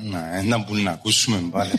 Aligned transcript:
Να, 0.00 0.36
ένα 0.36 0.64
που 0.64 0.76
να 0.76 0.90
ακούσουμε 0.90 1.38
πάλι. 1.50 1.70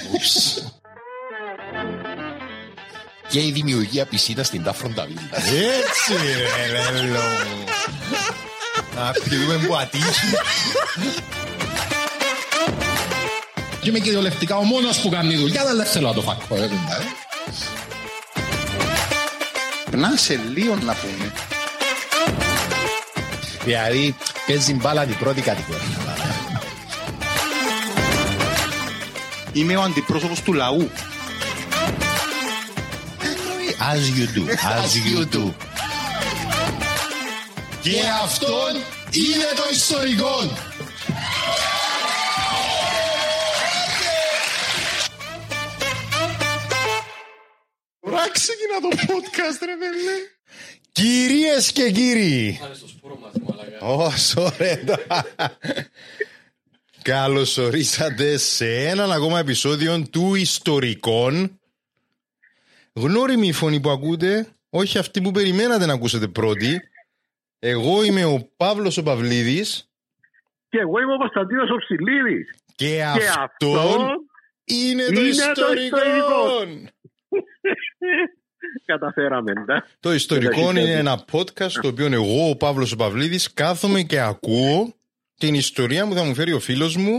και 3.30 3.40
η 3.40 3.52
δημιουργία 3.52 4.06
πισίνας 4.06 4.48
στην 4.48 4.64
Τάφροντα 4.64 5.06
Βίλα. 5.06 5.20
Έτσι 5.36 6.14
ρε 6.72 6.92
λέλο 6.92 7.20
Να 8.96 9.12
πιούμε 9.12 9.68
που 9.68 9.76
ατύχει 9.76 10.36
Και 13.82 13.90
είμαι 13.90 14.00
κυριολεκτικά 14.00 14.58
ο 14.58 14.64
μόνος 14.64 15.00
που 15.00 15.10
κάνει 15.10 15.36
δουλειά, 15.36 15.62
αλλά 15.62 15.76
δεν 15.76 15.86
θέλω 15.86 16.08
να 16.08 16.14
το 16.14 16.22
φακώ. 16.22 16.58
Να 19.92 20.16
σε 20.16 20.40
λίγο 20.54 20.76
να 20.76 20.94
πούμε 20.94 21.32
Δηλαδή 23.66 24.16
παίζει 24.48 24.74
μπάλα 24.74 25.06
την 25.06 25.18
πρώτη 25.18 25.42
κατηγορία. 25.42 25.95
Είμαι 29.56 29.76
ο 29.76 29.82
αντιπρόσωπος 29.82 30.42
του 30.42 30.54
λαού. 30.54 30.90
As 33.80 34.04
you 34.18 34.28
do. 34.36 34.44
As 34.50 34.92
you 35.08 35.36
do. 35.36 35.54
Και 37.82 38.02
αυτόν 38.24 38.74
είναι 39.12 39.46
το 39.56 39.64
ιστορικό. 39.72 40.40
Ωραία 48.00 48.28
ξεκινά 48.32 48.80
το 48.82 48.90
podcast 49.14 49.60
ρε 49.66 49.76
παιδί 49.78 50.30
Κυρίες 50.92 51.72
και 51.72 51.92
κύριοι. 51.92 52.60
Όσο 53.80 54.54
ρε 54.58 54.84
Καλώς 57.06 57.58
ορίσατε 57.58 58.38
σε 58.38 58.66
έναν 58.66 59.12
ακόμα 59.12 59.40
επεισόδιο 59.40 60.04
του 60.12 60.36
Ιστορικών 60.36 61.60
Γνώριμη 62.94 63.48
η 63.48 63.52
φωνή 63.52 63.80
που 63.80 63.90
ακούτε, 63.90 64.48
όχι 64.70 64.98
αυτή 64.98 65.22
που 65.22 65.32
περιμένατε 65.32 65.86
να 65.86 65.94
ακούσετε 65.94 66.28
πρώτη. 66.28 66.82
Εγώ 67.60 68.04
είμαι 68.04 68.26
ο 68.26 68.50
Παύλος 68.58 68.98
ο 68.98 69.04
Παυλίδης. 69.04 69.90
Και 70.70 70.80
εγώ 70.80 71.00
είμαι 71.00 71.14
ο 71.14 71.18
Κωνσταντίνος 71.18 71.70
ο 71.70 71.78
Ψηλίδης. 71.78 72.56
Και, 72.76 72.86
και 72.86 73.04
αυτό, 73.04 73.40
αυτό 73.40 74.06
είναι, 74.64 75.04
το 75.06 75.22
ιστορικό. 75.22 76.66
Καταφέραμε, 78.86 79.54
ναι. 79.54 79.78
Το 80.00 80.14
ιστορικό 80.14 80.70
είναι 80.70 80.92
ένα 80.92 81.26
podcast 81.32 81.72
το 81.82 81.88
οποίο 81.88 82.06
εγώ, 82.06 82.50
ο 82.50 82.56
Παύλος 82.56 82.92
ο 82.92 82.96
Παυλίδης, 82.96 83.54
κάθομαι 83.54 84.02
και 84.02 84.20
ακούω 84.20 84.94
την 85.38 85.54
ιστορία 85.54 86.08
που 86.08 86.14
θα 86.14 86.24
μου 86.24 86.34
φέρει 86.36 86.54
ο 86.54 86.60
φίλος 86.60 86.96
μου 86.96 87.16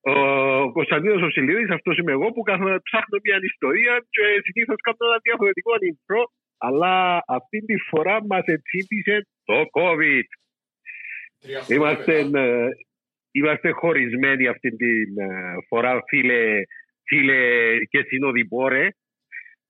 ο 0.00 0.72
Κωνσταντίνος 0.72 1.22
Οσιλίδης, 1.22 1.70
αυτός 1.70 1.98
είμαι 1.98 2.12
εγώ 2.12 2.26
που 2.32 2.42
κάθομαι 2.42 2.78
ψάχνω 2.88 3.16
μια 3.26 3.38
ιστορία 3.50 3.94
και 4.14 4.24
συνήθως 4.46 4.78
κάνω 4.86 5.02
ένα 5.10 5.18
διαφορετικό 5.26 5.72
intro 5.88 6.20
αλλά 6.58 7.22
αυτή 7.26 7.58
τη 7.68 7.76
φορά 7.90 8.26
μας 8.26 8.44
ετσίπησε 8.44 9.26
το 9.44 9.54
COVID. 9.78 10.28
Είμαστε, 11.68 12.18
ε, 12.18 12.68
είμαστε 13.30 13.70
χωρισμένοι 13.70 14.46
αυτή 14.48 14.76
τη 14.76 15.00
ε, 15.00 15.54
φορά 15.68 16.02
φίλε, 16.08 16.62
φίλε 17.08 17.40
και 17.90 18.04
συνοδοιπόρε. 18.08 18.88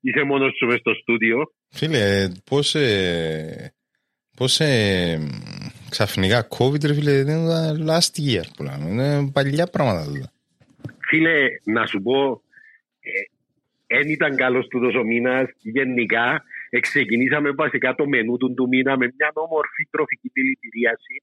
Είσαι 0.01 0.23
μόνος 0.23 0.57
σου 0.57 0.67
μες 0.67 0.79
στο 0.79 0.95
στούντιο. 0.95 1.53
Φίλε, 1.75 2.29
πώς, 2.45 2.75
ε, 2.75 3.73
πώς 4.37 4.61
ε, 4.61 5.19
ξαφνικά 5.91 6.49
COVID 6.59 6.87
ρε 6.87 6.95
φίλε, 6.95 7.23
δεν 7.23 7.45
ήταν 7.45 7.87
last 7.89 8.15
year 8.27 8.45
που 8.57 8.63
λέμε, 8.63 8.91
είναι 8.91 9.31
παλιά 9.33 9.67
πράγματα 9.67 10.05
τότε. 10.05 10.31
Φίλε, 11.09 11.45
να 11.65 11.87
σου 11.87 12.03
πω, 12.03 12.43
δεν 13.87 14.09
ε, 14.09 14.11
ήταν 14.11 14.37
καλός 14.37 14.67
του 14.69 14.81
ο 15.01 15.05
μήνας. 15.05 15.49
Γενικά, 15.61 16.43
ξεκινήσαμε 16.81 17.51
βασικά 17.51 17.95
το 17.95 18.07
μενού 18.09 18.37
του, 18.37 18.55
του 18.55 18.69
μήνα 18.69 18.97
με 18.97 19.07
μια 19.17 19.31
όμορφη 19.35 19.89
τροφική 19.91 20.31
δηλητηρίαση, 20.33 21.23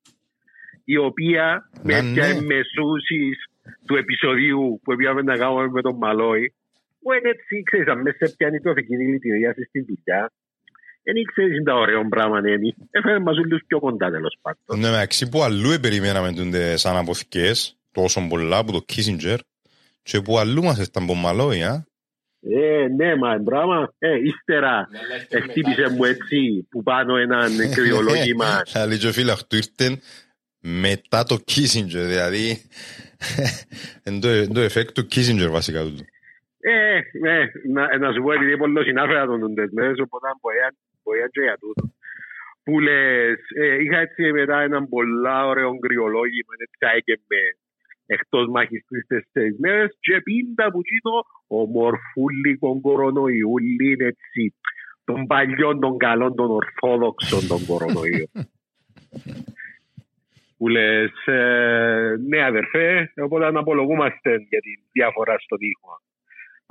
η 0.86 0.98
οποία 0.98 1.70
με 1.84 2.02
ναι. 2.02 2.14
πια 2.14 2.42
μεσούσεις 2.42 3.36
του 3.86 3.96
επεισοδίου 3.96 4.80
που 4.84 4.96
πήγαμε 4.96 5.22
να 5.22 5.38
κάνουμε 5.38 5.68
με 5.68 5.82
τον 5.82 5.96
Μαλόι, 5.96 6.54
που 7.02 7.14
είναι 7.14 7.30
έτσι, 7.30 7.64
ξέρεις, 7.64 7.88
αν 7.88 8.02
μέσα 8.02 8.34
πιάνει 8.38 8.60
τροφική 8.60 8.96
δηλητηρίαση 8.96 9.64
στη 9.64 9.80
δουλειά, 9.80 10.32
δεν 11.04 11.16
ήξερε 11.16 11.48
τι 11.48 11.64
τα 11.64 11.74
ωραία 11.74 12.08
πράγματα 12.10 12.50
είναι. 12.50 12.76
Έφερε 12.92 13.20
μας 13.20 13.38
όλους 13.38 13.62
πιο 13.68 13.80
κοντά 13.80 14.10
τέλος 14.10 14.38
πάντων. 14.42 14.80
Ναι, 14.80 14.90
μεταξύ 14.90 15.30
που 15.30 15.44
αλλού 15.44 15.80
περιμέναμε 15.82 16.34
τούντε 16.34 16.78
σαν 16.78 16.98
αποθηκές, 16.98 17.78
τόσο 17.92 18.28
πολλά 18.30 18.58
από 18.58 18.72
το 18.72 18.86
Kissinger, 18.88 19.38
και 20.04 20.22
που 20.22 20.38
αλλού 20.38 20.64
μας 20.64 20.78
ήταν 20.80 21.06
πομαλόι, 21.06 21.64
α. 21.64 21.86
Ε, 22.50 22.88
ναι, 22.88 23.16
μα 23.16 23.38
μπράμα. 23.38 23.94
Ε, 24.00 24.18
ύστερα 24.24 24.88
χτύπησε 25.50 25.90
μου 25.90 26.04
έτσι 26.04 26.68
που 26.70 26.84
πάνω 26.84 27.18
έναν 27.18 27.52
κρυολόγημα. 27.74 28.62
Θα 28.74 28.86
λέει 28.86 28.98
και 28.98 29.08
ο 29.08 29.12
φίλος 29.12 29.48
του 29.48 29.56
ήρθε 29.56 30.00
μετά 30.60 31.24
το 31.24 31.38
Kissinger, 31.52 32.04
δηλαδή 32.14 32.62
είναι 34.06 34.48
το 34.54 34.60
εφέκτο 34.60 35.02
του 35.02 35.08
Kissinger 35.12 35.50
βασικά 35.50 35.82
του. 35.82 35.96
Ε, 36.60 37.00
ναι, 37.20 37.38
να, 37.74 37.98
να 37.98 38.14
σου 38.14 38.22
πω 38.22 38.32
επειδή 38.32 38.58
πολλοί 38.58 38.84
συνάφερα 38.84 39.26
τον 39.26 39.56
τες 39.56 39.70
μέρες, 39.72 40.00
οπότε 40.00 40.28
μπορεί 40.42 40.58
και 41.32 41.42
για 41.42 41.58
τούτο. 41.58 41.84
Που 42.64 42.80
λες, 42.80 43.40
ε, 43.56 43.82
είχα 43.84 43.98
έτσι 43.98 44.32
μετά 44.32 44.62
έναν 44.62 44.90
πολλά 44.90 45.48
ωραίο 45.48 45.80
κρυολόγημα, 45.80 46.54
έτσι 46.58 47.22
με 47.28 47.38
εκτός 48.06 48.48
μάχης 48.48 48.86
τρεις 48.88 49.08
τέσσερις 49.08 49.58
μέρες 49.60 49.98
και 50.00 50.22
πίντα 50.22 50.72
που 50.72 50.82
κοίτω 50.82 51.24
ομορφούλικο 51.48 52.82
κορονοϊούλι 52.82 53.96
έτσι 54.00 54.56
των 55.04 55.26
παλιών 55.28 55.80
των 55.80 55.98
καλών 55.98 56.36
των 56.36 56.52
ορθόδοξων 56.52 57.48
των 57.48 57.66
κορονοϊών. 57.66 58.32
που 60.58 60.68
λες 60.68 61.12
ε, 61.26 62.16
ναι 62.28 62.44
αδερφέ 62.44 63.12
οπότε 63.16 63.52
να 63.52 63.60
απολογούμαστε 63.60 64.30
για 64.50 64.60
τη 64.60 64.72
διαφορά 64.92 65.36
στον 65.40 65.58
ήχο 65.62 66.02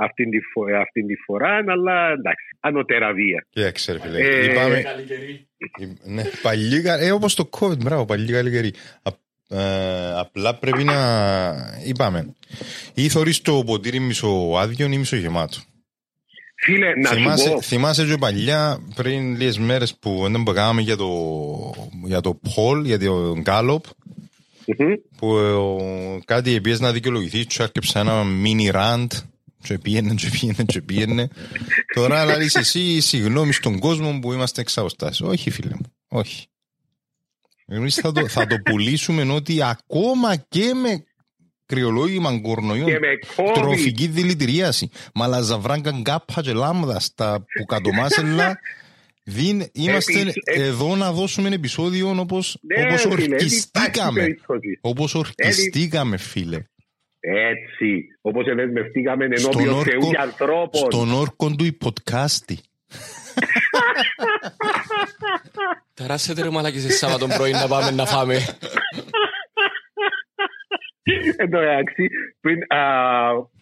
αυτή 0.04 0.28
τη, 0.28 0.38
φορά, 0.52 0.80
αυτή 0.80 1.06
τη 1.06 1.14
φορά, 1.14 1.64
αλλά 1.66 2.10
εντάξει, 2.10 2.56
ανωτέρα 2.60 3.12
βία. 3.12 3.46
Κοίταξε, 3.48 3.98
φίλε. 4.00 4.18
Ε, 4.18 4.44
Είπαμε... 4.44 4.82
Ναι, 6.04 6.22
παλιή, 6.42 6.82
ε, 6.86 7.12
όπως 7.12 7.34
το 7.34 7.48
COVID, 7.58 7.78
μπράβο, 7.78 8.04
παλιή 8.04 8.32
καλή 8.32 8.50
καιρή. 8.50 8.72
Ε, 9.48 10.18
απλά 10.18 10.54
πρέπει 10.54 10.84
να. 10.84 10.94
Είπαμε. 11.86 12.34
Ή 12.94 13.08
θεωρεί 13.08 13.34
το 13.34 13.62
ποτήρι 13.66 13.98
μισοάδιο 13.98 14.86
ή 14.92 14.98
μισογεμάτο. 14.98 15.58
Φίλε, 16.56 16.94
να 16.94 17.10
θυμάσαι, 17.10 17.44
σου 17.44 17.52
πω. 17.52 17.62
θυμάσαι 17.62 18.06
και 18.06 18.16
παλιά 18.16 18.80
πριν 18.94 19.36
λίγες 19.36 19.58
μέρες 19.58 19.96
που 20.00 20.28
δεν 20.30 20.54
κάναμε 20.54 20.80
για 20.80 20.96
το, 20.96 21.08
για 22.04 22.20
το 22.20 22.40
Πολ, 22.54 22.84
για 22.84 22.98
το 22.98 23.38
γκαλοπ 23.40 23.84
που 25.16 25.36
ε, 25.36 26.20
κάτι 26.24 26.54
επίση 26.54 26.82
να 26.82 26.92
δικαιολογηθείς, 26.92 27.46
του 27.46 27.62
έρκεψε 27.62 27.98
ένα 27.98 28.22
mini 28.44 28.74
rant 28.74 29.06
Και 29.62 29.78
πήγαινε, 29.78 30.14
και 30.14 30.28
πήγαινε, 30.30 30.64
και 30.66 30.82
πήγαινε. 30.82 31.28
Τώρα 31.94 32.24
λαλείς 32.24 32.54
εσύ 32.54 33.00
συγγνώμη 33.00 33.52
στον 33.52 33.78
κόσμο 33.78 34.18
που 34.18 34.32
είμαστε 34.32 34.60
εξαοστάς. 34.60 35.20
Όχι 35.20 35.50
φίλε 35.50 35.74
μου, 35.74 35.92
όχι. 36.08 36.46
Εμείς 37.66 37.94
θα 37.94 38.12
το, 38.12 38.28
θα 38.28 38.46
το 38.46 38.56
πουλήσουμε 38.64 39.32
ότι 39.32 39.62
ακόμα 39.62 40.36
και 40.36 40.72
με 40.74 41.04
κρυολόγημα 41.66 42.40
κορονοϊών, 42.40 42.86
Και 42.86 42.98
με 42.98 43.08
COVID. 43.36 43.54
τροφική 43.54 44.06
δηλητηρίαση, 44.06 44.90
μαλαζαβράγκα 45.14 45.90
γκάπα 45.90 46.42
και 46.42 46.52
λάμδα 46.52 47.00
στα 47.00 47.38
που 47.58 47.64
κατομάσελα, 47.64 48.58
δίν, 49.24 49.64
είμαστε 49.72 50.20
Επίσης, 50.20 50.34
ε- 50.44 50.62
εδώ 50.62 50.96
να 50.96 51.12
δώσουμε 51.12 51.48
επεισόδιο 51.48 52.14
όπως, 52.18 52.58
Ναι, 52.62 52.82
όπως 52.86 53.00
φίλε, 53.00 53.14
δεν 53.14 53.24
υπάρχει 53.24 53.42
ορκιστήκαμε. 53.44 54.20
περίπτωση. 54.20 54.78
Όπως 54.80 55.14
ορκιστήκαμε, 55.14 56.16
φίλε. 56.16 56.62
Έτσι, 57.24 58.04
όπως 58.20 58.44
δεσμευτήκαμε 58.54 59.36
Στον 59.36 59.52
ενώπιον 59.60 59.84
Θεού 59.84 59.96
όρκο- 59.96 60.10
και 60.10 60.20
ανθρώπων. 60.20 60.92
Στον 60.92 61.12
όρκο 61.12 61.54
του 61.54 61.64
υποτκάστη. 61.64 62.58
Ταράσετε 65.94 66.42
ρε 66.42 66.50
μαλάκες 66.50 66.84
εσείς 66.84 66.98
Σάββατον 66.98 67.28
πρωί 67.36 67.52
να 67.52 67.66
πάμε 67.68 67.90
να 67.90 68.06
φάμε. 68.06 68.36
Εν 71.36 71.50
τω 71.50 71.58
μεταξύ, 71.58 72.06
πριν, 72.40 72.58
α, 72.68 72.80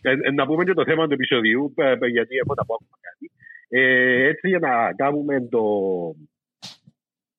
ε, 0.01 0.11
ε, 0.11 0.31
να 0.31 0.47
πούμε 0.47 0.65
και 0.65 0.73
το 0.73 0.85
θέμα 0.85 1.06
του 1.06 1.13
επεισοδίου, 1.13 1.75
ε, 1.77 1.91
ε, 1.91 2.06
γιατί 2.06 2.37
έχω 2.37 2.55
να 2.55 2.65
πω 2.65 2.75
ακόμα 2.75 2.97
κάτι. 3.06 3.31
Ε, 3.69 4.29
έτσι 4.29 4.49
για 4.49 4.59
να 4.59 4.93
κάνουμε 4.93 5.49
το, 5.49 5.63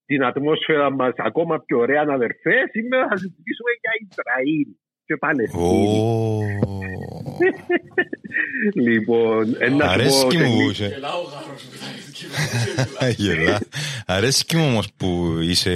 την 0.06 0.24
ατμόσφαιρα 0.24 0.92
μας 0.92 1.14
ακόμα 1.18 1.60
πιο 1.66 1.78
ωραία, 1.78 2.06
αδερφέ, 2.08 2.56
σήμερα 2.72 3.08
θα 3.08 3.18
συζητήσουμε 3.18 3.72
για 3.82 3.92
Ισραήλ 4.06 4.68
και 5.12 5.18
Παλαιστίνη. 5.18 5.64
Ω. 5.64 6.40
Λοιπόν, 8.76 9.56
ε, 9.60 9.70
να 9.70 9.72
σου 9.72 9.78
πω 9.78 9.86
Αρέσκει 9.92 10.38
σε 10.38 10.44
μου 10.44 10.50
που 10.54 10.58
λίγο- 10.58 10.70
είσαι. 10.70 11.00
Γελά. 13.18 13.60
Αρέσκει 14.06 14.56
μου 14.58 14.66
όμως 14.68 14.94
που 14.98 15.38
είσαι 15.42 15.76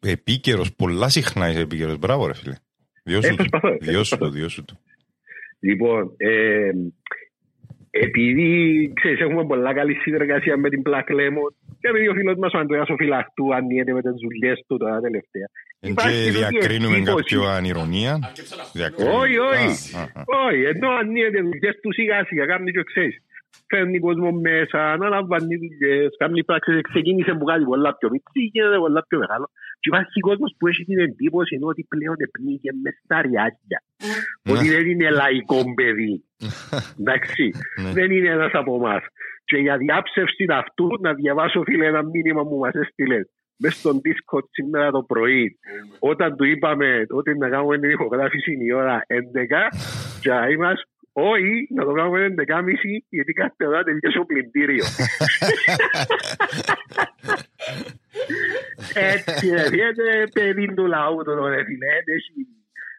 επίκαιρος. 0.00 0.74
Πολλά 0.74 1.08
συχνά 1.08 1.48
είσαι 1.50 1.60
επίκαιρος. 1.60 1.98
Μπράβο 1.98 2.26
ρε 2.26 2.34
φίλε. 2.34 2.54
Διώσου 3.02 3.26
Ε, 3.26 3.30
του. 3.30 3.36
προσπαθώ, 3.36 3.68
ε, 3.68 3.76
Διώσου 3.80 3.92
προσπαθώ. 3.94 4.24
του, 4.26 4.30
διώσου 4.30 4.64
του. 4.64 4.78
Λοιπόν, 5.60 6.12
ε, 6.16 6.70
επειδή 7.90 8.92
ξέρεις, 8.94 9.20
έχουμε 9.20 9.44
πολλά 9.46 9.74
καλή 9.74 9.94
συνεργασία 9.94 10.56
με 10.56 10.68
την 10.68 10.82
Black 10.86 11.08
Lemon 11.18 11.50
και 11.80 11.88
επειδή 11.88 12.08
ο 12.08 12.14
φίλος 12.14 12.36
μας 12.36 12.52
ο 12.52 12.58
Αντρέας 12.58 12.88
ο 12.88 12.94
Φυλαχτού 12.96 13.54
ανίεται 13.54 13.92
με 13.92 14.02
τις 14.02 14.12
δουλειές 14.22 14.64
του 14.66 14.76
τώρα 14.76 15.00
τελευταία. 15.00 15.48
Εν 15.86 15.90
Υπάρχει 15.90 16.18
και 16.24 16.30
τούτη 16.32 16.38
διακρίνουμε 16.38 16.96
εντύπωση. 16.96 17.22
κάποιο 17.34 17.42
ανηρωνία. 17.58 18.12
Διακρίνουμε. 18.72 19.16
Όχι, 19.22 19.36
όχι. 19.38 19.96
Α, 19.96 20.00
α, 20.00 20.02
α. 20.20 20.22
Όχι, 20.46 20.62
ενώ 20.72 20.88
ανίεται 21.00 21.40
δουλειές 21.48 21.74
του 21.82 21.92
σιγά 21.92 22.18
σιγά, 22.28 22.44
κάνει 22.46 22.70
και 22.72 22.82
ξέρεις. 22.92 23.16
Φέρνει 23.70 23.98
κόσμο 24.06 24.30
μέσα, 24.48 24.78
αναλαμβάνει 24.92 25.56
δουλειές, 25.64 26.10
κάνει 26.18 26.44
πράξεις, 26.44 26.80
ξεκίνησε 26.90 27.32
που 27.38 27.44
κάτι 27.44 27.64
πολλά 27.64 27.90
πιο 27.98 28.08
μικρή, 28.14 28.42
γίνεται 28.52 28.76
πολλά 28.84 29.00
πιο 29.08 29.18
μεγάλο. 29.18 29.46
Και 29.80 29.88
υπάρχει 29.92 30.20
κόσμος 30.20 30.54
που 30.58 30.66
έχει 30.70 30.84
την 30.84 30.98
εντύπωση 30.98 31.58
ότι 31.70 31.86
πλέον 31.92 32.16
πνίγε 32.34 32.70
μες 32.82 32.94
στα 33.04 33.16
ριάκια. 33.22 33.78
Ότι 34.52 34.66
δεν 34.74 34.84
είναι 34.90 35.10
λαϊκό 35.10 35.58
παιδί. 35.74 36.14
Εντάξει, 37.00 37.44
Ναι. 37.82 37.90
δεν 37.98 38.10
είναι 38.10 38.28
ένας 38.28 38.52
από 38.52 38.74
εμάς. 38.80 39.02
Και 39.44 39.56
για 39.56 39.76
διάψευση 39.76 40.44
αυτού 40.62 40.86
να 41.00 41.14
διαβάσω 41.14 41.62
φίλε 41.62 41.86
ένα 41.86 42.02
μήνυμα 42.02 42.42
που 42.48 42.56
μας 42.58 42.74
έστειλε 42.74 43.18
μέσα 43.56 43.78
στον 43.78 44.00
Discord 44.04 44.48
σήμερα 44.50 44.90
το 44.90 45.02
πρωί. 45.02 45.58
Όταν 45.98 46.36
του 46.36 46.44
είπαμε 46.44 47.06
ότι 47.10 47.38
να 47.38 47.48
κάνουμε 47.48 47.78
την 47.78 47.90
ηχογράφηση 47.90 48.52
η 48.60 48.72
ώρα 48.72 49.06
11 49.08 49.14
και 50.20 50.30
είμαστε 50.52 50.88
όχι, 51.16 51.68
να 51.74 51.84
το 51.84 51.92
κάνουμε 51.92 52.34
11.30 52.38 52.44
γιατί 53.08 53.32
κάθε 53.32 53.66
ώρα 53.66 53.82
τελειώσει 53.82 54.18
ο 54.18 54.24
πλυντήριο. 54.24 54.84
Έτσι 59.14 59.48
ρε 59.48 59.62
φίλε, 59.62 60.26
παιδί 60.32 60.74
του 60.74 60.86
λαού 60.86 61.16
του 61.24 61.48
ρε 61.48 61.64
φίλε. 61.64 61.92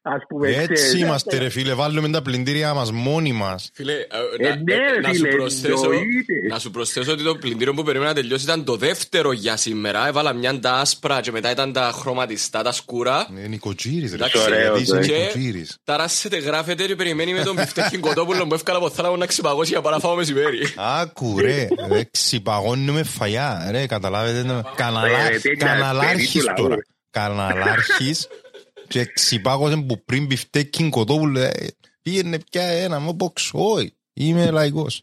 Έτσι, 0.05 0.17
Ας 0.17 0.21
πούμε, 0.27 0.47
Έτσι 0.49 0.73
ξέρεις, 0.73 0.93
είμαστε 0.93 1.37
ρε 1.37 1.49
φίλε. 1.49 1.73
Βάλουμε 1.73 2.09
τα 2.09 2.21
πλυντήριά 2.21 2.73
μας 2.73 2.91
μόνοι 2.91 3.31
μας. 3.31 3.69
Φίλε, 3.73 3.93
ε, 3.93 3.97
Ε, 4.39 4.47
να- 4.49 4.55
ναι, 4.55 4.73
ε, 4.73 4.99
να 5.01 5.07
σου 5.13 5.15
φίλε, 5.15 5.29
προσθέσω- 5.29 5.83
εννοείται. 5.83 6.33
να 6.49 6.59
σου 6.59 6.71
προσθέσω 6.71 7.11
ότι 7.11 7.23
το 7.23 7.35
πλυντήριο 7.35 7.73
που 7.73 7.83
περίμενα 7.83 8.09
να 8.13 8.15
τελειώσει 8.15 8.43
ήταν 8.43 8.63
το 8.63 8.75
δεύτερο 8.75 9.31
για 9.31 9.57
σήμερα. 9.57 10.07
Έβαλα 10.07 10.33
μια 10.33 10.59
τα 10.59 10.71
άσπρα 10.73 11.21
και 11.21 11.31
μετά 11.31 11.51
ήταν 11.51 11.73
τα 11.73 11.91
χρωματιστά, 11.93 12.61
τα 12.63 12.71
σκούρα. 12.71 13.27
Είναι 13.31 13.47
Νοικοτζήρης 13.47 14.09
ρε. 14.09 14.15
Εντάξει, 14.15 14.37
φίλε, 14.37 14.55
ωραίο, 14.55 14.65
γιατί 14.77 14.81
είσαι 14.81 14.95
ναι. 14.95 15.05
Και 15.05 15.13
νοικοτζήρης. 15.17 15.77
ταράσσεται, 15.83 16.37
γράφεται 16.37 16.85
και 16.85 16.95
περιμένει 16.95 17.33
με 17.33 17.43
τον 17.43 17.55
πιφτέκιν 17.55 17.99
κοτόπουλο 18.01 18.47
που 18.47 18.53
έφκαλα 18.53 18.77
από 18.77 18.89
θάλαμο 18.89 19.15
να 19.17 19.25
ξυπαγώσει 19.25 19.71
για 19.71 19.81
παρά 19.81 19.99
φάω 19.99 20.15
μεσημέρι. 20.15 20.59
Άκου 20.75 21.39
ρε, 21.39 21.67
ρε 21.91 22.03
ξυπαγώνουμε 22.11 23.03
φαγιά, 23.03 23.67
ρε, 23.71 23.85
καταλάβετε. 23.87 24.43
ναι. 24.43 24.61
Καναλά- 24.75 25.29
Ρε, 25.29 25.39
τέτοια 25.39 25.67
Καναλάρχης 25.67 26.31
παιδί 26.31 26.39
του 26.39 26.45
λαού, 26.45 26.55
τώρα. 26.55 26.75
ρε. 26.75 26.81
Καναλάρχης 27.09 28.27
και 28.87 29.05
ξυπάγωσε 29.13 29.85
που 29.87 30.03
πριν 30.05 30.25
μπιφτέκιν 30.25 30.89
κοτόπουλο, 30.89 31.39
ε, 31.39 31.51
πήγαινε 32.01 32.37
πια 32.51 32.63
ένα 32.63 32.99
μου 32.99 33.17
box, 33.19 33.51
όχι, 33.53 33.93
είμαι 34.13 34.51
λαϊκός. 34.51 35.01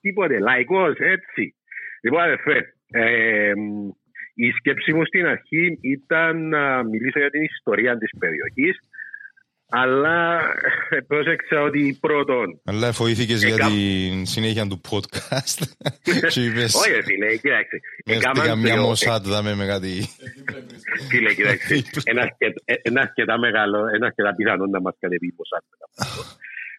τίποτε, 0.00 0.38
λαϊκός, 0.38 0.96
έτσι. 0.98 1.54
Λοιπόν, 2.02 2.20
αδερφέ, 2.20 2.74
ε, 2.90 3.52
μ, 3.54 3.88
η 4.34 4.50
σκέψη 4.50 4.92
μου 4.92 5.04
στην 5.04 5.26
αρχή 5.26 5.78
ήταν 5.80 6.48
να 6.48 6.82
μιλήσω 6.82 7.18
για 7.18 7.30
την 7.30 7.42
ιστορία 7.42 7.98
της 7.98 8.10
περιοχής, 8.18 8.78
αλλά 9.68 10.40
ε, 10.90 11.00
πρόσεξα 11.00 11.60
ότι 11.62 11.96
πρώτον, 12.00 12.60
Αλλά 12.64 12.92
φοήθηκες 12.92 13.42
Ε, 13.42 13.46
για 13.46 13.56
κα- 13.56 13.66
την 13.66 14.26
συνέχεια 14.26 14.66
του 14.66 14.80
podcast 14.90 15.58
και 16.32 16.40
είπες, 16.44 16.74
όχι 16.74 16.90
ρε 16.90 17.02
φίλε, 17.02 17.36
κοίταξε, 17.36 17.76
έρθει 18.04 18.18
έκαναν 18.18 18.46
καμιά 18.46 18.74
το- 18.76 18.82
μοσάτ 18.82 19.26
δάμε 19.26 19.54
με 19.54 19.66
κάτι. 19.66 19.92
Φίλε, 21.08 21.34
κοίταξε, 21.34 21.82
ένα 22.10 22.22
αρκετά- 22.22 22.62
ε, 22.64 22.74
ένα 22.82 23.00
αρκετά 23.00 23.38
μεγάλο, 23.38 23.78
ένα 23.94 24.06
αρκετά 24.06 24.34
πιθανό 24.34 24.66
να 24.66 24.80
μας 24.80 24.94
κατεβεί 25.00 25.32
ποσά. 25.32 25.62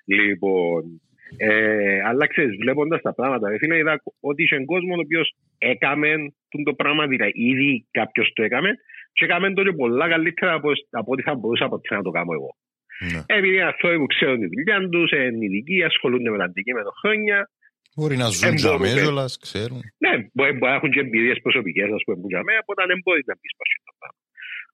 Λοιπόν, 0.05 1.01
ε, 1.37 2.01
αλλά 2.09 2.27
ξέρεις, 2.27 2.55
βλέποντας 2.61 3.01
τα 3.01 3.13
πράγματα, 3.13 3.49
ρε 3.49 3.57
φίλε, 3.57 3.77
είδα 3.77 4.01
ότι 4.19 4.43
είχε 4.43 4.63
κόσμο 4.65 4.93
ο 4.95 4.99
οποίος 4.99 5.35
έκαμε 5.57 6.07
τον 6.49 6.63
το 6.63 6.73
πράγμα, 6.73 7.07
δηλαδή 7.07 7.31
ήδη 7.35 7.87
κάποιος 7.91 8.31
το 8.35 8.43
έκαμε 8.43 8.69
και 9.13 9.25
έκαμε 9.25 9.53
το 9.53 9.63
και 9.63 9.71
πολλά 9.73 10.09
καλύτερα 10.09 10.53
από, 10.53 10.69
από 10.89 11.11
ό,τι 11.11 11.21
θα 11.21 11.35
μπορούσα 11.35 11.67
ποτέ 11.67 11.95
να 11.95 12.01
το 12.01 12.09
κάνω 12.09 12.33
εγώ. 12.33 12.55
Ναι. 12.99 13.23
Επειδή 13.25 13.53
είναι 13.55 13.63
άνθρωποι 13.65 13.97
που 13.97 14.05
ξέρουν 14.05 14.39
τη 14.39 14.47
δουλειά 14.47 14.89
τους, 14.89 15.11
είναι 15.11 15.45
ειδικοί, 15.45 15.83
ασχολούνται 15.83 16.29
με 16.29 16.37
τα 16.37 16.43
αντικείμενα 16.43 16.89
χρόνια. 16.99 17.49
Μπορεί 17.95 18.15
να 18.17 18.27
ζουν 18.29 18.49
Ε, 18.49 18.53
για 18.55 18.71
μπορούμε. 18.71 18.93
μέζολας, 18.93 19.37
ξέρουν. 19.45 19.81
Ναι, 19.97 20.11
μπορεί, 20.33 20.51
μπορεί 20.51 20.71
να 20.71 20.77
έχουν 20.79 20.91
και 20.91 20.99
εμπειρίες 20.99 21.39
προσωπικές, 21.41 21.91
ας 21.91 22.03
πούμε, 22.03 22.17
που 22.21 22.27
για 22.27 22.43
μένα, 22.43 22.59
οπότε 22.61 22.85
δεν 22.85 22.99
μπορεί 23.03 23.21
να 23.25 23.35
πεις 23.41 23.51
πάνω 23.57 23.71
στο 23.83 23.93
πράγμα. 23.99 24.19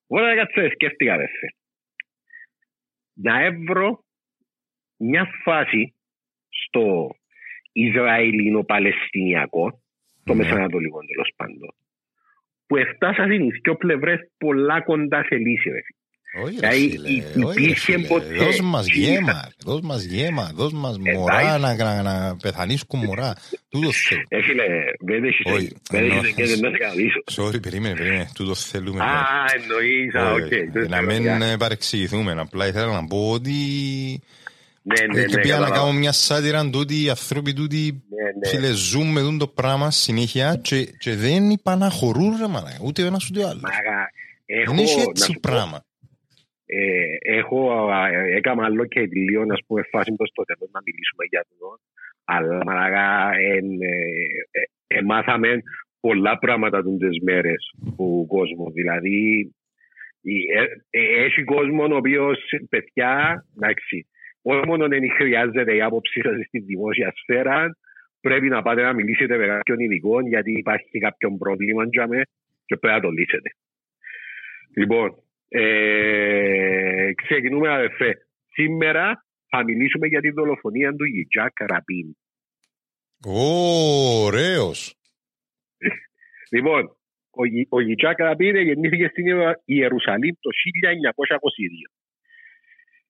Οπότε 0.08 0.36
κάτσε, 0.40 0.70
σκέφτηκα, 0.76 1.16
ρε 1.18 1.26
θε. 1.38 1.48
Να 3.14 3.44
έβρω 3.44 4.04
μια 4.98 5.26
φάση 5.44 5.96
στο 6.50 7.16
Ισραηλινο-Παλαιστινιακό, 7.72 9.82
το 10.24 10.34
Ναι. 10.34 10.44
Μεσανατολικό 10.44 11.00
τέλος 11.06 11.32
πάντων, 11.36 11.76
που 12.68 12.78
εφτάσαν 12.78 13.32
οι 13.32 13.50
δύο 13.62 13.76
πλευρές 13.76 14.20
πολλά 14.38 14.82
κοντά 14.82 15.24
σε 15.24 15.36
λύση, 15.36 15.70
ρε 15.70 15.80
φίλε. 16.34 16.44
Όχι 16.44 16.58
ρε 16.60 16.68
Δηλαδή, 16.70 16.90
φίλε, 16.92 17.10
υ- 17.10 17.46
όχι 17.46 17.58
ρε 17.60 17.64
υπήρχε 17.64 17.92
φίλε. 17.92 18.08
ποτέ- 18.08 18.38
Δώσ' 18.38 18.60
μας 18.62 18.88
υπήρχε- 18.88 19.10
γέμα, 19.12 19.50
δώσ' 19.66 19.82
μας 19.82 20.04
γέμα, 20.04 20.52
δώσ' 20.56 20.74
μας 20.74 20.98
Ε, 21.04 21.12
μωρά 21.14 21.40
εντάξει. 21.56 21.84
να, 21.84 22.02
να, 22.04 22.20
να 22.28 22.36
πεθανίσκουν 22.36 23.00
μωρά. 23.04 23.36
Τούτος 23.70 24.06
θέλω. 24.10 24.22
Ε, 24.28 24.42
φίλε, 24.42 24.64
δεν 25.00 25.24
έχεις 25.24 25.42
Όχι, 25.54 25.76
δεν 25.92 26.04
εννοώ- 26.04 26.24
έχεις 26.24 26.34
και 26.36 26.46
δεν 26.46 26.58
σε 26.58 26.78
καλήσω. 26.78 27.24
Sorry, 27.36 27.62
περίμενε, 27.62 27.96
περίμενε. 27.96 28.30
Τούτος 28.34 28.66
θέλουμε. 28.66 29.04
Α, 29.04 29.16
εννοείς, 29.62 30.16
α, 30.16 30.32
Όχι, 30.32 30.44
οκ. 30.44 30.52
όχι. 30.78 30.88
Να 30.90 31.02
μην 31.02 31.42
ε, 31.42 31.58
παρεξηγηθούμε. 31.58 32.32
Απλά 32.38 32.68
ήθελα 32.68 32.92
να 33.02 33.08
πω 33.08 33.30
ότι 33.32 33.52
Ναι, 34.82 35.06
ναι, 35.14 35.20
ε, 35.22 35.26
και 35.26 35.36
ναι, 35.36 35.42
πήγα 35.42 35.54
να 35.56 35.60
καταλάβα. 35.62 35.76
κάνω 35.86 35.92
μια 36.00 36.12
σάτυρα 36.12 36.70
τούτοι 36.70 37.04
οι 37.04 37.10
άνθρωποι 37.10 37.54
τούτοι 37.54 38.04
Ναι, 38.10 38.24
ναι. 38.40 38.48
φίλε 38.68 38.74
ζουν 38.76 39.08
με 39.12 39.22
τούτο 39.22 39.48
πράγμα 39.48 39.92
συνέχεια 39.92 40.60
και, 40.64 40.84
και 41.00 41.16
δεν 41.16 41.50
υπαναχωρούν 41.50 42.36
ρε 42.40 42.48
μαλάκα. 42.48 42.78
Ούτε 42.82 43.04
ο 43.04 43.06
ένας 43.06 43.30
ούτε 43.30 43.44
ο 43.44 43.48
άλλος. 43.48 43.62
Μάγα, 43.62 44.10
έχω, 44.46 44.74
Δεν 44.76 44.84
έχει 44.84 44.96
να 44.96 45.02
έτσι 45.02 45.24
σου 45.24 45.32
πω, 45.32 45.40
πράγμα. 45.42 45.86
Ε, 46.66 47.16
έχω, 47.38 47.72
α, 47.72 48.08
ε, 48.08 48.36
έκανα 48.36 48.66
άλλο 48.66 48.86
και 48.86 49.02
λίγο, 49.02 49.46
να 49.46 49.56
πούμε, 49.68 49.82
φάση 49.92 50.14
προς 50.16 50.32
το 50.34 50.44
τέλος 50.44 50.70
να 50.72 50.80
μιλήσουμε 50.86 51.26
για 51.30 51.40
αυτό. 51.40 51.80
Αλλά, 52.26 52.64
μαλάκα, 52.66 53.32
εν, 53.40 53.66
ε, 53.82 53.88
ε, 54.52 54.98
ε, 54.98 55.02
μάθαμε 55.02 55.62
πολλά 56.00 56.38
πράγματα 56.38 56.84
τις 56.84 57.20
μέρες 57.24 57.74
του 57.98 58.26
κόσμου. 58.30 58.72
Δηλαδή, 58.72 59.52
η- 60.22 60.46
ε, 60.58 60.64
ε, 60.90 61.24
έχει 61.24 61.44
κόσμο 61.44 61.84
ο 61.84 61.96
οποίος, 61.96 62.40
παιδιά, 62.70 63.46
εντάξει, 63.56 64.08
όχι 64.42 64.68
μόνο 64.68 64.88
δεν 64.88 65.12
χρειάζεται 65.12 65.76
η 65.76 65.82
άποψή 65.82 66.22
σας 66.22 66.46
στη 66.48 66.60
δημόσια 66.60 67.14
σφαίρα, 67.16 67.78
πρέπει 68.22 68.48
να 68.50 68.62
πάτε 68.62 68.82
να 68.82 68.94
μιλήσετε 68.94 69.38
με 69.38 69.46
κάποιον 69.46 69.80
ειδικό 69.80 70.20
γιατί 70.28 70.52
υπάρχει 70.52 71.00
κάποιο 71.00 71.36
πρόβλημα 71.38 71.84
για 71.90 72.08
με 72.08 72.22
και 72.66 72.78
πρέπει 72.78 72.96
να 72.96 73.02
το 73.02 73.10
λύσετε. 73.10 73.50
Λοιπόν, 74.76 75.23
ε, 75.60 77.12
ξεκινούμε 77.16 77.70
αδερφέ. 77.74 78.28
Σήμερα 78.54 79.26
θα 79.50 79.64
μιλήσουμε 79.64 80.08
για 80.08 80.22
τη 80.22 80.30
δολοφονία 80.30 80.96
του 80.96 81.06
Γιτζάκ 81.06 81.60
Ραπίν. 81.60 82.16
Ωραίος. 83.26 84.96
Λοιπόν, 86.52 86.98
ο, 87.30 87.46
Γι- 87.46 87.68
ο 87.70 87.82
Γιτζάκ 87.82 88.20
Ραπίν 88.20 88.56
γεννήθηκε 88.56 89.08
στην 89.12 89.26
Ιε- 89.26 89.60
Ιερουσαλήμ 89.66 90.34
το 90.40 90.50
1922. 90.52 91.90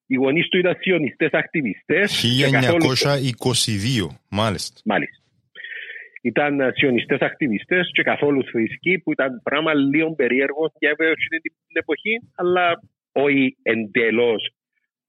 Οι 0.06 0.16
γονείς 0.16 0.48
του 0.48 0.58
ήταν 0.58 0.76
σιωνιστές 0.80 1.30
ακτιβιστές. 1.32 2.22
και 2.38 2.50
καθόλου- 2.52 2.82
1922, 2.82 4.08
μάλιστα. 4.30 4.82
Μάλιστα. 4.86 5.23
Ήταν 6.26 6.60
ε, 6.60 6.72
σιωνιστές 6.74 7.20
ακτιβιστές 7.20 7.92
και 7.94 8.04
καθόλου 8.04 8.44
θρησκοί 8.44 9.00
που 9.00 9.12
ήταν 9.12 9.42
πράγμα 9.44 9.74
λίγο 9.74 10.16
περίεργο 10.16 10.72
για 10.80 10.94
βέβαια 10.98 11.14
στην 11.14 11.42
την 11.42 11.78
εποχή, 11.82 12.20
αλλά 12.36 12.80
όχι 13.12 13.58
εντελώς, 13.62 14.50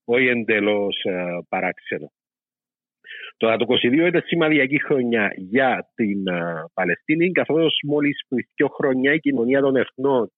όχι 0.05 0.27
εντελώς 0.27 1.03
ε, 1.05 1.39
παράξενο. 1.49 2.13
Τώρα 3.37 3.57
το 3.57 3.67
22 3.69 3.93
ήταν 3.93 4.23
σημαδιακή 4.25 4.83
χρονιά 4.83 5.33
για 5.37 5.91
την 5.95 6.27
ε, 6.27 6.65
Παλαιστίνη, 6.75 7.33
καθώς 7.33 7.79
μόλις 7.85 8.25
πριν 8.29 8.47
δύο 8.55 8.69
χρόνια 8.69 9.13
η 9.13 9.19
κοινωνία 9.19 9.61
των 9.61 9.77
εθνών 9.77 10.33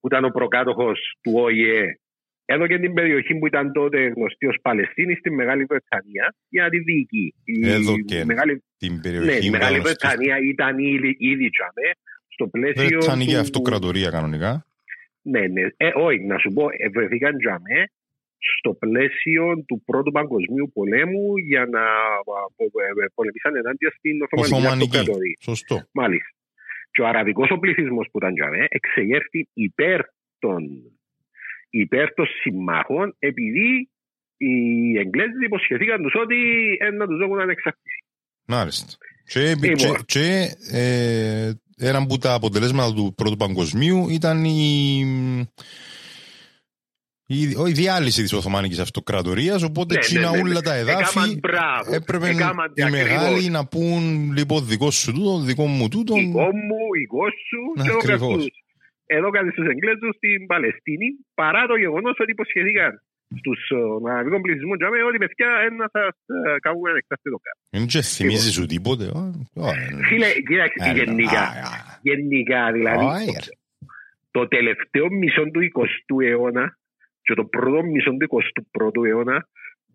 που 0.00 0.06
ήταν 0.06 0.24
ο 0.24 0.28
προκάτοχος 0.28 1.18
του 1.22 1.32
ΟΗΕ 1.34 1.98
έδωκε 2.44 2.78
την 2.78 2.92
περιοχή 2.94 3.34
που 3.34 3.46
ήταν 3.46 3.72
τότε 3.72 4.06
γνωστή 4.16 4.46
ως 4.46 4.56
Παλαιστίνη 4.62 5.14
στη 5.14 5.30
Μεγάλη 5.30 5.64
Βρετανία 5.64 6.34
για 6.48 6.62
να 6.62 6.68
τη 6.68 6.78
διοικεί. 6.78 7.34
Η 7.44 7.68
Έδωκε. 7.70 8.24
Μεγάλη 8.24 8.62
Την 8.78 8.92
ναι, 8.94 9.00
περιοχή 9.00 9.46
η 9.46 9.50
Μεγάλη 9.50 9.78
γνωστή. 9.78 10.06
Βρετανία 10.06 10.36
ήταν 10.52 10.78
ήδη, 10.78 11.16
ήδη 11.18 11.50
τζαμέ 11.50 11.90
στο 12.28 12.46
πλαίσιο. 12.46 12.98
Βρετανική 12.98 13.32
του- 13.34 13.38
αυτοκρατορία 13.40 14.10
κανονικά. 14.10 14.66
Ναι, 15.22 15.40
ναι. 15.46 15.62
Ε, 15.76 15.90
όχι, 15.94 16.20
να 16.24 16.38
σου 16.38 16.52
πω, 16.52 16.64
ε, 16.84 16.88
βρεθήκαν 16.88 17.38
τζαμέ 17.38 17.80
στο 18.58 18.70
πλαίσιο 18.74 19.64
του 19.66 19.82
Πρώτου 19.84 20.10
Παγκοσμίου 20.12 20.70
Πολέμου 20.74 21.36
για 21.36 21.66
να 21.66 21.80
α, 21.80 22.40
πο- 22.56 22.80
ε, 23.02 23.06
πολεμήσαν 23.14 23.56
ενάντια 23.56 23.90
στην 23.98 24.22
Οθωμανική 24.22 24.54
Οθωμανική. 24.54 24.96
Αυτοκρατορία. 24.96 25.36
Σωστό. 25.40 25.76
Μάλιστα. 25.92 26.28
Και 26.90 27.02
ο 27.02 27.06
αραβικός 27.06 27.50
ο 27.50 27.58
πληθυσμός 27.58 28.06
που 28.10 28.18
ήταν 28.18 28.34
τζαμέ 28.34 28.64
εξεγέρθη 28.68 29.48
υπέρ 29.52 30.00
των, 30.38 30.60
υπέρ 31.82 32.14
των 32.14 32.26
συμμάχων 32.40 33.16
επειδή 33.18 33.88
οι 34.36 34.52
Εγγλέζοι 34.98 35.44
υποσχεθήκαν 35.44 36.02
τους 36.02 36.12
ότι 36.22 36.36
ε, 36.80 36.90
να 36.90 37.06
τους 37.06 37.18
δώσουν 37.18 37.40
ανεξαρτησία. 37.40 38.04
Μάλιστα. 38.46 38.86
Και, 39.26 39.40
επί- 39.50 39.80
Λοιπόν. 39.80 39.96
και, 40.04 40.18
και 40.18 40.48
ε, 40.78 41.52
ένα 41.76 41.98
από 41.98 42.18
τα 42.18 42.34
αποτελέσματα 42.34 42.94
του 42.94 43.14
Πρώτου 43.16 43.36
Παγκοσμίου 43.36 44.08
ήταν 44.10 44.44
η, 44.44 44.98
η, 47.26 47.40
η 47.68 47.72
διάλυση 47.72 48.22
της 48.22 48.32
Οθωμανικής 48.32 48.78
Αυτοκρατορίας, 48.78 49.62
οπότε 49.62 49.94
Ναι, 49.94 50.00
τσίνα 50.00 50.30
ναι, 50.30 50.36
ναι, 50.36 50.42
όλα 50.42 50.52
ναι. 50.52 50.60
τα 50.60 50.74
Έκαναν 50.74 50.98
εδάφη 51.00 51.38
μπράβο. 51.38 51.94
έπρεπε 51.94 52.28
Έκαναν 52.28 52.72
οι 52.74 52.82
ακριβώς. 52.82 52.90
μεγάλοι 53.08 53.48
να 53.48 53.66
πούν 53.66 54.32
λοιπόν 54.36 54.66
δικό 54.66 54.90
σου 54.90 55.12
τούτο, 55.12 55.38
δικό 55.40 55.66
μου 55.66 55.88
τούτο. 55.88 56.14
Δικό 56.14 56.40
μου, 56.42 56.78
δικό 57.00 57.24
σου 57.48 57.60
Ναι, 57.76 57.82
και 57.82 57.88
εγώ 57.88 57.98
ακριβώς. 57.98 58.28
κρατούς. 58.28 58.46
Εδώ 59.06 59.30
κάτι 59.30 59.50
στους 59.50 59.66
Εγγλέζους 59.66 60.14
στην 60.16 60.46
Παλαιστίνη 60.46 61.08
παρά 61.34 61.66
το 61.66 61.76
γεγονός 61.76 62.16
ότι 62.18 62.30
υποσχεθήκαν 62.30 63.02
στους 63.40 63.60
ε, 63.70 64.10
αραβικών 64.10 64.40
πληθυσμούς 64.42 64.76
τζάμε 64.78 65.02
ότι 65.02 65.18
παιδιά 65.18 65.48
ένα 65.68 65.88
θα 65.92 66.00
σας 66.04 66.16
ε, 66.54 66.58
κάνουμε 66.64 66.90
ανεξάρτητο 66.90 67.38
κάτω. 67.46 67.58
Δεν 67.70 67.86
και 67.86 68.02
θυμίζεις 68.02 68.52
σου 68.52 68.66
τίποτε. 68.66 69.04
α, 69.04 69.20
α, 69.66 69.72
Φίλε, 70.08 70.28
κοίταξε, 70.48 70.78
α, 70.88 70.92
γενικά, 70.92 71.40
α, 71.40 71.66
α. 71.68 71.98
γενικά 72.02 72.72
δηλαδή, 72.72 73.04
Α, 73.04 73.20
ε. 73.20 73.38
το 74.30 74.48
τελευταίο 74.48 75.06
μισό 75.10 75.42
του 75.52 75.60
20ου 75.74 76.16
αιώνα 76.28 76.78
και 77.22 77.34
το 77.34 77.44
πρώτο 77.44 77.82
μισό 77.82 78.10
του 78.10 78.26
21ου 78.82 79.04
αιώνα 79.08 79.48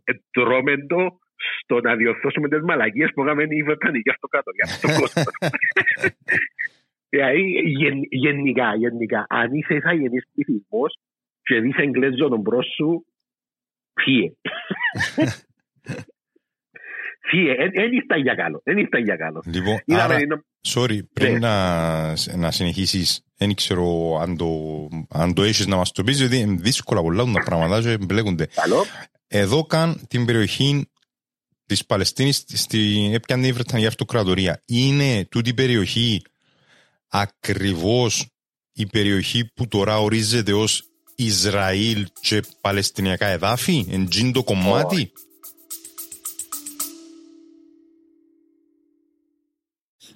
ε, 0.04 0.14
τρώμε 0.32 0.78
το 0.92 1.20
στο 1.62 1.80
να 1.82 1.96
διορθώσουμε 1.96 2.48
τις 2.50 2.62
μαλακίες 2.62 3.12
που 3.14 3.22
έκαμε 3.24 3.44
η 3.50 3.64
Βρετανική 3.64 4.10
Αυτοκρατορία 4.10 4.66
στον 4.66 4.92
κόσμο. 5.00 5.24
Δηλαδή, 7.10 7.42
γεν, 7.80 8.02
γενικά, 8.10 8.76
γενικά, 8.76 9.26
αν 9.30 9.54
είσαι 9.54 9.74
ηθαγενής 9.76 10.24
πληθυσμός 10.34 11.00
και 11.42 11.60
δεις 11.60 11.76
Εγγλέζο 11.78 12.28
τον 12.28 12.40
μπρος 12.42 12.66
σου, 12.76 13.06
φύε. 14.04 14.32
Φύε, 17.30 17.56
δεν 17.74 17.92
ήρθα 17.94 18.18
για 18.18 18.36
καλό, 18.36 18.62
δεν 18.64 18.78
ήρθα 18.78 19.00
για 19.00 19.16
καλό. 19.16 19.42
Λοιπόν, 19.46 19.78
Είδαμε, 19.86 20.04
άρα, 20.04 20.20
είναι- 20.22 20.44
sorry, 20.68 21.00
πριν 21.14 21.32
Ναι. 21.34 21.40
να, 21.40 22.08
να 22.38 22.52
συνεχίσεις, 22.52 23.24
δεν 23.38 23.54
ξέρω 23.54 24.18
αν 24.22 24.38
το, 24.38 24.48
αν 25.10 25.34
το 25.34 25.44
έχεις 25.44 25.68
να 25.68 25.76
μας 25.76 25.92
το 25.92 26.04
πεις, 26.04 26.18
διότι 26.18 26.38
είναι 26.38 26.56
δύσκολα 26.62 27.02
πολλά 27.02 27.24
τα 27.24 27.44
πράγματα 27.46 27.82
και 27.82 28.06
μπλέκονται. 28.06 28.48
καλό. 28.54 28.84
Εδώ 29.28 29.64
καν 29.66 30.06
την 30.08 30.26
περιοχή 30.26 30.90
της 31.66 31.86
Παλαιστίνης 31.86 32.46
στη, 32.48 33.12
έπιανε 33.14 33.48
η 33.48 33.52
Βρετανική 33.52 33.88
Αυτοκρατορία. 33.88 34.62
Είναι 34.66 35.26
τούτη 35.26 35.50
η 35.50 35.54
περιοχή 35.54 36.22
ακριβώς 37.10 38.26
η 38.74 38.86
περιοχή 38.86 39.46
που 39.46 39.68
τώρα 39.68 40.00
ορίζεται 40.00 40.54
ως 40.54 40.84
Ισραήλ 41.16 42.08
και 42.22 42.44
Παλαιστινιακά 42.62 43.28
εδάφη, 43.28 43.86
εν 43.90 44.10
τζιν 44.10 44.32
το 44.32 44.44
κομμάτι; 44.44 45.12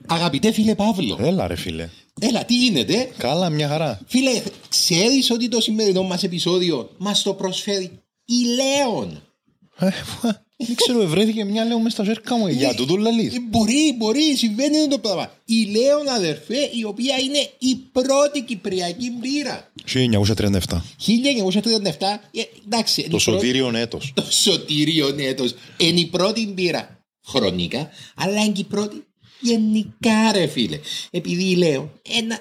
Αγαπητέ 0.07 0.51
φίλε 0.51 0.75
Παύλο, 0.75 1.17
Έλα 1.21 1.47
ρε 1.47 1.55
φίλε. 1.55 1.89
έλα 2.19 2.45
τι 2.45 2.55
γίνεται; 2.55 3.11
Καλά 3.17 3.49
μια 3.49 3.67
χαρά. 3.67 3.99
Φίλε, 4.07 4.43
ξέρεις 4.69 5.31
ότι 5.31 5.47
το 5.47 5.61
σημερινό 5.61 6.03
μας 6.03 6.23
επεισόδιο 6.23 6.89
μας 6.97 7.21
το 7.21 7.33
προσφέρει 7.33 7.91
η 8.25 8.43
Λέων; 8.45 9.21
Ε, 10.63 10.65
Δεν 10.65 10.75
ξέρω, 10.75 11.01
ευρέθηκε 11.01 11.43
μια 11.43 11.65
λέω 11.65 11.79
μες 11.79 11.91
στα 11.93 12.03
ζέρκα 12.03 12.35
μου. 12.37 12.47
Για 12.47 12.73
τούτο 12.75 12.95
λαλείς. 12.95 13.33
Ε, 13.35 13.39
Μπορεί, 13.49 13.95
μπορεί, 13.97 14.35
συμβαίνει 14.37 14.87
το 14.87 14.97
πράγμα. 14.99 15.31
Η 15.45 15.63
Λέων 15.65 16.07
αδερφέ, 16.09 16.69
η 16.79 16.83
οποία 16.83 17.15
είναι 17.17 17.49
η 17.59 17.75
πρώτη 17.91 18.41
κυπριακή 18.41 19.11
μπύρα. 19.19 19.71
1937. 19.85 20.81
1937, 20.97 22.19
ε, 22.31 22.41
εντάξει. 22.65 23.01
είναι 23.01 23.09
Το 23.09 23.17
η 23.17 23.21
πρώτη- 23.23 23.41
σωτήριον 23.41 23.75
έτος. 23.75 24.11
το 24.13 24.25
σωτήριο 24.29 25.15
έτος. 25.17 25.53
Είναι 25.77 25.99
η 25.99 26.05
πρώτη 26.05 26.47
μπύρα 26.47 26.99
χρονικά, 27.25 27.89
αλλά 28.15 28.39
είναι 28.43 28.51
και 28.51 28.61
η 28.61 28.63
πρώτη 28.63 29.03
γενικά 29.39 30.31
ρε 30.31 30.47
φίλε. 30.47 30.79
Επειδή 31.11 31.55
λέω 31.55 31.91
ένα 32.19 32.39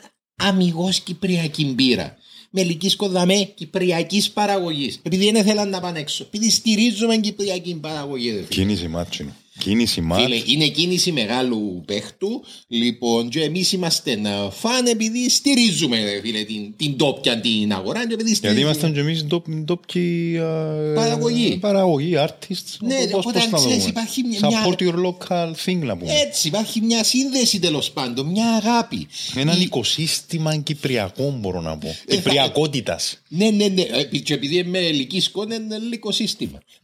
αμυγός 0.48 1.00
κυπριακή 1.00 1.64
μπύρα. 1.64 2.16
Μελικής 2.50 2.96
κοδαμέ 2.96 3.42
κυπριακής 3.54 4.30
παραγωγής. 4.30 5.00
Επειδή 5.02 5.24
δεν 5.24 5.34
ήθελαν 5.34 5.68
να 5.68 5.80
πάνε 5.80 5.98
έξω. 5.98 6.24
Επειδή 6.24 6.50
στηρίζουμε 6.50 7.16
κυπριακή 7.16 7.74
παραγωγή. 7.74 8.30
Ρε 8.30 8.34
φίλε. 8.36 8.46
Κίνηση 8.46 8.88
μάτσινο. 8.88 9.36
Κίνηση 9.62 10.00
μάτς. 10.00 10.22
Φίλε, 10.22 10.42
είναι 10.46 10.66
κίνηση 10.68 11.12
μεγάλου 11.12 11.82
παίχτου. 11.86 12.44
Λοιπόν, 12.68 13.28
και 13.28 13.40
εμείς 13.42 13.72
είμαστε 13.72 14.10
ε, 14.12 14.18
φαν 14.50 14.86
επειδή 14.86 15.30
στηρίζουμε 15.30 16.04
ρε, 16.04 16.20
φίλε, 16.20 16.42
την, 16.42 16.76
την 16.76 16.96
τόπια 16.96 17.40
την 17.40 17.72
αγορά. 17.72 18.06
Και 18.06 18.14
επειδή 18.14 18.28
Γιατί 18.30 18.34
στηρίζουμε- 18.36 18.64
ήμασταν 18.64 18.92
και 18.92 19.00
εμείς 19.00 19.24
ντόπιοι 19.64 20.34
ε, 20.36 20.92
Παραγωγή. 20.94 21.56
Παραγωγή, 21.60 22.12
artists. 22.16 22.76
Ναι, 22.80 22.94
Πώς- 22.94 23.12
οπότε 23.26 23.38
πώς 23.38 23.44
να 23.44 23.50
το 23.50 23.56
ξέρεις, 23.56 23.76
πούμε. 23.78 23.88
υπάρχει 23.88 24.22
μια- 24.22 24.40
Support 24.40 24.76
your 24.82 24.94
local 25.06 25.52
thing 25.64 25.76
να 25.76 25.96
πούμε. 25.96 26.12
Έτσι, 26.20 26.48
υπάρχει 26.48 26.80
μια 26.80 27.04
σύνδεση 27.04 27.58
τέλος 27.58 27.90
πάντων, 27.90 28.26
μια 28.26 28.46
αγάπη. 28.54 29.06
Έναν 29.36 29.58
Η- 29.60 29.62
οικοσύστημα 29.62 30.56
κυπριακό 30.56 31.36
μπορώ 31.40 31.60
να 31.60 31.78
πω. 31.78 31.96
Ε, 32.06 32.14
Κυπριακότητας. 32.16 33.20
Ναι, 33.28 33.50
ναι, 33.50 33.66
ναι. 33.68 33.82
Ε, 33.82 34.18
Και 34.18 34.34
επειδή 34.34 34.56
είμαι 34.56 34.78
ελική 34.78 35.20
σκόνη, 35.20 35.54
είναι 35.54 35.74
ελληνικό 35.74 36.12
σύστημα. 36.12 36.58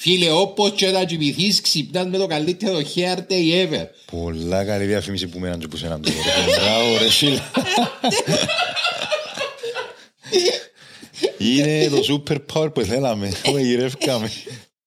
Φίλε, 0.00 0.30
όπως 0.30 0.72
και 0.76 0.86
να 0.90 1.04
κοιμηθείς, 1.04 1.60
ξυπνάς 1.60 2.06
με 2.06 2.18
το 2.18 2.26
καλύτερο 2.26 2.78
hair 2.94 3.16
day 3.30 3.66
ever. 3.66 3.86
Πολλά 4.10 4.64
καλή 4.64 4.84
διαφήμιση 4.84 5.26
που 5.26 5.38
μέναν 5.38 5.58
και 5.58 5.68
που 5.68 5.76
σέναν 5.76 6.02
το 6.02 6.10
Μπράβο 6.60 6.98
ρε 6.98 7.10
φίλε. 7.10 7.40
Είναι 11.38 11.88
το 11.88 12.22
super 12.26 12.36
power 12.52 12.74
που 12.74 12.80
θέλαμε. 12.80 13.32
Το 13.42 13.58
γυρεύκαμε. 13.58 14.30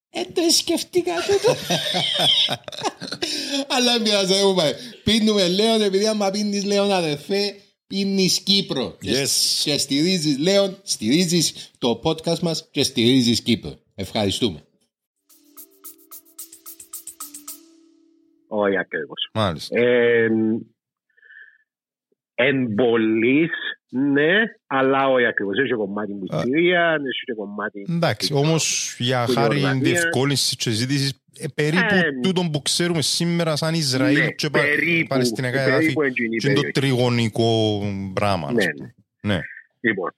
Ε, 0.10 0.22
το 0.34 0.41
σκεφτήκα 0.58 1.12
τούτο. 1.27 1.56
Αλλά 3.68 4.00
μια 4.00 4.24
ζεύουμε. 4.24 4.75
Πίνουμε 5.03 5.48
Λέον, 5.48 5.82
επειδή 5.82 6.08
άμα 6.08 6.30
πίνεις 6.32 6.63
Λέον 6.63 6.91
αδερφέ, 6.91 7.56
πίνεις 7.88 8.39
Κύπρο. 8.39 8.98
Και- 9.01 9.24
Yes. 9.24 9.30
Και 9.63 9.77
στηρίζεις 9.77 10.38
Λέον, 10.38 10.77
στηρίζεις 10.84 11.53
το 11.77 12.01
podcast 12.03 12.39
μας 12.39 12.68
και 12.72 12.84
στηρίζεις 12.84 13.41
Κύπρο. 13.41 13.80
Ευχαριστούμε. 13.96 14.63
Όχι 18.53 18.77
ακριβώς. 18.77 19.29
Μάλιστα. 19.34 19.79
Ε, 19.79 20.27
εν 22.36 22.74
πολλής, 22.75 23.51
ναι, 23.89 24.34
αλλά 24.67 25.08
όχι 25.10 25.25
ακριβώς. 25.25 25.58
Έχει 25.58 25.74
κομμάτι 25.74 26.13
μου 26.13 26.36
Α. 26.36 26.39
Συρία, 26.39 26.91
έχει 26.91 27.24
και 27.25 27.34
κομμάτι... 27.34 27.86
Εντάξει, 27.89 28.34
όμως 28.34 28.96
για 29.00 29.24
Που 29.25 29.31
η 29.31 29.36
χάρη 29.36 29.55
Ιορδανία- 29.60 29.84
διευκόλυνσης 29.84 30.55
τη 30.55 30.62
συζήτησης, 30.63 31.22
ε, 31.39 31.46
περίπου 31.55 31.96
Ε, 31.96 32.20
τούτο 32.22 32.50
που 32.51 32.62
ξέρουμε 32.62 33.01
σήμερα 33.01 33.55
σαν 33.55 33.74
Ισραήλ 33.74 34.20
ναι, 34.20 34.29
και 34.31 34.50
πα- 34.50 34.60
περίπου, 34.60 35.08
Παλαιστινιακά 35.08 35.62
εδάφη, 35.62 35.77
περίπου 35.79 36.01
εντζήνη 36.01 36.38
και 36.38 36.48
είναι 36.48 36.55
το 36.55 36.62
περιοχή. 36.62 36.79
τριγωνικό 36.79 37.81
πράγμα. 38.13 38.48
ας 38.48 38.53
Ναι, 38.53 38.72
πούμε. 38.72 38.93
ναι. 39.22 39.34
Ναι. 39.34 39.39
Λοιπόν, 39.79 40.12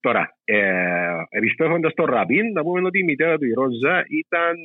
τώρα, 0.00 0.36
ε, 0.44 0.58
επιστρέφοντας 1.28 1.92
στο 1.92 2.04
Ραπίν, 2.04 2.52
να 2.52 2.62
πούμε 2.62 2.86
ότι 2.86 2.98
η 2.98 3.02
μητέρα 3.04 3.38
του 3.38 3.44
η 3.46 3.52
Ρόζα 3.52 4.04
ήταν... 4.08 4.56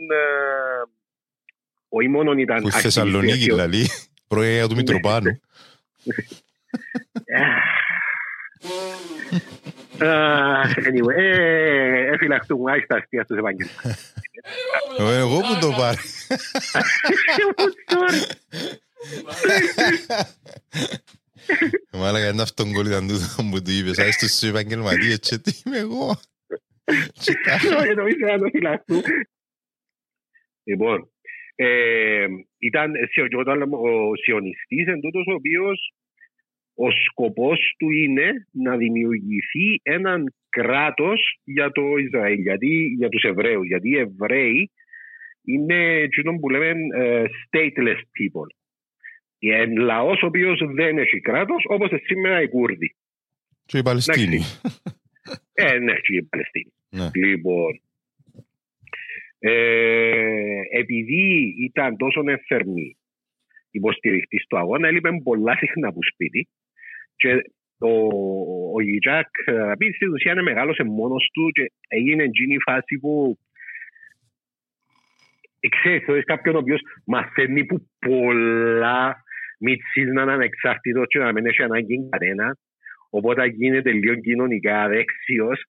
Ε, 1.92 1.98
όχι 1.98 2.08
μόνο 2.08 2.32
ήταν... 2.32 2.62
Που 2.62 2.68
η 2.68 2.72
ακτιβιστής, 2.74 2.82
Θεσσαλονίκη, 2.82 3.32
αρχαίο- 3.34 3.56
δηλαδή, 3.56 3.88
προέγεια 4.28 4.68
του 4.68 4.76
Μητροπάνου. 4.76 5.40
Αχ, 10.04 10.74
anyway, 10.78 11.16
ε, 11.18 12.14
εφυλαχτούμε, 12.14 12.72
άχι 12.72 12.86
τα 12.86 12.96
αστεία 12.98 13.24
στους 13.24 13.38
Ευαγγελμούς. 13.38 13.76
Ε, 15.00 15.18
Εγώ 15.18 15.38
που 15.40 15.58
το 15.62 15.72
πάρει. 15.78 15.98
Μάλακα 21.94 22.30
είναι 22.30 22.42
αυτόν 22.42 22.74
κόλλη 22.74 22.90
ήταν 22.90 23.08
τούτο 23.08 23.26
που 23.52 23.62
του 23.62 23.72
είπες, 23.72 24.00
άιστος 24.00 24.30
στους 24.32 24.50
επαγγελματίες 24.50 25.20
και 25.20 25.38
τι 25.38 25.62
είμαι 25.66 25.78
εγώ. 25.78 26.20
Και 27.14 27.34
τα- 27.46 27.78
Όχι, 27.80 27.94
νομίζω 27.94 28.18
να 28.32 28.38
το 28.40 28.50
φυλαχτούν. 28.52 29.02
Λοιπόν, 30.64 31.12
ε, 31.56 32.26
ήταν 32.60 32.92
σιο- 33.12 33.28
και 33.28 33.38
όταν 33.38 33.58
λέμε 33.58 33.76
ο 33.76 34.16
σιωνιστής 34.16 34.88
εν 34.88 35.00
τούτος 35.02 35.26
ο 35.28 35.34
οποίος 35.34 35.94
ο 36.76 36.92
σκοπός 36.92 37.76
του 37.78 37.90
είναι 37.90 38.48
να 38.52 38.78
δημιουργηθεί 38.78 39.80
έναν 39.84 40.34
κράτος 40.50 41.40
για 41.44 41.72
το 41.72 41.98
Ισραήλ, 41.98 42.40
γιατί, 42.40 42.94
για 42.98 43.10
τους 43.10 43.24
Εβραίους, 43.24 43.68
γιατί 43.68 43.90
οι 43.90 43.98
Εβραίοι 43.98 44.72
είναι 45.46 45.94
εκείνο 45.94 46.40
που 46.40 46.50
λέμε 46.50 46.72
ε, 46.98 47.24
stateless 47.24 48.00
people. 48.00 48.48
Ε, 49.40 49.66
λαός 49.66 50.22
ο 50.22 50.26
οποίος 50.26 50.62
δεν 50.74 50.98
έχει 50.98 51.20
κράτος, 51.20 51.64
όπως 51.68 51.90
σήμερα 52.04 52.42
οι 52.42 52.50
Κούρδοι. 52.50 52.96
Και 53.66 53.78
οι 53.78 53.84
Παλαιστίνοι. 53.84 54.40
Ε, 55.54 55.78
ναι, 55.78 55.94
και 55.94 56.16
η 56.16 56.24
Παλαιστίνη. 56.24 56.74
Ναι. 56.90 57.10
Λοιπόν, 57.14 57.82
ε, 59.44 60.62
επειδή 60.72 61.56
ήταν 61.60 61.98
τόσο 61.98 62.22
εφερμή 62.26 62.98
υποστηριχτή 63.72 64.38
του 64.48 64.58
αγώνα, 64.58 64.88
έλειπε 64.88 65.10
πολλά 65.24 65.56
συχνά 65.56 65.88
από 65.88 66.00
σπίτι. 66.14 66.48
Και 67.16 67.34
ο, 67.80 67.92
ο 68.76 68.82
Γιτζάκ, 68.82 69.28
επειδή 69.72 69.94
στην 69.94 70.14
ουσία 70.14 70.32
είναι 70.32 70.42
μεγάλωσε 70.42 70.84
μόνος 70.84 71.30
του 71.34 71.52
και 71.52 71.72
έγινε 71.88 72.24
εκείνη 72.24 72.54
η 72.54 72.62
φάση 72.62 72.98
που 73.00 73.38
ε, 75.60 75.68
ξέρεις, 75.68 76.04
θεωρείς 76.04 76.24
κάποιον 76.24 76.56
ο 76.56 76.58
οποίος 76.58 76.82
μαθαίνει 77.06 77.66
που 77.66 77.88
πολλά 78.00 79.24
μίτσις 79.60 80.12
να 80.14 80.22
είναι 80.22 80.32
ανεξάρτητος 80.32 81.08
και 81.08 81.20
να 81.20 81.32
μην 81.32 81.46
έχει 81.46 81.64
ανάγκη 81.64 82.10
κανένα 82.10 82.58
οπότε 83.10 83.46
γίνεται 83.46 83.92
λίγο 83.92 84.16
κοινωνικά 84.16 84.88
αδέξιος 84.88 85.64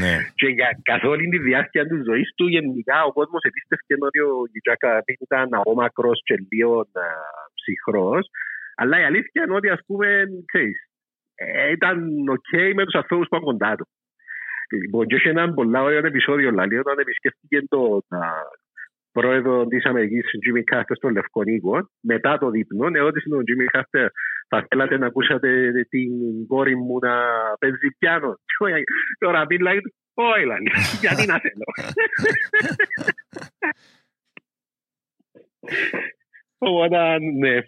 Ναι. 0.00 0.16
και 0.34 0.46
για 0.46 0.68
καθ' 0.82 1.04
όλη 1.04 1.28
τη 1.28 1.38
διάρκεια 1.38 1.86
της 1.86 2.00
ζωής 2.08 2.28
του 2.36 2.46
γενικά 2.46 3.04
ο 3.04 3.12
κόσμος 3.12 3.42
επίστευκε 3.42 3.94
ότι 4.08 4.18
ο 4.20 4.32
Γιτζάκ 4.52 5.02
ήταν 5.20 5.48
αόμακρος 5.54 6.20
και 6.24 6.34
λίγο 6.50 6.80
α, 6.80 7.06
ψυχρός 7.54 8.24
αλλά 8.80 9.00
η 9.00 9.04
αλήθεια 9.04 9.42
είναι 9.44 9.54
ότι 9.54 9.68
ας 9.68 9.80
πούμε 9.86 10.06
ξέρεις, 10.52 10.78
ε, 11.34 11.70
ήταν 11.70 12.28
οκ 12.28 12.50
με 12.74 12.84
τους 12.84 12.94
ανθρώπους 12.94 13.28
που 13.28 13.36
ήταν 13.36 13.48
κοντά 13.50 13.76
του. 13.76 13.88
Λοιπόν, 14.82 15.06
και 15.06 15.14
είχε 15.14 15.28
έναν 15.28 15.54
πολλά 15.54 15.82
ωραίο 15.82 16.06
επεισόδιο 16.06 16.50
δηλαδή, 16.50 16.76
όταν 16.78 16.98
επισκέφτηκε 16.98 17.58
τον 17.68 18.02
α, 18.08 18.22
πρόεδρο 19.20 19.66
της 19.66 19.84
Αμερικής, 19.84 20.24
τον 20.30 20.40
Jimmy 20.44 20.62
Carter, 20.74 20.94
στο 20.96 21.08
Λευκονίκο, 21.08 21.90
μετά 22.00 22.38
το 22.38 22.50
δείπνο, 22.50 22.86
ερώτησε 22.94 23.28
τον 23.28 23.42
Jimmy 23.48 23.78
Carter, 23.78 24.06
θα 24.48 24.66
θέλατε 24.68 24.98
να 24.98 25.06
ακούσατε 25.06 25.48
την 25.88 26.10
κόρη 26.46 26.76
μου 26.76 26.98
να 26.98 27.14
παίζει 27.58 27.88
πιάνο. 27.98 28.30
Και 28.44 28.64
ο- 28.64 28.82
Τώρα 29.18 29.46
πει 29.46 29.58
λέει, 29.58 29.80
όχι 30.14 30.44
λέει, 30.46 30.58
γιατί 31.00 31.26
να 31.26 31.38
θέλω. 31.38 31.66
Οπότε, 36.58 37.18
ναι. 37.18 37.58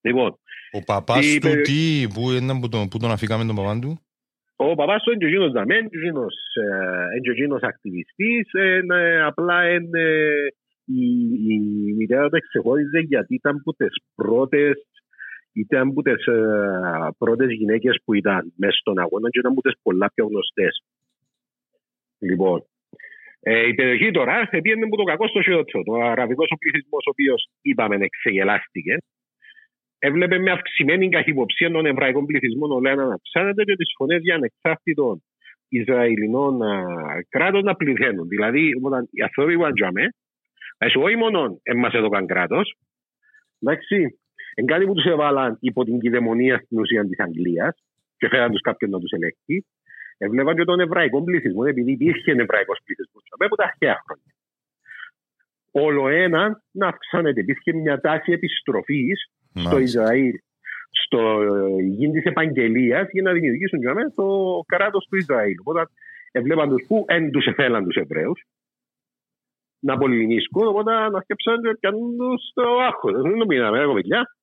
Λοιπόν, 0.00 0.38
Ο 0.74 0.82
παπάς 0.84 1.20
Τι 1.26 1.38
του 1.38 1.48
είπε- 1.48 1.62
τι, 1.62 2.06
πού 2.14 2.30
ήταν 2.30 2.60
που 2.60 2.68
τον, 2.68 2.88
που 2.88 2.98
τον 2.98 3.10
αφήκαμε 3.10 3.44
τον 3.44 3.56
παπά 3.56 3.78
του; 3.78 4.00
Ο 4.70 4.74
παπάς 4.74 5.02
του 5.02 5.10
είναι 5.10 5.18
και 5.18 5.26
εκείνος 5.26 5.52
δαμέν, 5.52 5.84
εκείνος, 5.84 6.34
ε, 6.62 6.66
είναι 7.12 7.20
και 7.22 7.30
εκείνος 7.30 7.62
ακτιβιστής, 7.62 8.50
είναι, 8.52 9.22
απλά 9.24 9.70
είναι, 9.70 10.04
η, 10.84 11.04
η 11.48 11.58
μητέρα 11.96 12.28
του 12.28 12.36
εξεχώριζε 12.36 12.98
γιατί 12.98 13.34
ήταν 13.34 13.56
από 13.56 13.72
τις 13.74 13.94
πρώτες 14.14 14.86
ήταν 15.52 15.88
από 15.88 16.02
τις 16.02 16.26
ε, 16.26 16.38
πρώτες 17.18 17.50
γυναίκες 17.52 18.00
που 18.04 18.14
ήταν 18.14 18.52
μέσα 18.56 18.76
στον 18.76 18.98
αγώνα 18.98 19.28
και 19.30 19.38
ήταν 19.38 19.52
από 19.52 19.60
τις 19.60 19.74
πολλά 19.82 20.10
πιο 20.14 20.26
γνωστές. 20.26 20.84
Λοιπόν, 22.18 22.64
ε, 23.40 23.66
η 23.66 23.74
περιοχή 23.74 24.10
τώρα 24.10 24.48
πήγαινε 24.62 24.84
από 24.84 24.96
το 24.96 25.02
κακό 25.02 25.28
στο 25.28 25.42
χειρότερο. 25.42 25.82
Το 25.82 25.94
αραβικός 25.94 26.48
ο 26.50 26.56
πληθυσμός 26.56 27.04
ο 27.06 27.10
οποίος 27.10 27.48
είπαμε 27.62 27.96
εξεγελάστηκε 28.00 28.96
έβλεπε 30.08 30.38
με 30.38 30.50
αυξημένη 30.50 31.08
καχυποψία 31.08 31.70
των 31.70 31.86
εβραϊκών 31.86 32.26
πληθυσμών 32.26 32.70
όλα 32.70 32.94
να 32.94 33.14
αυξάνεται 33.14 33.62
και 33.64 33.76
τις 33.76 33.92
φωνές 33.96 34.20
για 34.22 34.34
ανεξάρτητων 34.34 35.22
Ισραηλινών 35.68 36.62
α, 36.62 36.84
κράτων 37.28 37.64
να 37.64 37.74
πληθαίνουν. 37.74 38.28
Δηλαδή, 38.28 38.72
όταν 38.82 39.08
οι 39.10 39.22
άνθρωποι 39.22 39.56
που 39.56 39.64
αντζάμε, 39.64 40.02
εσύ 40.78 40.98
όχι 40.98 41.16
μόνο 41.16 41.58
εμάς 41.62 41.92
έδωκαν 41.92 42.26
κράτος, 42.26 42.74
εντάξει, 43.60 44.18
εν 44.54 44.66
κάτι 44.66 44.84
που 44.86 44.94
τους 44.94 45.04
έβαλαν 45.04 45.56
υπό 45.60 45.84
την 45.84 45.98
κυδαιμονία 46.00 46.56
στην 46.64 46.78
ουσία 46.78 47.04
της 47.04 47.18
Αγγλίας 47.18 47.74
και 48.16 48.28
φέραν 48.28 48.50
τους 48.50 48.60
κάποιον 48.60 48.90
να 48.90 48.98
τους 48.98 49.10
ελέγχει, 49.10 49.66
έβλεπαν 50.18 50.56
και 50.56 50.64
τον 50.64 50.80
εβραϊκό 50.80 51.22
πληθυσμό, 51.22 51.62
επειδή 51.66 51.92
υπήρχε 51.92 52.30
εβραϊκός 52.30 52.78
πληθυσμός 52.84 53.24
από 53.30 53.56
τα 53.56 53.64
αρχαία 53.64 54.02
χρόνια. 54.04 54.32
Όλο 55.70 56.08
ένα 56.08 56.62
να 56.70 56.86
αυξάνεται. 56.88 57.40
Υπήρχε 57.40 57.72
μια 57.72 58.00
τάση 58.00 58.32
επιστροφής 59.54 59.90
στο 59.90 60.00
Μάλιστα. 60.00 60.14
Ισραήλ, 60.14 60.32
στο 61.04 61.42
ε, 61.42 61.82
γη 61.82 62.10
της 62.10 62.24
επαγγελίας 62.24 63.08
για 63.10 63.22
να 63.22 63.32
δημιουργήσουν 63.32 63.78
για 63.78 63.94
μένα 63.94 64.12
το 64.14 64.60
κράτος 64.66 65.06
του 65.10 65.16
Ισραήλ. 65.16 65.54
Οπότε 65.64 65.86
έβλεπαν 66.32 66.68
τους 66.68 66.84
που 66.88 67.04
δεν 67.06 67.30
τους 67.30 67.46
εθέλαν 67.46 67.84
τους 67.84 67.96
Εβραίους 67.96 68.40
να 69.84 69.98
πολυνίσκουν, 69.98 70.66
οπότε 70.66 71.08
να 71.08 71.20
σκέψαν 71.20 71.62
και 71.62 71.76
πιάνει 71.80 72.16
τους 72.16 72.48
το 72.50 72.62
άγχος. 72.62 73.12
Δεν 73.12 73.38
το 73.38 73.46
μείναμε, 73.46 73.78
ρε 73.78 73.86
κοπελιά. 73.86 74.36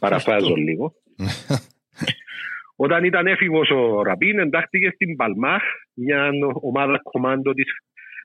Παραφράζω 0.00 0.46
Αυτό. 0.46 0.56
λίγο. 0.56 0.94
Όταν 2.84 3.04
ήταν 3.04 3.26
έφηβος 3.26 3.70
ο 3.70 4.02
Ραμπίν, 4.02 4.38
εντάχθηκε 4.38 4.90
στην 4.90 5.16
Παλμάχ, 5.16 5.62
μια 5.94 6.30
ομάδα 6.60 7.00
κομμάντο 7.02 7.52
της. 7.52 7.66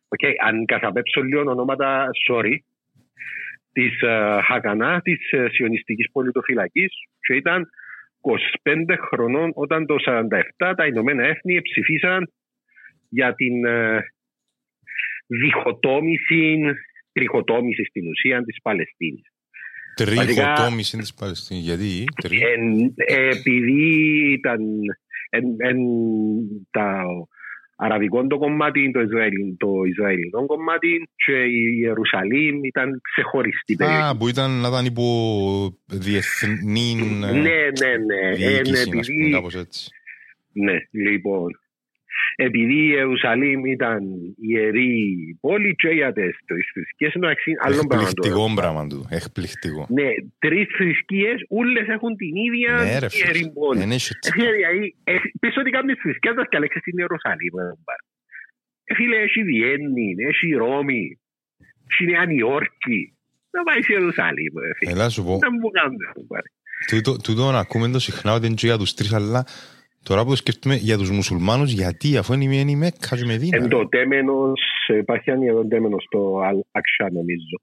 Οκ, 0.08 0.46
αν 0.46 0.66
καθαπέψω 0.66 1.22
λίγο 1.22 1.52
ονόματα, 1.52 2.10
sorry, 2.30 2.56
της 3.74 4.00
uh, 4.08 4.40
Χακανά, 4.44 5.02
της 5.02 5.20
uh, 5.36 5.48
σιωνιστικής 5.52 6.12
πολιτοφυλακής 6.12 6.94
και 7.20 7.36
ήταν 7.36 7.70
25 8.64 8.96
χρονών 9.10 9.52
όταν 9.54 9.86
το 9.86 9.96
47 10.06 10.74
τα 10.78 10.86
Ηνωμένα 10.86 11.24
Έθνη 11.28 11.62
ψηφίσαν 11.62 12.32
για 13.10 13.34
την 13.34 13.54
uh, 13.68 14.00
διχοτόμηση, 15.28 16.60
τριχοτόμηση 17.12 17.84
στην 17.84 18.08
ουσία 18.08 18.44
της 18.44 18.62
Παλαιστίνης. 18.62 19.26
Τριχοτόμηση 19.96 20.98
της 20.98 21.14
Παλαιστίνης. 21.14 21.64
Γιατί, 21.64 22.04
τρι... 22.22 22.38
Εν, 22.42 22.94
επειδή 23.08 24.32
ήταν 24.32 24.62
εν, 25.30 25.44
εν, 25.58 25.78
τα 26.72 27.04
αραβικό 27.84 28.28
το 28.28 28.38
κομμάτι, 28.38 28.92
το, 28.92 29.00
Ισραηλ, 29.00 29.34
το 29.58 29.70
Ισραηλινό 29.92 30.46
κομμάτι 30.46 31.10
και 31.26 31.38
η 31.44 31.78
Ιερουσαλήμ 31.80 32.64
ήταν 32.64 33.02
ξεχωριστή 33.02 33.76
περιοχή. 33.76 34.02
Α, 34.02 34.18
που 34.18 34.28
ήταν 34.28 34.52
να 34.52 34.68
ήταν 34.68 34.86
υπό 34.86 35.06
διεθνή 35.86 36.94
ναι, 37.20 37.32
ναι, 37.32 37.42
ναι. 38.08 38.46
Ε, 38.46 38.62
ναι, 38.62 38.62
διοίκηση, 38.62 38.82
ας 38.82 38.86
πούμε, 38.86 39.00
επειδή, 39.00 39.32
κάπως 39.32 39.56
έτσι. 39.56 39.90
ναι, 40.52 40.78
λοιπόν. 40.92 41.60
Επειδή 42.36 42.74
η 42.86 42.90
Ιερουσαλήμ 42.96 43.66
ήταν 43.66 44.00
ιερή 44.50 44.94
πόλη 45.42 45.76
και 45.76 45.88
για 45.90 46.14
τις 46.14 46.36
τρεις 46.46 46.66
θρησκείες, 46.74 47.14
είναι 47.14 47.28
άλλο 47.66 47.82
πράγμα. 47.88 48.08
Εκπληκτικό 48.08 48.54
πράγμα 48.56 48.88
του. 48.88 49.08
Εκπληκτικό. 49.10 49.88
Ναι, 49.90 50.10
τρεις 50.40 50.68
θρησκείες, 50.78 51.38
όλες 51.50 51.88
έχουν 51.88 52.16
την 52.16 52.34
ίδια 52.48 52.72
Ναι, 52.84 53.00
ρε 53.04 53.08
ιερή 53.24 53.38
φίλε. 53.38 53.52
πόλη. 53.60 53.80
Δεν 53.80 53.92
έχει 53.98 54.10
έτσι. 54.16 54.30
Ε, 54.48 54.52
δηλαδή, 54.58 54.96
ε, 55.04 55.14
πες 55.40 55.54
ότι 55.62 55.70
κάποιες 55.78 55.98
θρησκείες 56.04 56.34
θα 56.38 56.44
σκαλέξεις 56.46 56.82
στην 56.82 56.98
Ιερουσαλήμ. 57.02 57.54
ε, 57.60 57.64
μπα. 57.84 57.96
Ε, 58.90 58.94
Φίλε, 58.98 59.18
έχει 59.28 59.44
Βιέννη, 59.44 60.10
έχει 60.32 60.48
Ρώμη, 60.52 61.20
έχει 61.92 62.04
Νέα 62.12 62.26
Νιόρκη. 62.26 63.02
να 63.56 63.64
πάει 63.64 63.82
σε 63.84 63.92
Ιερουσαλήμ. 63.94 64.54
ρε 64.66 64.74
φίλε. 64.78 64.92
Έλα 64.92 65.10
σου 65.10 65.24
πω, 65.24 65.34
Να 65.46 65.52
μου 65.52 65.70
κάνουν 65.78 65.98
το 66.14 66.22
πάρει. 66.32 66.50
τούτο, 66.92 67.12
τούτο 67.26 67.52
να 67.52 67.60
ακούμε 67.60 67.88
το 67.90 68.00
συχνά 68.00 68.34
ότι 68.34 68.46
είναι 68.46 68.56
και 68.56 68.66
για 68.68 68.78
τους 68.78 68.94
τρεις, 68.94 69.14
αλλά 69.14 69.46
τώρα 70.04 70.24
που 70.24 70.30
το 70.30 70.36
σκέφτομαι 70.36 70.76
για 70.76 70.98
τους 70.98 71.10
μουσουλμάνους, 71.12 71.72
γιατί 71.72 72.18
αφού 72.18 72.34
είναι 72.34 72.72
η 72.72 72.76
Μέκκας 72.76 73.20
και 73.20 73.24
η 73.24 73.28
Μεδίνα. 73.28 73.58
Εν 73.58 73.70
το 73.70 73.88
τέμενος, 73.90 74.60
υπάρχει 75.00 75.30
ένα 75.30 75.44
ιερό 75.44 75.66
τέμενος 75.66 76.04
στο 76.04 76.40
Αλ-Αξά 76.44 77.12
νομίζω. 77.12 77.62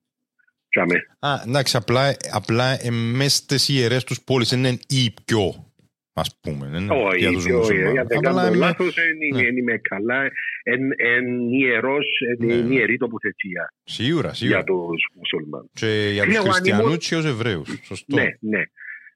Τζάμε. 0.68 0.94
Α, 1.18 1.42
εντάξει, 1.46 1.76
απλά, 1.76 2.16
απλά 2.32 2.86
ε, 2.86 2.90
μες 2.90 3.34
στις 3.34 3.68
ιερές 3.68 4.04
τους 4.04 4.20
πόλεις 4.24 4.52
είναι 4.52 4.68
η 4.88 5.14
πιο, 5.24 5.72
ας 6.12 6.38
πούμε, 6.40 6.66
είναι 6.66 6.92
Όχι, 6.94 7.18
για 7.18 7.30
τους 7.32 7.44
όχι, 7.44 7.52
μουσουλμάνους. 7.52 7.92
για 7.92 8.04
δεν 8.04 8.18
Απλά 8.18 8.30
κάνω 8.30 8.46
είναι- 8.46 8.56
λάθος, 8.56 8.94
είναι- 8.96 9.40
ναι. 9.40 9.46
είναι 9.48 9.62
με 9.62 9.78
καλά. 9.78 10.22
Εν- 10.62 10.92
εν 10.96 11.52
ιερός, 11.52 12.06
εν- 12.38 12.46
Ναι. 12.46 12.54
είναι 12.54 12.74
ιερή 12.74 12.96
τοποθεσία 12.96 13.72
Σίγουρα, 13.84 14.34
σίγουρα. 14.34 14.56
για 14.58 14.66
τους 14.66 15.08
μουσουλμάνους. 15.14 15.70
Και 15.72 16.10
για 16.12 16.22
τους 16.24 16.32
Φίλε, 16.32 16.36
εγώ 16.36 16.46
αν 16.46 16.52
χριστιανούς 16.52 16.84
ήμουν- 16.86 16.98
και 16.98 17.16
ως 17.16 17.24
Εβραίους. 17.24 17.68
Σωστό. 17.82 18.16
Ναι, 18.16 18.28
ναι. 18.40 18.62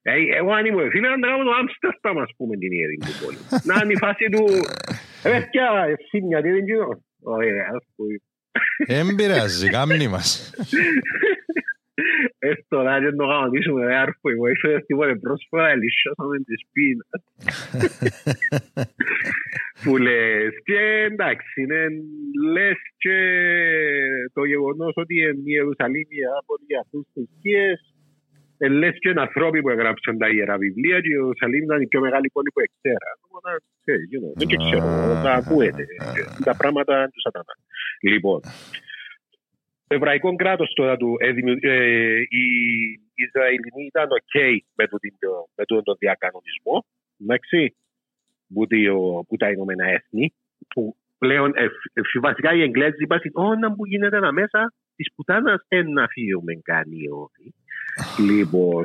Ε, 0.02 0.12
εγώ 0.38 0.50
αν 0.52 0.66
ήμουν 0.66 0.90
φίλε, 0.90 1.08
να 1.08 1.28
κάνω 1.28 1.44
το 1.44 1.52
Άμστερνταμ, 1.60 2.18
ας 2.18 2.32
πούμε, 2.36 2.56
την 2.56 2.72
ιερή 2.72 2.98
του 3.04 3.14
πόλη. 3.20 3.40
Να 3.68 3.74
είναι 3.82 3.92
η 3.92 3.98
φάση 4.04 4.24
του... 4.34 4.44
Ε, 5.24 5.28
παιδιά, 5.30 5.66
εσύ 5.94 6.16
μια 6.26 6.42
τι 6.42 6.50
δεν 6.50 6.64
γίνω. 6.64 6.88
Ωραία, 7.22 7.66
ας 7.76 7.84
πούμε. 7.96 8.14
Εν 8.98 9.14
πειράζει, 9.16 9.70
κάμνη 9.70 10.08
μας. 10.08 10.52
Ε, 12.38 12.52
στο 12.64 12.82
ράδιο 12.82 13.10
να 13.10 13.16
το 13.16 13.26
κανονίσουμε, 13.26 13.86
ρε 13.86 13.96
άρφο, 13.96 14.30
εγώ 14.30 14.48
ήρθα 14.48 14.80
στην 14.84 14.96
πόλη 14.96 15.18
πρόσφατα, 15.18 15.74
λυσσώσαμε 15.80 16.36
τη 16.48 16.54
σπίνα. 16.64 17.06
Που 19.82 19.96
λες, 19.96 20.52
και 20.64 20.80
εντάξει, 21.10 21.62
είναι, 21.62 21.80
λες 22.54 22.78
και 22.96 23.18
το 24.32 24.44
γεγονός 24.44 24.92
ότι 24.96 25.14
η 25.14 25.42
Ιερουσαλήμ 25.44 26.08
η 26.18 26.20
Άπολη 26.38 26.64
για 26.66 26.80
αυτούς 26.84 27.02
τους 27.02 27.12
θρησκείες, 27.14 27.80
ε, 27.80 27.91
λες 28.70 28.96
και 28.98 29.08
είναι 29.08 29.20
ανθρώποι 29.20 29.60
που 29.62 29.68
έγραψαν 29.70 30.18
τα 30.18 30.28
Ιερά 30.28 30.56
Βιβλία 30.58 31.00
και 31.00 31.08
η 31.08 31.10
Ιερουσαλήμ 31.14 31.62
ήταν 31.62 31.80
η 31.82 31.86
πιο 31.86 32.00
μεγάλη 32.00 32.28
πόλη 32.32 32.50
που 32.54 32.60
εξέρα. 32.60 33.10
Οπότε, 33.26 33.56
ξέρεις, 33.80 34.08
you 34.12 34.18
know, 34.22 34.32
Δεν 34.38 34.48
και 34.48 34.56
ξέρω, 34.56 34.86
τα 35.24 35.32
ακούετε. 35.32 35.86
Τα 36.44 36.56
πράγματα 36.56 37.08
του 37.12 37.20
σατανά. 37.20 37.54
Λοιπόν, 38.02 38.40
το 39.86 39.94
εβραϊκό 39.94 40.34
κράτος 40.36 40.72
τώρα 40.74 40.96
του, 40.96 41.16
ε, 41.18 41.30
δημιου- 41.32 41.64
ε, 41.64 42.20
οι 42.28 42.44
Ισραηλινοί 43.14 43.84
ήταν 43.86 44.06
οκ 44.10 44.34
με, 44.74 44.86
το, 44.86 44.98
με 45.56 45.64
τον, 45.64 45.82
τον 45.82 45.96
διακανονισμό, 45.98 46.84
εντάξει, 47.22 47.76
που, 48.54 48.66
το- 48.66 49.24
που 49.28 49.36
τα 49.36 49.50
Ηνωμένα 49.50 49.86
Έθνη, 49.88 50.34
που 50.74 50.96
πλέον 51.18 51.52
ε, 51.56 51.62
ε, 51.64 51.68
βασικά 52.20 52.54
οι 52.54 52.62
Εγγλέζοι 52.62 53.02
είπαν 53.02 53.20
«Όνα 53.32 53.74
που 53.74 53.86
γίνεται 53.86 54.16
ένα 54.16 54.32
μέσα 54.32 54.72
της 54.96 55.12
πουτάνας 55.14 55.64
εν 55.68 55.92
να 55.92 56.06
φύγουμε 56.08 56.52
κάνει 56.62 57.08
όχι». 57.08 57.54
Λοιπόν, 58.18 58.84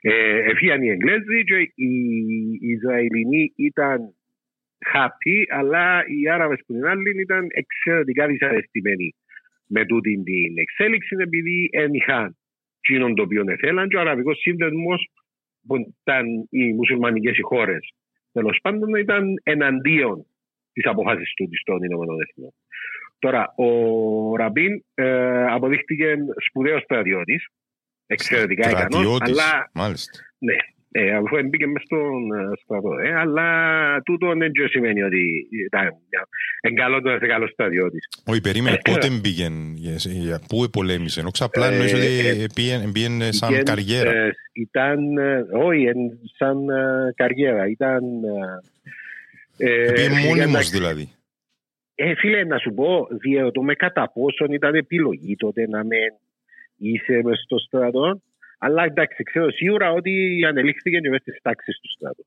ε, 0.00 0.50
εφύγαν 0.50 0.82
οι 0.82 0.88
Εγγλέζοι 0.88 1.44
και 1.44 1.72
οι 1.74 1.92
Ισραηλινοί 2.60 3.52
ήταν 3.56 4.14
happy, 4.94 5.44
αλλά 5.48 6.04
οι 6.06 6.30
Άραβες 6.30 6.60
που 6.66 6.72
την 6.72 6.86
άλλη 6.86 7.20
ήταν 7.20 7.46
εξαιρετικά 7.50 8.26
δυσαρεστημένοι 8.26 9.14
με 9.66 9.86
τούτη 9.86 10.22
την 10.22 10.58
εξέλιξη 10.58 11.16
επειδή 11.18 11.68
δεν 11.72 11.94
είχαν 11.94 12.36
εκείνον 12.80 13.14
το 13.14 13.22
οποίο 13.22 13.44
θέλαν 13.58 13.88
και 13.88 13.96
ο 13.96 14.00
Αραβικός 14.00 14.38
Σύνδεσμος 14.40 15.10
που 15.66 15.76
ήταν 15.76 16.26
οι 16.50 16.72
μουσουλμανικές 16.72 17.38
οι 17.38 17.42
χώρες 17.42 17.94
τέλος 18.32 18.58
πάντων 18.62 18.94
ήταν 18.94 19.40
εναντίον 19.42 20.26
της 20.72 20.86
αποφάσης 20.86 21.34
του 21.34 21.48
των 21.64 21.82
Ηνωμένων 21.82 22.20
Εθνών. 22.20 22.52
Τώρα, 23.20 23.52
ο 23.56 23.66
Ραμπίν 24.36 24.84
ε, 24.94 25.44
αποδείχτηκε 25.46 26.14
σπουδαίος 26.48 26.82
στρατιώτης, 26.82 27.46
εξαιρετικά 28.06 28.70
ικανός, 28.70 28.86
Στρατιώτης, 28.88 29.30
αλλά 29.30 29.70
μάλιστα. 29.74 30.18
ναι, 30.38 30.54
ε, 30.92 31.14
αφού 31.14 31.48
μπήκε 31.48 31.66
μες 31.66 31.82
στον 31.84 32.32
ε, 32.32 32.56
στρατό. 32.64 32.88
Ε, 33.04 33.14
αλλά 33.14 33.46
τούτο 34.04 34.32
δεν 34.38 34.52
και 34.52 34.66
σημαίνει 34.66 35.02
ότι 35.02 35.48
ήταν 35.66 35.88
εν 36.60 36.74
καλό 36.74 37.00
το 37.00 37.18
καλός 37.26 37.50
στρατιώτης. 37.50 38.08
Όχι, 38.26 38.40
περίμενε, 38.40 38.78
πότε 38.84 39.08
μπήκε, 39.10 39.48
για- 39.74 39.96
για- 40.12 40.40
πού 40.48 40.70
πολέμησε. 40.72 41.20
Όχι 41.20 41.42
απλά 41.44 41.66
Ε, 41.66 41.72
εννοείς 41.72 41.92
ε, 41.92 41.96
ότι 41.96 42.46
πήγαινε- 42.54 42.92
πήγαινε 42.92 43.32
σαν 43.32 43.52
Ήταν, 43.52 43.64
καριέρα. 43.64 44.10
ε, 44.10 44.32
ήταν, 44.52 45.16
ε, 45.18 45.44
όχι, 45.52 45.82
εν- 45.84 46.18
σαν 46.38 46.68
ε, 46.68 47.12
καριέρα. 47.16 47.68
Ήταν... 47.68 48.02
ε, 49.56 49.70
ε, 49.86 49.92
Πήγαινε 49.92 50.20
για 50.20 50.28
μόνιμος 50.28 50.70
να- 50.70 50.78
δηλαδή. 50.78 51.08
Ε, 52.02 52.14
φίλε, 52.14 52.44
να 52.44 52.58
σου 52.58 52.74
πω, 52.74 53.06
διαρωτώ 53.10 53.62
με 53.62 53.74
κατά 53.74 54.10
πόσον 54.14 54.52
ήταν 54.52 54.74
επιλογή 54.74 55.36
τότε 55.36 55.68
να 55.68 55.84
με 55.84 55.96
είσαι 56.76 57.20
μες 57.24 57.40
στο 57.44 57.58
στρατό. 57.58 58.20
Αλλά 58.58 58.84
εντάξει, 58.84 59.22
ξέρω 59.22 59.50
σίγουρα 59.50 59.92
ότι 59.92 60.44
ανελήφθηκε 60.48 60.98
και 60.98 61.08
μέσα 61.08 61.22
στις 61.22 61.42
τάξεις 61.42 61.80
του 61.80 61.90
στρατού. 61.90 62.26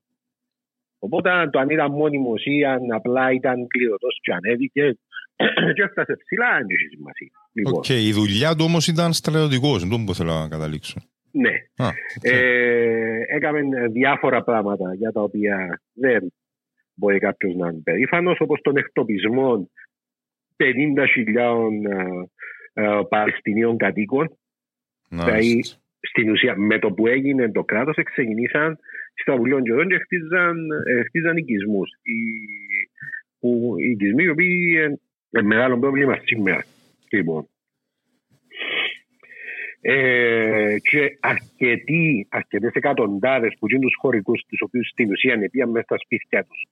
Οπότε 0.98 1.30
αν 1.30 1.50
το 1.50 1.58
αν 1.58 1.68
ήταν 1.70 1.90
μόνιμος 1.90 2.42
ή 2.44 2.64
αν 2.64 2.92
απλά 2.92 3.32
ήταν 3.32 3.66
κληρωτός 3.66 4.18
και 4.22 4.32
ανέβηκε 4.32 4.98
και 5.74 5.82
έφτασε 5.82 6.16
ψηλά, 6.24 6.50
δεν 6.56 6.66
έχει 6.70 6.88
σημασία. 6.88 7.30
Λοιπόν, 7.52 7.72
Οκ, 7.72 7.88
η 7.88 8.12
δουλειά 8.12 8.54
του 8.54 8.64
όμως 8.68 8.86
ήταν 8.86 9.12
στρατιωτικός, 9.12 9.82
είναι 9.82 9.96
το 9.96 10.02
που 10.06 10.14
θέλω 10.14 10.32
να 10.32 10.48
καταλήξω. 10.48 11.00
ναι. 11.30 11.54
Α, 11.76 11.88
οκ. 12.16 12.22
Ε, 12.22 13.18
έκαμε 13.36 13.60
διάφορα 13.88 14.42
πράγματα 14.44 14.94
για 14.94 15.12
τα 15.12 15.20
οποία 15.22 15.82
δεν 15.92 16.32
μπορεί 16.94 17.18
κάποιος 17.18 17.54
να 17.54 17.68
είναι 17.68 17.80
περήφανος, 17.84 18.40
όπως 18.40 18.60
τον 18.60 18.76
εκτοπισμό 18.76 19.70
50.000 20.56 22.26
ε, 22.72 22.82
ε, 22.82 23.00
Παλαιστινίων 23.08 23.76
κατοίκων. 23.76 24.38
δηλαδή, 25.08 25.30
Μάλιστα. 25.30 25.78
Στην 26.00 26.30
ουσία, 26.30 26.56
με 26.56 26.78
το 26.78 26.92
που 26.92 27.06
έγινε 27.06 27.50
το 27.50 27.64
κράτος, 27.64 27.96
ξεκινήσαν 28.04 28.78
στα 29.14 29.36
βουλίων 29.36 29.62
και 29.62 29.72
και 29.88 29.98
χτίζαν, 29.98 30.70
ε, 30.86 31.02
χτίζαν 31.02 31.36
οικισμούς. 31.36 31.90
Οι, 32.02 32.18
που, 33.38 33.74
οι 33.78 33.90
οικισμοί 33.90 34.22
οι 34.22 34.28
οποίοι 34.28 34.58
είναι 35.32 35.42
μεγάλο 35.42 35.78
πρόβλημα 35.78 36.18
σήμερα. 36.24 36.64
Λοιπόν, 37.10 37.48
ε, 39.86 40.76
και 40.90 41.18
αρκετοί, 41.20 42.26
αρκετές 42.30 42.72
εκατοντάδες 42.72 43.54
που 43.58 43.70
είναι 43.70 43.80
τους 43.80 43.96
χωρικούς 44.00 44.44
τους 44.48 44.60
οποίους 44.60 44.88
στην 44.88 45.10
ουσία 45.10 45.48
πήγαν 45.50 45.70
μέσα 45.70 45.84
στα 45.84 45.98
σπίτια 45.98 46.44
τους 46.44 46.66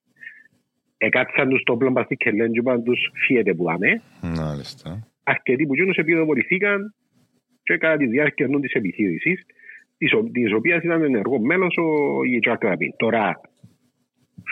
εκάτσαν 1.06 1.48
τους 1.48 1.62
το 1.62 1.76
πλόμπα 1.76 2.02
στη 2.02 2.16
κελέν 2.16 2.52
και 2.52 2.58
είπαν 2.58 2.82
τους 2.84 3.10
φύγετε 3.26 3.54
που 3.54 3.64
πάμε 3.64 4.02
Μάλιστα. 4.22 5.08
αρκετοί 5.22 5.66
που 5.66 5.74
γίνουν 5.74 5.94
επιδοβοληθήκαν 5.96 6.94
και 7.62 7.76
κατά 7.76 7.96
τη 7.96 8.06
διάρκεια 8.06 8.46
ενός 8.46 8.60
της 8.60 8.72
επιχείρησης 8.72 9.42
της, 9.98 10.12
ο- 10.12 10.30
της 10.32 10.52
οποίας 10.52 10.82
ήταν 10.82 11.02
ενεργό 11.02 11.40
μέλος 11.40 11.76
ο 11.76 12.24
Γιτσάκ 12.24 12.62
Ραπίν. 12.62 12.92
Τώρα 12.96 13.40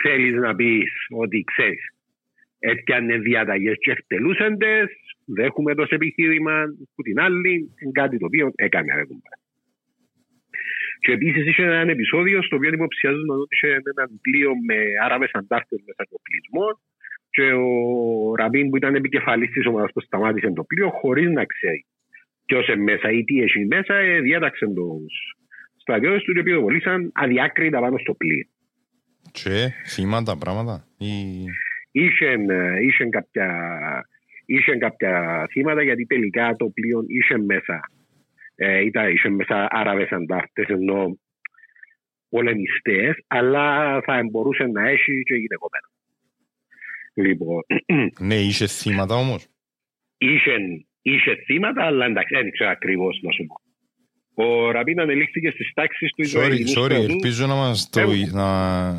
θέλεις 0.03 0.33
να 0.33 0.55
πεις 0.55 0.91
ότι 1.09 1.43
ξέρεις 1.43 1.85
έπιανε 2.59 3.17
διαταγές 3.17 3.75
και 3.79 3.91
εκτελούσαν 3.91 4.57
τες, 4.57 4.89
δέχουμε 5.25 5.75
το 5.75 5.85
σε 5.85 5.95
επιχείρημα 5.95 6.63
που 6.95 7.01
την 7.01 7.19
άλλη, 7.19 7.53
είναι 7.81 7.91
κάτι 7.91 8.17
το 8.17 8.25
οποίο 8.25 8.51
έκανε 8.55 8.93
ρε 8.95 9.03
κουμπάρε. 9.05 9.40
Και 11.03 11.11
επίσης 11.11 11.47
είχε 11.47 11.63
ένα 11.63 11.91
επεισόδιο 11.97 12.37
στο 12.43 12.55
οποίο 12.55 12.69
υποψιάζονταν 12.69 13.37
ότι 13.39 13.55
είχε 13.55 13.67
ένα 13.67 14.05
πλοίο 14.21 14.51
με 14.67 14.77
Άραβες 15.05 15.31
αντάρτες 15.33 15.79
με 15.85 15.93
σακοπλισμό 15.97 16.67
και 17.35 17.47
ο 17.51 17.67
Ραμπίν 18.35 18.69
που 18.69 18.77
ήταν 18.77 18.95
επικεφαλής 18.95 19.51
της 19.51 19.65
ομάδας 19.65 19.91
που 19.93 20.01
σταμάτησε 20.01 20.51
το 20.51 20.63
πλοίο 20.63 20.89
χωρίς 20.89 21.29
να 21.29 21.43
ξέρει 21.45 21.85
ποιος 22.45 22.67
είναι 22.67 22.83
μέσα 22.83 23.11
ή 23.11 23.23
τι 23.23 23.41
έχει 23.41 23.65
μέσα, 23.65 23.93
ε, 23.95 24.19
διέταξε 24.19 24.65
τους 24.65 25.13
στρατιώτες 25.77 26.23
του 26.23 26.33
και 26.33 26.43
πυροβολήσαν 26.43 27.11
αδιάκριτα 27.13 27.79
πάνω 27.79 27.97
στο 27.97 28.13
πλοίο. 28.13 28.45
Και 29.31 29.69
θύματα, 29.85 30.37
πράγματα. 30.37 30.85
Ή... 30.97 31.13
Είχε, 31.91 32.25
ε, 32.25 32.83
είχε, 32.85 33.05
κάποια, 33.09 33.49
είχε 34.45 34.75
κάποια 34.75 35.45
θύματα 35.51 35.83
γιατί 35.83 36.05
τελικά 36.05 36.55
το 36.55 36.69
πλοίο 36.69 37.03
είχε 37.07 37.37
μέσα 37.37 37.79
ε, 38.63 38.83
ήταν, 38.85 39.11
είχε 39.11 39.29
μέσα 39.29 39.67
Άραβες 39.71 40.09
αντάρτες 40.09 40.67
ενώ 40.67 41.17
πολεμιστές 42.29 43.15
αλλά 43.27 43.99
θα 44.01 44.21
μπορούσε 44.31 44.63
να 44.63 44.89
έχει 44.89 45.23
και 45.23 45.35
γυναικόπαιδα. 45.35 45.89
Λοιπόν, 47.13 47.61
Ναι, 48.27 48.35
είχε 48.35 48.67
θύματα 48.67 49.15
όμως. 49.15 49.47
είχε, 50.17 50.55
είχε 51.01 51.35
θύματα, 51.45 51.85
αλλά 51.85 52.05
εντάξει, 52.05 52.35
δεν 52.35 52.51
ξέρω 52.51 52.69
ακριβώς 52.69 53.19
να 53.21 53.31
σου 53.31 53.45
πω. 53.45 53.55
Ο 54.43 54.71
Ραμπίν 54.71 54.99
ανελίχθηκε 54.99 55.49
στις 55.51 55.73
τάξεις 55.73 56.09
του 56.09 56.23
Sorry, 56.23 56.25
Ισραηλινού 56.27 56.69
sorry, 56.69 56.73
στρατού. 56.91 57.11
ελπίζω 57.11 57.47
να 57.47 57.55
μας 57.55 57.89
το... 57.89 57.99
Ε, 57.99 58.05
Να... 58.31 58.89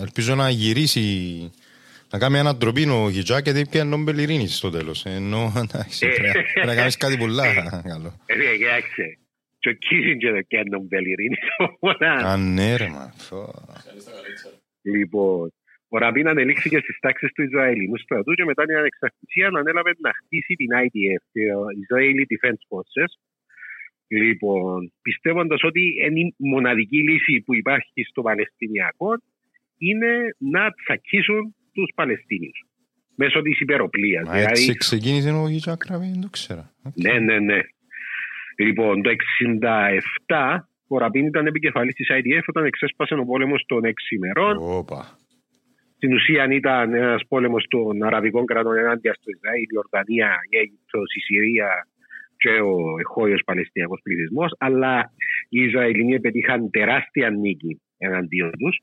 Ελπίζω 0.00 0.34
να 0.34 0.48
γυρίσει... 0.50 1.00
Να 2.12 2.18
κάνει 2.18 2.38
ένα 2.38 2.56
τροπή 2.56 2.88
ο 2.88 3.08
Γιτζάκ 3.10 3.44
γιατί 3.44 3.66
πιάνει 3.70 3.84
Νόμπελ 3.84 4.18
Ειρήνης 4.18 4.56
στο 4.56 4.70
τέλος. 4.70 5.04
Ενώ, 5.04 5.52
εντάξει, 5.56 6.06
Ε. 6.06 6.08
πρέπει 6.08 6.26
να- 6.26 6.32
πρέπει 6.52 6.66
να 6.66 6.74
κάνεις 6.74 6.96
κάτι 6.96 7.16
πολλά 7.16 7.54
καλό. 7.82 8.10
Ε, 8.26 8.34
ναι, 8.36 8.56
κοιτάξτε. 8.56 9.04
Και 9.58 9.68
ο 9.68 9.72
Κίσιντζερ 9.72 10.42
και 10.42 10.56
έναν 10.56 10.80
Νόμπελ 10.88 11.09
Ειρήνης. 11.09 11.36
Α, 12.24 12.36
ναι 12.36 12.76
ρε 12.76 12.88
μα. 12.88 13.12
Φω. 13.16 13.52
Λοιπόν, 14.82 15.52
ο 15.88 15.98
Ραμπίν 15.98 16.28
ανελίχθηκε 16.28 16.78
στις 16.78 16.92
τάξεις 17.00 17.26
του 17.34 17.42
Ισραηλινού 17.42 17.98
στρατού 17.98 18.32
και 18.34 18.44
μετά 18.44 18.64
την 18.64 18.76
ανεξαρτησία 18.76 19.46
ανέλαβε 19.46 19.92
να 19.98 20.10
χτίσει 20.18 20.54
την 20.54 20.68
IDF, 20.84 21.22
το 21.32 21.64
Israeli 21.82 22.24
Defense 22.32 22.62
Forces, 22.70 23.12
Λοιπόν, 24.12 24.92
πιστεύοντα 25.02 25.56
ότι 25.62 25.80
είναι 26.06 26.20
η 26.20 26.34
μοναδική 26.36 26.98
λύση 27.10 27.40
που 27.44 27.54
υπάρχει 27.54 28.02
στο 28.10 28.22
Παλαιστινιακό 28.22 29.10
είναι 29.78 30.12
να 30.38 30.72
τσακίσουν 30.72 31.54
τους 31.72 31.92
Παλαιστίνιους 31.94 32.64
μέσω 33.14 33.42
της 33.42 33.60
υπεροπλίας. 33.60 34.28
Μα 34.28 34.38
έτσι 34.38 34.74
ξεκίνησε 34.74 35.30
ο 35.30 35.48
Γιτζάκραβη, 35.48 36.10
δεν 36.10 36.20
το 36.20 36.28
ξέρα. 36.30 36.72
Ναι, 36.94 37.18
ναι, 37.18 37.38
ναι. 37.38 37.60
Λοιπόν, 38.58 39.02
το 39.02 39.10
1967 39.10 40.68
ο 40.88 40.98
Ραμπίν 40.98 41.26
ήταν 41.26 41.46
επικεφαλής 41.46 41.94
της 41.94 42.08
IDF 42.10 42.42
όταν 42.46 42.64
εξέσπασε 42.64 43.14
ο 43.14 43.24
πόλεμος 43.24 43.64
των 43.66 43.84
6 43.84 43.92
ημερών. 44.10 44.56
Όπα. 44.60 45.18
Στην 45.96 46.12
ουσία 46.12 46.44
ήταν 46.50 46.94
ένας 46.94 47.22
πόλεμος 47.28 47.66
των 47.68 48.02
αραβικών 48.02 48.46
κρατών 48.46 48.76
ενάντια 48.76 49.14
στο 49.14 49.30
Ισραήλ, 49.30 49.62
η 49.62 49.78
Ορδανία, 49.78 50.30
η 50.48 50.56
Αίγυπτος, 50.56 51.14
η 51.14 51.20
Συρία 51.20 51.68
και 52.36 52.48
ο 52.48 52.98
εγχώριος 52.98 53.42
Παλαιστινιακός 53.44 54.00
πληθυσμός, 54.02 54.54
αλλά 54.58 55.12
οι 55.48 55.62
Ισραηλινοί 55.62 56.20
πετύχαν 56.20 56.70
τεράστια 56.70 57.30
νίκη 57.30 57.80
εναντίον 57.98 58.50
τους. 58.50 58.80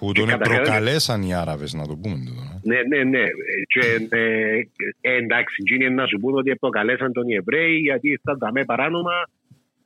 Που 0.00 0.12
τον 0.12 0.26
καταφέρανε- 0.26 0.64
προκαλέσαν 0.64 1.22
οι 1.22 1.34
Άραβες, 1.34 1.72
να 1.74 1.86
το 1.86 1.96
πούμε 2.02 2.16
τούτο. 2.26 2.42
ε. 2.54 2.58
Ναι, 2.70 2.80
ναι, 2.96 3.04
ναι. 3.04 3.24
Και 3.72 4.06
ε, 4.16 4.58
ε, 5.00 5.14
εντάξει, 5.16 5.54
εκείνοι 5.64 5.90
να 5.94 6.06
σου 6.06 6.18
πούν 6.20 6.34
ότι 6.34 6.56
προκαλέσαν 6.56 7.12
τον 7.12 7.28
οι 7.28 7.34
Εβραίοι 7.34 7.74
γιατί 7.76 8.08
ήταν 8.10 8.38
τα 8.38 8.52
με 8.52 8.64
παράνομα 8.64 9.12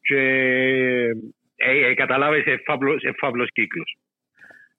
και 0.00 0.20
ε, 1.56 1.86
ε, 1.90 1.94
καταλάβεις 1.94 2.44
ε, 2.46 2.57
φαύλος, 2.57 3.02
ε, 3.02 3.12
φαύλος 3.12 3.48
κύκλος. 3.52 3.96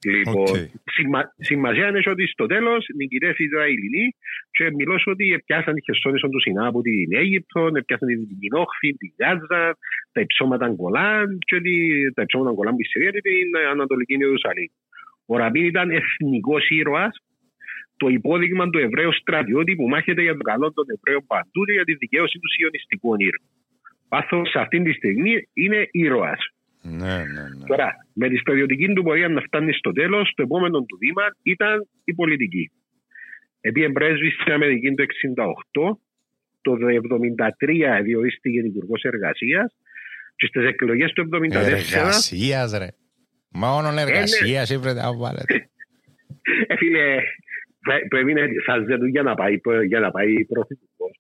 Λοιπόν, 0.06 0.36
Οκ. 0.36 0.56
σημα, 0.96 1.34
σημασία 1.38 1.88
είναι 1.88 2.02
ότι 2.08 2.28
στο 2.28 2.46
τέλος 2.46 2.86
νικητές 2.96 3.38
οι 3.38 3.44
Ισραηλινοί 3.44 4.06
και 4.52 4.72
μιλώς 4.72 5.02
σου 5.02 5.12
ότι 5.14 5.42
πιάσαν 5.46 5.74
τη 5.74 5.82
χερσόνησο 5.84 6.28
τους 6.30 6.42
Σινά 6.42 6.68
από 6.68 6.82
την 6.82 7.16
Αίγυπτο, 7.20 7.70
πιάσαν 7.86 8.08
την 8.08 8.40
την 8.40 8.54
Όχθη, 8.54 8.90
την 9.02 9.12
Γάζα, 9.20 9.78
τα 10.12 10.22
υψώματα 10.22 10.68
Γκολάν 10.70 11.38
και 11.40 11.62
τη- 11.62 12.14
τα 12.14 12.22
υψώματα 12.22 12.52
Γκολάν 12.56 12.76
που 12.76 12.84
στη 12.84 12.90
Συρία 12.92 13.12
και 13.12 13.22
την 13.22 13.50
Ανατολική 13.72 14.16
Ιερουσαλήμ. 14.20 14.72
Ο 15.26 15.38
Ραμπίν 15.38 15.66
ήταν 15.66 15.90
εθνικός 15.90 16.70
ήρωας, 16.70 17.18
το 17.98 18.08
υπόδειγμα 18.08 18.70
του 18.70 18.80
Εβραίου 18.80 19.14
στρατιώτη 19.14 19.76
που 19.76 19.88
μάχεται 19.88 20.22
για 20.22 20.38
το 20.38 20.44
καλό 20.44 20.74
των 20.74 20.86
Εβραίων 20.96 21.26
παντού 21.28 21.66
και 21.66 21.72
για 21.72 21.84
τη 21.84 21.94
δικαίωση 21.96 22.40
του 22.40 22.52
σιωνιστικού 22.56 23.10
όνειρου. 23.10 23.44
Πάθος 24.08 24.50
σε 24.50 24.60
αυτή 24.60 24.82
τη 24.82 24.94
στιγμή 24.94 25.48
είναι 25.54 25.88
ήρωας. 25.92 26.40
Ναι, 26.82 27.16
ναι, 27.34 27.44
ναι. 27.58 27.66
Τώρα, 27.68 27.94
με 28.14 28.30
τη 28.30 28.38
στρατιωτική 28.38 28.88
του 28.94 29.04
πορεία 29.04 29.28
να 29.28 29.42
φτάνει 29.42 29.74
στο 29.74 29.92
τέλος, 29.92 30.32
το 30.36 30.42
επόμενο 30.42 30.80
του 30.80 30.98
βήμα 30.98 31.24
ήταν 31.44 31.88
η 32.04 32.14
πολιτική. 32.14 32.72
Επειδή 33.62 33.92
πρέσβη 33.92 34.30
στην 34.30 34.54
Αμερική 34.54 34.94
το 34.94 35.04
1968, 35.84 36.00
το 36.62 36.78
1973 38.00 38.02
διορίστηκε 38.04 38.60
υπουργό 38.60 38.94
εργασίας 39.02 39.76
και 40.36 40.46
στις 40.46 40.66
εκλογές 40.66 41.12
του 41.12 41.30
1974 41.32 41.56
Εργασίας 41.56 42.78
ρε. 42.78 42.88
Μόνο 43.56 43.88
εργασίας 44.00 44.70
ήβρετε 44.70 45.02
να 45.02 45.16
βάλετε. 45.16 45.70
Ε, 46.68 46.76
φίλε, 46.76 47.18
πρέ- 47.80 48.08
πρέπει 48.08 48.34
να 48.34 48.42
σας 48.66 48.86
ζητούν 48.86 49.08
για 49.08 49.24
να 49.24 49.34
πάει, 49.36 49.60
για 49.88 50.00
να 50.00 50.12
πάει 50.12 50.46
πρωθυπουργός. 50.46 51.20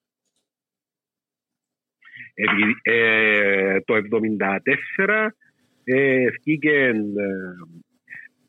Επειδή, 2.33 2.75
ε, 2.81 3.79
το 3.85 3.95
1974 3.95 5.27
ε, 5.83 6.29
βγήκε, 6.29 6.75
ε, 6.75 6.93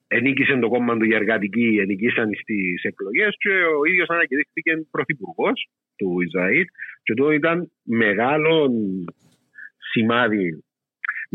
ενίκησε 0.07 0.59
το 0.59 0.69
κόμμα 0.69 0.97
του 0.97 1.05
η 1.05 1.15
εργατική, 1.15 1.79
ενίκησαν 1.81 2.29
στις 2.43 2.83
εκλογές 2.83 3.37
και 3.39 3.51
ο 3.51 3.85
ίδιος 3.85 4.09
ανακηρύχθηκε 4.09 4.73
πρωθυπουργός 4.91 5.69
του 5.97 6.21
Ισραήλ 6.21 6.65
και 7.03 7.15
το 7.15 7.31
ήταν 7.31 7.73
μεγάλο 7.83 8.71
σημάδι 9.93 10.65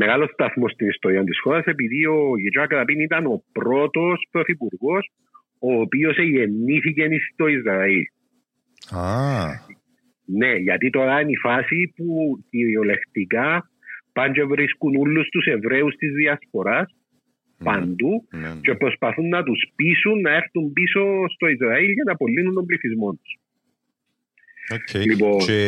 μεγάλος 0.02 0.30
σταθμός 0.30 0.72
στην 0.72 0.88
ιστορίας 0.88 1.26
της 1.26 1.40
χώρας, 1.40 1.66
επειδή 1.66 2.06
ο 2.06 2.20
Γιτζάκ 2.42 2.72
Ραπίν 2.72 3.00
ήταν 3.00 3.26
ο 3.26 3.44
πρώτος 3.52 4.28
πρωθυπουργός 4.32 5.12
ο 5.60 5.72
οποίος 5.82 6.18
γεννήθηκε 6.18 7.04
στο 7.34 7.48
Ισραήλ. 7.48 8.04
Α, 8.90 9.06
Ναι, 10.26 10.54
γιατί 10.68 10.90
τώρα 10.90 11.22
είναι 11.22 11.32
η 11.32 11.38
φάση 11.38 11.94
που 11.96 12.06
κυριολεκτικά 12.50 13.70
πάνε 14.14 14.34
και 14.34 14.44
βρίσκουν 14.44 14.96
όλους 14.96 15.30
τους 15.30 15.46
Εβραίους 15.46 15.96
της 15.96 16.12
Διασποράς 16.14 16.96
παντού 17.64 18.28
ναι, 18.32 18.40
ναι. 18.40 18.60
και 18.62 18.74
προσπαθούν 18.76 19.28
να 19.28 19.44
τους 19.44 19.72
πείσουν 19.76 20.22
να 20.22 20.32
έρθουν 20.32 20.74
πίσω 20.74 21.02
στο 21.36 21.48
Ισραήλ 21.48 21.92
για 21.92 22.04
να 22.06 22.12
πολύνουν 22.12 22.54
τον 22.54 22.66
πληθυσμό 22.66 23.12
τους. 23.14 23.40
Οκ. 24.76 25.06
Λοιπόν. 25.06 25.38
Και, 25.38 25.62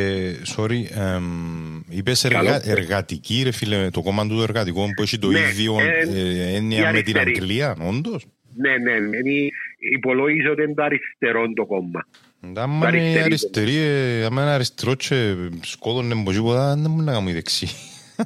sorry, 0.55 0.81
εμ, 1.15 1.62
είπες 1.97 2.21
Καλό. 2.29 2.53
εργα, 2.53 2.71
εργατική 2.71 3.41
ρε 3.43 3.51
φίλε, 3.51 3.89
το 3.89 4.01
κόμμα 4.01 4.27
του 4.27 4.41
εργατικών 4.41 4.89
που 4.95 5.01
έχει 5.01 5.19
το 5.19 5.27
Ναι, 5.27 5.39
ίδιο 5.39 5.75
ε, 5.79 5.99
ε, 5.99 6.51
η 6.51 6.55
έννοια 6.55 6.91
με 6.91 7.01
την 7.01 7.17
αριστερή. 7.17 7.39
Αγγλία, 7.39 7.77
όντως. 7.87 8.25
Ναι, 8.55 8.77
ναι, 8.77 8.91
είναι, 8.91 9.49
υπολόγιζε 9.77 10.49
ότι 10.49 10.61
είναι 10.63 10.73
το 10.73 10.83
αριστερό 10.83 11.53
το 11.53 11.65
κόμμα. 11.65 12.07
Άμα 12.55 12.89
είναι 12.89 12.97
αριστερή 12.97 13.23
αριστερή, 13.23 13.75
ε, 13.75 14.25
άμα 14.25 14.41
είναι 14.41 14.51
αριστερό 14.51 14.95
και 14.95 15.35
σκότωνε 15.61 16.13
από 16.13 16.31
τίποτα, 16.31 16.75
δεν 16.75 16.91
μπορεί 16.91 17.05
να 17.05 17.11
κάνω 17.11 17.29
η 17.29 17.33
δεξί. 17.33 17.67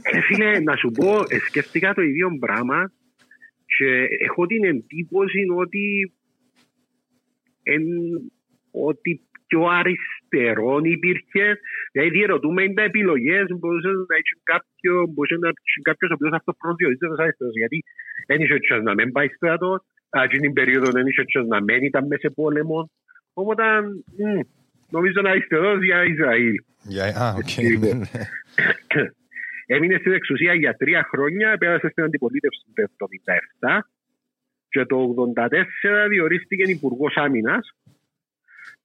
Ε, 0.02 0.22
φίλε, 0.22 0.60
να 0.60 0.76
σου 0.76 0.92
πω, 0.92 1.16
ε, 1.28 1.40
σκέφτηκα 1.48 1.94
το 1.94 2.02
ίδιο 2.02 2.38
πράγμα 2.40 2.92
και 3.66 4.08
έχω 4.26 4.46
την 4.46 4.64
εντύπωση 4.64 5.46
ότι, 5.56 6.14
εν, 7.64 7.84
ότι 8.72 9.22
πιο 9.48 9.68
αριστερό 10.30 10.80
υπήρχε. 10.84 11.46
Δηλαδή, 11.92 12.10
διερωτούμε 12.18 12.64
είναι 12.64 12.74
τα 12.74 12.82
επιλογές, 12.82 13.46
μπορούσε 13.60 13.88
να 13.88 14.16
έχει 14.22 14.34
κάποιο, 14.44 14.94
μπορούσε 15.12 15.36
να 15.44 15.48
έχει 15.48 15.82
κάποιος 15.82 16.10
ο 16.12 16.14
οποίος 16.14 16.32
αυτοπροσδιορίζεται 16.40 17.08
ως 17.08 17.20
αριστερός. 17.20 17.54
Γιατί 17.62 17.84
δεν 18.28 18.42
είχε 18.42 18.58
chance 18.68 18.84
να 18.84 18.94
μην 18.94 19.12
πάει 19.12 19.28
στρατός, 19.28 19.80
εκείνη 20.24 20.42
την 20.42 20.54
περίοδο 20.54 20.88
δεν 20.92 21.08
είχε 21.08 21.24
chance 21.32 21.48
να 21.48 21.62
μένει, 21.62 21.86
ήταν 21.86 22.08
μέσα 22.08 22.22
σε 22.22 22.30
πόλεμο. 22.30 22.90
Οπότε, 23.34 23.64
μ, 24.18 24.40
νομίζω 24.90 25.22
να 25.22 25.30
αριστερός 25.30 25.84
για 25.84 26.04
Ισραήλ. 26.04 26.56
Για- 26.84 27.16
Α, 27.24 27.34
οκ. 27.42 27.52
Λοιπόν. 27.72 27.98
Έμεινε 29.76 29.98
στην 30.00 30.12
εξουσία 30.12 30.54
για 30.54 30.74
τρία 30.74 31.08
χρόνια, 31.12 31.58
πέρασε 31.58 31.88
στην 31.90 32.04
αντιπολίτευση 32.04 32.62
το 32.98 33.08
1977 33.70 33.80
και 34.70 34.86
το 34.86 35.14
1984 35.36 36.08
διορίστηκε 36.10 36.64
υπουργός 36.72 37.16
Άμυνας. 37.16 37.76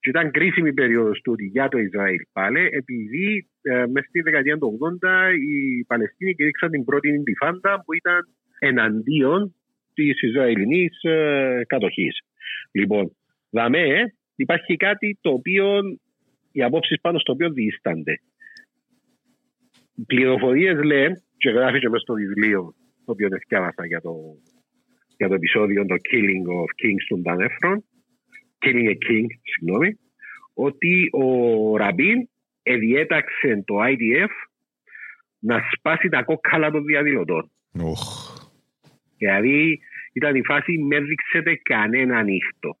Και 0.03 0.09
ήταν 0.09 0.31
κρίσιμη 0.31 0.73
περίοδος 0.73 1.21
του 1.21 1.35
για 1.39 1.67
το 1.67 1.77
Ισραήλ 1.77 2.19
πάλι, 2.33 2.69
επειδή 2.71 3.47
ε, 3.61 3.85
μέσα 3.87 4.07
στη 4.07 4.21
δεκαετία 4.21 4.57
του 4.57 4.77
80 5.01 5.07
οι 5.47 5.83
Παλαιστίνοι 5.83 6.35
κηρύξαν 6.35 6.69
την 6.69 6.83
πρώτη 6.83 7.09
Ιντιφάντα 7.09 7.83
που 7.85 7.93
ήταν 7.93 8.27
εναντίον 8.59 9.55
της 9.93 10.21
Ισραηλινής 10.21 11.03
ε, 11.03 11.61
κατοχής. 11.67 12.19
Λοιπόν, 12.71 13.15
δαμέ, 13.49 14.15
υπάρχει 14.35 14.75
κάτι 14.75 15.17
το 15.21 15.29
οποίο 15.29 15.79
οι 16.51 16.63
απόψεις 16.63 17.01
πάνω 17.01 17.19
στο 17.19 17.31
οποίο 17.33 17.49
διήστανται. 17.51 18.19
Πληροφορίες 20.07 20.83
λέει, 20.83 21.07
και 21.37 21.49
γράφει 21.49 21.79
και 21.79 21.89
μέσα 21.89 22.03
στο 22.03 22.13
βιβλίο 22.13 22.73
το 23.05 23.11
οποίο 23.11 23.27
διάβασα 23.47 23.85
για 23.85 24.01
το, 24.01 24.13
για 25.17 25.27
το 25.27 25.33
επεισόδιο 25.33 25.85
το 25.85 25.95
Killing 25.95 26.45
of 26.59 26.69
Kings 26.81 27.03
του 27.07 27.21
Ντανέφρον, 27.21 27.83
Killing 28.63 28.87
a 28.87 28.97
King, 29.07 29.25
συγγνώμη, 29.43 29.99
ότι 30.53 31.09
ο 31.11 31.27
Ραμπίν 31.77 32.29
εδιέταξε 32.63 33.63
το 33.65 33.75
IDF 33.79 34.29
να 35.39 35.61
σπάσει 35.71 36.09
τα 36.09 36.23
κόκκαλα 36.23 36.71
των 36.71 36.85
διαδηλωτών. 36.85 37.51
Οχ. 37.79 38.33
Δηλαδή 39.17 39.79
ήταν 40.13 40.35
η 40.35 40.43
φάση 40.43 40.77
μη 40.77 40.99
δείξετε 40.99 41.55
κανένα 41.63 42.23
οίκτο. 42.23 42.77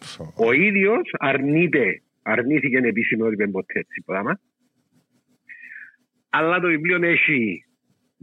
Φω. 0.00 0.32
Ο 0.36 0.52
ίδιος 0.52 1.10
αρνείται, 1.18 2.02
αρνήθηκε 2.22 2.76
επίσημα 2.76 3.26
ότι 3.26 3.36
δεν 3.36 3.50
ποτέ 3.50 3.78
έτσι 3.78 4.02
πράγμα. 4.06 4.40
Αλλά 6.30 6.60
το 6.60 6.68
βιβλίο 6.68 6.98
έχει. 7.02 7.64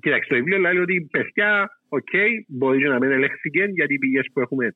Κοιτάξτε, 0.02 0.36
το 0.36 0.44
βιβλίο 0.44 0.60
λέει 0.60 0.78
ότι 0.78 1.08
παιδιά, 1.12 1.70
οκ, 1.88 2.10
μπορεί 2.48 2.88
να 2.88 3.00
μην 3.00 3.12
ελέχθηκε 3.12 3.64
γιατί 3.64 3.94
οι 3.94 3.98
πηγές 3.98 4.30
που 4.34 4.40
έχουμε 4.40 4.76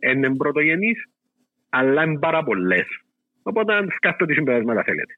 είναι 0.00 0.36
πρωτογενείς, 0.36 1.04
αλλά 1.70 2.02
είναι 2.04 2.18
πάρα 2.18 2.42
πολλές. 2.42 2.86
Οπότε 3.42 3.72
σκάστε 3.96 4.26
τι 4.26 4.32
συμπεράσματα 4.34 4.82
θέλετε. 4.82 5.14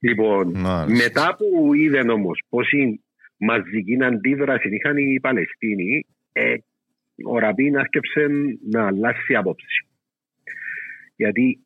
Λοιπόν, 0.00 0.50
Μάλιστα. 0.58 1.04
μετά 1.04 1.36
που 1.36 1.74
είδε 1.74 2.10
όμως 2.12 2.42
πόση 2.48 3.00
μαζική 3.36 4.04
αντίδραση 4.04 4.68
είχαν 4.74 4.96
οι 4.96 5.20
Παλαιστίνοι, 5.20 6.06
ε, 6.32 6.54
ο 7.24 7.38
Ραμπίν 7.38 7.78
άσκεψε 7.78 8.26
να 8.70 8.86
αλλάξει 8.86 9.34
άποψη. 9.34 9.86
Γιατί 11.16 11.58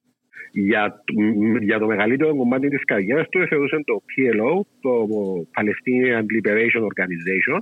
για, 0.52 1.02
το- 1.04 1.58
για 1.64 1.78
το 1.78 1.86
μεγαλύτερο 1.86 2.36
κομμάτι 2.36 2.68
της 2.68 2.84
καριέρας 2.84 3.28
του 3.28 3.46
θεωρούσε 3.48 3.80
το 3.84 4.02
PLO, 4.16 4.60
το 4.80 5.06
Palestinian 5.56 6.20
Liberation 6.22 6.80
Organization, 6.82 7.58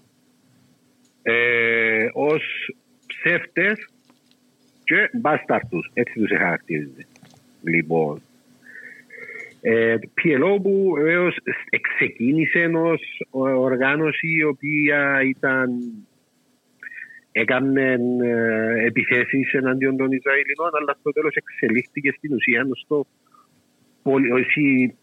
ε, 1.23 2.09
ως 2.13 2.43
ψεύτες 3.07 3.89
και 4.95 5.11
μπάσταρτους. 5.19 5.91
Έτσι 5.95 6.13
τους 6.19 6.31
χαρακτήριζε. 6.39 7.07
Λοιπόν, 7.63 8.21
Ε, 9.65 9.99
το 9.99 10.09
PLO 10.25 10.63
που 10.63 10.93
βεβαίως 10.97 11.37
ξεκίνησε 11.97 12.71
ω 13.31 13.41
οργάνωση 13.61 14.29
η 14.39 14.45
οποία 14.45 15.23
ήταν 15.25 15.71
έκανε 17.33 17.97
ε, 18.23 18.85
επιθέσεις 18.87 19.53
εναντίον 19.53 19.97
των 19.97 20.13
Ισραηλινών 20.13 20.71
αλλά 20.81 20.97
στο 21.01 21.13
τέλος 21.13 21.35
εξελίχθηκε 21.35 22.13
στην 22.17 22.35
ουσία 22.35 22.67
στο 22.85 23.07
πολι- 24.03 24.33
όχι, 24.33 24.95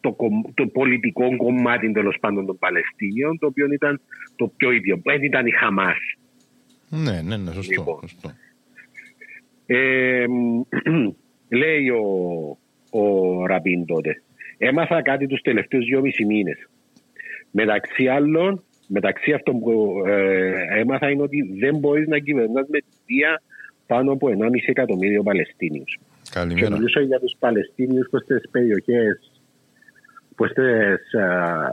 το, 0.00 0.12
κομ- 0.12 0.54
το 0.54 0.66
πολιτικό 0.66 1.36
κομμάτι 1.36 1.92
τέλος 1.92 2.16
πάντων 2.20 2.46
των 2.46 2.58
Παλαιστίνιων 2.58 3.38
το 3.38 3.46
οποίο 3.46 3.66
ήταν 3.72 4.00
το 4.36 4.52
πιο 4.56 4.70
ίδιο. 4.70 5.00
Δεν 5.04 5.22
ήταν 5.22 5.46
η 5.46 5.50
Χαμάς. 5.50 5.98
Ναι, 6.88 7.20
ναι, 7.22 7.36
ναι, 7.36 7.52
σωστό. 7.52 7.72
Λοιπόν. 7.72 7.98
σωστό. 8.00 8.30
Ε, 9.72 10.24
λέει 11.60 11.88
ο, 11.88 12.04
ο 12.90 13.46
Ραμπίν 13.46 13.84
τότε. 13.84 14.22
Έμαθα 14.58 15.02
κάτι 15.02 15.26
τους 15.26 15.40
τελευταίους 15.40 15.84
δυόμισι 15.84 16.24
μήνες. 16.24 16.68
Μεταξύ 17.50 18.08
άλλων, 18.08 18.62
μεταξύ 18.86 19.32
αυτών 19.32 19.60
που 19.60 20.02
ε, 20.06 20.78
έμαθα 20.78 21.10
είναι 21.10 21.22
ότι 21.22 21.58
δεν 21.58 21.76
μπορείς 21.76 22.08
να 22.08 22.18
κυβερνάς 22.18 22.66
με 22.68 22.78
τη 22.78 22.96
βία 23.06 23.42
πάνω 23.86 24.12
από 24.12 24.28
1,5 24.28 24.34
εκατομμύριο 24.66 25.22
Παλαιστίνιους. 25.22 25.98
Και 26.22 26.30
Καλημέρα. 26.32 26.76
μιλούσα 26.76 27.00
για 27.00 27.20
τους 27.20 27.36
Παλαιστίνιους 27.38 28.08
που 28.10 28.18
στις 28.18 28.50
περιοχές 28.50 29.42
που, 30.36 30.46
στις, 30.46 31.14
α, 31.14 31.70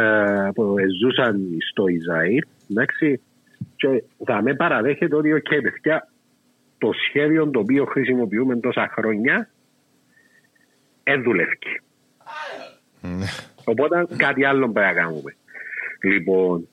α, 0.00 0.52
που 0.52 0.74
ζούσαν 1.00 1.40
στο 1.70 1.86
Ισραήλ 1.86 2.42
εντάξει, 2.70 3.20
και 3.76 4.02
θα 4.24 4.42
με 4.42 4.54
παραδέχεται 4.54 5.16
ότι 5.16 5.32
οκ, 5.32 5.48
παιδιά, 5.62 6.11
το 6.82 6.92
σχέδιο 7.08 7.50
το 7.50 7.58
οποίο 7.58 7.84
χρησιμοποιούμε 7.84 8.56
τόσα 8.56 8.88
χρόνια 8.92 9.48
δεν 11.02 11.22
δουλεύει. 11.22 11.58
Ναι. 13.00 13.26
Οπότε 13.64 14.06
κάτι 14.16 14.44
άλλο 14.44 14.70
πρέπει 14.70 14.94
να 14.94 15.02
κάνουμε. 15.02 15.36
Λοιπόν, 16.02 16.68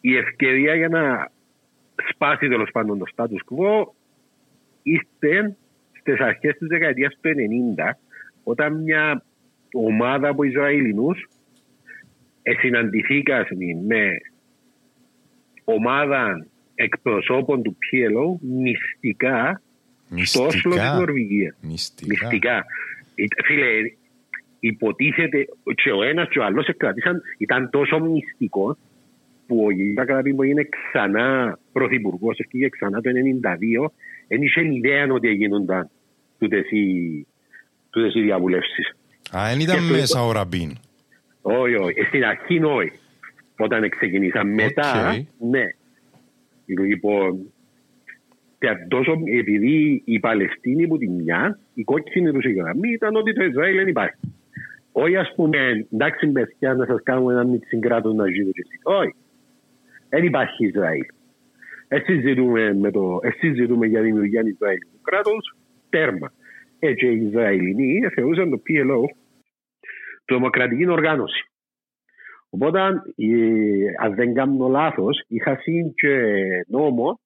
η 0.00 0.16
ευκαιρία 0.16 0.74
για 0.74 0.88
να 0.88 1.30
σπάσει 2.10 2.48
τέλος 2.48 2.70
πάντων 2.72 2.98
το 2.98 3.04
status 3.14 3.54
quo 3.54 3.86
ήρθε 4.82 5.56
στις 6.00 6.20
αρχές 6.20 6.56
της 6.58 6.68
δεκαετίας 6.68 7.12
του 7.20 7.30
90 7.76 7.90
όταν 8.42 8.82
μια 8.82 9.24
ομάδα 9.72 10.28
από 10.28 10.42
Ισραηλινούς 10.42 11.28
συναντηθήκαν 12.60 13.46
με 13.86 14.10
ομάδα 15.64 16.46
εκπροσώπων 16.74 17.62
του 17.62 17.76
PLO 17.78 18.38
μυστικά 18.40 19.62
στο 20.22 20.44
Όσλο 20.44 20.50
της 20.50 20.64
Μυστικά. 20.64 20.94
Νορβηγίας. 20.94 21.56
Μυστικά. 21.60 22.14
Μυστικά. 22.26 22.64
Ε, 23.14 23.24
Φίλε, 23.44 23.66
υποτίθεται 24.60 25.46
και 25.74 25.90
ο 25.90 26.02
ένας 26.02 26.28
και 26.28 26.38
ο 26.38 26.44
άλλος 26.44 26.66
εκκρατήσαν, 26.66 27.22
ήταν 27.38 27.70
τόσο 27.70 27.98
μυστικό 28.00 28.76
που 29.46 29.64
ο 29.64 29.70
Γίγα 29.70 30.04
Καραπή 30.04 30.34
που 30.34 30.42
είναι 30.42 30.68
ξανά 30.70 31.58
πρωθυπουργός, 31.72 32.38
έφυγε 32.38 32.68
ξανά 32.68 33.00
το 33.00 33.10
1992, 33.84 33.92
δεν 34.28 34.42
είχε 34.42 34.60
ιδέα 34.74 35.06
ότι 35.12 35.28
γίνονταν 35.32 35.90
τούτες 36.38 36.70
οι, 36.70 37.26
τούτες 37.90 38.14
οι 38.14 38.20
διαβουλεύσεις. 38.22 38.96
Α, 39.36 39.48
δεν 39.48 39.60
ήταν 39.60 39.76
Και 39.76 39.86
το 39.86 39.94
μέσα 39.94 40.24
ο 40.26 40.32
Ραμπίν. 40.32 40.72
Όχι, 41.42 41.74
όχι. 41.74 42.00
Ε, 42.00 42.04
Στην 42.04 42.24
αρχή 42.24 42.62
όχι. 42.62 42.92
Όταν 43.56 43.88
ξεκινήσαν. 43.88 44.54
Μετά, 44.54 45.10
Οκ. 45.10 45.48
ναι. 45.50 45.62
Λοιπόν, 46.78 47.52
και 48.58 48.68
τόσο 48.88 49.12
επειδή 49.38 50.02
οι 50.04 50.18
Παλαιστίνοι 50.18 50.86
που 50.86 50.98
τη 50.98 51.08
μια, 51.08 51.58
η 51.74 51.82
κόκκινη 51.84 52.32
τους 52.32 52.44
γραμμή 52.44 52.92
ήταν 52.92 53.16
ότι 53.16 53.32
το 53.32 53.44
Ισραήλ 53.44 53.76
δεν 53.76 53.88
υπάρχει. 53.88 54.16
Όχι 54.92 55.16
ας 55.16 55.32
πούμε, 55.36 55.86
εντάξει 55.92 56.28
παιδιά 56.28 56.74
να 56.74 56.86
σας 56.86 57.02
κάνουμε 57.02 57.32
ένα 57.32 57.44
μικρή 57.44 57.78
κράτος 57.78 58.14
να 58.14 58.26
ζείτε 58.26 58.50
και 58.50 58.64
εσείς. 58.66 58.80
Όχι. 58.82 59.14
Δεν 60.08 60.24
υπάρχει 60.24 60.66
Ισραήλ. 60.66 61.04
Εσείς 61.88 62.20
ζητούμε, 62.20 62.74
με 62.74 62.90
το, 62.90 63.20
εσείς 63.22 63.54
ζητούμε 63.54 63.86
για 63.86 64.02
δημιουργία 64.02 64.42
Ισραηλινού 64.46 65.00
κράτους, 65.02 65.56
τέρμα. 65.90 66.32
Έτσι 66.78 67.06
οι 67.06 67.26
Ισραηλινοί 67.26 68.08
θεωρούσαν 68.14 68.50
το 68.50 68.62
PLO 68.68 69.04
τρομοκρατική 70.24 70.86
οργάνωση. 70.88 71.51
Οπότε, 72.54 72.78
ε, 72.78 74.04
αν 74.04 74.14
δεν 74.14 74.34
κάνω 74.34 74.68
λάθος, 74.68 75.24
είχα 75.26 75.58
σύν 75.60 75.94
και 75.94 76.16
νόμο 76.66 77.20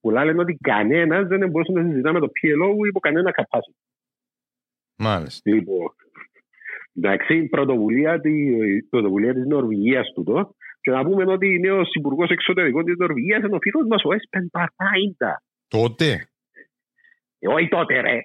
που 0.00 0.10
λένε 0.10 0.40
ότι 0.40 0.58
κανένας 0.62 1.26
δεν 1.26 1.50
μπορούσε 1.50 1.72
να 1.72 1.82
συζητά 1.82 2.12
με 2.12 2.20
το 2.20 2.26
PLO 2.26 2.86
υπό 2.86 3.00
κανένα 3.00 3.34
capacity. 3.36 3.82
Μάλιστα. 4.96 5.50
Λοιπόν, 5.50 5.94
εντάξει, 6.96 7.44
πρωτοβουλία, 7.44 8.20
τη, 8.20 8.32
πρωτοβουλία 8.82 9.34
της 9.34 9.46
Νορβηγίας 9.46 10.12
τούτο 10.14 10.54
και 10.80 10.90
να 10.90 11.04
πούμε 11.04 11.32
ότι 11.32 11.54
είναι 11.54 11.70
ο 11.70 11.82
Υπουργός 11.98 12.30
Εξωτερικών 12.30 12.84
της 12.84 12.96
Νορβηγίας 12.96 13.38
είναι 13.38 13.56
ο 13.56 13.60
φίλος 13.60 13.86
μας 13.88 14.02
ο 14.04 14.12
Έσπεν 14.12 14.50
Παρθάιντα. 14.50 15.42
Τότε; 15.68 16.28
Ε, 17.38 17.48
όχι 17.48 17.68
τότε 17.68 18.00
ρε. 18.00 18.20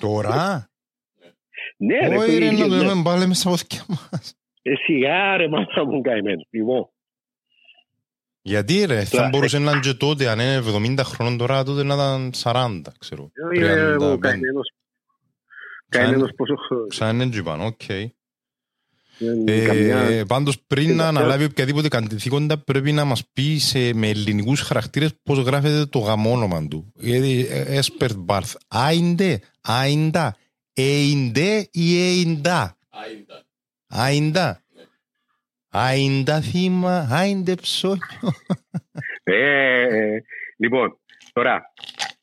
Τώρα; 0.00 0.68
ναι 1.76 2.08
ρε. 2.08 2.16
Όχι 2.16 2.38
ρε, 2.38 2.48
φίλε, 2.48 2.62
να 2.62 2.68
το 2.68 2.74
ναι. 2.74 2.88
δούμε 2.88 3.02
πάλι 3.04 3.26
μέσα 3.26 3.48
από 3.48 3.54
αυτιά 3.54 3.84
μας. 3.88 4.34
Ε, 4.62 4.72
σιγά 4.86 5.36
ρε 5.36 5.48
μάνα 5.48 5.84
μου 5.86 6.00
καημένο. 6.00 6.40
Λοιπόν, 6.50 6.88
Γιατί 8.42 8.84
ρε, 8.84 9.04
θα 9.04 9.10
Τώρα, 9.16 9.28
μπορούσε 9.28 9.58
να 9.58 9.70
είναι 9.70 9.80
και 9.80 9.94
τότε, 9.94 10.28
αν 10.28 10.38
είναι 10.40 10.56
70 10.56 11.00
χρόνων 11.04 11.36
τώρα, 11.38 11.62
τότε 11.64 11.82
να 11.82 11.94
ήταν 11.94 12.30
40, 12.42 12.80
ξέρω. 12.98 13.30
ε, 13.54 13.66
ε, 13.66 13.82
ο 13.94 13.98
35. 14.14 14.18
καημένος 14.18 14.72
καημένος 15.88 16.30
πόσο 16.36 16.54
χρόνο. 16.56 16.86
Σαν 16.90 17.20
είναι 17.20 17.30
τζιπαν, 17.30 17.60
οκ. 17.60 17.80
Δεν- 19.18 19.48
Ε, 19.48 19.64
καμιά- 19.64 20.26
πάντως 20.26 20.60
πριν 20.66 20.82
να 20.82 20.88
Τελευταία- 20.90 21.08
αναλάβει 21.08 21.44
οποιαδήποτε 21.44 21.88
καθήκοντα 21.88 22.58
πρέπει 22.58 22.92
να 22.92 23.04
μας 23.04 23.22
πει 23.32 23.58
σε, 23.58 23.94
με 23.94 24.08
ελληνικούς 24.08 24.60
χαρακτήρες 24.60 25.10
πώς 25.22 25.38
γράφεται 25.38 25.86
το 25.86 25.98
γαμόνομα 25.98 26.68
του. 26.68 26.92
Γιατί 26.96 27.46
Έσπερτ 27.50 28.16
Μπάρθ, 28.16 28.56
άιντε, 28.68 29.40
άιντα, 29.60 30.36
έιντε 30.72 31.68
ή 31.72 32.00
έιντα. 32.08 32.76
Άιντα. 32.88 33.42
Άιντα 35.70 36.40
θύμα, 36.40 37.08
άιντε 37.10 37.54
ψώνιο. 37.54 38.30
Ε, 39.22 39.82
ε, 39.82 40.22
λοιπόν, 40.56 40.98
τώρα, 41.32 41.62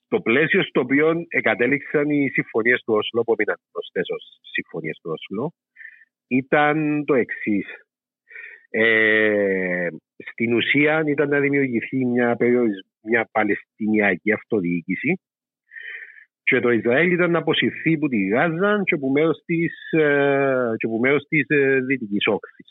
το 0.07 0.21
πλαίσιο 0.21 0.63
στο 0.63 0.79
οποίο 0.79 1.13
εκατέληξαν 1.27 2.09
οι 2.09 2.29
συμφωνίες 2.29 2.81
του 2.85 2.93
Όσλο, 2.93 3.23
που 3.23 3.33
έμειναν 3.37 3.57
γνωστές 3.73 4.05
ως 4.09 4.39
συμφωνίες 4.41 4.99
του 5.01 5.11
Όσλο, 5.11 5.53
ήταν 6.27 7.05
το 7.05 7.13
εξής. 7.13 7.65
Ε, 8.69 9.87
στην 10.31 10.53
ουσία 10.53 11.03
ήταν 11.07 11.29
να 11.29 11.39
δημιουργηθεί 11.39 12.05
μια, 12.05 12.35
περιορις- 12.35 12.85
μια 13.01 13.29
Παλαιστινιακή 13.31 14.31
αυτοδιοίκηση 14.31 15.19
και 16.49 16.59
το 16.59 16.69
Ισραήλ 16.71 17.11
ήταν 17.11 17.31
να 17.31 17.37
αποσυρθεί 17.37 17.93
από 17.93 18.07
τη 18.07 18.27
Γάζα 18.27 18.81
και 18.85 18.93
από 18.95 19.11
μέρος 19.11 19.37
της, 19.45 19.73
ε, 19.91 20.75
και 20.77 20.85
από 20.85 20.99
μέρος 20.99 21.23
της 21.29 21.45
ε, 21.47 21.79
Δυτικής 21.87 22.25
Όξης. 22.27 22.67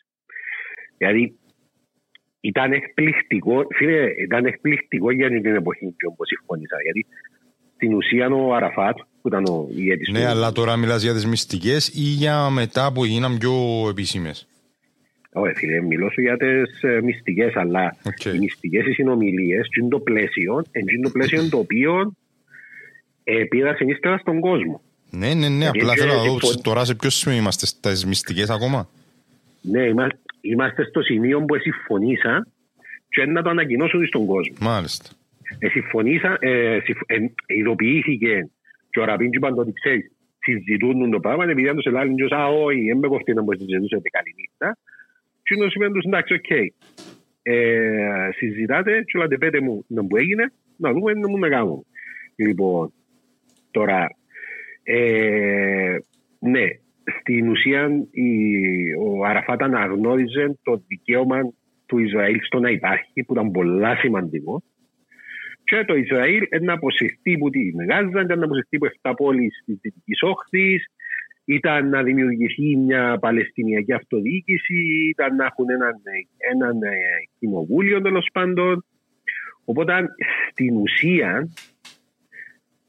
Δηλαδή, 0.98 1.38
ήταν 2.40 2.72
εκπληκτικό, 2.72 3.66
φίλε, 3.76 4.04
ήταν 4.26 4.44
εκπληκτικό 4.44 5.10
για 5.12 5.28
την 5.28 5.54
εποχή 5.54 5.86
και 5.98 6.06
όπως 6.12 6.26
συμφωνήσαν. 6.28 6.76
Γιατί 6.84 7.06
στην 7.74 7.94
ουσία 7.94 8.26
ο 8.28 8.54
Αραφάτ, 8.54 8.96
που 9.20 9.28
ήταν 9.28 9.44
ο 9.44 9.68
ηγέτης 9.76 10.08
Ναι, 10.08 10.20
του- 10.20 10.26
αλλά 10.26 10.52
τώρα 10.52 10.76
μιλάς 10.76 11.02
για 11.02 11.12
τις 11.12 11.26
μυστικές 11.26 11.88
ή 11.88 12.00
για 12.22 12.50
μετά 12.50 12.92
που 12.92 13.04
γίναν 13.04 13.38
πιο 13.38 13.54
επίσημες; 13.90 14.48
Όχι, 15.32 15.54
φίλε, 15.54 15.82
μιλώ 15.82 16.10
σου 16.10 16.20
για 16.20 16.36
τις 16.36 16.82
ε, 16.82 17.00
μυστικές, 17.02 17.56
αλλά 17.56 17.96
Οκ. 18.06 18.24
οι 18.34 18.38
μυστικές 18.38 18.86
οι 18.86 18.92
συνομιλίες, 18.92 19.68
και 19.68 19.80
είναι 19.80 19.88
το 19.88 20.00
πλαίσιο, 20.00 20.52
είναι 20.92 21.02
το 21.02 21.10
πλαίσιο 21.10 21.48
το 21.48 21.58
οποίο 21.58 22.12
ε, 23.28 23.44
πήρασε 23.44 23.84
ύστερα 23.84 24.18
στον 24.18 24.40
κόσμο. 24.40 24.80
Ναι, 25.10 25.34
ναι, 25.34 25.48
ναι, 25.48 25.66
απλά 25.68 25.82
Γιατί 25.82 26.00
θέλω 26.00 26.12
να 26.12 26.18
δω 26.18 26.24
συμφων- 26.40 26.62
τώρα 26.62 26.84
σε 26.84 26.94
ποιο 26.94 27.10
σημείο 27.10 27.38
είμαστε, 27.38 27.66
στις 27.66 28.06
μυστικές 28.06 28.50
ακόμα. 28.50 28.88
Ναι, 29.60 29.82
είμα- 29.82 30.08
είμαστε 30.40 30.84
στο 30.84 31.02
σημείο 31.02 31.40
που 31.44 31.58
συμφωνήσαν 31.58 32.46
και 33.08 33.24
να 33.24 33.42
το 33.42 33.50
ανακοινώσουν 33.50 34.06
στον 34.06 34.26
κόσμο. 34.26 34.56
Μάλιστα. 34.60 35.10
Ε, 35.58 35.68
συμφωνήσαν, 35.68 36.36
ε, 36.40 36.78
συμφ, 36.84 36.98
ε, 37.06 37.16
ειδοποιήθηκε 37.46 38.48
και 38.90 39.00
ο 39.00 39.04
Ραμπίν 39.04 39.30
και 39.30 39.36
είπαν 39.36 39.54
το 39.54 39.60
ότι 39.60 39.72
ξέρεις, 39.72 40.10
συζητούν 40.38 41.10
το 41.10 41.20
πράγμα, 41.20 41.44
επειδή 41.44 41.68
αν 41.68 41.76
τους 41.76 41.84
ελάλουν 41.84 42.16
και 42.16 42.34
«Α, 42.34 42.46
όχι, 42.46 42.84
δεν 42.86 42.98
με 42.98 43.08
κοφτεί 43.08 43.32
να 43.34 43.42
μου 43.42 43.48
συζητούσετε 43.58 44.08
καλή 44.08 44.34
νύχτα». 44.36 44.78
Και 45.42 45.54
είναι 45.56 45.70
σημαίνει 45.70 45.92
τους, 45.92 46.04
εντάξει, 46.04 46.34
οκ. 46.34 46.50
Ε, 47.42 48.28
συζητάτε 48.36 49.02
και 49.06 49.18
λέτε 49.18 49.38
πέτε 49.38 49.60
μου 49.60 49.84
να 49.88 50.02
μου 50.02 50.16
έγινε, 50.16 50.52
να 50.76 50.92
δούμε 50.92 51.12
να 51.12 51.28
μου 51.28 51.38
να 51.38 51.48
κάνουμε. 51.48 51.82
Λοιπόν, 52.36 52.92
τώρα, 53.78 54.06
ε, 54.82 55.96
ναι, 56.38 56.66
στην 57.20 57.48
ουσία 57.48 57.88
η, 58.10 58.28
ο 58.94 59.24
Αραφάτ 59.24 59.62
αναγνώριζε 59.62 60.58
το 60.62 60.82
δικαίωμα 60.88 61.38
του 61.86 61.98
Ισραήλ 61.98 62.38
στο 62.42 62.58
να 62.58 62.70
υπάρχει, 62.70 63.22
που 63.22 63.32
ήταν 63.32 63.50
πολλά 63.50 63.96
σημαντικό 63.96 64.62
και 65.64 65.84
το 65.86 65.94
Ισραήλ 65.94 66.42
να 66.60 66.72
αποσυρθεί 66.72 67.34
από 67.34 67.50
την 67.50 67.74
Γάζα, 67.88 68.20
ήταν 68.20 68.38
να 68.38 68.44
αποσυρθεί 68.44 68.76
από 68.76 68.86
7 69.02 69.12
πόλεις 69.16 69.62
της 69.64 69.78
Δυτικής 69.80 70.22
Όχθης, 70.22 70.84
ήταν 71.44 71.88
να 71.88 72.02
δημιουργηθεί 72.02 72.76
μια 72.76 73.18
Παλαιστινιακή 73.18 73.92
αυτοδιοίκηση, 73.92 74.74
ήταν 75.10 75.36
να 75.36 75.44
έχουν 75.44 75.70
έναν, 75.70 75.94
έναν 76.52 76.82
ε, 76.82 76.96
κοινοβούλιο 77.38 78.00
τέλος 78.02 78.28
πάντων. 78.32 78.84
Οπότε 79.64 79.92
στην 80.50 80.76
ουσία 80.76 81.48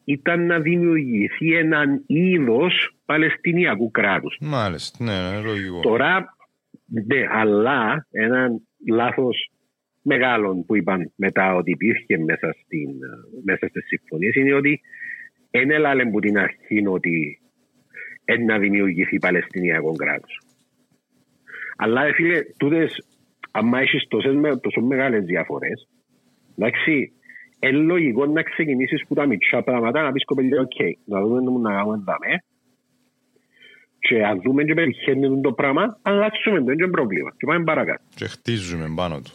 ήταν 0.07 0.45
να 0.45 0.59
δημιουργηθεί 0.59 1.53
έναν 1.55 2.03
είδος 2.05 2.95
Παλαιστινιακού 3.05 3.91
κράτους. 3.91 4.37
Μάλιστα, 4.41 5.03
ναι, 5.03 5.31
ναι, 5.31 5.45
λογικό. 5.45 5.79
Τώρα, 5.79 6.35
ναι, 6.85 7.25
αλλά 7.29 8.07
έναν 8.11 8.61
λάθος 8.89 9.51
μεγάλων 10.01 10.65
που 10.65 10.75
είπαν 10.75 11.11
μετά 11.15 11.55
ότι 11.55 11.71
υπήρχε 11.71 12.17
μέσα, 12.17 12.55
στην, 12.63 12.89
μέσα 13.43 13.67
στις 13.67 13.87
συμφωνίες 13.87 14.35
είναι 14.35 14.53
ότι 14.53 14.81
δεν 15.51 15.71
έλαλε 15.71 16.05
που 16.05 16.19
την 16.19 16.37
αρχή 16.37 16.87
ότι 16.87 17.39
είναι 18.25 18.43
να 18.43 18.59
δημιουργηθεί 18.59 19.17
Παλαιστινιακό 19.17 19.91
κράτος. 19.91 20.39
Αλλά 21.77 22.05
ε, 22.05 22.13
φίλε, 22.13 22.41
τούτες, 22.57 23.07
άμα 23.51 23.79
έχεις 23.79 24.07
τόσες, 24.07 24.35
με- 24.35 24.59
τόσο 24.59 24.81
μεγάλες 24.81 25.23
διαφορές, 25.23 25.87
εντάξει, 26.57 27.11
είναι 27.59 27.77
λογικό 27.77 28.25
να 28.25 28.41
ξεκινήσεις 28.43 29.05
που 29.07 29.13
τα 29.13 29.25
μικρά 29.25 29.63
πράγματα 29.63 30.01
να 30.01 30.11
πεις 30.11 30.25
κοπέλια, 30.25 30.61
οκ, 30.61 30.79
να 31.05 31.21
δούμε 31.21 31.39
τι 31.39 31.61
να 31.61 31.71
κάνουμε 31.73 32.03
δάμε 32.05 32.41
και 33.99 34.25
αν 34.25 34.41
δούμε 34.41 34.63
και 34.63 34.73
πετυχαίνει 34.73 35.41
το 35.41 35.51
πράγμα, 35.53 35.99
αλλάξουμε 36.01 36.63
το, 36.63 36.71
είναι 36.71 36.87
πρόβλημα 36.87 37.29
και 37.37 37.45
πάμε 37.45 37.63
παρακάτω. 37.63 38.03
Και 38.15 38.25
χτίζουμε 38.25 38.93
πάνω 38.95 39.15
του. 39.21 39.31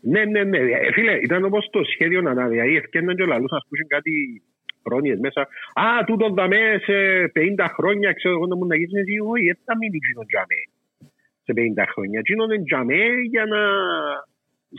Ναι, 0.00 0.24
ναι, 0.24 0.42
ναι. 0.44 0.58
Ε, 0.58 0.92
φίλε, 0.92 1.14
ήταν 1.26 1.44
όπως 1.44 1.68
το 1.70 1.80
σχέδιο 1.92 2.20
να 2.20 2.30
ανάδεια. 2.30 2.64
Ή 2.64 2.74
ευκαιρναν 2.76 3.16
και 3.16 3.22
ο 3.22 3.26
λαλούς, 3.26 3.52
ας 3.52 3.64
πούμε, 3.68 3.84
κάτι 3.88 4.42
πρόνοιες 4.82 5.18
μέσα. 5.18 5.40
Α, 5.82 6.04
τούτο 6.06 6.28
δαμέ 6.28 6.64
σε 6.86 6.96
50 7.34 7.66
χρόνια, 7.76 8.12
ξέρω 8.12 8.34
εγώ 8.34 8.46
να 8.46 8.56
μου 8.56 8.66
να 8.66 8.76
γίνεις. 8.76 8.94
εσύ, 9.00 9.14
Όχι, 9.32 9.46
έτσι 9.52 9.62
θα 9.64 9.76
μείνει 9.76 9.96
εκείνο 10.02 10.22
τζαμέ 10.30 10.60
σε 11.44 11.52
50 11.56 11.84
χρόνια. 11.92 12.18
Εκείνο 12.18 12.44
είναι 12.44 12.62
τζαμέ 12.64 13.04
για 13.32 13.44
να 13.54 13.62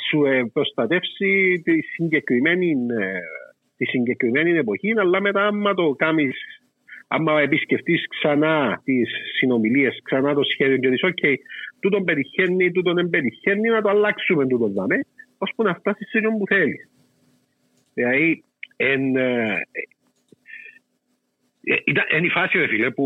σου 0.10 0.26
ε, 0.26 0.50
προστατεύσει 0.54 1.62
τη 1.64 1.82
συγκεκριμένη, 1.82 2.70
ε, 2.70 3.20
τη 3.78 3.86
συγκεκριμένη 3.86 4.52
εποχή, 4.52 4.94
αλλά 5.00 5.22
μετά 5.22 5.48
άμα 5.48 5.74
το 5.74 5.92
κάνεις 5.92 6.36
άμα 7.14 7.42
επισκεφτείς 7.42 8.08
ξανά 8.08 8.82
τις 8.84 9.10
συνομιλίες, 9.38 10.00
ξανά 10.04 10.34
το 10.34 10.44
σχέδιο 10.44 10.78
και 10.78 10.90
δεις, 10.90 11.04
οκ, 11.04 11.24
τούτον 11.80 12.04
πετυχαίνει, 12.04 12.72
τούτον 12.72 12.96
δεν 12.96 13.10
πετυχαίνει, 13.10 13.70
να 13.70 13.82
το 13.82 13.90
αλλάξουμε 13.90 14.48
τούτο 14.48 14.68
δάμε, 14.68 14.96
ώσπου 15.38 15.64
να 15.64 15.74
φτάσεις 15.74 16.10
σε 16.10 16.18
εκείνον 16.18 16.38
που 16.38 16.48
θέλεις. 16.48 16.90
Δηλαδή, 17.94 18.44
εν, 18.76 19.16
ε, 19.16 19.62
ε, 21.64 21.76
ήταν, 21.86 22.06
είναι 22.18 22.26
η 22.26 22.30
φάση, 22.30 22.58
ρε 22.58 22.68
φίλε, 22.68 22.90
που 22.92 23.06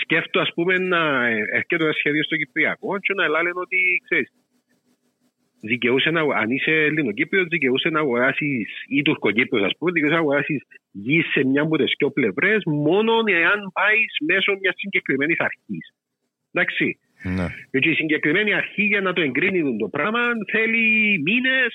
σκέφτω, 0.00 0.40
ας 0.40 0.52
πούμε, 0.54 0.78
να 0.78 1.26
ε, 1.26 1.36
έρχεται 1.52 1.84
ένα 1.84 1.92
σχέδιο 1.92 2.24
στο 2.24 2.36
Κυπριακό 2.36 2.98
και 2.98 3.14
να 3.14 3.28
λένε 3.28 3.50
ότι, 3.54 3.78
ξέρεις, 4.04 4.28
δικαιούσε 5.60 6.10
να, 6.10 6.20
αν 6.20 6.50
είσαι 6.50 6.70
Ελληνοκύπριος, 6.70 7.46
δικαιούσε 7.46 7.88
να 7.88 7.98
αγοράσεις 7.98 8.84
ή 8.88 9.02
Τουρκοκύπριος, 9.02 9.64
ας 9.64 9.72
πούμε, 9.78 9.92
δικαιούσε 9.92 10.14
να 10.14 10.20
αγοράσεις 10.20 10.62
γης 10.92 11.26
σε 11.30 11.44
μια 11.44 11.62
από 11.62 11.76
τις 11.76 11.94
δυο 11.98 12.10
πλευρές, 12.10 12.62
μόνο 12.64 13.12
εάν 13.26 13.70
πάεις 13.72 14.16
μέσω 14.26 14.56
μιας 14.60 14.74
συγκεκριμένης 14.76 15.38
αρχής. 15.38 15.94
Εντάξει. 16.52 16.98
Ναι. 17.22 17.46
Γιατί 17.70 17.88
η 17.90 17.94
συγκεκριμένη 17.94 18.54
αρχή 18.54 18.82
για 18.82 19.00
να 19.00 19.12
το 19.12 19.20
εγκρίνει 19.20 19.76
το 19.76 19.88
πράγμα 19.88 20.20
θέλει 20.50 21.18
μήνες 21.24 21.74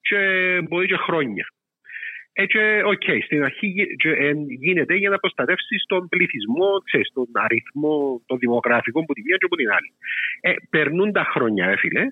και 0.00 0.18
μπορεί 0.68 0.86
και 0.86 0.96
χρόνια. 0.96 1.46
Έτσι, 2.34 2.58
οκ, 2.84 3.02
στην 3.24 3.44
αρχή 3.44 3.66
γι- 3.66 3.96
και, 3.96 4.08
ε, 4.08 4.32
γίνεται 4.58 4.94
για 4.94 5.10
να 5.10 5.18
προστατεύσεις 5.18 5.84
τον 5.86 6.08
πληθυσμό, 6.08 6.78
ξέρεις, 6.84 7.10
τον 7.12 7.26
αριθμό, 7.32 8.22
το 8.26 8.36
δημογραφικό 8.36 9.04
που 9.04 9.12
τη 9.12 9.22
μία 9.22 9.36
και 9.36 9.44
από 9.44 9.56
την 9.56 9.70
άλλη. 9.70 9.92
Ε, 10.40 10.52
περνούν 10.70 11.12
τα 11.12 11.24
χρόνια, 11.24 11.66
ε, 11.68 11.76
φίλε, 11.76 12.06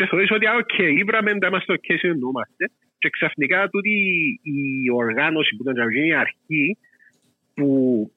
και 0.00 0.06
θεωρείς 0.06 0.30
ότι, 0.30 0.46
α, 0.46 0.54
οκ, 0.62 0.78
ήβραμε, 0.78 1.38
τα 1.38 1.46
είμαστε 1.46 1.72
οκ, 1.72 1.84
συνεννοούμαστε, 1.98 2.64
και 2.98 3.08
ξαφνικά 3.10 3.68
τούτη 3.68 3.94
η 4.42 4.90
οργάνωση 4.94 5.56
που 5.56 5.62
ήταν 5.62 5.90
η 6.06 6.14
αρχή, 6.14 6.78
που 7.54 7.68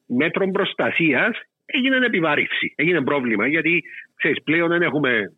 μέτρων 0.07 0.51
προστασίας 0.51 1.41
έγινε 1.65 2.05
επιβάρυνση. 2.05 2.73
Έγινε 2.75 3.01
πρόβλημα 3.01 3.47
γιατί 3.47 3.83
ξέρεις, 4.15 4.43
πλέον 4.43 4.69
δεν 4.69 4.81
έχουμε 4.81 5.33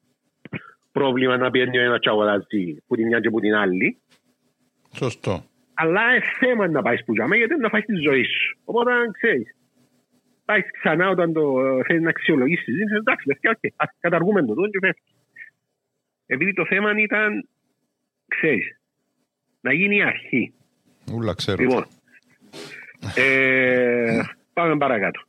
πρόβλημα 0.91 1.37
να 1.37 1.51
πιένει 1.51 1.77
ο 1.77 1.81
ένας 1.81 1.99
και 1.99 2.09
αγοράζει 2.09 2.77
που 2.87 2.95
την 2.95 3.07
μια 3.07 3.19
και 3.19 3.29
που 3.29 3.39
την 3.39 3.53
άλλη. 3.53 3.97
Σωστό. 4.93 5.43
Αλλά 5.73 6.01
είναι 6.11 6.23
θέμα 6.39 6.67
να 6.67 6.81
πάει 6.81 7.03
που 7.03 7.13
τζαμέ 7.13 7.35
γιατί 7.35 7.55
να 7.55 7.69
φάεις 7.69 7.85
τη 7.85 7.95
ζωή 7.95 8.23
σου. 8.23 8.59
Οπότε 8.65 8.91
ξέρεις. 9.11 9.55
Πάεις 10.45 10.65
ξανά 10.71 11.09
όταν 11.09 11.33
το 11.33 11.43
ε, 11.65 11.83
θέλεις 11.83 12.01
να 12.01 12.09
αξιολογήσεις 12.09 12.65
τη 12.65 12.71
ζήτηση. 12.71 12.95
Εντάξει, 12.95 13.25
παιδιά, 13.27 13.49
οκ, 13.55 13.73
ας 13.75 13.89
καταργούμε 13.99 14.45
το 14.45 14.53
τόν 14.53 14.69
και 14.71 14.79
φεύγει. 14.81 15.14
Επειδή 16.25 16.53
το 16.53 16.65
θέμα 16.65 16.91
ήταν, 16.97 17.47
ξέρεις, 18.27 18.79
να 19.61 19.73
γίνει 19.73 19.95
η 19.95 20.01
αρχή. 20.03 20.53
Ούλα 21.13 21.33
ξέρω. 21.33 21.61
Λοιπόν, 21.61 21.85
ε, 23.15 24.21
πάμε 24.53 24.77
παρακάτω. 24.77 25.21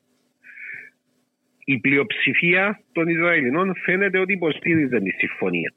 Η 1.64 1.78
πλειοψηφία 1.78 2.80
των 2.92 3.08
Ισραηλινών 3.08 3.74
φαίνεται 3.84 4.18
ότι 4.18 4.32
υποστήριζε 4.32 5.00
τη 5.00 5.10
συμφωνία. 5.10 5.74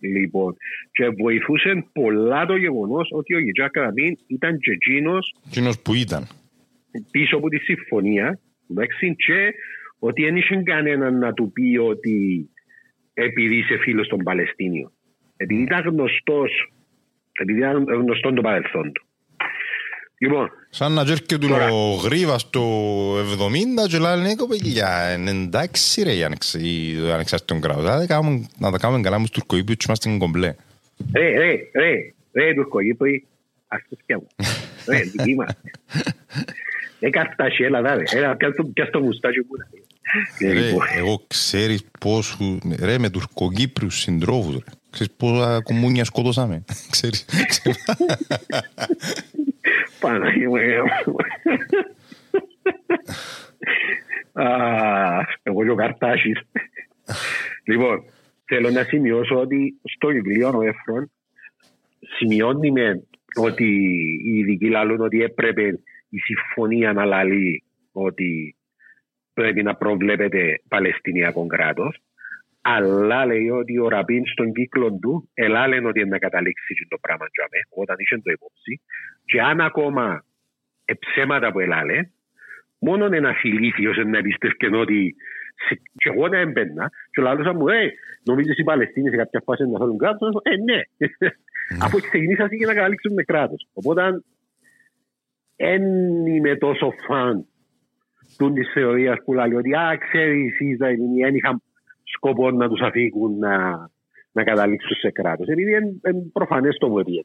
Λοιπόν, 0.00 0.56
και 0.92 1.08
βοηθούσε 1.08 1.84
πολλά 1.92 2.46
το 2.46 2.56
γεγονός 2.56 3.08
ότι 3.12 3.34
ο 3.34 3.38
Γιτζάκ 3.38 3.76
Ραμίν 3.76 4.16
ήταν 4.26 4.58
και 4.58 4.70
εκείνος 4.70 5.34
Εκείνος 5.46 5.80
που 5.80 5.94
ήταν. 5.94 6.26
πίσω 7.10 7.36
από 7.36 7.48
τη 7.48 7.58
συμφωνία 7.58 8.38
εντάξει, 8.70 9.14
και 9.14 9.52
ότι 9.98 10.22
δεν 10.24 10.36
είχε 10.36 10.62
κανέναν 10.64 11.18
να 11.18 11.32
του 11.32 11.52
πει 11.52 11.76
ότι 11.76 12.48
επειδή 13.24 13.56
είσαι 13.56 13.76
φίλος 13.76 14.08
των 14.08 14.18
Παλαιστίνιων. 14.18 14.92
Επειδή 15.36 15.62
ήταν 15.62 15.80
γνωστός, 15.88 16.72
επειδή 17.32 17.58
ήταν 17.58 17.84
γνωστό 17.84 18.32
το 18.32 18.40
παρελθόν 18.40 18.92
του. 18.92 19.04
Λοιπόν, 20.18 20.50
Σαν 20.70 20.92
να 20.92 21.00
έρχεται 21.00 21.38
του 21.38 21.48
Τώρα. 21.48 21.68
ο 21.70 21.94
Γρίβας 21.94 22.50
το 22.50 22.60
70 23.18 23.86
και 23.88 23.98
λέει 23.98 24.16
ναι 24.20 24.34
κοπέλια, 24.34 25.14
είναι 25.18 25.30
εντάξει 25.30 26.02
ρε 26.02 26.12
η 26.12 26.24
ανεξ- 26.24 26.54
η- 26.54 26.96
το 27.00 27.12
ανεξάρτητο 27.12 27.58
κράτος. 27.58 27.84
Να 27.84 27.98
τα 27.98 28.06
κάνουμε- 28.06 28.46
Να 28.58 28.70
τα 28.70 28.78
κάνουμε 28.78 29.00
καλά 29.02 29.16
με 29.18 29.22
τους 29.22 29.30
Τουρκοϊππιους 29.32 29.76
και 29.76 29.84
είμαστε 29.88 30.16
κομπλέ. 30.18 30.54
Ρε, 31.14 31.28
ρε, 31.38 31.58
ρε, 31.74 32.12
ρε, 32.32 32.54
Τουρκογύπροι, 32.54 33.26
ας 33.68 33.80
το 33.88 33.96
σκέφω. 34.02 34.26
Ρε, 34.88 34.98
δική 35.16 35.34
μας. 35.34 35.56
Ε, 37.00 37.10
καρτάσι, 37.10 37.64
έλα, 37.64 37.82
δάδε. 37.82 38.02
Έλα, 38.12 38.36
πιάσ' 38.36 38.54
το- 38.56 38.64
πιάσ' 38.64 38.90
το 38.90 39.00
μουστάκι 39.00 39.38
μου. 39.38 39.46
ρε. 39.56 39.64
Ρε, 40.52 40.60
Λοιπόν, 40.60 40.86
εγώ 40.96 41.24
ξέρεις 41.26 41.84
πώς, 42.00 42.36
ρε 42.80 42.98
με 42.98 43.10
Τουρκοκύπριους 43.10 43.98
συντρόφους 44.00 44.52
ρε. 44.54 44.60
Ξέρεις 44.90 45.12
πόσα 45.16 45.62
κομμούνια 45.62 46.04
σκότωσαμε. 46.04 46.64
Ξέρεις. 46.90 47.24
Παναγία 50.00 50.48
μου, 50.48 50.56
ε. 50.56 50.76
Α, 54.32 54.46
Εγώ 55.42 55.64
και 55.64 55.70
ο 55.70 55.74
Καρτάσης. 55.74 56.40
Λοιπόν, 57.64 58.02
θέλω 58.44 58.70
να 58.70 58.84
σημειώσω 58.84 59.40
ότι 59.40 59.74
στο 59.96 60.08
βιβλίο 60.08 60.48
ο 60.48 60.62
Εφρόν 60.62 61.10
σημειώνει 62.18 62.70
με 62.70 63.02
ότι 63.40 63.64
οι 64.24 64.38
ειδικοί 64.38 64.68
λαλούν 64.68 65.00
ότι 65.00 65.22
έπρεπε 65.22 65.78
η 66.10 66.18
συμφωνία 66.18 66.92
να 66.92 67.04
λαλεί 67.04 67.62
ότι 67.92 68.56
πρέπει 69.34 69.62
να 69.62 69.74
προβλέπεται 69.74 70.60
Παλαιστινιακό 70.68 71.46
κράτος. 71.46 71.98
Αλλά 72.62 73.26
λέει 73.26 73.48
ότι 73.50 73.78
ο 73.78 73.88
Ραπίν 73.88 74.26
στον 74.26 74.52
κύκλο 74.52 74.98
του 75.00 75.30
ελάλεν 75.34 75.86
ότι 75.86 76.00
είναι 76.00 76.08
να 76.08 76.18
καταλήξει 76.18 76.74
και 76.74 76.86
το 76.88 76.98
πράγμα 77.00 77.26
τζαμέ, 77.26 77.82
όταν 77.82 77.96
είχε 77.98 78.16
το 78.16 78.30
υπόψη. 78.30 78.80
Και 79.24 79.40
αν 79.40 79.60
ακόμα 79.60 80.24
εψέματα 80.84 81.52
που 81.52 81.60
ελάλε, 81.60 82.08
μόνο 82.78 83.04
ένα 83.04 83.32
φιλήθιος 83.34 83.96
να 83.96 84.18
εμπιστεύκεν 84.18 84.74
ότι 84.74 85.14
σε- 85.68 85.80
και 85.96 86.08
εγώ 86.14 86.28
να 86.28 86.38
έμπαινα 86.38 86.90
και 87.10 87.22
λαλούσα 87.22 87.52
μου, 87.54 87.68
ε, 87.68 87.92
νομίζεις 88.24 88.58
οι 88.58 88.62
Παλαιστίνοι 88.64 89.08
σε 89.10 89.16
κάποια 89.16 89.42
φάση 89.44 89.62
να 89.68 89.78
θέλουν 89.78 89.98
κράτος, 89.98 90.30
ε, 90.42 90.56
ναι. 90.56 90.80
Αφού 91.84 91.98
ξεκινήσατε 92.00 92.56
και 92.56 92.66
να 92.66 92.74
καταλήξουν 92.74 93.12
με 93.12 93.22
κράτος. 93.22 93.68
Οπότε, 93.72 94.22
δεν 95.60 95.82
είμαι 96.26 96.56
τόσο 96.56 96.92
φαν 97.06 97.46
του 98.38 98.52
της 98.52 98.70
θεωρίας 98.72 99.16
που 99.24 99.32
λέει 99.32 99.54
ότι 99.54 99.74
«Α, 99.74 99.98
ξέρεις, 100.08 100.60
οι 100.60 100.66
Ισραηλινοί 100.66 101.22
δεν 101.22 101.34
είχαν 101.34 101.62
σκοπό 102.04 102.50
να 102.50 102.68
τους 102.68 102.80
αφήκουν 102.80 103.38
να, 103.38 103.56
να 104.32 104.44
καταλήξουν 104.44 104.96
σε 104.96 105.10
κράτος». 105.10 105.48
Επειδή 105.48 105.70
είναι 105.70 105.92
προφανές 106.32 106.76
το 106.76 106.88
βοηθείο. 106.88 107.24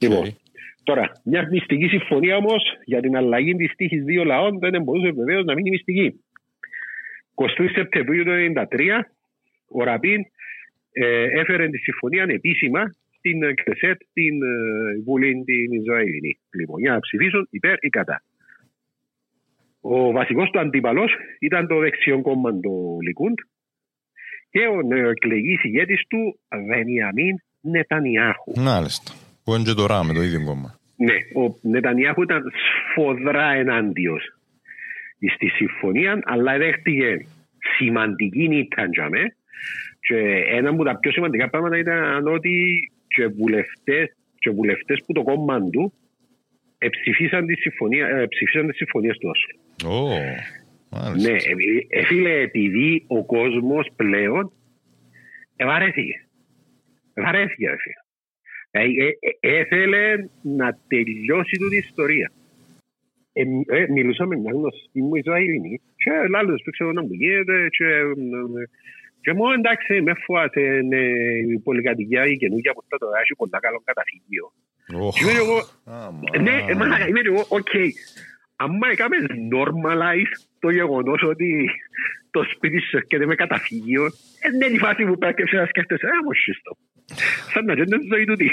Λοιπόν, 0.00 0.36
τώρα, 0.82 1.12
μια 1.24 1.48
μυστική 1.50 1.86
συμφωνία 1.86 2.36
όμως 2.36 2.62
για 2.84 3.00
την 3.00 3.16
αλλαγή 3.16 3.54
της 3.54 3.74
τύχης 3.76 4.04
δύο 4.04 4.24
λαών 4.24 4.58
δεν 4.58 4.82
μπορούσε 4.82 5.10
βεβαίως 5.10 5.44
να 5.44 5.54
μείνει 5.54 5.70
μυστική. 5.70 6.20
23 7.34 7.70
Σεπτεμβρίου 7.74 8.24
του 8.24 8.30
1993, 8.30 9.00
ο 9.68 9.84
Ραπίν 9.84 10.20
ε, 10.92 11.40
έφερε 11.40 11.68
τη 11.68 11.78
συμφωνία 11.78 12.26
επίσημα 12.28 12.80
την 13.20 13.42
ε, 13.42 13.54
Κνεσέτ, 13.54 14.00
την 14.12 14.42
ε, 14.42 15.02
Βουλή 15.04 15.42
την 15.44 15.80
Ισραηλινή. 15.80 16.38
Λοιπόν, 16.54 16.80
για 16.80 16.92
να 16.92 17.00
ψηφίσουν 17.00 17.48
υπέρ 17.50 17.76
ή 17.80 17.88
κατά. 17.88 18.22
Ο 19.80 20.12
βασικός 20.12 20.50
του 20.50 20.58
αντίπαλος 20.58 21.12
ήταν 21.40 21.66
το 21.66 21.78
δεξιό 21.78 22.22
κόμμα 22.22 22.60
του 22.60 22.98
Λικούντ 23.02 23.38
και 24.50 24.66
ο 24.66 24.82
νεοεκλεγής 24.82 25.64
ηγέτης 25.64 26.06
του 26.08 26.38
Βενιαμίν 26.68 27.36
Νετανιάχου. 27.60 28.60
Μάλιστα. 28.60 29.12
Που 29.44 29.54
είναι 29.54 29.62
και 29.62 29.74
τώρα 29.74 30.04
με 30.04 30.12
το 30.12 30.22
ίδιο 30.22 30.44
κόμμα. 30.44 30.78
Ναι, 30.96 31.42
ο 31.42 31.58
Νετανιάχου 31.62 32.22
ήταν 32.22 32.42
σφοδρά 32.90 33.52
ενάντιος 33.52 34.38
στη 35.34 35.48
συμφωνία, 35.48 36.20
αλλά 36.24 36.58
δέχτηκε 36.58 37.26
σημαντική 37.76 38.48
νύχτα 38.48 38.86
για 38.92 39.08
με. 39.08 39.36
Και 40.00 40.16
ένα 40.50 40.70
από 40.70 40.84
τα 40.84 40.98
πιο 40.98 41.10
σημαντικά 41.12 41.48
πράγματα 41.50 41.78
ήταν 41.78 42.26
ότι 42.26 42.52
και 43.18 43.26
βουλευτές, 43.26 44.16
και 44.38 44.50
βουλευτές 44.50 45.02
που 45.06 45.12
το 45.12 45.22
κόμμα 45.22 45.70
του 45.70 45.92
εψηφίσαν 46.78 47.46
τη 47.46 47.54
συμφωνία, 47.54 48.06
ε, 48.06 48.26
ψηφίσαν 48.26 48.66
τις 48.66 48.76
συμφωνίες 48.76 49.16
του 49.18 49.30
Όσλο. 49.32 49.54
Ω, 49.94 50.08
μάλιστα. 50.90 51.30
Ναι, 51.30 51.36
επειδή- 51.52 51.86
ε, 51.88 52.04
φίλε, 52.04 52.40
επειδή 52.40 53.04
ο 53.06 53.24
κόσμος 53.24 53.88
πλέον 53.96 54.52
ευαρέθηκε. 55.56 56.26
Ευαρέθηκε, 57.14 57.68
ρε 57.68 57.76
φίλε. 57.78 58.00
Δηλαδή, 58.70 58.96
ε, 59.04 59.08
ε, 59.40 59.58
έθελε 59.58 60.28
να 60.42 60.78
τελειώσει 60.88 61.56
την 61.56 61.78
ιστορία. 61.78 62.32
Ε, 63.32 63.42
ε, 63.66 63.86
μιλούσα 63.90 64.26
με 64.26 64.36
μια 64.36 64.52
γνωστή 64.54 65.02
μου 65.02 65.14
Ισραηλινή 65.14 65.80
και 65.96 66.10
λάλλοντες 66.30 66.62
που 66.64 66.70
ξέρω 66.70 66.92
να 66.92 67.02
μου 67.02 67.12
γίνεται 67.12 67.68
και, 67.70 67.84
ε, 67.84 67.98
ε, 67.98 68.68
και 69.20 69.32
μου 69.34 69.44
εντάξει 69.58 70.00
μες 70.00 70.16
φουάσε 70.24 70.60
η 71.54 71.58
πολυκατοικία 71.58 72.26
η 72.26 72.36
καινούργια 72.36 72.72
που 72.72 72.82
θα 72.88 72.98
το 72.98 73.06
έχει 73.22 73.34
πολλά 73.36 73.58
καλό 73.60 73.82
καταφύγιο. 73.84 74.52
Οχ. 75.06 75.14
Και 75.14 75.22
είμαι 75.24 75.32
εγώ, 75.32 75.58
Άμα. 75.84 76.20
ναι, 76.40 76.64
ε, 76.68 76.74
μαλάκα, 76.74 77.06
είμαι 77.08 77.20
εγώ, 77.24 77.44
οκ. 77.48 77.72
Αν 78.56 78.70
έκαμε 78.92 79.16
normalize 79.54 80.32
το 80.58 80.70
γεγονός 80.70 81.22
ότι 81.22 81.70
το 82.30 82.42
σπίτι 82.54 82.80
σου 82.80 82.96
έρχεται 82.96 83.26
με 83.26 83.34
καταφύγιο, 83.34 84.04
ε, 84.40 84.50
δεν 84.58 84.68
είναι 84.68 84.76
η 84.76 84.78
φάση 84.78 85.04
που 85.04 85.18
πρέπει 85.18 85.42
να 85.56 85.66
σκέφτεσαι, 85.66 86.06
α, 86.06 86.22
μου 86.24 86.32
σύστο. 86.32 86.76
Σαν 87.52 87.64
να 87.64 87.74
γίνει 87.74 87.86
τη 87.98 88.06
ζωή 88.12 88.24
του 88.24 88.36
τι. 88.36 88.48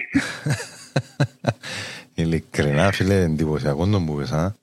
Ειλικρινά, 2.21 2.91
φίλε, 2.91 3.21
εντυπωσιακό 3.21 3.87
τον 3.87 4.05
που 4.05 4.15
πες, 4.15 4.31
α. 4.31 4.55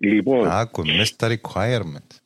Λοιπόν, 0.00 0.48
Άκου, 0.50 0.86
μες 0.86 1.08
στα 1.08 1.28
requirement. 1.28 2.17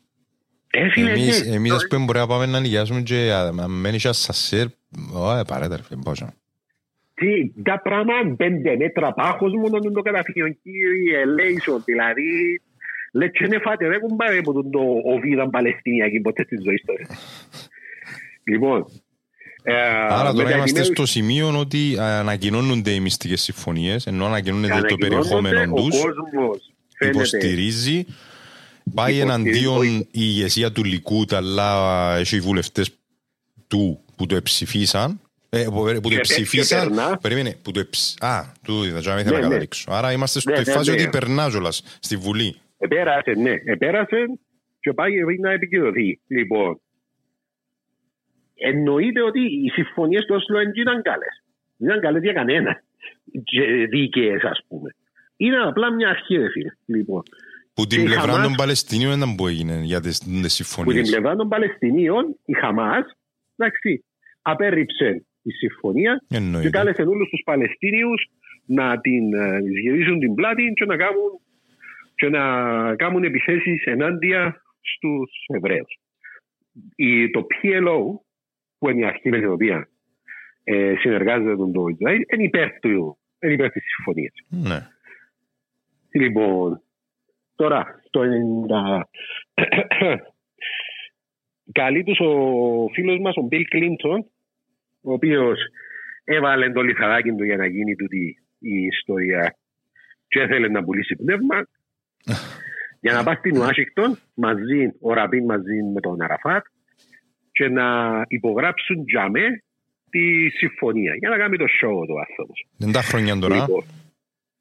Ε, 0.75 0.91
φίλε, 0.91 1.11
Εμείς, 1.11 1.47
ναι, 1.47 1.55
εμείς 1.55 1.71
το- 1.71 1.77
ας 1.77 1.87
πούμε 1.89 2.05
μπορεί 2.05 2.19
να 2.19 2.27
πάμε 2.27 2.47
να 2.47 2.61
νοικιάσουμε 2.61 3.01
και 3.01 3.33
αν 3.33 3.71
μένει 3.71 3.99
και 3.99 4.09
ασασέρ, 4.09 4.67
ω, 5.15 5.45
παρέτα 5.47 5.77
ρε 5.77 5.83
φίλε, 5.83 6.01
πόσο. 6.05 6.33
τι, 7.15 7.63
τα 7.63 7.81
πράγματα 7.83 8.35
πέντε 8.37 8.77
μέτρα 8.77 9.13
πάχος 9.13 9.53
μόνο 9.53 9.77
είναι 9.83 9.93
το 9.93 10.03
καταφύγιο, 10.03 10.49
κύριε 10.63 11.25
Λέισον, 11.25 11.83
δηλαδή, 11.85 12.61
λέει 13.13 13.31
και 13.31 13.45
είναι 13.45 13.59
φάτε, 13.59 13.89
δεν 13.89 14.01
κουμπάρε 14.01 14.39
από 14.39 14.53
τον 14.53 14.71
το 14.71 14.81
οβίδαν 15.05 15.51
Παλαιστινιακή 15.51 16.21
ποτέ 16.21 16.43
στη 16.45 16.57
ζωή 16.65 16.77
του. 16.87 17.15
Λοιπόν, 18.45 18.85
ε, 19.63 19.73
Άρα 19.75 20.09
τώρα 20.09 20.33
μετακινήσεις- 20.33 20.71
είμαστε 20.77 20.83
στο 20.95 21.07
σημείο 21.07 21.59
ότι 21.59 21.97
ανακοινώνονται 21.99 22.91
οι 22.91 23.01
μυστικές 23.01 23.43
συμφωνίες, 23.43 24.07
ενώ 24.07 24.27
ανακοινώνεται 24.27 24.69
το 24.69 24.77
Ανακοινώνονται, 24.77 25.09
περιεχόμενο 25.09 25.73
ο 25.73 25.75
τους, 25.75 26.01
κόσμος 26.01 26.73
φαίνεται 26.99 27.17
υποστηρίζει, 27.19 28.07
πάει 28.95 29.15
Υποστηρίζει, 29.15 29.21
εναντίον 29.21 29.77
όχι. 29.79 29.97
η 29.97 30.09
ηγεσία 30.11 30.73
του 30.73 30.85
Λικούτ, 30.85 31.33
αλλά 31.33 32.15
έχει 32.17 32.37
οι 32.37 32.41
βουλευτές 32.41 32.91
του 33.69 34.05
που 34.17 34.27
το 34.27 34.37
εψηφίσαν, 34.37 35.21
ε, 35.49 35.65
που, 35.65 35.73
που 35.73 36.01
το 36.03 36.09
Και- 36.09 36.17
εψηφίσαν, 36.17 36.89
και 36.89 36.95
περνά. 36.95 37.19
περίμενε, 37.19 37.57
που 37.63 37.71
το 37.71 37.81
εψ... 37.81 38.17
Α, 38.21 38.53
του 38.65 38.85
είδα, 38.85 39.01
τζάμε 39.01 39.21
ήθελα 39.21 39.35
Ναι, 39.37 39.41
να 39.43 39.47
ναι. 39.47 39.49
καταλήξω. 39.53 39.91
Άρα 39.93 40.13
είμαστε 40.13 40.41
Ναι, 40.45 40.57
στη 40.57 40.69
ναι, 40.71 40.77
φάση 40.77 40.91
ναι. 40.91 40.97
ότι 41.01 41.09
περνά 41.11 41.49
κιόλας 41.51 41.99
στη 42.01 42.17
Βουλή. 42.17 42.57
Επέρασε, 42.79 43.31
ναι. 43.31 43.55
Επέρασε 43.65 44.17
και 44.81 44.93
πάει 44.93 45.13
να 45.41 45.51
επικοινωθεί. 45.53 46.21
Λοιπόν, 46.27 46.81
εννοείται 48.55 49.23
ότι 49.23 49.41
οι 49.41 49.69
συμφωνίες 49.69 50.25
του 50.25 50.35
Όσλο 50.35 50.59
δεν 50.59 50.73
ήταν 50.75 51.03
καλές. 51.03 51.43
Δεν 51.77 51.89
ήταν 51.89 52.01
καλές 52.01 52.23
για 52.23 52.33
κανένα. 52.33 52.83
Δίκαιες, 53.91 54.43
ας 54.43 54.61
πούμε. 54.69 54.95
Είναι 55.37 55.57
απλά 55.59 55.93
μια 55.93 56.09
αρχή, 56.09 56.37
ρε 56.37 56.51
φίλε. 56.51 56.71
Λοιπόν, 56.87 57.23
Που 57.75 57.87
την 57.87 57.99
Και 57.99 58.03
η 58.03 58.07
πλευρά 58.07 58.23
Χαμάς- 58.33 58.43
των 58.47 58.55
Παλαιστινίων 58.55 59.17
ήταν 59.17 59.35
που 59.35 59.47
έγινε 59.47 59.81
για 59.85 60.01
τις, 60.01 60.19
τις 60.19 60.29
που 60.29 60.41
την 60.41 60.49
συμφωνίες. 60.51 61.11
πλευρά 61.11 61.37
των 61.37 61.49
Παλαιστινίων, 61.49 62.37
η 62.45 62.53
Χαμάς, 62.53 63.05
εντάξει, 63.57 64.05
απέρριψε 64.43 65.25
τη 65.43 65.51
συμφωνία 65.53 66.25
και 66.29 66.37
Εννοείται. 66.37 66.71
κάλεσε 66.71 67.03
όλους 67.03 67.29
τους 67.29 67.43
Παλαιστίνιους 67.45 68.31
να 68.67 69.01
την 69.01 69.35
ε, 69.35 69.59
γυρίζουν 69.83 70.19
την 70.19 70.35
πλάτη 70.35 70.73
και 70.75 70.85
να 70.85 70.97
κάνουν, 70.97 71.31
και 72.15 72.29
να 72.29 72.43
κάνουν 72.97 73.25
επιθέσεις 73.25 73.85
ενάντια 73.85 74.63
στους 74.81 75.31
Εβραίους. 75.47 75.99
Το 77.33 77.47
PLO, 77.63 77.99
που 78.79 78.89
είναι 78.91 79.01
η 79.01 79.05
αρχή 79.05 79.29
με 79.29 79.39
την 79.39 79.49
οποία 79.51 79.89
ε, 80.65 80.95
συνεργάζεται 80.99 81.57
τον 81.57 81.73
το 81.73 81.87
Ισραήλ, 81.87 82.21
είναι 82.35 82.43
υπέρ, 82.43 82.79
του, 82.81 83.19
είναι 83.43 83.53
υπέρ 83.53 83.71
της 83.71 83.83
συμφωνίας. 83.95 84.35
Ναι. 84.49 84.89
Λοιπόν, 86.11 86.83
τώρα, 87.55 88.01
το 88.11 88.21
90... 88.21 89.01
Καλεί 91.73 92.03
τους 92.03 92.19
ο 92.21 92.89
φίλος 92.93 93.19
μας, 93.19 93.37
ο 93.37 93.43
Μπιλ 93.43 93.65
Κλίντον, 93.65 94.27
ο 95.03 95.13
οποίος 95.13 95.59
έβαλε 96.25 96.71
το 96.71 96.81
λιθαράκι 96.81 97.33
του 97.33 97.45
για 97.45 97.57
να 97.57 97.67
γίνει 97.67 97.97
τούτη 97.97 98.39
η 98.59 98.85
ιστορία 98.85 99.57
και 100.29 100.41
έθελε 100.41 100.69
να 100.69 100.85
πουλήσει 100.85 101.17
πνεύμα 101.17 101.67
για 103.05 103.13
να 103.13 103.23
πάει 103.23 103.35
στην 103.35 103.57
Ουάσιγκτον 103.57 104.19
μαζί, 104.35 104.93
ο 105.01 105.13
Ραμπίν 105.13 105.45
μαζί 105.45 105.83
με 105.95 106.01
τον 106.01 106.23
Αραφάτ 106.23 106.65
και 107.53 107.69
να 107.69 107.87
υπογράψουν 108.29 109.05
για 109.07 109.31
με 109.31 109.63
τη 110.11 110.49
συμφωνία 110.49 111.15
για 111.15 111.29
να 111.29 111.37
κάνει 111.37 111.57
το 111.57 111.65
show 111.65 112.07
του 112.07 112.19
άνθρωπος. 112.29 112.67
Δεν 112.77 112.93
τα 112.93 113.03
χρόνια 113.03 113.39
τώρα. 113.39 113.55
Λοιπόν, 113.55 113.85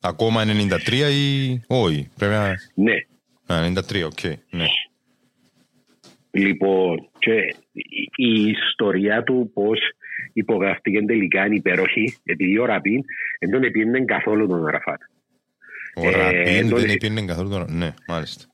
Ακόμα 0.02 0.44
93 0.44 0.48
ή 1.14 1.62
όχι. 1.68 2.10
Πρέπει 2.18 2.34
να... 2.34 2.54
ναι, 2.74 2.94
Α, 3.48 3.72
93, 3.90 4.04
οκ. 4.06 4.36
Ναι. 4.50 4.66
Λοιπόν, 6.32 7.10
και 7.20 7.32
η- 7.72 8.10
η 8.16 8.50
ιστορία 8.50 9.24
του 9.24 9.52
πώς 9.54 9.80
υπογραφτήκε 10.34 11.02
τελικά 11.06 11.46
είναι 11.46 11.56
υπέροχη, 11.56 12.14
επειδή 12.26 12.58
ο 12.60 12.66
Ραμπίν 12.66 13.02
δεν 13.40 13.50
τον 13.52 13.64
επήρνε 13.64 14.06
καθόλου 14.06 14.48
τον 14.48 14.68
Αραφάτ. 14.68 15.02
Ο 15.96 16.08
Ε, 16.08 16.12
Ραμπίν 16.12 16.70
τότε- 16.70 16.82
δεν 16.86 16.96
υπήρνε 16.96 17.26
καθόλου 17.26 17.50
τώρα. 17.50 17.66
Ναι, 17.72 17.94
μάλιστα. 18.08 18.46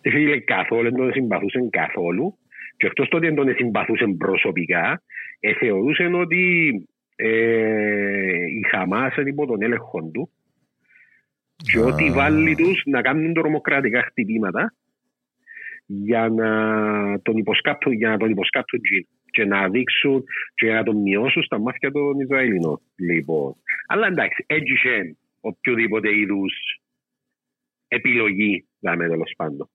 Φίλε, 0.00 0.38
καθόλου 0.40 0.82
δεν 0.82 0.94
τον 0.96 1.12
συμπαθούσε 1.12 1.58
καθόλου. 1.70 2.36
Και 2.76 2.86
αυτό 2.86 3.08
τότε 3.08 3.26
δεν 3.26 3.34
τον 3.34 3.54
συμπαθούσε 3.56 4.06
προσωπικά. 4.18 5.02
Ε, 5.40 5.54
θεωρούσε 5.54 6.04
ότι 6.04 6.72
ε, 7.16 7.28
η 8.58 8.62
Χαμάς 8.70 9.16
είναι 9.16 9.28
υπό 9.28 9.46
τον 9.46 9.62
έλεγχο 9.62 10.02
του 10.12 10.30
και 11.62 11.78
Α. 11.78 11.84
ότι 11.84 12.10
βάλει 12.10 12.54
τους 12.54 12.82
να 12.86 13.02
κάνουν 13.02 13.34
τρομοκρατικά 13.34 14.02
χτυπήματα 14.02 14.74
για 15.86 16.28
να 16.28 16.50
τον 17.22 17.36
υποσκάπτουν, 17.36 17.92
για 17.92 18.08
να 18.08 18.16
τον 18.16 18.30
υποσκάπτουν 18.30 18.80
τζιν 18.80 19.06
και 19.30 19.44
να 19.44 19.68
δείξουν 19.68 20.24
και 20.54 20.72
να 20.72 20.82
τον 20.82 20.96
μειώσουν 20.96 21.42
στα 21.42 21.58
μάτια 21.58 21.90
των 21.90 22.20
Ισραηλινών. 22.20 22.80
Λοιπόν. 22.96 23.54
Αλλά 23.86 24.06
εντάξει, 24.06 24.44
έτσι 24.46 24.72
είχε 24.72 25.16
οποιοδήποτε 25.40 26.16
είδους 26.16 26.52
επιλογή, 27.88 28.66
δάμε 28.80 29.08
τέλος 29.08 29.32
πάντων. 29.36 29.70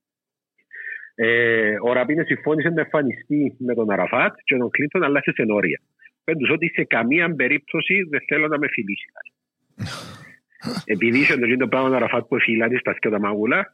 Ε, 1.15 1.75
ο 1.83 1.93
Ραμπίνε 1.93 2.23
συμφώνησε 2.23 2.69
να 2.69 2.81
εμφανιστεί 2.81 3.55
με 3.57 3.73
τον 3.73 3.91
Αραφάτ 3.91 4.35
και 4.43 4.57
τον 4.57 4.69
Κλίντον, 4.69 5.03
αλλά 5.03 5.21
σε 5.21 5.31
σενόρια. 5.31 5.81
Πέντω 6.23 6.53
ότι 6.53 6.71
σε 6.73 6.83
καμία 6.83 7.35
περίπτωση 7.35 8.03
δεν 8.09 8.19
θέλω 8.27 8.47
να 8.47 8.57
με 8.57 8.67
φιλήσει. 8.71 9.05
Επειδή 10.85 11.19
είχε 11.19 11.37
το 11.37 11.45
γίνο 11.45 11.67
πράγμα 11.67 11.89
ο 11.89 11.95
Αραφάτ 11.95 12.25
που 12.27 12.39
φυλάνει 12.39 12.77
στα 12.77 12.93
σκιά 12.93 13.09
τα 13.11 13.19
μαγούλα, 13.19 13.65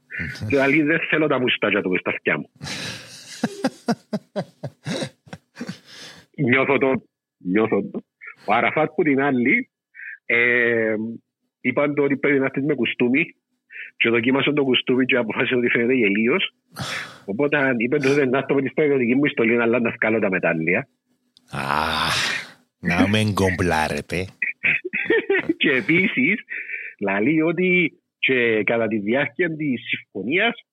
και 0.48 0.62
άλλη 0.62 0.82
δεν 0.82 1.00
θέλω 1.10 1.28
τα 1.28 1.40
μουστάκια 1.40 1.82
του 1.82 1.98
στα 2.00 2.10
αυτιά 2.10 2.38
μου. 2.38 2.50
νιώθω 6.50 6.78
το, 6.78 7.04
νιώθω 7.38 7.82
το. 7.92 8.04
Ο 8.46 8.54
Αραφάτ 8.54 8.90
που 8.96 9.04
την 9.04 9.22
άλλη, 9.22 9.70
ε, 10.26 10.96
είπαν 11.62 11.94
το 11.94 12.04
ότι 12.04 12.18
πρέπει 12.18 12.40
να 12.40 12.46
έρθεις 12.46 12.64
με 12.64 12.74
κουστούμι 12.74 13.26
και 13.98 14.10
δοκίμασαν 14.10 14.54
το 14.54 14.64
κουστούμι 14.64 15.06
και 15.06 15.18
αποφάσισαν 15.18 15.58
ότι 15.58 15.70
φαίνεται 15.70 15.94
γελίος. 15.94 16.54
Οπότε 17.26 17.58
είπε 17.78 17.96
ότι 17.96 18.08
δεν 18.08 18.30
να 18.30 18.38
έρθω 18.38 18.56
με 18.56 18.62
τη 18.62 18.70
στρατιωτική 18.70 19.16
μου 19.16 19.26
ιστολή 19.26 19.62
αλλά 19.62 19.80
να 19.80 19.92
σκάλω 19.92 20.20
τα 20.20 20.30
μετάλλια. 20.30 20.88
Αχ, 21.52 22.16
να 22.80 23.08
με 23.08 23.20
εγκομπλάρετε. 23.20 24.26
και 25.62 25.70
επίσης 25.70 26.36
λέει 27.00 27.42
ότι 27.42 27.98
και 28.20 28.64
κατά 28.64 28.88
τη 28.88 28.98
διάρκεια 28.98 29.56
της 29.56 29.82
συμφωνίας 29.88 30.66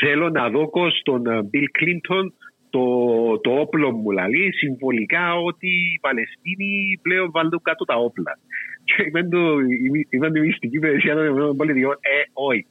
θέλω 0.00 0.28
να 0.28 0.48
δω 0.48 0.70
στον 1.00 1.22
Μπιλ 1.44 1.70
Κλίντον 1.70 2.34
το, 2.70 2.84
το 3.40 3.50
όπλο 3.50 3.90
μου 3.90 4.10
λαλεί 4.10 4.52
συμβολικά 4.52 5.34
ότι 5.34 5.66
οι 5.66 5.98
Παλαιστίνοι 6.00 6.98
πλέον 7.02 7.30
βάλουν 7.30 7.60
κάτω 7.62 7.84
τα 7.84 7.94
όπλα. 7.94 8.38
Και 8.84 9.02
είπαν 9.02 9.30
το, 9.30 9.38
είπαν 10.10 10.32
τη 10.32 10.40
μυστική 10.40 10.76
υπηρεσία 10.76 11.14
των 11.14 11.24
Ηνωμένων 11.24 11.56
Πολιτειών, 11.56 11.96
ε, 12.00 12.22
όχι. 12.32 12.66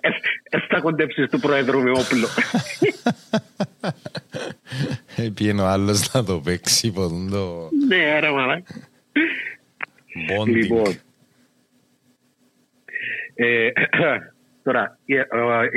Ε, 0.00 0.08
ε, 0.50 0.58
θα 0.68 0.80
κοντέψεις 0.80 1.28
του 1.30 1.40
Πρόεδρου 1.40 1.82
με 1.82 1.90
όπλο. 1.90 2.26
Ε, 5.16 5.30
Πήγαινε 5.34 5.62
ο 5.62 5.66
άλλος 5.66 6.12
να 6.12 6.24
το 6.24 6.40
παίξει 6.40 6.88
από 6.88 7.00
τον 7.00 7.30
το 7.30 7.68
ναι, 7.88 8.12
άρα 8.16 8.32
μαλάκα. 8.32 8.74
bonding. 10.28 10.52
Λοιπόν. 10.52 11.07
Ε, 13.40 13.70
τώρα, 14.66 14.98
ε, 15.06 15.14
ε, 15.16 15.24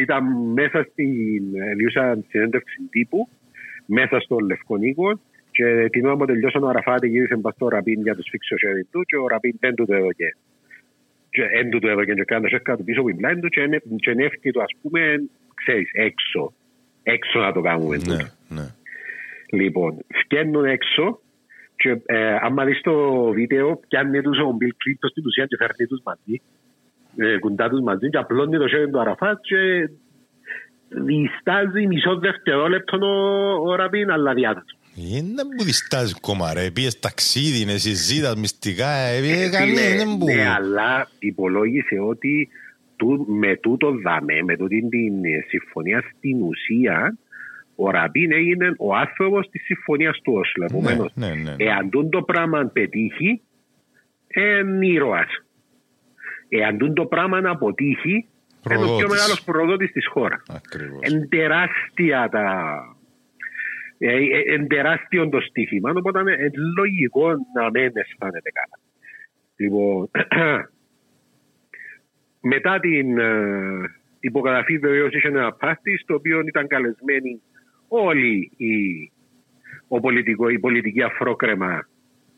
ήταν 0.02 0.24
μέσα 0.54 0.88
στην. 0.92 1.44
Διούσα 1.78 2.24
συνέντευξη 2.30 2.78
τύπου, 2.90 3.28
μέσα 3.86 4.20
στο 4.20 4.40
Λευκό 4.40 4.78
Νίκο, 4.78 5.20
και 5.52 5.88
την 5.92 6.06
ώρα 6.06 6.16
που 6.16 6.26
τελειώσαν 6.26 6.64
ο 6.64 6.68
Αραφάτη 6.68 7.08
γύρισε 7.08 7.36
μπας 7.36 7.54
στο 7.54 7.68
Ραπίν 7.68 8.02
για 8.02 8.16
το 8.16 8.22
σφίξιο 8.22 8.58
χέρι 8.58 8.84
του 8.92 9.02
και 9.04 9.18
ο 9.18 9.28
Ραπίν 9.28 9.56
δεν 9.60 9.76
του 9.76 9.86
το 9.86 9.94
έδωκε. 9.94 10.36
Και 11.30 11.44
δεν 11.56 11.70
του 11.70 11.80
το 11.80 11.88
έδωκε 11.88 12.14
και 12.14 12.24
κάνοντας 12.24 12.62
κάτω 12.62 12.84
πίσω 12.84 13.00
από 13.00 13.10
την 13.10 13.18
πλάτη 13.18 13.40
του 13.40 13.50
και 13.50 13.64
ene- 13.70 13.96
και 13.96 14.12
ενέφηκε 14.12 14.52
το 14.52 14.62
ας 14.62 14.72
πούμε, 14.82 15.24
ξέρεις, 15.54 15.90
έξω. 15.94 16.54
Έξω 17.04 17.40
να 17.40 17.52
το 17.52 17.62
κάνουμε. 17.62 17.96
Ναι, 17.96 18.04
τούτο. 18.04 18.26
ναι. 18.48 18.66
Λοιπόν, 19.52 19.98
βγαίνουν 20.30 20.66
έξω 20.66 21.22
και 21.76 22.02
ε, 22.06 22.36
άμα 22.42 22.66
δεις 22.66 22.82
το 22.82 23.24
βίντεο 23.32 23.80
πιάνει 23.88 24.22
τους 24.22 24.40
ο 24.40 24.52
Μπιλ 24.52 24.74
Κλίντον 24.78 25.10
στην 25.10 25.26
ουσία 25.26 25.46
και 25.46 25.56
φέρνει 25.60 25.86
τους 25.88 26.02
μαζί 26.04 26.42
ε, 26.42 26.61
κουντά 27.40 27.70
τους 27.70 27.82
μαζί 27.82 28.10
και 28.10 28.18
απλώνει 28.18 28.58
το 28.58 28.68
χέρι 28.68 28.90
του 28.90 29.00
Αραφάτ 29.00 29.40
και 29.42 29.90
διστάζει 30.88 31.88
μισό 31.88 32.20
δευτερόλεπτο 32.20 32.98
ο, 33.02 33.70
ο 33.70 33.76
Ραμπίν 33.76 34.12
αλλά 34.12 34.34
διάδοτο. 34.34 34.76
Είναι 34.96 35.42
που 35.58 35.64
διστάζει 35.64 36.14
κόμμα 36.22 36.54
ρε, 36.54 36.72
πήγες 36.72 37.00
ταξίδι, 37.00 37.62
είναι 37.62 37.78
συζήτας 37.78 38.36
μυστικά, 38.36 38.90
ε, 38.90 39.20
πήγες 39.22 39.38
Φίλε, 39.38 39.50
κανεί, 39.50 39.72
είναι 39.72 40.18
που... 40.20 40.26
Ναι, 40.26 40.48
αλλά 40.56 41.08
υπολόγισε 41.20 42.00
ότι 42.00 42.50
του, 42.96 43.26
με 43.28 43.56
τούτο 43.56 43.92
δάμε, 43.92 44.34
με 44.44 44.58
τούτη 44.58 44.88
την 44.90 45.26
ε, 45.26 45.46
συμφωνία 45.48 46.04
στην 46.18 46.42
ουσία, 46.42 47.18
ο 47.76 47.90
Ραμπίν 47.90 48.32
έγινε 48.32 48.74
ο 48.78 48.96
άνθρωπος 48.96 49.50
της 49.50 49.62
συμφωνίας 49.64 50.20
του 50.24 50.34
Όσλο. 50.34 50.66
Επομένως, 50.70 51.12
ναι, 51.16 51.28
ναι, 51.28 51.34
ναι. 51.34 51.56
εάν 51.58 51.90
τούτο 51.90 52.10
το 52.10 52.22
πράγμα 52.22 52.70
πετύχει, 52.74 53.42
είναι 54.36 54.86
ήρωας. 54.86 55.44
Εάν 56.54 56.78
τούτο 56.78 56.94
το 56.94 57.06
πράγμα 57.06 57.50
αποτύχει, 57.50 58.12
είναι 58.12 58.26
ο 58.76 58.76
πιο 58.78 58.78
Προδότης. 58.88 59.10
μεγάλος 59.10 59.44
προδότης 59.44 59.92
της 59.92 60.08
χώρας. 60.08 60.44
Ακριβώς. 60.50 61.00
Είναι 61.10 61.28
τεράστια 61.28 62.30
τα. 62.32 62.46
ε, 63.98 64.14
ε, 64.16 64.54
Είναι 64.54 64.68
τεράστιο 64.68 65.30
το 65.30 65.40
στοίχημα, 65.42 65.92
οπότε 65.96 66.20
είναι 66.20 66.32
ε, 66.34 66.50
λογικό 66.78 67.28
να 67.30 67.64
μην 67.70 67.92
αισθάνεται 67.94 68.50
καλά. 68.54 68.78
Λοιπόν, 69.56 70.10
μετά 72.54 72.80
την 72.80 73.18
ε, 73.18 73.32
υπογραφή 74.20 74.78
βεβαίω 74.78 75.08
είχε 75.08 75.28
ένα 75.28 75.54
πάρτι 75.54 75.98
στο 75.98 76.14
οποίο 76.16 76.40
ήταν 76.40 76.68
καλεσμένοι 76.68 77.42
όλοι 77.88 78.52
οι, 78.58 78.76
ο 79.88 80.00
πολιτικό, 80.00 80.50
η 80.50 80.60
πολιτική 80.60 81.02
αφρόκρεμα 81.02 81.88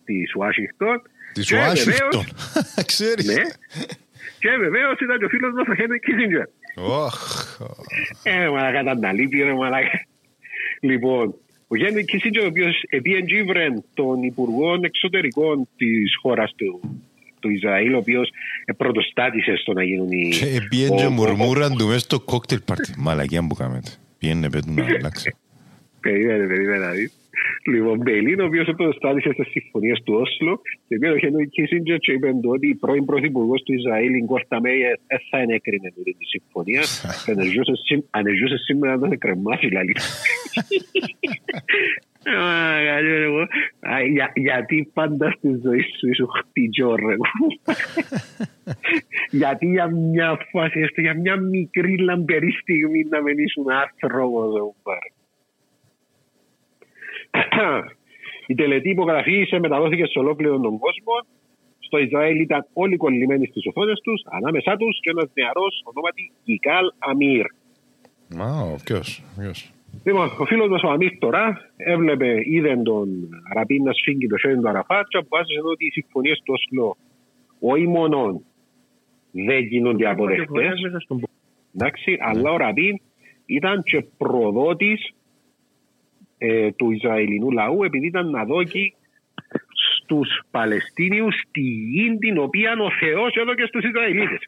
της 0.05 0.35
Ουάσιγκτον. 0.35 1.01
Της 1.33 1.47
Και 1.47 1.55
Ουάσιγκτον. 1.55 2.09
βεβαίως- 2.11 2.85
Ξέρεις. 2.91 3.25
Ναι. 3.25 3.41
Και 4.39 4.49
βεβαίως 4.59 4.99
ήταν 4.99 5.17
και 5.19 5.25
ο 5.25 5.29
φίλος 5.29 5.53
μας 5.53 5.67
ο 5.67 5.75
Χένρι 5.75 5.99
Κίσιντζερ. 5.99 6.45
Οχ. 6.75 7.15
Ε, 8.23 8.49
μαλάκα 8.49 8.83
τα 8.83 8.91
αναλύπη, 8.91 9.37
ρε 9.41 9.53
μαλάκα. 9.53 10.05
Λοιπόν, 10.81 11.35
ο 11.67 11.75
Γιάννη 11.75 12.03
Κίσιντζερ, 12.05 12.43
ο 12.43 12.47
οποίος 12.47 12.83
επίεντζήβρε 12.89 13.67
τον 13.93 14.23
Υπουργό 14.23 14.79
Εξωτερικών 14.81 15.67
της 15.77 16.15
χώρας 16.21 16.53
του, 16.55 16.79
του 17.39 17.49
Ισραήλ, 17.49 17.93
ο 17.93 17.97
οποίος 17.97 18.29
πρωτοστάτησε 18.77 19.55
στο 19.55 19.73
να 19.73 19.83
γίνουν 19.83 20.11
οι... 20.11 20.29
Και 20.29 20.61
πήγαινε 20.69 20.95
και 20.95 21.03
ο- 21.03 21.07
ο- 21.07 21.09
μουρμούραν 21.11 21.77
του 21.77 21.87
μέσα 21.87 21.99
στο 21.99 22.19
κοκτέιλ 22.19 22.59
πάρτι. 22.65 22.93
Μαλακιά 22.97 23.47
που 23.47 23.55
κάνετε. 23.55 23.89
Πήγαινε 24.19 24.49
πέτουν 24.49 24.73
να 24.73 24.85
αλλάξει. 24.99 25.35
Περίμενε, 25.99 26.47
περίμενε 26.47 26.85
να 26.85 26.91
δεις. 26.91 27.11
Λοιπόν, 27.65 27.97
Μπελίν, 27.97 28.39
ο 28.39 28.45
οποίος 28.45 28.65
πρωτοστάτησε 28.75 29.29
στις 29.33 29.47
συμφωνίες 29.51 30.01
του 30.03 30.13
Όσλο, 30.13 30.61
και 30.87 30.97
πήγε 30.99 31.11
ο 31.13 31.17
Χένρι 31.17 31.47
Κίσιντζερ 31.49 31.97
και 31.97 32.11
είπε 32.11 32.27
του 32.41 32.49
ότι 32.49 32.67
η 32.67 32.75
πρώην 32.75 33.05
πρωθυπουργός 33.05 33.61
του 33.63 33.73
Ισραήλ, 33.73 34.13
η 34.13 34.23
Γκόλντα 34.23 34.61
Μέιρ, 34.61 34.79
δεν 35.07 35.19
θα 35.29 35.37
ενέκρινε 35.37 35.87
αυτές 35.87 36.13
τις 36.17 36.27
συμφωνίες. 36.29 36.87
Και 37.25 37.31
αν 37.31 37.41
ζούσε 37.41 37.73
σή- 37.85 38.07
Αν 38.09 38.23
ζούσε 38.39 38.57
σήμερα 38.57 38.95
να 38.97 39.07
τον 39.09 39.17
κρεμάσει, 39.17 39.67
δηλαδή. 39.67 39.93
Α, 42.25 42.85
καλή, 42.85 43.07
ρε, 43.17 43.23
εγώ. 43.23 43.41
Α, 43.79 44.01
για- 44.11 44.31
Γιατί 44.35 44.89
πάντα 44.93 45.31
στη 45.37 45.47
ζωή 45.63 45.81
σου 45.81 46.07
είσαι 46.09 46.23
χτιτζό, 46.39 46.95
ρε. 46.95 47.15
Γιατί 49.41 49.65
για 49.65 49.87
μια 49.87 50.37
φάση, 50.51 50.79
έστω 50.79 51.01
για 51.01 51.13
μια 51.13 51.35
μικρή 51.35 51.97
λαμπερή 51.97 52.51
στιγμή 52.51 53.03
να 53.09 53.21
μην 53.21 53.37
ήσουν 53.37 53.65
άνθρωπος, 53.71 54.53
ρε, 54.53 54.59
κουμπάρε. 54.59 55.09
Η 58.47 58.55
τελετή 58.55 58.89
υπογραφή 58.89 59.43
σε 59.47 59.59
μεταδόθηκε 59.59 60.05
σε 60.05 60.19
ολόκληρο 60.19 60.59
τον 60.59 60.77
κόσμο. 60.79 61.13
Στο 61.79 61.97
Ισραήλ 61.97 62.39
ήταν 62.39 62.67
όλοι 62.73 62.97
κολλημένοι 62.97 63.45
στις 63.45 63.65
οθόνες 63.67 63.99
τους, 64.03 64.21
ανάμεσά 64.31 64.75
τους 64.77 64.99
και 65.01 65.09
ένας 65.09 65.29
νεαρός 65.33 65.81
ονόματι 65.83 66.31
Γκικάλ 66.43 66.85
Αμύρ. 66.99 67.45
Μα, 68.35 68.61
ο 68.61 68.75
ποιος, 68.83 69.23
ποιος. 69.39 69.73
Λοιπόν, 70.03 70.27
ο 70.39 70.45
φίλος 70.45 70.69
μας 70.69 70.81
ο 70.83 70.89
Αμύρ 70.89 71.17
τώρα 71.17 71.71
έβλεπε, 71.77 72.41
είδε 72.43 72.77
τον 72.77 73.07
Ραπίν 73.53 73.83
να 73.83 73.93
σφίγγει 73.93 74.27
το 74.27 74.37
χέρι 74.37 74.59
του 74.59 74.69
Αραφάτ 74.69 75.07
και 75.07 75.17
αποφάσισε 75.17 75.59
ότι 75.63 75.85
οι 75.85 75.91
συμφωνίες 75.91 76.41
του 76.43 76.53
Όσλο 76.55 76.97
όχι 77.59 77.87
μόνο 77.87 78.41
δεν 79.31 79.59
γίνονται 79.59 80.09
αποδεκτές, 80.09 80.73
εντάξει, 81.75 82.17
αλλά 82.19 82.51
ο 82.51 82.57
Ραπίν 82.57 83.01
ήταν 83.45 83.83
και 83.83 84.05
προδότης 84.17 85.13
ε, 86.45 86.71
του 86.71 86.91
Ισραηλινού 86.91 87.51
λαού 87.51 87.83
επειδή 87.83 88.07
ήταν 88.07 88.29
να 88.29 88.45
δώσει 88.45 88.95
στους 90.01 90.29
Παλαιστίνιους 90.51 91.35
τη 91.51 91.61
γη 91.61 92.17
την 92.17 92.37
οποία 92.37 92.71
ο 92.71 92.91
Θεός 92.99 93.35
έδωκε 93.35 93.65
στους 93.65 93.83
Ισραηλίτες. 93.83 94.41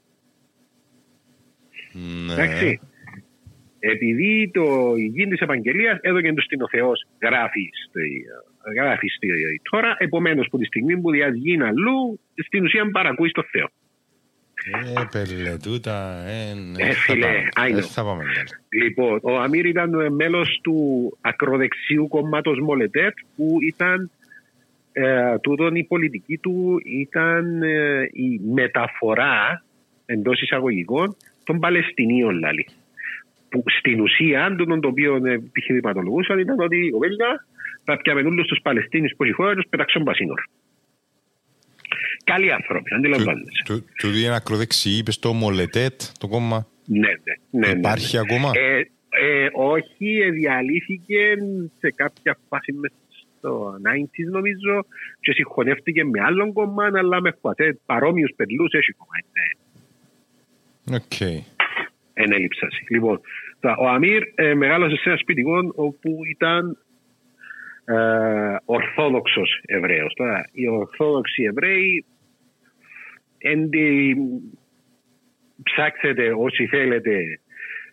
Ναι. 1.93 2.33
Εντάξει. 2.33 2.79
Επειδή 3.79 4.51
το, 4.53 4.93
η 4.95 5.05
γη 5.05 5.27
της 5.27 5.39
επαγγελίας 5.39 5.97
έδωκε 6.01 6.33
τους 6.33 6.45
την 6.45 6.61
ο 6.61 6.67
Θεός 6.67 7.07
γράφει 7.21 7.69
στη, 7.87 8.25
γράφει 8.75 9.07
στη 9.07 9.27
τώρα, 9.71 9.95
επομένως 9.97 10.47
που 10.49 10.57
τη 10.57 10.65
στιγμή 10.65 11.01
που 11.01 11.11
διαδγεί 11.11 11.61
αλλού, 11.61 12.19
στην 12.45 12.63
ουσία 12.63 12.89
παρακούει 12.91 13.29
στο 13.29 13.43
Θεό. 13.51 13.69
Ε, 14.71 15.03
πέλε, 15.11 15.57
τούτα, 15.57 16.23
ε, 16.27 16.53
ναι, 16.53 16.83
Ε, 16.83 16.93
θα 16.93 16.93
φίλε, 16.93 17.25
πάμε. 17.25 17.49
I 17.55 17.73
know. 17.73 17.77
Ε, 17.77 17.81
θα 17.81 18.03
πάμε 18.03 18.23
καλά. 18.23 18.43
Λοιπόν, 18.69 19.19
ο 19.21 19.39
Αμύρ 19.39 19.65
ήταν 19.65 20.13
μέλος 20.13 20.59
του 20.63 20.77
ακροδεξιού 21.21 22.07
κόμματος 22.07 22.59
Μολετέτ 22.59 23.13
που 23.35 23.57
ήταν 23.61 24.11
ε, 24.91 25.39
τούτον 25.39 25.75
η 25.75 25.83
πολιτική 25.83 26.37
του 26.37 26.81
ήταν 26.85 27.61
ε, 27.63 28.01
η 28.11 28.39
μεταφορά 28.53 29.63
εντός 30.05 30.41
εισαγωγικών 30.41 31.15
των 31.43 31.59
Παλαιστινίων 31.59 32.39
λάλη. 32.39 32.67
Που 33.49 33.63
στην 33.79 34.01
ουσία, 34.01 34.55
τούτον 34.57 34.81
το 34.81 34.87
οποίο 34.87 35.15
επιχειρηματολογούσαν 35.25 36.39
ήταν 36.39 36.59
ότι 36.59 36.91
ο 36.93 36.97
Βέλγα 36.97 37.45
θα 37.83 37.97
πιάμε 37.97 38.21
όλους 38.21 38.47
τους 38.47 38.59
Παλαιστίνους 38.61 39.13
που 39.17 39.23
έχει 39.23 39.33
χώρα 39.33 39.53
τους 39.53 39.65
πετάξουν 39.69 40.03
πασίνορ. 40.03 40.41
Καλοί 42.25 42.51
άνθρωποι, 42.53 42.93
αντιλαμβάνεσαι. 42.95 43.61
Του- 43.65 43.85
Τούτη 43.97 44.19
είναι 44.19 44.35
ακροδεξί, 44.35 44.89
είπες 44.89 45.19
το 45.19 45.33
Μολετέτ, 45.33 46.01
το 46.19 46.27
κόμμα; 46.27 46.67
Ναι, 46.85 46.99
ναι, 46.99 47.13
ναι, 47.49 47.67
ναι. 47.67 47.77
Υπάρχει 47.79 48.17
ακόμα; 48.17 48.51
Ε, 48.53 48.77
ε, 49.09 49.49
όχι, 49.53 50.17
ε, 50.25 50.29
διαλύθηκε 50.29 51.35
σε 51.79 51.89
κάποια 51.95 52.37
φάση 52.49 52.71
μες 52.73 52.91
στο 53.37 53.75
90s 53.81 54.29
νομίζω 54.31 54.85
και 55.19 55.31
συγχωνεύτηκε 55.33 56.03
με 56.05 56.21
άλλον 56.21 56.53
κόμμα 56.53 56.89
αλλά 56.93 57.21
με 57.21 57.31
κουατέ 57.31 57.77
παρόμοιους 57.85 58.31
πετλούς 58.35 58.71
έχει 58.73 58.91
κόμμα. 58.91 59.11
Ναι, 60.85 60.95
Οκ. 60.95 61.19
εν 62.13 62.31
έλλειψαση. 62.31 62.85
Λοιπόν, 62.89 63.21
τα- 63.59 63.75
ο 63.79 63.87
Αμύρ 63.87 64.23
ε, 64.35 64.53
μεγάλωσε 64.53 64.95
σε 64.95 65.09
ένα 65.09 65.17
σπιτικό 65.17 65.71
όπου 65.75 66.19
ήταν 66.29 66.77
ε, 67.85 67.95
ορθόδοξος 68.65 69.59
Εβραίος. 69.65 70.13
Τώρα, 70.13 70.49
οι 70.51 70.67
ορθόδοξοι 70.67 71.43
Εβραίοι 71.43 72.05
εντι... 73.51 74.15
ψάξετε 75.63 76.33
όσοι 76.37 76.67
θέλετε 76.67 77.19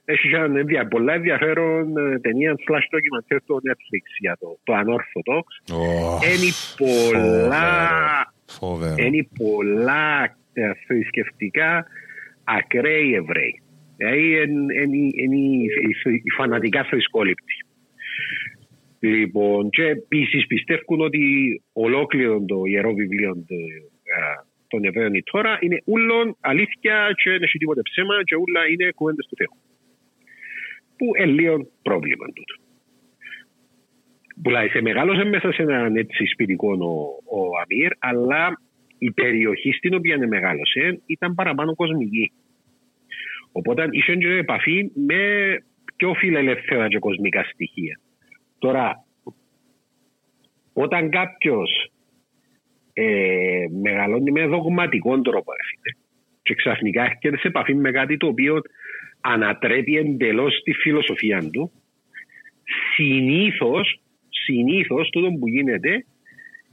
έχει 0.05 0.29
ένα 0.29 0.59
ενδια- 0.59 0.89
πολλά 0.89 1.13
ενδιαφέρον 1.15 1.97
ε, 1.97 2.19
ταινία 2.21 2.53
slash 2.55 2.87
ντοκιμαντέρ 2.91 3.41
στο 3.43 3.55
Netflix 3.69 4.05
για 4.19 4.37
το, 4.41 4.59
το 4.65 4.73
Unorthodox. 4.75 5.75
Ω, 5.77 5.83
Είναι 6.15 6.53
πολλά, 6.79 8.35
Φοβερό. 8.47 8.95
είναι 8.99 9.27
πολλά 9.39 10.23
ε, 10.53 10.71
θρησκευτικά 10.87 11.87
ακραίοι 12.45 13.15
Εβραίοι. 13.15 13.63
Δηλαδή 13.97 14.31
είναι- 14.43 14.75
είναι 14.83 14.97
είναι 15.15 15.37
οι- 15.37 15.65
οι- 16.05 16.23
οι 16.25 16.31
φανατικά 16.37 16.85
θρησκόληπτοι. 16.85 17.55
Λοιπόν, 18.99 19.71
και 19.71 19.85
επίσης 19.85 20.47
πιστεύουν 20.47 21.01
ότι 21.01 21.63
ολόκληρο 21.73 22.45
το 22.45 22.57
ιερό 22.65 22.93
βιβλίο 22.95 23.33
του, 23.33 23.57
α, 24.21 24.45
των 24.73 24.85
Εβραίων 24.85 25.13
τώρα 25.33 25.59
είναι 25.61 25.79
ούλον 25.85 26.37
αλήθεια 26.41 27.15
και 27.17 27.31
δεν 27.31 27.43
έχει 27.43 27.59
τίποτε 27.59 27.83
ψέμα 27.83 28.15
και 28.25 28.37
ούλα 28.37 28.61
είναι 28.71 28.93
κουβέντες 28.99 29.27
του 29.29 29.37
Θεού. 29.37 29.55
Που 30.97 31.07
είναι 31.17 31.33
λίγο 31.39 31.57
πρόβλημα 31.83 32.27
τούτο. 32.27 32.55
Πουλάει 34.43 34.69
σε 34.69 34.81
μεγάλωσε 34.81 35.25
μέσα 35.25 35.53
σε 35.53 35.63
έναν 35.63 35.97
έτσι 35.97 36.27
σπιτικό 36.27 36.71
ο, 36.73 36.93
ο 37.37 37.41
Αμύρ, 37.63 37.93
αλλά 37.99 38.61
η 38.99 39.11
περιοχή 39.11 39.73
στην 39.73 39.95
οποία 39.95 40.29
μεγάλωσε 40.29 41.01
ήταν 41.07 41.35
παραπάνω 41.35 41.75
κοσμική. 41.75 42.33
Οπότε 43.53 43.89
είχε 43.91 44.15
και 44.15 44.29
επαφή 44.29 44.91
με 44.95 45.23
πιο 45.97 46.15
φιλελεύθερα 46.15 46.89
και 46.89 46.99
κοσμικά 46.99 47.43
στοιχεία. 47.45 48.01
Τώρα, 48.59 49.05
όταν 50.73 51.11
κάποιος 51.11 51.92
ε, 52.93 53.65
μεγαλώνει 53.83 54.31
με 54.31 54.47
δογματικό 54.47 55.21
τρόπο, 55.21 55.53
ρε 55.53 55.65
φίλε, 55.69 56.05
και 56.43 56.55
ξαφνικά 56.55 57.03
έρχεται 57.03 57.37
σε 57.37 57.49
επαφή 57.49 57.75
με 57.75 57.91
κάτι 57.91 58.17
το 58.17 58.27
οποίο 58.27 58.61
ανατρέπει 59.21 59.97
εντελώς 59.97 60.63
τη 60.65 60.73
φιλοσοφία 60.73 61.51
του, 61.51 61.73
συνήθως, 62.95 64.01
συνήθως 64.29 65.09
τούτο 65.09 65.29
που 65.39 65.49
γίνεται 65.49 66.05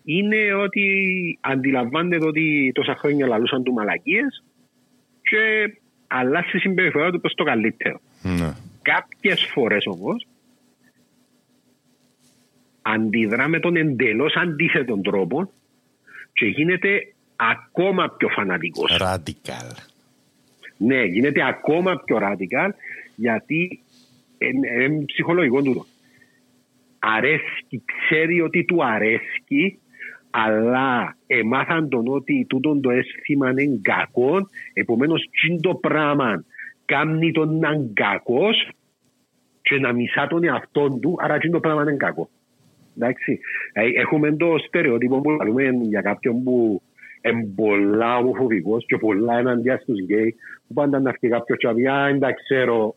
είναι 0.03 0.53
ότι 0.53 0.83
αντιλαμβάνεται 1.41 2.25
ότι 2.25 2.71
τόσα 2.73 2.95
χρόνια 2.95 3.27
λαλούσαν 3.27 3.63
του 3.63 3.73
μαλακίες 3.73 4.43
και 5.21 5.73
αλλάζει 6.07 6.49
η 6.53 6.59
συμπεριφορά 6.59 7.11
του 7.11 7.19
προς 7.19 7.33
το 7.33 7.43
καλύτερο. 7.43 7.99
Ναι. 8.21 8.53
Κάποιες 8.81 9.49
φορές 9.53 9.85
όμως 9.85 10.27
αντιδρά 12.81 13.47
με 13.47 13.59
τον 13.59 13.75
εντελώς 13.75 14.35
αντίθετο 14.35 15.01
τρόπο 15.01 15.51
και 16.33 16.45
γίνεται 16.45 17.13
ακόμα 17.35 18.15
πιο 18.17 18.27
φανατικός. 18.27 18.97
Radical. 19.01 19.75
Ναι, 20.77 21.03
γίνεται 21.03 21.47
ακόμα 21.47 22.01
πιο 22.05 22.19
radical 22.21 22.69
γιατί 23.15 23.79
είναι 24.37 25.05
ψυχολογικό 25.05 25.61
τούτο. 25.61 25.85
Αρέσκει, 26.99 27.83
ξέρει 27.85 28.41
ότι 28.41 28.65
του 28.65 28.85
αρέσκει, 28.85 29.79
αλλά 30.29 31.17
εμάθαν 31.27 31.89
τον 31.89 32.07
ότι 32.07 32.45
τούτο 32.49 32.79
το 32.79 32.89
αίσθημα 32.89 33.49
είναι 33.49 33.79
κακό, 33.81 34.49
επομένως 34.73 35.21
τι 35.21 35.59
το 35.59 35.75
πράγμα 35.75 36.43
κάνει 36.85 37.31
τον 37.31 37.59
να 37.59 37.71
είναι 37.71 37.91
κακός 37.93 38.69
και 39.61 39.79
να 39.79 39.93
μισά 39.93 40.27
τον 40.27 40.43
εαυτό 40.43 40.89
του, 41.01 41.15
άρα 41.19 41.37
τι 41.37 41.49
το 41.49 41.59
πράγμα 41.59 41.81
είναι 41.81 41.95
κακό. 41.95 42.29
Εντάξει. 42.99 43.39
Ε, 43.73 43.81
Έχουμε 44.01 44.35
το 44.35 44.55
στερεότυπο 44.67 45.21
που 45.21 45.29
λέμε 45.53 45.83
για 45.83 46.01
κάποιον 46.01 46.43
που 46.43 46.81
είναι 47.21 47.45
πολλά 47.55 48.17
ομοφοβικός 48.17 48.85
και 48.85 48.97
πολλά 48.97 49.37
εναντιά 49.37 49.77
στους 49.77 49.99
γκέι 50.03 50.35
που 50.67 50.73
πάντα 50.73 50.99
να 50.99 51.09
έρθει 51.09 51.27
κάποιος 51.27 51.57
και 51.57 51.67
να 51.67 51.73
πει 51.73 51.87
«Α, 51.87 52.05
δεν 52.05 52.19
τα 52.19 52.31
ξέρω, 52.33 52.95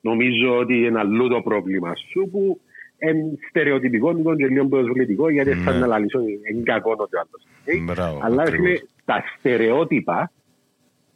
νομίζω 0.00 0.56
ότι 0.58 0.74
είναι 0.74 0.98
αλλού 0.98 1.28
το 1.28 1.40
πρόβλημα 1.40 1.92
σου» 1.94 2.28
που 2.30 2.60
είναι 2.98 3.38
στερεοτυπικό 3.48 4.10
λοιπόν, 4.12 4.36
και 4.36 4.46
λίγο 4.46 4.66
προσβλητικό 4.66 5.30
γιατί 5.30 5.50
Ναι. 5.50 5.62
θα 5.62 5.72
να 5.72 5.86
λαλήσω 5.86 6.20
είναι 6.50 6.62
κακό 6.62 6.90
ότι 6.98 7.16
ο 7.16 7.20
άλλος 7.20 7.42
είναι 7.44 7.76
γκέι. 7.76 7.84
Μπράβο. 7.86 8.18
Αλλά 8.22 8.36
ρε 8.44 8.50
ακριβώς. 8.50 8.66
φίλε, 8.68 8.78
τα 9.04 9.24
στερεότυπα 9.38 10.32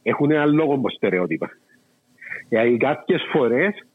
έχουν 0.02 0.30
ένα 0.30 0.46
λόγο 0.46 0.74
από 0.74 0.90
στερεότυπα. 0.90 1.50
Δηλαδή 2.48 2.76
κάποιες 2.76 3.22
φορές 3.32 3.86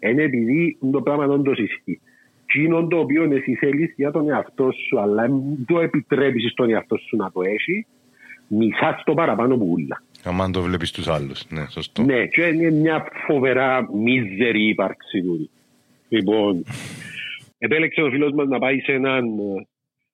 είναι 0.00 0.22
επειδή 0.22 0.78
το 0.92 1.02
πράγμα 1.02 1.24
όντω 1.24 1.50
ισχύει. 1.50 2.00
Τι 2.56 2.62
είναι 2.62 2.86
το 2.86 2.98
οποίο 2.98 3.22
εσύ 3.22 3.54
θέλεις 3.54 3.92
για 3.96 4.10
τον 4.10 4.30
εαυτό 4.30 4.70
σου, 4.72 5.00
αλλά 5.00 5.22
δεν 5.22 5.64
το 5.66 5.80
επιτρέπεις 5.80 6.50
στον 6.50 6.70
εαυτό 6.70 6.96
σου 6.96 7.16
να 7.16 7.32
το 7.32 7.42
έχει, 7.42 7.86
μισάς 8.48 9.02
το 9.04 9.14
παραπάνω 9.14 9.56
που 9.56 9.68
ούλα. 9.70 10.02
Αμάν 10.24 10.52
το 10.52 10.62
βλέπεις 10.62 10.90
τους 10.90 11.08
άλλους. 11.08 11.46
Ναι, 11.48 11.66
σωστό. 11.70 12.02
Ναι, 12.02 12.26
και 12.26 12.42
είναι 12.42 12.70
μια 12.70 13.06
φοβερά 13.26 13.88
μίζερη 13.94 14.68
ύπαρξη 14.68 15.22
τούτη. 15.22 15.50
Λοιπόν, 16.08 16.64
επέλεξε 17.66 18.02
ο 18.02 18.10
φίλος 18.10 18.32
μας 18.32 18.48
να 18.48 18.58
πάει 18.58 18.80
σε 18.80 18.92
έναν 18.92 19.24
ε, 19.24 19.66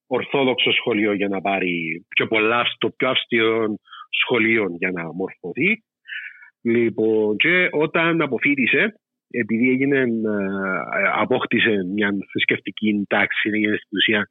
ορθόδοξο 0.07 0.73
σχολείο 0.73 1.13
για 1.13 1.29
να 1.29 1.41
πάρει 1.41 2.05
και 2.09 2.25
πολλά 2.25 2.65
στο 2.65 2.91
πιο 2.91 3.09
αυστηρό 3.09 3.75
σχολείο 4.23 4.75
για 4.79 4.91
να 4.91 5.13
μορφωθεί. 5.13 5.83
Λοιπόν, 6.63 7.37
και 7.37 7.69
όταν 7.71 8.21
αποφύτησε, 8.21 8.95
επειδή 9.41 9.71
έγινε, 9.71 9.99
ε, 9.99 10.05
απόκτησε 11.21 11.71
μια 11.95 12.11
θρησκευτική 12.33 13.05
τάξη, 13.09 13.49
έγινε 13.53 13.77
στην 13.77 13.99
ουσία 13.99 14.27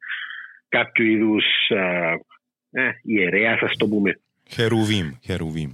κάποιο 0.68 1.04
είδους 1.04 1.44
ε, 1.68 2.82
ε, 2.82 2.90
ιερέα, 3.02 3.58
ας 3.60 3.76
το 3.76 3.86
πούμε. 3.88 4.20
Χερουβίμ. 4.50 5.10
Χερουβίμ. 5.24 5.70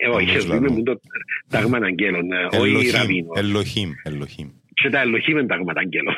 Ε, 0.00 0.08
όχι, 0.08 0.30
Όπως 0.30 0.30
χερουβίμ 0.30 0.50
λαλούν. 0.62 0.74
είναι 0.76 0.82
το 0.82 1.00
τάγμα 1.48 1.78
αγγέλων, 1.82 2.32
ε, 2.32 2.44
όχι 2.44 2.68
Ελοχήμ. 2.70 2.92
ραβίνο. 2.92 3.28
Ελοχήμ. 3.36 3.90
Ελοχήμ. 4.04 4.48
Και 4.74 4.88
τα 4.90 5.00
ελοχήμ 5.00 5.36
είναι 5.36 5.46
τάγμα 5.46 5.72
αγγέλων. 5.76 6.14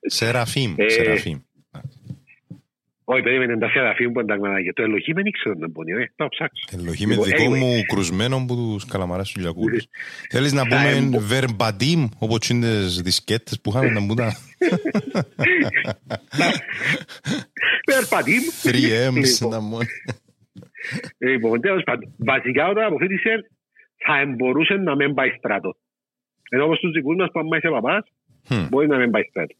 Σεραφίμ. 0.00 0.74
Ε, 0.76 0.88
Σεραφίμ. 0.88 1.38
Όχι, 3.06 3.22
περίμενε 3.22 3.58
τα 3.58 3.68
σεραφίμ 3.68 4.12
που 4.12 4.18
είναι 4.20 4.28
τάγμα 4.28 4.48
αγγέλων. 4.48 4.74
Το 4.74 4.82
ελοχήμ 4.82 5.14
δεν 5.14 5.26
ήξερα 5.26 5.54
να 5.58 5.68
μπορεί, 5.68 5.92
ε, 5.92 6.04
πάω 6.16 6.28
ψάξω. 6.28 6.64
Ελοχήμ 6.72 7.10
είναι 7.10 7.24
Λοιπόν, 7.24 7.38
δικό 7.38 7.52
anyway. 7.54 7.58
μου 7.58 7.82
κρουσμένο 7.92 8.44
που 8.48 8.54
τους 8.54 8.84
καλαμαράς 8.86 9.32
του 9.32 9.40
Λιακούλους. 9.40 9.84
Θέλεις 10.32 10.52
να 10.52 10.62
Θα 10.64 10.68
πούμε 10.68 10.90
εμπο- 10.90 11.20
verbatim 11.30 12.08
όπως 12.18 12.48
είναι 12.48 12.66
τις 12.66 13.00
δισκέτες 13.02 13.60
που 13.60 13.70
είχαμε 13.70 13.90
να 13.90 14.00
μπουν 14.00 14.18
Περπατήμ. 17.84 18.42
3M's 18.62 19.14
Λοιπόν. 19.14 19.50
να 19.50 19.60
μόνο. 19.60 19.84
Λοιπόν, 21.18 21.60
τέλος 21.60 21.82
πάντων, 21.84 22.14
βασικά 22.18 22.68
όταν 22.68 22.84
αποφύτησε 22.84 23.50
θα 24.06 24.24
μπορούσε 24.36 24.74
να 24.74 24.94
μην 24.94 25.14
πάει 25.14 25.28
στράτο. 25.38 25.76
Ενώ 26.50 26.64
όπως 26.64 26.78
τους 26.78 26.90
δικούς 26.92 27.16
μας 27.16 27.28
που 27.32 27.38
αν 27.38 27.46
είσαι 27.46 27.68
παπάς, 27.70 28.04
Χμ, 28.48 28.66
μπορεί 28.68 28.86
να 28.86 28.96
μην 28.96 29.10
πάει 29.10 29.22
στράτο. 29.28 29.54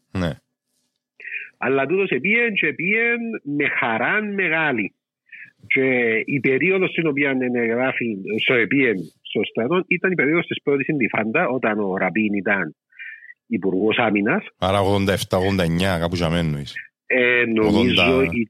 Ναι. 1.59 1.67
Αλλά 1.69 1.85
τούτος 1.85 2.09
επίεν 2.09 2.53
και 2.53 2.67
επίεν 2.67 3.19
με 3.43 3.67
χαρά 3.79 4.23
μεγάλη. 4.23 4.93
Και 5.67 5.83
η 6.25 6.39
περίοδος 6.39 6.89
στην 6.89 7.07
οποία 7.07 7.37
εγγράφει 7.53 8.17
στο 8.43 8.53
επίεν 8.53 8.95
στο 9.21 9.41
στρατό 9.49 9.83
ήταν 9.87 10.11
η 10.11 10.15
περίοδος 10.15 10.45
της 10.47 10.61
πρώτης 10.63 10.87
Ιντιφάντα 10.87 11.47
όταν 11.47 11.79
ο 11.79 11.97
Ραμπίν 11.97 12.33
ήταν 12.33 12.75
υπουργός 13.47 13.97
άμυνας. 13.97 14.43
Άρα 14.57 14.79
87-89 14.81 15.99
κάπου 15.99 16.15
για 16.15 16.29
μένα 16.29 16.41
εννοείς. 16.47 16.73
Ε, 17.05 17.43
νομίζω, 17.45 18.03
80. 18.19 18.23
η- 18.31 18.49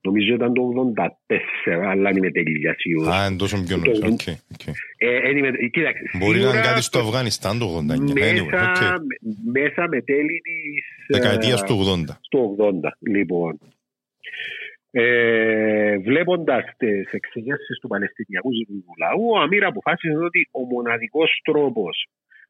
νομίζω 0.00 0.34
ήταν 0.34 0.52
το 0.54 0.62
84, 0.62 1.88
αλλά 1.90 2.02
δεν 2.10 2.16
είμαι 2.16 2.30
τέλεια 2.30 2.74
σίγουρος. 2.78 3.14
Α, 3.14 3.26
είναι 3.26 3.36
τόσο 3.36 3.62
πιο 3.66 3.76
νωρίς. 3.76 3.98
Οκ, 4.02 4.20
οκ. 4.52 4.74
Ε, 4.96 5.20
δεν 5.20 5.36
είμαι- 5.36 5.50
κοίταξε, 5.72 6.02
Μπορεί 6.18 6.32
να 6.38 6.42
είναι 6.42 6.50
σίγουρα 6.50 6.60
κάτι 6.70 6.82
στο 6.82 6.98
Αφγανιστάν 6.98 7.58
το 7.58 7.64
89. 7.66 8.12
μέσα, 8.12 8.32
Anyway, 8.34 8.42
οκ. 8.44 8.80
με- 8.80 9.60
μέσα 9.60 9.88
με 9.88 10.00
τέλη 10.02 10.40
της... 10.46 10.84
Δεκαετίας 11.08 11.62
ε, 11.62 11.64
του 11.64 11.74
80. 12.08 12.16
στο 12.20 12.56
80, 12.58 12.70
λοιπόν. 13.10 13.58
Ε, 14.90 15.98
Βλέποντας 15.98 16.64
τις 16.76 17.10
εξεγέρσεις 17.12 17.78
του 17.80 17.88
Παλαιστινιακού 17.88 18.52
Ζητικού 18.52 18.92
Λαού, 18.98 19.24
ο 19.34 19.38
Αμύρ 19.40 19.64
αποφάσισε 19.64 20.16
ότι 20.16 20.48
ο 20.52 20.60
μοναδικός 20.74 21.40
τρόπος 21.44 22.06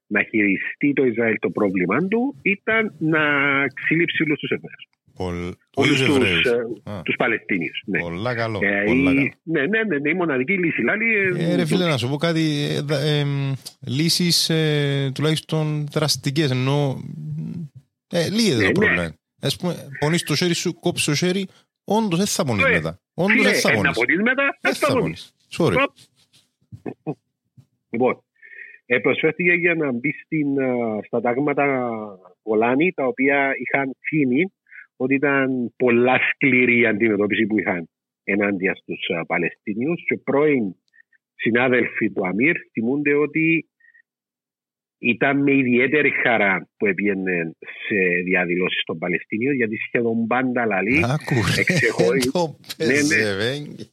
να 0.07 0.23
χειριστεί 0.23 0.93
το 0.93 1.05
Ισραήλ 1.05 1.39
το 1.39 1.51
πρόβλημα 1.51 1.99
του 2.09 2.35
ήταν 2.43 2.95
να 2.99 3.21
ξυλίψει 3.75 4.23
όλους 4.23 4.39
τους 4.39 4.51
Εβραίους. 4.51 4.85
Πολ- 5.17 5.55
Όλους 5.75 6.01
Όλους 6.01 6.31
τους 6.31 6.45
Εβραίους. 6.45 6.81
Α, 6.85 7.03
τους 7.03 7.17
Παλαιστίνιους. 7.17 7.83
Ναι. 7.87 7.99
Πολλά 7.99 8.35
καλό. 8.35 8.59
Ε, 8.63 8.83
πολλά 8.87 9.11
η- 9.11 9.15
καλό. 9.15 9.31
ναι, 9.43 9.61
ναι, 9.67 9.83
ναι, 9.83 9.99
ναι, 9.99 10.11
η 10.11 10.15
μοναδική 10.15 10.53
λύση. 10.53 10.83
Λάλη, 10.83 11.15
Ε, 11.39 11.55
ρε 11.57 11.67
φίλε, 11.67 11.85
να 11.87 11.97
σου 11.97 12.09
πω 12.09 12.17
κάτι. 12.17 12.67
Ε, 12.71 12.81
δα- 12.81 13.01
ε, 13.01 13.25
μ, 13.25 13.53
λύσεις 13.87 14.51
ε, 14.51 15.11
τουλάχιστον 15.15 15.87
δραστικές. 15.93 16.51
Ενώ 16.51 16.97
ε, 18.11 18.29
λύεται 18.31 18.57
Ναι, 18.57 18.63
το 18.63 18.67
ναι. 18.67 18.73
πρόβλημα. 18.87 19.15
Ας 19.41 19.57
πούμε, 19.57 19.89
πονείς 19.99 20.23
το 20.23 20.35
χέρι 20.37 20.55
σου, 20.55 20.75
κόψεις 20.75 21.05
το 21.07 21.15
χέρι, 21.15 21.47
όντως 21.85 22.19
δεν 22.19 22.27
θα 22.27 22.45
πονείς 22.45 22.65
Ε, 22.65 22.71
μετά. 22.71 23.01
Όντως 23.15 23.33
Φίλε, 23.37 23.51
δεν 23.51 23.61
θα 23.61 23.71
ε, 23.71 23.75
να 23.75 23.81
πονείς. 23.81 23.97
πονείς 23.99 24.21
μετά, 24.23 24.43
Δεν 24.45 24.59
δεν 24.61 24.75
θα 24.75 24.87
θα 24.87 24.99
πονείς. 24.99 25.35
πονείς. 25.57 25.77
Sorry. 25.77 25.87
Οπ. 27.05 27.17
Λοιπόν, 27.91 28.23
ε, 28.87 28.99
προσφέρθηκε 28.99 29.53
για 29.53 29.75
να 29.75 29.93
μπει 29.93 30.13
στην, 30.25 30.61
α, 30.61 31.01
στα 31.07 31.21
τάγματα 31.21 31.89
Γολάνη, 32.43 32.93
τα 32.93 33.07
οποία 33.07 33.53
είχαν 33.59 33.97
φήμη 34.01 34.53
ότι 34.97 35.15
ήταν 35.15 35.75
πολλά 35.77 36.19
σκληρή 36.33 36.79
η 36.79 36.87
αντιμετώπιση 36.87 37.47
που 37.47 37.59
είχαν 37.59 37.89
ενάντια 38.25 38.75
στους 38.75 39.09
α, 39.19 39.25
Παλαιστίνιους 39.27 40.05
και 40.07 40.17
πρώην 40.17 40.75
συνάδελφοι 41.35 42.11
του 42.11 42.27
Αμύρ 42.27 42.57
θυμούνται 42.73 43.15
ότι 43.15 43.69
ήταν 44.99 45.43
με 45.43 45.53
ιδιαίτερη 45.53 46.11
χαρά 46.23 46.69
που 46.77 46.87
έπιανε 46.87 47.51
σε 47.61 47.97
διαδηλώσεις 48.25 48.83
των 48.85 48.99
Παλαιστίνιων 48.99 49.55
γιατί 49.55 49.77
σχεδόν 49.87 50.27
πάντα 50.27 50.67
λαλεί 50.67 51.05
Άκου 51.05 51.35
ρε, 51.35 51.61
εξεχωρι- 51.61 52.31
το 52.33 52.57
Ναι, 52.77 52.87
ναι. 52.87 52.93
πεζεβέγγι. 52.93 53.91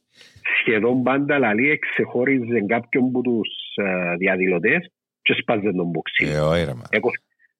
σχεδόν 0.60 1.02
πάντα 1.02 1.38
λαλή 1.38 1.70
εξεχώριζε 1.70 2.60
κάποιον 2.66 3.04
από 3.04 3.20
τους 3.22 3.48
α, 3.84 4.16
διαδηλωτές 4.16 4.90
και 5.22 5.34
σπάζε 5.40 5.72
τον 5.72 5.86
μποξί. 5.90 6.24
Ε, 6.26 6.38
ωραία, 6.38 6.74
μα. 6.74 6.82
Έκο- 6.90 7.10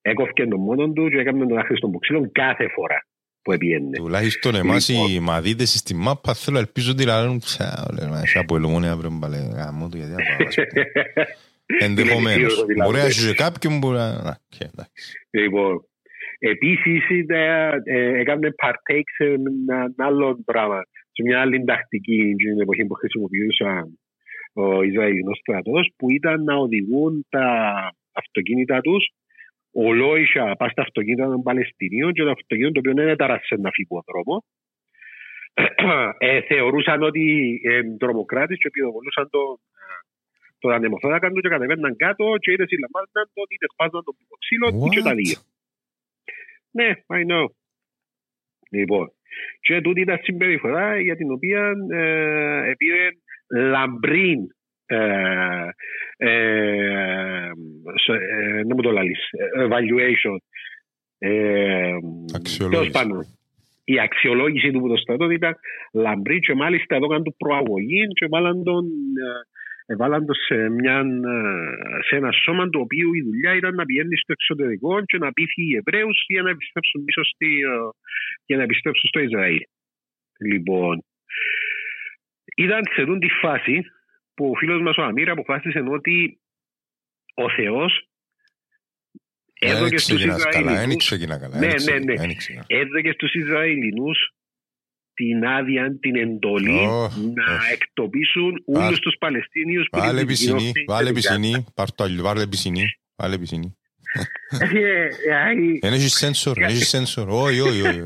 έκοφκε 0.03 0.47
τον 0.47 0.61
μόνο 0.61 0.89
του 0.93 1.09
και 1.09 1.19
έκαμε 1.19 1.47
τον 1.47 1.59
άχρηστο 1.59 1.89
μποξίλο 1.89 2.31
κάθε 2.33 2.69
φορά 2.75 3.07
που 3.43 3.53
επιένε. 3.53 3.91
Τουλάχιστον 3.97 4.55
εμάς 4.55 4.89
Λοιπόν. 4.89 5.11
οι 5.11 5.19
μαδίτες 5.21 5.71
στη 5.73 5.95
μάπα 5.95 6.35
θέλω 6.35 6.59
ελπίζω 6.59 6.91
ότι 6.91 7.05
λαλούν 7.05 7.39
«Τσα, 7.39 7.87
λέει, 7.99 8.09
μα, 8.11 8.21
εσύ 8.21 8.39
από 8.39 8.57
ελομόνια 8.57 8.93
αύριο 8.93 9.11
μπαλέ 9.13 9.37
γάμο 9.37 9.89
του 9.89 9.97
γιατί 9.97 10.13
να 10.13 10.23
πάω, 11.67 11.79
ας 11.79 11.87
πούμε». 11.87 11.91
Ενδεχομένως. 11.91 12.37
Είναι 12.37 12.49
σίγουρο, 12.49 12.67
δηλαδή. 12.67 12.91
Μπορεί 12.91 13.01
να 13.03 13.09
έχει 13.11 13.27
και 13.29 13.35
κάποιον 13.45 13.81
που 13.81 13.91
να... 13.91 14.23
να, 14.23 14.33
οκ, 14.47 14.61
εντάξει. 14.71 15.03
Λοιπόν, 15.31 15.75
επίσης 16.39 17.09
ήταν, 17.09 17.83
ε, 17.85 18.21
έκαμε 18.21 18.49
partake 18.63 19.11
σε 19.17 19.25
ένα 19.25 19.93
άλλο 19.97 20.43
πράγμα, 20.45 20.81
σε 21.13 21.23
μια 21.23 21.41
άλλη 21.41 21.65
τακτική 21.65 22.35
την 22.37 22.61
εποχή 22.61 22.85
που 22.87 22.95
χρησιμοποιούσαν 22.95 23.99
ο 24.53 24.83
Ισραηλινός 24.83 25.39
στρατός, 25.39 25.93
που 25.97 26.11
ήταν 26.11 26.45
να 26.45 26.55
οδηγούν 26.55 27.27
τα 27.29 27.47
αυτοκίνητα 28.13 28.81
τους 28.81 29.05
ολόισα 29.77 30.55
πας 30.59 30.71
στα 30.71 30.83
αυτοκίνητα 30.83 31.27
των 31.27 31.43
Παλαιστινίων 31.43 32.13
και 32.13 32.23
το 32.23 32.31
αυτοκίνητο 32.31 32.73
το 32.73 32.79
οποίο 32.79 32.95
δεν 32.95 33.09
έταρασε 33.09 33.55
να 33.57 33.71
φύγει 33.71 33.89
από 33.91 34.05
τον 34.05 34.15
δρόμος. 34.15 34.43
ε, 36.29 36.41
θεωρούσαν 36.41 37.03
ότι 37.03 37.25
ε, 37.65 37.83
τρομοκράτες 37.99 38.59
και 38.59 38.71
πυροβολούσαν 38.71 39.31
τον 39.31 39.59
τον 40.67 40.75
ανεμοθώρακα 40.79 41.29
του 41.31 41.41
και 41.41 41.49
κατεβαίναν 41.49 41.97
κάτω 41.97 42.25
και 42.43 42.51
είτε 42.53 42.65
συλλαμβάνονταν 42.67 43.25
τον 43.35 43.47
είτε 43.55 43.67
σπάζαν 43.73 44.03
τον 44.05 44.15
ξύλο 44.43 44.67
What? 44.85 44.91
και 44.95 45.03
τα 45.09 45.15
δύο. 45.21 45.39
Ναι, 46.79 46.89
I 47.19 47.23
know. 47.31 47.47
Λοιπόν, 48.71 49.07
και 49.61 49.81
τούτη 49.81 50.01
ήταν 50.01 50.19
συμπεριφορά 50.23 51.01
για 51.01 51.17
την 51.17 51.31
οποία 51.33 51.73
ε, 51.93 52.71
επήρε 52.71 53.09
λαμπρίν 53.73 54.41
ε, 54.87 55.69
ε, 56.17 57.51
σε- 58.05 58.25
ε, 58.31 58.63
να 58.67 58.75
μου 58.75 58.83
το 58.83 58.91
λαλείς, 58.91 59.21
ε, 59.31 59.67
evaluation. 59.69 60.37
Ε, 61.19 61.93
Αξιολόγηση. 62.35 62.81
τέλος 62.81 62.91
πάντων, 62.91 63.25
η 63.85 64.01
αξιολόγηση 64.01 64.71
του 64.71 64.81
που 64.81 64.89
το 64.89 64.97
στρατό 64.97 65.31
ήταν 65.31 65.55
λαμπρή 65.93 66.39
και 66.39 66.55
μάλιστα 66.55 66.97
εδώ 66.97 67.05
έκανε 67.05 67.23
του 67.23 67.35
προαγωγή 67.37 68.07
και 68.07 68.27
βάλαν 68.31 68.63
τον, 68.65 68.85
ε, 69.87 69.93
έβαλαν 69.93 70.27
τον 70.27 70.35
σε, 70.35 70.69
μια, 70.69 70.99
ε, 70.99 72.03
σε 72.07 72.17
ένα 72.17 72.33
σώμα 72.33 72.69
το 72.69 72.79
οποίο 72.79 73.15
η 73.15 73.23
δουλειά 73.23 73.55
ήταν 73.55 73.75
να 73.75 73.85
πηγαίνει 73.85 74.17
στο 74.17 74.33
εξωτερικό 74.33 75.05
και 75.05 75.19
να 75.19 75.33
πείθει 75.33 75.63
οι 75.63 75.77
Εβραίους 75.77 76.25
για 76.29 76.43
να 76.43 76.51
επιστρέψουν 76.51 77.05
πίσω 77.05 77.25
στη, 77.25 77.47
ε, 77.47 77.79
για 78.47 78.57
να 78.57 78.63
επιστρέψουν 78.63 79.09
στο 79.09 79.21
Ισραήλ. 79.21 79.61
Λοιπόν, 80.41 81.05
ήταν 82.57 82.83
σε 82.95 83.05
τούτη 83.05 83.27
τη 83.27 83.33
φάση 83.33 83.81
που 84.35 84.51
ο 84.51 84.55
φίλος 84.55 84.83
μας 84.83 84.97
ο 84.97 85.03
Αμύρα 85.03 85.33
αποφάσισε 85.33 85.79
ότι 85.79 86.41
ο 87.35 87.51
Θεός 87.51 88.09
Δεν 89.61 89.71
έδωκε 89.71 89.99
στους 89.99 90.15
ξεκινάς 90.17 90.45
καλά, 90.45 90.53
δεν 90.53 90.65
Ισραηλινούς 90.73 91.05
ξεκινά 91.05 91.39
καλά. 91.39 91.59
Ναι, 91.59 91.67
δεν 91.67 91.77
ξεκινά- 91.77 92.05
ναι, 92.05 92.13
ναι. 92.13 92.27
δεν 92.27 92.37
ξεκινά. 92.37 92.65
έδωκε 92.67 93.13
στους 93.13 93.35
Ισραηλινούς 93.35 94.19
την 95.19 95.45
άδεια, 95.47 95.97
την 96.01 96.17
εντολή 96.17 96.79
Ω, 96.87 97.01
να 97.35 97.45
ω. 97.53 97.59
εκτοπίσουν 97.73 98.63
Βάλ- 98.67 98.87
όλους 98.87 98.99
τους 98.99 99.17
Παλαιστίνιους 99.19 99.87
που 99.91 99.99
Βάλε 99.99 100.19
την 100.19 100.27
πισινή, 100.27 100.59
κοινόφθη 100.59 100.85
βάλε 100.87 101.09
και 101.09 101.13
την 101.21 101.23
Γάζας. 101.25 101.41
πισινή, 101.41 101.65
πάρ' 101.75 101.93
το 101.93 102.05
αλλιώ, 102.05 102.23
βάλε 102.23 102.47
πισινή, 102.47 102.85
βάλε 103.17 103.39
πισινή. 103.39 103.77
Ε, 104.61 104.67
ε, 104.67 105.09
Δεν 105.81 105.93
έχεις 105.93 106.13
σένσορ, 106.15 106.55
δεν 106.59 106.65
έχεις 106.69 106.89
σένσορ. 106.89 107.29
Όχι, 107.29 107.61
όχι, 107.61 107.83
όχι. 107.83 108.01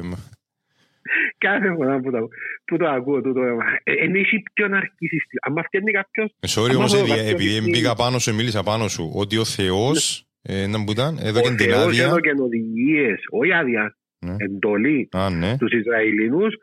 Κάθε 1.39 1.75
φορά 1.77 2.01
που 2.01 2.11
το, 2.11 2.29
που 2.65 2.77
το 2.77 2.89
ακούω 2.89 3.21
τούτο, 3.21 3.41
ε, 3.85 3.93
εν 4.05 4.15
έχει 4.15 4.43
πιο 4.55 4.69
ναρκισιστή. 4.69 5.37
Αν 5.43 5.63
φτιάχνει 5.67 5.93
κάποιος, 5.93 6.31
Ε, 6.41 6.49
Sorry 6.55 6.69
Άμα 6.71 6.77
όμως, 6.79 6.93
δω 6.93 6.99
επειδή- 6.99 7.17
κάποιον 7.17 7.35
επειδή 7.35 7.59
ότι- 7.59 7.71
μπήκα 7.71 7.95
πάνω 7.95 8.19
σου, 8.19 8.35
μίλησα 8.35 8.63
πάνω 8.63 8.89
σου, 8.89 9.11
ότι 9.15 9.37
ο 9.37 9.45
Θεός, 9.45 10.25
ε, 10.43 10.67
να 10.67 10.85
που 10.85 10.91
ήταν, 10.93 11.19
εδώ 11.23 11.39
ο 11.39 11.43
και 11.43 11.49
την 11.55 11.59
Θεός 11.71 11.85
άδεια. 11.87 12.05
έδωκε 12.05 12.31
οδηγίες, 12.41 13.21
όχι 13.31 13.53
άδεια, 13.53 13.97
Ναι. 14.19 14.35
εντολή 14.39 15.09
Α, 15.13 15.31
ναι. 15.31 15.55
στους 15.55 15.73
Ισραηλινούς 15.73 16.55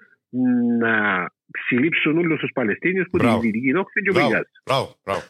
να 0.79 0.93
συλλήψουν 1.67 2.17
όλους 2.17 2.39
τους 2.39 2.51
Παλαιστίνιους 2.53 3.07
που 3.09 3.17
την 3.17 3.25
Μπράβο. 3.27 3.41
Δυτική 3.41 3.73
Όχθη 3.75 4.01
και 4.01 4.11
Μπράβο, 4.11 4.27
πήγαν. 4.27 4.45
μπράβο, 4.65 4.87
μπράβο. 5.03 5.21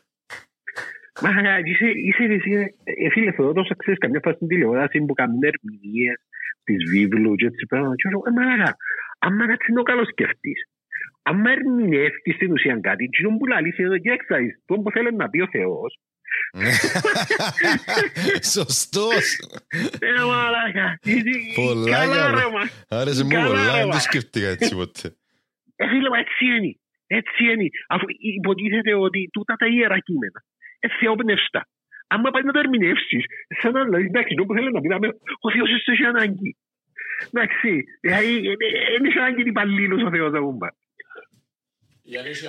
Μα 1.21 1.29
είσαι, 1.69 1.87
είσαι, 2.07 2.23
εσύ, 2.23 2.51
ε, 2.83 3.09
φίλε 3.09 3.31
Θεόδωσα, 3.31 3.75
ξέρεις 3.77 3.99
καμιά 3.99 4.19
φορά 4.23 4.35
στην 4.35 4.47
τηλεόραση 4.47 5.05
που 5.05 5.13
κάνουν 5.13 5.39
ερμηνείες 5.51 6.17
της 6.63 6.89
βίβλου 6.91 7.35
και 7.35 7.45
έτσι 7.45 7.65
πέρα. 7.65 7.91
Και 7.95 8.09
λέω, 8.09 8.21
ε, 8.27 8.31
μαλάκα, 8.37 8.75
άμα 9.19 9.47
κάτσεις 9.47 9.69
να 9.69 9.75
το 9.75 9.83
καλοσκεφτείς. 9.83 10.61
Άμα 11.21 11.51
ερμηνεύεις 11.51 12.35
στην 12.35 12.51
ουσία 12.51 12.79
κάτι, 12.81 13.03
εκείνο 13.03 13.37
που 13.37 13.45
λαλείς 13.45 13.77
είναι 13.77 13.97
και 13.97 14.11
έξαρις. 14.11 14.61
Το 14.65 14.75
που 14.75 14.91
θέλει 14.91 15.15
να 15.15 15.29
πει 15.29 15.39
ο 15.41 15.47
Θεός. 15.51 15.99
Σωστός. 18.55 19.25
Ε, 19.99 20.21
μαλάκα, 20.25 20.97
τι- 21.01 21.21
Πολλά 21.55 21.97
καλά 21.97 22.15
καλά. 22.15 22.29
ρε 22.39 22.47
μα. 22.55 22.63
Άρεσε 22.99 23.23
μου 23.23 23.29
Καλά, 23.29 23.45
πολλά, 23.47 23.65
ρε, 23.65 23.71
δεν 23.71 23.81
το 23.81 23.87
μα. 23.87 23.99
σκέφτηκα 23.99 24.47
έτσι 24.47 24.75
ποτέ. 24.75 25.07
Ε, 25.75 25.87
φίλε, 25.87 26.09
μα 26.09 26.17
έτσι 26.17 26.45
είναι. 26.45 26.71
Έτσι 27.07 27.43
είναι. 27.43 27.67
Αφού 27.87 28.05
υποτίθεται 28.35 28.93
ότι 28.93 29.29
τούτα 29.33 29.55
τα 29.55 29.65
ιερά 29.67 29.99
κείμενα. 29.99 30.39
Ε, 30.79 30.87
θεόπνευστα. 30.99 31.67
Άμα 32.07 32.29
πάει 32.31 32.43
να 32.43 32.51
τα 32.51 32.59
ερμηνεύσεις, 32.59 33.23
σαν 33.61 33.71
να 33.71 33.87
λέει, 33.89 34.03
εντάξει, 34.05 34.33
το 34.35 34.43
που 34.45 34.53
θέλω 34.53 34.69
να 34.69 34.81
πει, 34.81 34.87
να 34.87 34.99
με- 34.99 35.15
ο 35.39 35.51
Θεός 35.51 35.69
είσαι 35.69 35.91
έχει 35.91 36.03
ανάγκη. 36.03 36.57
Εντάξει, 37.31 37.83
δηλαδή, 38.01 38.41
δεν 38.93 39.05
έχει 39.05 39.17
ανάγκη 39.17 39.35
την 39.35 39.47
υπαλλήλους 39.47 40.01
ο 40.03 40.09
Θεός 40.09 40.31
να 40.31 40.41
μου 40.41 40.57
πάει. 40.57 40.69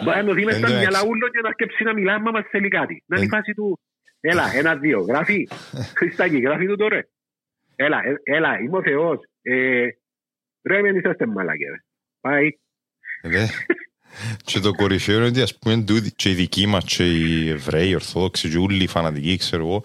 Μπορεί 0.05 0.25
να 0.25 0.33
δει 0.35 0.45
μες 0.45 0.57
στα 0.57 0.67
Εντάξει. 0.67 0.79
μυαλά 0.79 1.01
ούλων 1.09 1.31
και 1.31 1.41
να 1.43 1.51
σκέψει 1.51 1.85
να 1.85 1.93
μιλάμε, 1.95 2.19
άμα 2.19 2.31
μας 2.31 2.45
θέλει 2.51 2.69
κάτι. 2.69 3.03
Να 3.07 3.17
είναι 3.17 3.25
η 3.25 3.29
Ε. 3.33 3.37
φάση 3.37 3.53
του, 3.55 3.81
έλα, 4.21 4.53
ένα, 4.55 4.77
δύο, 4.77 5.01
γράφει, 5.01 5.49
Χριστάκη, 5.99 6.39
γράφει 6.39 6.67
του 6.67 6.77
τώρα. 6.77 7.07
Έλα, 7.77 7.99
ε, 8.05 8.35
έλα, 8.37 8.59
είμαι 8.61 8.77
ο 8.77 8.83
Θεός. 8.83 9.19
Ε, 9.43 9.87
ρε, 10.63 10.83
μην 10.83 10.97
είσαστε 10.97 11.27
μαλάκες. 11.27 11.69
ρε. 11.69 11.77
Πάει. 12.21 12.49
Δε. 13.23 13.47
Και 14.45 14.61
το 14.61 14.73
κορυφαίο 14.73 15.17
είναι 15.17 15.27
ότι 15.27 15.41
ας 15.43 15.59
πούμε 15.59 15.83
τούτοι- 15.83 16.15
και 16.17 16.31
οι 16.31 16.35
δικοί 16.35 16.67
μας 16.67 16.85
και 16.85 17.05
οι 17.11 17.49
Εβραίοι, 17.49 17.89
οι 17.89 17.95
Ορθόδοξοι 17.95 18.51
και 18.51 18.57
όλοι 18.59 18.83
οι 18.83 18.87
φανατικοί 18.87 19.37
ξέρω 19.37 19.65
εγώ 19.67 19.85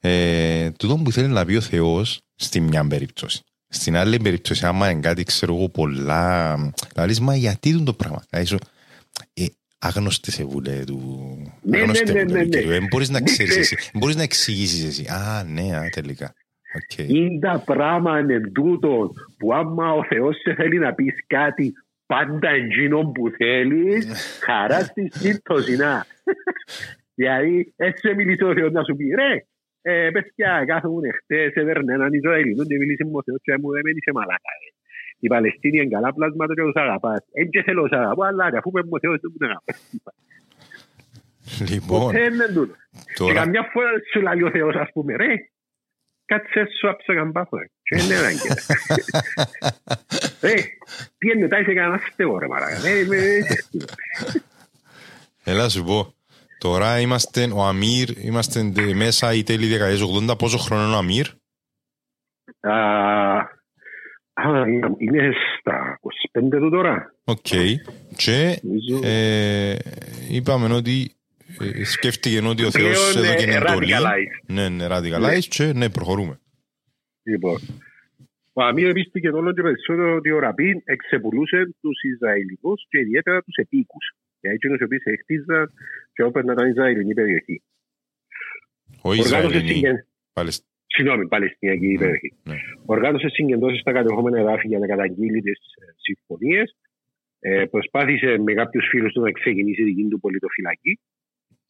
ε, 0.00 0.70
τούτο 0.70 1.00
που 1.04 1.12
θέλει 1.12 1.28
να 1.28 1.44
πει 1.44 1.56
ο 1.56 1.60
Θεός 1.60 2.20
στη 2.34 2.60
μια 2.60 2.86
περίπτωση. 2.86 3.42
Στην 3.68 3.96
άλλη 3.96 4.20
περίπτωση 4.20 4.66
άμα 4.66 4.90
είναι 4.90 5.00
κάτι 5.00 5.22
ξέρω 5.24 5.54
εγώ 5.54 5.68
πολλά 5.68 6.56
λαλείς 6.96 7.20
μα 7.20 7.36
γιατί 7.36 7.68
είναι 7.68 7.84
το 7.84 7.92
πράγμα. 7.94 8.22
Δηλαδή 8.30 8.48
σου, 8.48 8.54
ε, 8.54 8.58
άγνωστε 9.78 10.30
σε 10.30 10.44
βουλέ 10.44 10.84
του 10.86 11.00
Ναι, 11.62 11.78
άγνωστε 11.80 12.12
ναι, 12.12 12.22
ναι, 12.22 12.26
βουλέ 12.26 12.38
ναι, 12.38 12.44
του 12.44 12.48
ναι. 12.48 12.60
Κυρίου. 12.60 12.70
Ε, 12.70 12.80
μπορείς 12.90 13.10
να 13.10 13.18
Ναι, 13.18 13.24
ξέρεις 13.24 13.54
ναι. 13.54 13.60
εσύ, 13.60 13.76
μπορείς 13.94 14.16
να 14.16 14.22
εξηγήσεις 14.22 14.84
εσύ. 14.84 15.04
Α, 15.10 15.44
ναι, 15.44 15.76
α, 15.76 15.88
τελικά. 15.88 16.34
Οκ. 16.78 17.08
Είναι 17.08 17.38
τα 17.38 17.62
πράγματα 17.66 18.34
εν 18.34 18.52
τούτο 18.52 19.12
που 19.38 19.54
άμα 19.54 19.92
ο 19.92 20.04
Θεός 20.04 20.36
σε 20.36 20.54
θέλει 20.54 20.78
να 20.78 20.94
πεις 20.94 21.14
κάτι 21.26 21.72
πάντα 22.06 22.48
εκείνο 22.48 23.10
που 23.14 23.30
θέλεις, 23.36 24.06
χαρά 24.44 24.80
στη 24.80 25.10
σύμπτωση 25.14 25.76
να. 25.76 26.06
Δηλαδή, 27.18 27.72
έτσι 27.76 28.14
μιλήσει 28.14 28.44
ο 28.44 28.54
Θεός 28.54 28.72
να 28.72 28.84
σου 28.84 28.96
πει, 28.96 29.04
ρε, 29.04 29.32
ε, 29.82 30.10
παιδιά, 30.10 30.64
κάθομαι 30.66 31.08
χτες, 31.18 31.54
έδερνε 31.54 31.92
έναν 31.92 32.12
Ισραηλινό 32.12 32.64
και 32.64 32.76
μίλησε 32.76 33.04
μου 33.04 33.12
ο 33.14 33.22
Θεός 33.22 33.40
και 33.42 33.58
μου 33.60 33.72
έμενε 33.74 34.00
σε 34.04 34.12
μαλάκα. 34.12 34.52
Ρε. 35.20 35.26
Οι 35.26 35.26
Παλαιστίνοι 35.26 35.76
είναι 35.76 35.88
καλά 35.96 36.12
πλάσματα 36.14 36.54
και 36.54 36.62
τους 36.62 36.74
αγαπάς. 36.74 37.20
Εν 37.32 37.50
και 37.50 37.62
θέλω 37.62 37.88
να 37.90 37.98
αγαπώ, 38.00 38.22
αλλά 38.22 38.44
αφού 38.58 38.70
με 38.72 38.82
μου 38.82 38.90
ο 38.90 38.98
Θεός 38.98 39.18
δεν 39.20 39.32
μου 39.40 39.46
αγαπάς. 39.46 39.76
Λοιπόν, 41.70 42.00
Ποτέ 42.00 42.20
είναι 42.24 42.46
τούτο. 42.46 42.74
Και 42.92 43.14
τώρα 43.14 43.34
καμιά 43.34 43.62
φορά 43.72 43.88
σου 44.12 44.20
λέει 44.20 44.42
ο 44.42 44.50
Θεός, 44.50 44.74
ας 44.74 44.88
πούμε, 44.92 45.16
ρε, 45.16 45.34
κάτσε 46.24 46.66
σου 46.80 46.88
άψα 46.88 47.14
καμπάθο, 47.14 47.56
ρε. 47.56 47.64
Και 47.82 47.96
είναι 48.02 48.14
ανάγκη. 48.16 48.48
ρε. 48.48 48.54
Ρε, 50.48 50.54
πιένε 51.18 51.48
τα 51.48 51.58
είσαι 51.58 51.74
κανένας 51.74 52.00
στέο, 52.12 52.38
ρε 52.38 52.46
μαράκα. 52.46 52.88
Ε, 52.88 53.04
με- 53.04 53.46
Έλα 55.44 55.68
σου 55.68 55.84
πω. 55.84 56.14
Τώρα 56.58 57.00
είμαστε 57.00 57.50
ο 57.54 57.62
Αμύρ, 57.64 58.08
είμαστε 58.24 58.62
ντε- 58.62 58.94
μέσα 58.94 59.34
η 59.34 59.42
τέλη 59.42 59.66
δεκαετίας 59.66 60.02
80. 60.30 60.36
Πόσο 60.38 60.58
χρόνο 60.58 60.84
είναι 60.84 60.94
ο 60.94 60.98
Αμύρ; 60.98 61.26
Α, 64.34 64.60
α, 64.60 64.68
είναι- 64.68 64.94
Είναι 64.98 65.32
στα 65.60 65.98
25 66.32 66.58
του 66.58 66.70
τώρα. 66.70 67.14
Οκ. 67.24 67.36
Και 68.16 68.58
Νομίζω. 68.62 69.00
ε, 69.04 69.76
είπαμε 70.30 70.74
ότι 70.74 71.12
ε, 71.60 71.84
σκέφτηκε 71.84 72.38
ότι 72.46 72.64
ο 72.64 72.70
Πλέον, 72.72 72.94
Θεός 72.94 73.16
ε, 73.16 73.18
έδωκε 73.18 73.50
εντολή. 73.50 73.86
radicalize. 73.92 74.36
Ναι, 74.46 74.68
ναι, 74.68 74.86
radicalize 74.90 75.44
και 75.48 75.72
ναι, 75.72 75.90
προχωρούμε. 75.90 76.38
Λοιπόν, 77.22 77.58
ο 78.52 78.62
Αμύρ 78.62 78.88
επίστηκε 78.88 79.28
όλο 79.28 79.52
και 79.52 79.62
περισσότερο 79.62 80.14
ότι 80.16 80.30
ο 80.30 80.38
Ραπίν 80.38 80.80
εξεπουλούσε 80.84 81.74
τους 81.80 82.02
Ισραηλινούς 82.14 82.86
και 82.88 82.98
ιδιαίτερα 82.98 83.42
τους 83.42 83.54
επίκους. 83.56 84.14
Για 84.40 84.50
εκείνους 84.52 84.78
οι 84.80 84.84
οποίοι 84.84 84.98
χτίζαν 85.22 85.72
και 86.12 86.22
όπαιρναν 86.22 86.56
την 86.56 86.66
Ισραηλινή 86.66 87.14
περιοχή. 87.14 87.62
Ο 89.02 89.08
Οργάνωσε 89.08 89.36
Ισραηλινή. 89.36 89.72
συγκεν- 89.74 90.06
Παλαισ- 90.32 90.64
Συγγνώμη, 90.94 91.26
Παλαιστινιακή 91.28 91.96
περιοχή. 91.98 92.32
ναι. 92.44 92.54
Οργάνωσε 92.86 93.28
συγκεντρώσεις 93.28 93.80
στα 93.80 93.92
κατεχόμενα 93.92 94.38
εδάφη 94.38 94.66
για 94.66 94.78
να 94.78 94.86
καταγγείλει 94.86 95.40
τις 95.42 95.58
συμφωνίες. 96.06 96.76
Ε, 97.40 97.64
προσπάθησε 97.70 98.38
με 98.38 98.52
κάποιους 98.54 98.86
φίλους 98.90 99.12
του 99.12 99.20
να 99.20 99.30
ξεκινήσει 99.30 99.82
δική 99.84 100.06
του 100.10 100.20
πολιτοφυλακή. 100.20 100.98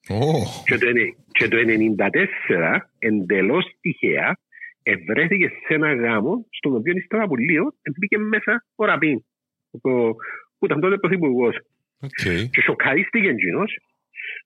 Ω, 0.08 0.30
Και 0.64 0.76
το, 0.78 0.86
ενε- 0.88 1.14
και 1.32 1.48
το 1.48 1.56
1994, 1.56 2.90
εντελώς 2.98 3.64
τυχαία, 3.80 4.38
ευρέθηκε 4.82 5.48
σε 5.66 5.74
ένα 5.74 5.94
γάμο, 5.94 6.46
στον 6.50 6.74
οποίο 6.76 6.96
ύστερα 6.96 7.22
από 7.22 7.36
λίγο 7.36 7.74
μπήκε 7.98 8.18
μέσα 8.18 8.64
ο 8.74 8.84
Ραμπίν, 8.84 9.24
που, 9.70 10.14
που 10.58 10.64
ήταν 10.64 10.80
τότε 10.80 10.96
πρωθυπουργός. 10.98 11.56
Οκ. 12.00 12.22
Και 12.50 12.60
σοκαρίστηκε 12.64 13.28
εκείνος 13.28 13.78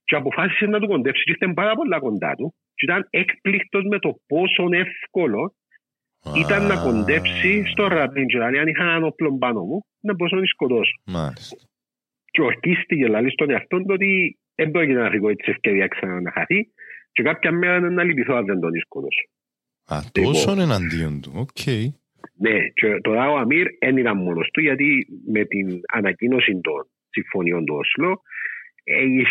και 0.09 0.17
αποφάσισε 0.17 0.67
να 0.67 0.79
του 0.81 0.89
κοντέψει 0.89 1.23
και 1.25 1.33
ήταν 1.39 1.55
πάρα 1.55 1.75
πολλά 1.75 1.99
κοντά 1.99 2.35
του 2.35 2.55
και 2.75 2.85
ήταν 2.89 3.07
έκπληκτος 3.11 3.85
με 3.85 3.99
το 3.99 4.11
πόσο 4.27 4.65
εύκολο 4.71 5.55
ήταν 6.43 6.67
να 6.67 6.75
Α, 6.75 6.83
κοντέψει 6.87 7.63
στο 7.73 7.89
Ραμπίν 7.89 8.27
και 8.27 8.37
δηλαδή 8.39 8.59
αν 8.59 8.69
είχα 8.69 8.83
έναν 8.83 9.05
όπλο 9.05 9.39
πάνω 9.39 9.61
μου 9.61 9.85
να 10.01 10.15
μπορούσα 10.15 10.37
να 10.37 10.43
τη 10.43 10.49
σκοτώσω. 10.49 10.95
Μάλιστα. 11.07 11.57
Και 12.31 12.43
ορκίστηκε 12.43 13.05
δηλαδή 13.05 13.31
στον 13.31 13.51
εαυτό 13.51 13.77
του 13.79 13.87
ότι 13.89 14.39
δεν 14.55 14.71
πρόκειται 14.71 15.01
να 15.01 15.11
φύγω 15.11 15.29
έτσι 15.29 15.51
ευκαιρία 15.51 15.87
ξανά 15.87 16.21
να 16.21 16.33
χαθεί 16.33 16.69
και 17.13 17.23
κάποια 17.23 17.53
μέρα 17.53 17.81
να 17.81 18.05
λυπηθώ 18.05 18.35
αν 18.35 18.45
δεν 18.45 18.61
τον 18.61 18.71
σκοτώσω. 18.81 19.25
Α, 19.85 19.97
Λοιπόν. 20.05 20.33
τόσο 20.33 20.61
εναντίον 20.61 21.21
του. 21.21 21.33
Οκ. 21.35 21.65
Ναι, 22.45 22.59
και 22.69 23.01
τώρα 23.01 23.31
ο 23.31 23.37
Αμύρ 23.37 23.67
δεν 23.81 23.97
ήταν 23.97 24.17
μόνος 24.17 24.49
του, 24.53 24.61
γιατί 24.61 25.07
με 25.27 25.45
την 25.45 25.81
ανακοίνωση 25.93 26.61
των 26.61 26.89
συμφωνιών 27.11 27.65
του 27.65 27.75
Όσλο 27.75 28.11
ε, 28.11 28.19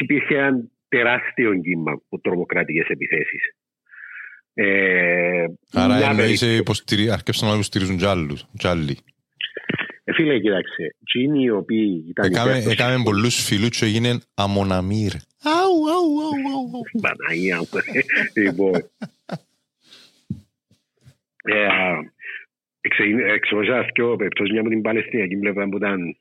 υπήρχε 0.02 0.38
ένα 0.38 0.64
τεράστιο 0.88 1.60
κύμα 1.62 1.92
από 1.92 2.20
τρομοκρατικές 2.22 2.86
επιθέσεις. 2.88 3.38
Ε, 4.54 5.46
Άρα 5.74 5.96
μια 5.96 6.10
εννοείς 6.10 6.16
περίπτωση- 6.16 6.58
υποστηρι... 6.58 7.12
αρκεύσαν 7.12 7.48
να 7.48 7.54
υποστηρίζουν 7.54 7.98
κι 7.98 8.06
άλλους. 8.06 8.46
Κι 8.58 8.68
άλλοι. 8.68 8.98
Ε, 10.04 10.14
φίλε, 10.14 10.40
κοίταξε. 10.40 10.96
Εκείνοι 11.02 11.44
οι 11.44 11.50
οποίοι 11.50 12.06
ήταν. 12.10 12.26
Έκαμε, 12.26 12.50
υπέρ 12.52 12.64
των 12.64 12.72
έκαμε 12.72 12.92
συμφωνιών- 12.92 13.04
πολλούς 13.04 13.44
φίλους 13.46 13.70
και 13.70 13.86
έγινε 13.86 14.20
αμοναμύρ. 14.36 15.14
Αου, 15.44 15.90
αου, 15.94 16.22
αου, 16.22 16.36
αου, 16.54 16.72
αου. 16.76 17.02
Παναγία 17.02 17.58
μου. 17.58 17.68
Λοιπόν. 18.36 18.74
Ε, 21.44 21.68
Εξωγήσα 23.36 23.86
και 23.94 24.02
ο 24.02 24.16
περιπτώσεις 24.16 24.52
μια 24.52 24.62
από 24.62 24.70
την 24.70 24.82
Παλαιστινιακή 24.82 25.38
πλευρά 25.38 25.70
που 25.70 25.78
ήταν 25.78 26.18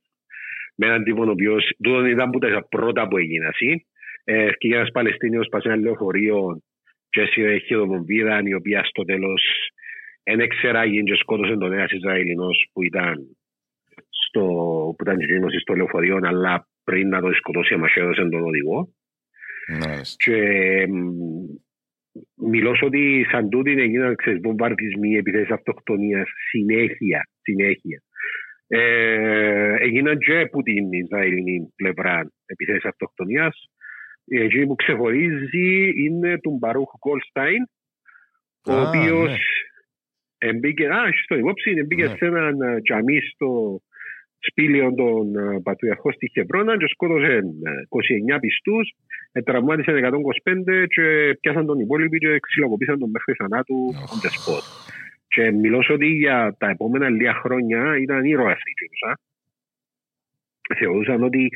με 0.76 0.86
έναν 0.86 1.04
τύπο 1.04 1.24
ο 1.24 1.30
οποίος 1.30 1.72
τούτον 1.82 2.06
ήταν 2.06 2.30
που 2.30 2.38
τα 2.38 2.66
πρώτα 2.68 3.08
που 3.08 3.16
έγιναν 3.16 3.50
εσύ. 3.50 3.86
Ε, 4.24 4.50
και 4.58 4.74
ένας 4.74 4.90
Παλαιστίνιος 4.90 5.48
πας 5.48 5.62
σε 5.62 5.68
ένα 5.68 5.76
λεωφορείο 5.76 6.60
και 7.08 7.20
εσύ 7.20 7.60
χειρομοβίδα 7.66 8.40
η 8.44 8.54
οποία 8.54 8.84
στο 8.84 9.04
τέλος 9.04 9.42
δεν 10.22 10.40
έξερα 10.40 10.84
γίνει 10.84 11.10
και 11.10 11.16
σκότωσε 11.16 11.56
τον 11.56 11.72
ένας 11.72 11.90
Ισραηλινός 11.90 12.68
που 12.72 12.82
ήταν 12.82 13.36
στο, 14.08 14.44
που 14.96 15.02
ήταν 15.04 15.20
γίνος 15.20 15.60
στο 15.60 15.74
λεωφορείο 15.74 16.18
αλλά 16.22 16.68
πριν 16.84 17.08
να 17.08 17.20
τον 17.20 17.34
σκοτώσει 17.34 17.74
αμασέδωσε 17.74 18.28
τον 18.28 18.42
οδηγό 18.42 18.88
Μάλιστα. 19.68 20.16
και 20.18 20.38
μ, 20.86 21.10
μιλώς 22.34 22.78
σου 22.78 22.86
ότι 22.86 23.26
σαν 23.30 23.48
τούτη 23.48 23.70
έγιναν 23.70 24.16
ξέρεις, 24.16 24.40
βομβαρδισμοί, 24.42 25.14
επιθέσεις 25.14 25.50
αυτοκτονίας 25.50 26.28
συνέχεια, 26.50 27.28
συνέχεια. 27.42 28.02
Ε, 28.68 29.74
έγιναν 29.78 30.18
και 30.18 30.38
από 30.40 30.62
την 30.62 30.92
Ισραηλινή 30.92 31.72
πλευρά 31.76 32.30
επιθέσεις 32.46 32.84
αυτοκτονίας. 32.84 33.70
Εκεί 34.28 34.66
που 34.66 34.74
ξεχωρίζει 34.74 35.92
είναι 36.04 36.38
του 36.38 36.56
Μπαρούχ 36.60 36.90
Γκολστάιν, 36.98 37.62
ο 38.68 38.72
Α, 38.72 38.88
οποίος 38.88 39.30
ναι. 39.30 40.48
εμπήκε, 40.48 40.86
α, 40.86 41.02
στο 41.24 41.36
υπόψη, 41.36 41.70
εμπήκε 41.70 42.06
Ναι. 42.06 42.16
σε 42.16 42.24
έναν 42.24 42.60
ε, 42.60 42.80
τζαμί 42.80 43.20
στο 43.20 43.80
σπήλαιο 44.38 44.94
των 44.94 45.36
ε, 45.36 45.60
Πατριαρχών 45.62 46.12
στη 46.12 46.30
Χευρώνα 46.32 46.76
και 46.76 46.88
σκότωσε 46.88 47.32
ε, 47.32 47.42
29 48.36 48.38
πιστούς, 48.40 48.94
ε, 49.32 49.42
τραυμάτισε 49.42 49.90
125 49.92 50.86
και 50.94 51.36
πιάσαν 51.40 51.66
τον 51.66 51.78
υπόλοιπο 51.78 52.16
και 52.16 52.38
ξυλοκοπήσαν 52.40 52.98
τον 52.98 53.10
μέχρι 53.10 53.34
θανάτου 53.34 53.76
on 54.12 54.18
the 54.24 54.30
spot. 54.36 54.64
Και 55.28 55.50
μιλώ 55.50 55.82
σου 55.82 55.94
ότι 55.94 56.06
για 56.06 56.56
τα 56.58 56.68
επόμενα 56.68 57.08
λίγα 57.08 57.34
χρόνια 57.34 57.98
ήταν 57.98 58.24
ήρωας 58.24 58.60
εκείνος, 58.64 59.02
α. 59.06 59.12
Θεωρούσαν 60.78 61.22
ότι, 61.22 61.48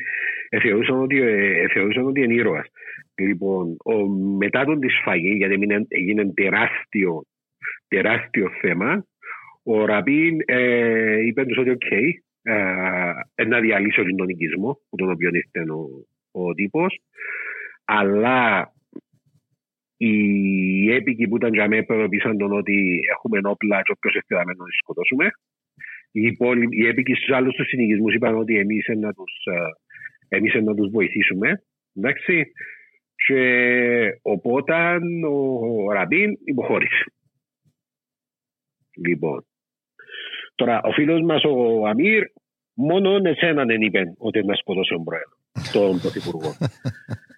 ε, 0.49 0.59
θεωρούσαν 0.59 1.01
ότι, 1.01 1.21
ε, 1.21 1.67
θεωρούσαν 1.67 2.05
ότι 2.05 2.21
είναι 2.21 2.33
ήρωας. 2.33 2.67
Λοιπόν, 3.15 3.77
ο, 3.83 4.07
μετά 4.37 4.65
τον 4.65 4.79
τη 4.79 4.89
σφαγή, 4.89 5.33
γιατί 5.33 5.53
έγινε, 5.53 5.85
έγινε 5.87 6.33
τεράστιο, 6.33 7.25
τεράστιο 7.87 8.49
θέμα, 8.61 9.05
ο 9.63 9.85
Ραμπίν 9.85 10.37
ε, 10.45 11.25
είπε 11.25 11.45
τους 11.45 11.57
ότι 11.57 11.69
οκ, 11.69 11.91
ε, 13.35 13.45
να 13.45 13.59
διαλύσω 13.59 14.03
τον 14.15 14.29
οικισμό, 14.29 14.79
που 14.89 14.95
τον 14.95 15.11
οποίο 15.11 15.29
ήρθε 15.33 15.71
ο, 15.71 16.07
ο 16.31 16.53
τύπος, 16.53 16.99
αλλά 17.85 18.71
οι 20.05 20.93
έποικοι 20.93 21.27
που 21.27 21.35
ήταν 21.35 21.53
για 21.53 21.67
μένα 21.67 21.83
προειδοποίησαν 21.83 22.37
τον 22.37 22.51
ότι 22.51 22.99
έχουμε 23.15 23.39
όπλα 23.43 23.81
και 23.81 23.91
όποιος 23.91 24.15
έρθει 24.15 24.47
να 24.47 24.53
τους 24.55 24.75
σκοτώσουμε. 24.81 25.25
Οι, 26.11 26.21
υπόλοι- 26.21 26.73
οι 26.73 26.87
έπικοι 26.87 27.13
στους 27.13 27.29
άλλους 27.35 27.55
τους 27.55 27.67
συνοικισμούς 27.67 28.13
είπαν 28.13 28.35
ότι 28.35 28.57
εμείς 28.57 28.85
να 28.97 29.13
τους, 29.13 29.33
ε, 29.45 30.35
εμείς 30.37 30.53
να 30.53 30.73
τους 30.75 30.89
βοηθήσουμε. 30.89 31.63
Εντάξει. 31.95 32.51
Και 33.15 33.41
οπότε 34.21 34.73
ο 35.29 35.91
Ραμπίν 35.91 36.37
υποχώρησε. 36.45 37.03
Λοιπόν. 39.05 39.45
Τώρα, 40.55 40.81
ο 40.83 40.91
φίλος 40.91 41.21
μας 41.21 41.43
ο 41.43 41.87
Αμύρ 41.87 42.23
μόνο 42.73 43.19
εσένα 43.23 43.65
δεν 43.65 43.81
είπε 43.81 44.13
ότι 44.17 44.45
να 44.45 44.55
σκοτώσει 44.55 44.93
τον 44.93 45.03
πρόεδρο, 45.03 45.35
τον 45.73 45.99
πρωθυπουργό. 45.99 46.51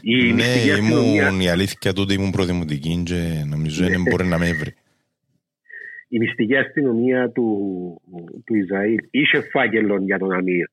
Η 0.00 0.14
Ναι, 0.26 0.32
μυστική 0.32 0.70
αστυνομία- 0.70 1.28
ήμουν 1.28 1.40
η 1.40 1.48
αλήθεια 1.48 1.92
τότε 1.92 2.12
ήμουν 2.14 2.30
προδημοτική 2.30 3.02
και 3.04 3.44
νομίζω 3.50 3.86
δεν 3.88 4.02
μπορεί 4.10 4.24
να 4.26 4.38
με 4.38 4.52
βρει. 4.52 4.74
η 6.08 6.18
μυστική 6.18 6.56
αστυνομία 6.56 7.30
του, 7.30 7.46
του 8.44 8.54
Ισραήλ 8.54 8.96
είχε 9.10 9.40
φάκελον 9.40 10.04
για 10.04 10.18
τον 10.18 10.32
Αμύρ 10.32 10.66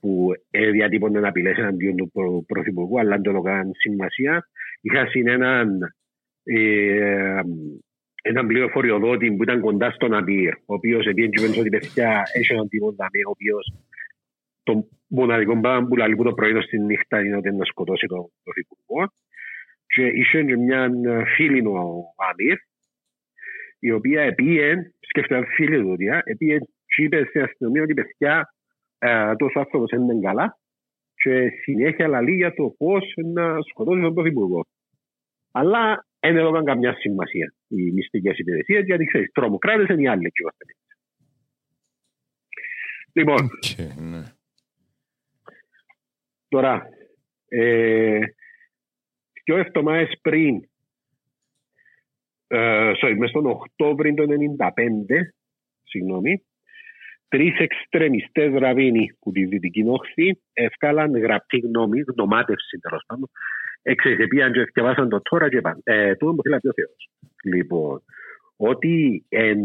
που 0.00 0.28
ε, 0.50 0.70
διατύπωνε 0.70 1.28
απειλές 1.28 1.56
εναντίον 1.58 1.96
του 1.96 2.10
προ- 2.12 2.44
Πρωθυπουργού, 2.46 2.98
αλλά 3.00 3.10
δεν 3.10 3.22
το 3.22 3.30
έκαναν 3.38 3.70
σημασία. 3.74 4.48
Είχα 4.80 5.06
συν 5.06 5.28
έναν, 5.28 5.94
ε, 6.44 7.40
έναν 8.22 8.46
πληροφοριοδότη 8.46 9.32
που 9.32 9.42
ήταν 9.42 9.60
κοντά 9.60 9.90
στον 9.90 10.14
Αμύρ, 10.14 10.52
ο 10.54 10.74
οποίος 10.74 11.06
επειδή 11.06 11.40
έτσι 11.42 11.60
ότι 11.60 11.68
παιδιά 11.68 12.22
έχει 12.32 12.52
έναν 12.52 12.68
τύπο 12.68 12.92
δαμέ, 12.92 13.20
ο 13.26 13.30
οποίος 13.30 13.72
το 14.62 14.88
μοναδικό 15.06 15.60
πράγμα 15.60 15.88
που 15.88 15.96
λέει 15.96 16.16
που 16.16 16.22
το 16.22 16.32
πρωί 16.32 16.62
στη 16.62 16.78
νύχτα 16.78 17.20
είναι 17.20 17.36
ότι 17.36 17.50
να 17.50 17.64
σκοτώσει 17.64 18.06
τον 18.06 18.32
Πρωθυπουργό. 18.42 19.12
Και 19.86 20.06
είχε 20.06 20.42
και 20.42 20.56
μια 20.56 20.90
φίλη 21.36 21.66
ο 21.66 22.04
Αμύρ, 22.16 22.58
η 23.78 23.90
οποία 23.90 24.22
επίε, 24.22 24.74
σκέφτεται 25.00 25.46
φίλη 25.46 25.80
του, 25.82 25.90
ότι, 25.90 26.08
α, 26.08 26.22
επίε 26.24 26.58
και 26.86 27.02
είπε 27.02 27.24
στην 27.28 27.42
αστυνομία 27.42 27.82
ότι 27.82 27.94
παιδιά 27.94 28.54
ε, 28.98 29.34
τόσο 29.36 29.58
άνθρωπος 29.58 29.90
δεν 29.90 30.00
είναι 30.02 30.20
καλά 30.20 30.58
και 31.14 31.48
συνέχεια 31.62 32.08
λαλεί 32.08 32.34
για 32.34 32.54
το 32.54 32.74
πώς 32.78 33.12
να 33.32 33.60
σκοτώσει 33.60 34.00
τον 34.00 34.14
Πρωθυπουργό. 34.14 34.66
Αλλά 35.52 36.06
δεν 36.20 36.36
έδωκαν 36.36 36.64
καμιά 36.64 36.94
σημασία 36.94 37.54
οι 37.68 37.92
μυστικές 37.92 38.38
υπηρεσίες 38.38 38.84
γιατί 38.84 39.04
ξέρεις, 39.04 39.30
τρομοκράτες 39.32 39.88
είναι 39.88 40.02
οι 40.02 40.08
άλλοι 40.08 40.26
εκεί 40.26 40.42
είμαστε. 40.42 40.64
Λοιπόν, 43.12 43.48
Και, 43.60 44.00
ναι. 44.00 44.22
Τώρα, 46.52 46.88
ε, 47.48 48.18
δύο 49.44 49.56
εβδομάδες 49.56 50.18
πριν, 50.22 50.68
ε, 52.46 52.92
sorry, 53.02 53.14
μες 53.16 53.30
στον 53.30 53.46
Οκτώβριο 53.46 54.14
του 54.14 54.22
1995, 54.22 55.34
συγγνώμη, 55.82 56.42
τρεις 57.28 57.58
εξτρεμιστές 57.58 58.52
ραβίνοι 58.52 59.16
που 59.20 59.32
τη 59.32 59.44
Δυτική 59.44 59.84
Όχθη 59.86 60.40
ευκάλαν 60.52 61.18
γραπτή 61.18 61.58
γνώμη, 61.58 62.00
γνωμάτευση 62.00 62.78
τέλος 62.78 63.02
πάντων, 63.06 63.30
εξεγεπίαν 63.82 64.52
και 64.52 64.64
διαβάσαν 64.74 65.08
το 65.08 65.20
τώρα 65.22 65.48
και 65.48 65.56
είπαν, 65.56 65.80
ε, 65.84 66.14
τούτο 66.14 66.34
που 66.34 66.42
θέλει 66.42 66.54
να 66.54 66.60
πει 66.60 66.68
ο 66.68 66.72
Θεός. 66.72 67.10
Λοιπόν, 67.44 68.02
ότι 68.56 69.24
εν, 69.28 69.58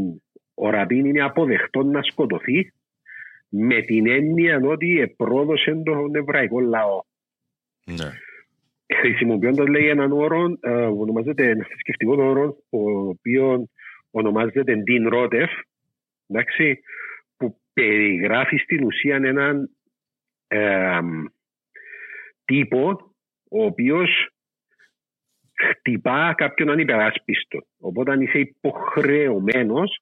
ο 0.54 0.70
Ραβίν 0.70 1.06
είναι 1.06 1.22
αποδεκτό 1.24 1.84
να 1.84 2.02
σκοτωθεί 2.04 2.72
με 3.50 3.82
την 3.82 4.08
έννοια 4.08 4.60
ότι 4.64 5.00
επρόδωσε 5.00 5.82
τον 5.86 6.16
εβραϊκό 6.16 6.60
λαό. 6.60 7.02
ναι. 7.86 8.12
Χρησιμοποιώντας 9.00 9.68
λέει 9.68 9.88
έναν 9.88 10.12
όρο 10.12 10.58
ε, 10.60 10.70
που 10.70 11.00
ονομάζεται 11.00 11.50
ένα 11.50 11.66
θρησκευτικό 11.66 12.16
όρο, 12.24 12.58
ο 12.70 13.08
οποίο 13.08 13.68
ονομάζεται 14.12 14.76
Ντίν 14.76 15.10
Ρότεφ, 15.10 15.52
εντάξει, 16.28 16.80
που 17.38 17.62
περιγράφει 17.74 18.58
στην 18.58 18.84
ουσία 18.84 19.16
έναν 19.16 19.70
ε, 20.48 21.00
τύπο 22.46 23.16
ο 23.50 23.64
οποίος 23.64 24.10
χτυπά 25.54 26.34
κάποιον 26.38 26.70
ανυπεράσπιστο. 26.70 27.60
Οπότε 27.80 28.12
αν 28.12 28.22
είσαι 28.22 28.40
υποχρεωμένος 28.40 30.02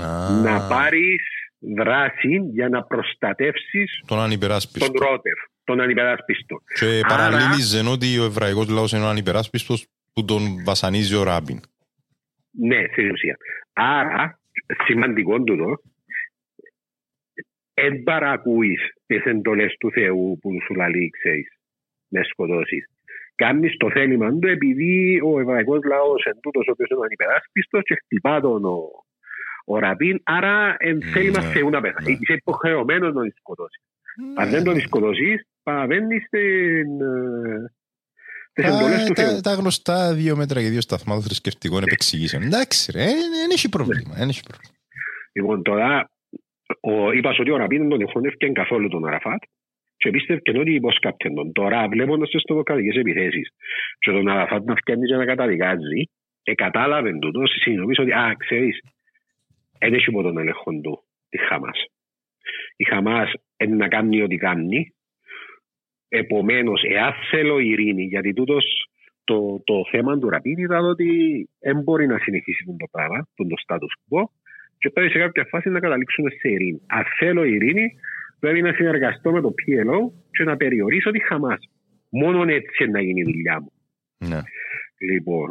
Α, 0.00 0.40
να 0.42 0.68
πάρεις 0.68 1.49
δράση 1.60 2.36
για 2.52 2.68
να 2.68 2.82
προστατεύσεις 2.84 4.02
Τον 4.06 4.18
ανυπεράσπιστο. 4.20 4.92
τον 4.92 5.08
Ρότεφ, 5.08 5.38
τον 5.64 5.80
ανυπεράσπιστο. 5.80 6.60
Και 6.78 6.84
Άρα- 6.86 7.08
παραλλήλιζε 7.08 7.88
ότι 7.88 8.18
ο 8.18 8.24
εβραϊκός 8.24 8.68
λαός 8.68 8.92
είναι 8.92 9.04
ο 9.04 9.08
ανυπεράσπιστος 9.08 9.86
που 10.12 10.24
τον 10.24 10.64
βασανίζει 10.64 11.14
ο 11.16 11.22
Ράμπιν. 11.22 11.60
Ναι, 12.50 12.84
στην 12.92 13.10
ουσία. 13.10 13.36
Άρα, 13.72 14.40
σημαντικό 14.86 15.42
τούτο, 15.42 15.80
εν 17.74 18.02
παρακούεις 18.02 18.80
τις 19.06 19.24
εντολές 19.24 19.76
του 19.78 19.90
Θεού 19.90 20.38
που 20.40 20.50
σου 20.64 20.74
λαλεί, 20.74 21.10
ξέρεις, 21.10 21.48
με 22.08 22.20
σκοτώσεις. 22.24 22.84
Κάνεις 23.34 23.76
το 23.76 23.90
θέλημα 23.90 24.38
του 24.38 24.48
επειδή 24.48 25.20
ο 25.24 25.40
εβραϊκός 25.40 25.80
λαός 25.84 26.24
εν 26.24 26.38
τούτος 26.42 26.66
ο 26.68 26.70
οποίος 26.70 26.88
είναι 26.88 27.00
ανυπεράσπιστος 27.04 27.82
και 27.82 27.94
χτυπά 28.04 28.40
τον 28.40 28.64
ο, 28.64 28.78
ο 29.72 29.78
ραπίν, 29.78 30.20
άρα 30.24 30.74
εν 30.78 31.02
θέλημα 31.12 31.40
Ναι, 31.40 31.50
Θεού 31.52 31.70
να 31.70 31.80
πεθάνει. 31.80 32.10
ναι. 32.10 32.16
Είσαι 32.20 32.32
υποχρεωμένος 32.32 33.08
να 33.14 33.20
τον 33.20 33.32
σκοτώσεις. 33.38 33.82
Αν 34.36 34.50
δεν 34.50 34.64
τον 34.64 34.80
σκοτώσεις, 34.80 35.42
παραβαίνεις 35.62 36.28
την, 36.30 37.00
ε, 37.00 37.72
τις 38.52 38.64
εντολές 38.64 39.04
του 39.06 39.12
Τα, 39.12 39.22
Θεού. 39.22 39.34
τα, 39.34 39.40
τα 39.40 39.52
γνωστά 39.54 40.14
δύο 40.14 40.36
μέτρα 40.36 40.60
και 40.62 40.68
δύο 40.68 40.80
σταθμά 40.80 41.14
των 41.14 41.22
θρησκευτικών 41.22 41.82
επεξηγήσεων. 41.82 42.42
Εντάξει, 42.42 42.92
ρε, 42.92 43.04
δεν 43.40 43.50
έχει 43.52 43.68
πρόβλημα. 43.68 44.14
Δεν 44.16 44.28
έχει 44.28 44.42
πρόβλημα. 44.48 44.74
Λοιπόν, 45.32 45.62
τώρα 45.62 46.10
ο, 46.80 47.12
είπας 47.12 47.34
σου 47.34 47.40
ότι 47.44 47.50
ο 47.50 47.56
Ραπίν 47.56 47.78
δεν 47.80 47.88
τον 47.88 48.00
εχώνευκε 48.00 48.46
καθόλου 48.48 48.88
τον 48.88 49.06
Αραφάτ 49.06 49.42
και 49.96 50.10
πίστευκε 50.10 50.58
ότι 50.58 50.74
υποσκάπτεν 50.74 51.34
τον. 51.34 51.52
Τώρα, 51.52 51.88
βλέποντας 51.88 52.30
τις 52.30 52.42
τρομοκρατικέ 52.42 52.98
επιθέσεις 52.98 53.48
και 53.98 54.10
τον 54.10 54.28
Αραφάτ 54.28 54.64
να 54.64 54.74
φτιάχνει 54.74 55.06
και 55.06 55.14
να 55.16 55.24
καταδικάζει, 55.24 56.00
ε, 56.42 56.54
κατάλαβε 56.54 57.10
τούτο, 57.18 57.40
συνειδητοποίησε 57.46 58.00
ότι, 58.00 58.12
α, 58.12 58.34
ξέρεις, 58.38 58.80
δεν 59.80 59.94
έχει 59.94 60.10
υπό 60.10 60.22
τον 60.22 60.38
έλεγχο 60.38 60.70
του 60.80 61.04
τη 61.28 61.38
Χαμάς. 61.38 61.84
Η 62.76 62.84
Χαμάς 62.84 63.32
είναι 63.56 63.76
να 63.76 63.88
κάνει 63.88 64.22
ό,τι 64.22 64.36
κάνει. 64.36 64.94
Επομένως, 66.08 66.82
εάν 66.82 67.12
θέλω 67.30 67.58
ειρήνη, 67.58 68.04
γιατί 68.04 68.32
τούτος 68.32 68.64
το, 69.24 69.62
το 69.64 69.74
θέμα 69.90 70.18
του 70.18 70.28
Ραπίν 70.28 70.58
ήταν 70.58 70.84
ότι 70.84 71.08
δεν 71.58 71.82
μπορεί 71.82 72.06
να 72.06 72.18
συνεχίσει 72.18 72.64
το 72.78 72.86
πράγμα, 72.90 73.28
τον 73.34 73.48
το 73.48 73.54
status 73.66 73.92
quo, 74.08 74.24
και 74.78 74.90
πρέπει 74.90 75.10
σε 75.10 75.18
κάποια 75.18 75.44
φάση 75.44 75.68
να 75.68 75.80
καταλήξουμε 75.80 76.30
σε 76.30 76.48
ειρήνη. 76.48 76.80
Αν 76.86 77.04
θέλω 77.18 77.44
ειρήνη, 77.44 77.94
πρέπει 78.38 78.62
να 78.62 78.72
συνεργαστώ 78.72 79.32
με 79.32 79.40
το 79.40 79.48
PLO 79.48 80.12
και 80.30 80.44
να 80.44 80.56
περιορίσω 80.56 81.10
τη 81.10 81.24
Χαμάς. 81.24 81.68
Μόνο 82.10 82.52
έτσι 82.52 82.86
να 82.86 83.02
γίνει 83.02 83.20
η 83.20 83.24
δουλειά 83.24 83.60
μου. 83.60 83.72
Ναι. 84.28 84.40
Λοιπόν, 85.10 85.50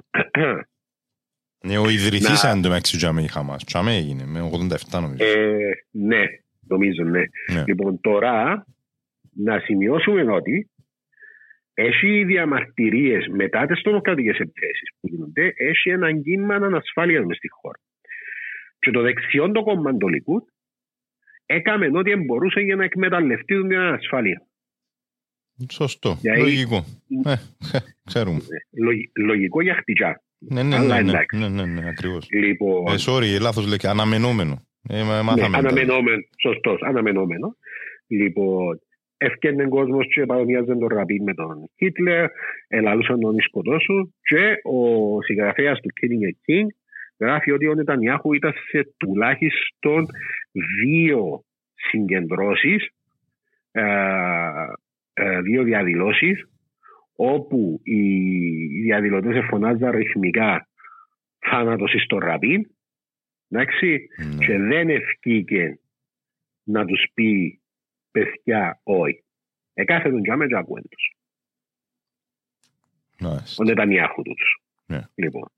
Ναι, 1.63 1.77
ο 1.77 1.89
ιδρυτής 1.89 2.43
Να- 2.43 2.49
αν 2.49 2.61
το 2.61 2.67
μεταξύ 2.69 2.97
τζάμε 2.97 3.21
η 3.21 3.27
Χαμάς. 3.27 3.63
Τζάμε 3.63 3.95
έγινε, 3.95 4.25
με 4.25 4.41
87 4.41 4.99
νομίζω. 5.01 5.23
ε, 5.23 5.85
ναι, 5.91 6.23
νομίζω 6.67 7.03
ναι. 7.03 7.21
Ναι. 7.53 7.63
Λοιπόν, 7.67 8.01
τώρα 8.01 8.65
να 9.35 9.59
σημειώσουμε 9.59 10.31
ότι 10.31 10.69
έχει 11.73 12.23
διαμαρτυρίες 12.23 13.27
μετά 13.27 13.65
τις 13.65 13.81
τρομοκρατικές 13.81 14.37
επιθέσεις 14.39 14.89
που 14.99 15.07
γίνονται, 15.07 15.53
έχει 15.55 15.89
ένα 15.89 16.21
κύμα 16.21 16.55
ανασφάλειας 16.55 17.25
μες 17.25 17.37
στη 17.37 17.47
χώρα. 17.49 17.79
Και 18.79 18.91
το 18.91 19.01
δεξιόν 19.01 19.53
το 19.53 19.63
κόμμα 19.63 19.97
του 19.97 20.07
Λικούτ 20.07 20.47
έκαμε 21.45 21.89
ό,τι 21.93 22.15
μπορούσε 22.15 22.59
για 22.59 22.75
να 22.75 22.83
εκμεταλλευτεί 22.83 23.61
την 23.61 23.75
ανασφάλεια. 23.77 24.43
Σωστό, 25.71 26.17
Γιατί- 26.21 26.39
λογικό. 26.41 26.85
Ε, 27.25 27.35
ξέρουμε. 28.05 28.39
Λογι- 28.71 29.11
λογικό 29.17 29.61
για 29.61 29.75
χτυκιά. 29.75 30.21
Ναι, 30.39 30.63
ναι, 30.63 30.75
Αλλά 30.75 30.95
ναι, 30.95 31.01
ναι, 31.01 31.09
εντάξει. 31.09 31.37
ναι, 31.37 31.47
ναι, 31.49 31.65
ναι, 31.65 31.87
ακριβώς. 31.89 32.27
Λοιπόν, 32.31 32.93
Ε, 32.93 32.95
sorry, 33.07 33.41
λάθος 33.41 33.67
λέει, 33.67 33.77
αναμενόμενο. 33.91 34.67
Ε, 34.89 35.03
μα- 35.03 35.15
ναι, 35.15 35.21
μάθαμε. 35.21 35.51
τα- 35.51 35.57
αναμενόμενο, 35.57 36.21
σωστός, 36.41 36.81
αναμενόμενο. 36.81 37.55
Λοιπόν, 38.07 38.79
ευκαιρνε 39.17 39.67
κόσμος 39.67 40.05
και 40.13 40.25
παρομοιάζαν 40.25 40.79
τον 40.79 40.87
Ραπίν 40.87 41.23
με 41.23 41.33
τον 41.33 41.69
Χίτλερ, 41.77 42.25
ελαλούσαν 42.67 43.19
τον 43.19 43.35
σκοτώσου 43.39 44.13
και 44.21 44.53
ο 44.63 45.21
συγγραφέας 45.21 45.79
του 45.81 45.89
Killing 46.01 46.23
a 46.29 46.51
King 46.51 46.67
γράφει 47.19 47.51
ότι 47.51 47.67
ο 47.67 47.73
Νετανιάχου 47.73 48.33
ήταν 48.33 48.53
σε 48.69 48.93
τουλάχιστον 48.97 50.05
δύο 50.83 51.43
συγκεντρώσεις, 51.73 52.89
ε, 53.71 53.81
ε, 55.13 55.41
δύο 55.41 55.63
διαδηλώσεις, 55.63 56.45
όπου 57.21 57.79
οι 57.83 58.01
διαδηλωτές 58.81 59.35
εφωνάζαν 59.35 59.91
ρυθμικά 59.91 60.67
θάνατος 61.39 61.93
στο 62.03 62.17
Ραπίν, 62.17 62.65
εντάξει, 63.49 64.07
Ναι. 64.35 64.45
και 64.45 64.57
δεν 64.57 64.89
ευκήκε 64.89 65.79
να 66.63 66.85
τους 66.85 67.05
πει 67.13 67.61
παιδιά 68.11 68.79
όχι. 68.83 69.23
Εκάθε 69.73 70.09
τον 70.09 70.23
τζάμε 70.23 70.47
και 70.47 70.55
ακούεν 70.57 70.83
τους. 70.89 71.13
Μάλιστα. 73.19 73.63
Ο 73.63 73.65
Νετανιάχου 73.67 74.21
τους. 74.21 74.61
Ναι. 74.85 75.01
Λοιπόν. 75.15 75.51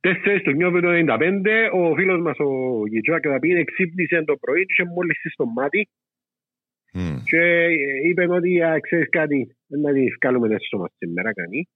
Τέσσερις 0.00 0.42
του 0.42 0.52
Νιόβρη 0.52 0.80
το 0.80 0.88
95, 0.88 1.70
ο 1.72 1.94
φίλος 1.94 2.20
μας 2.20 2.38
ο 2.38 2.82
Γιτζάκ 2.86 3.24
Ραμπίν 3.24 3.56
εξύπνησε 3.56 4.22
το 4.24 4.36
πρωί 4.36 4.64
και 4.66 4.72
είχε 4.78 4.84
μόλις 4.90 5.18
στο 5.32 5.46
μάτι 5.46 5.88
Μμ. 6.92 7.16
και 7.24 7.66
είπε 8.04 8.26
ότι 8.32 8.62
«Α, 8.62 8.80
ξέρεις 8.80 9.08
κάτι, 9.08 9.36
δεν 9.46 9.55
να 9.66 9.92
τη 9.92 10.04
βγάλουμε 10.20 10.54
έσσω 10.54 10.78
μας 10.78 10.90
σήμερα 10.98 11.32
κανεί». 11.32 11.68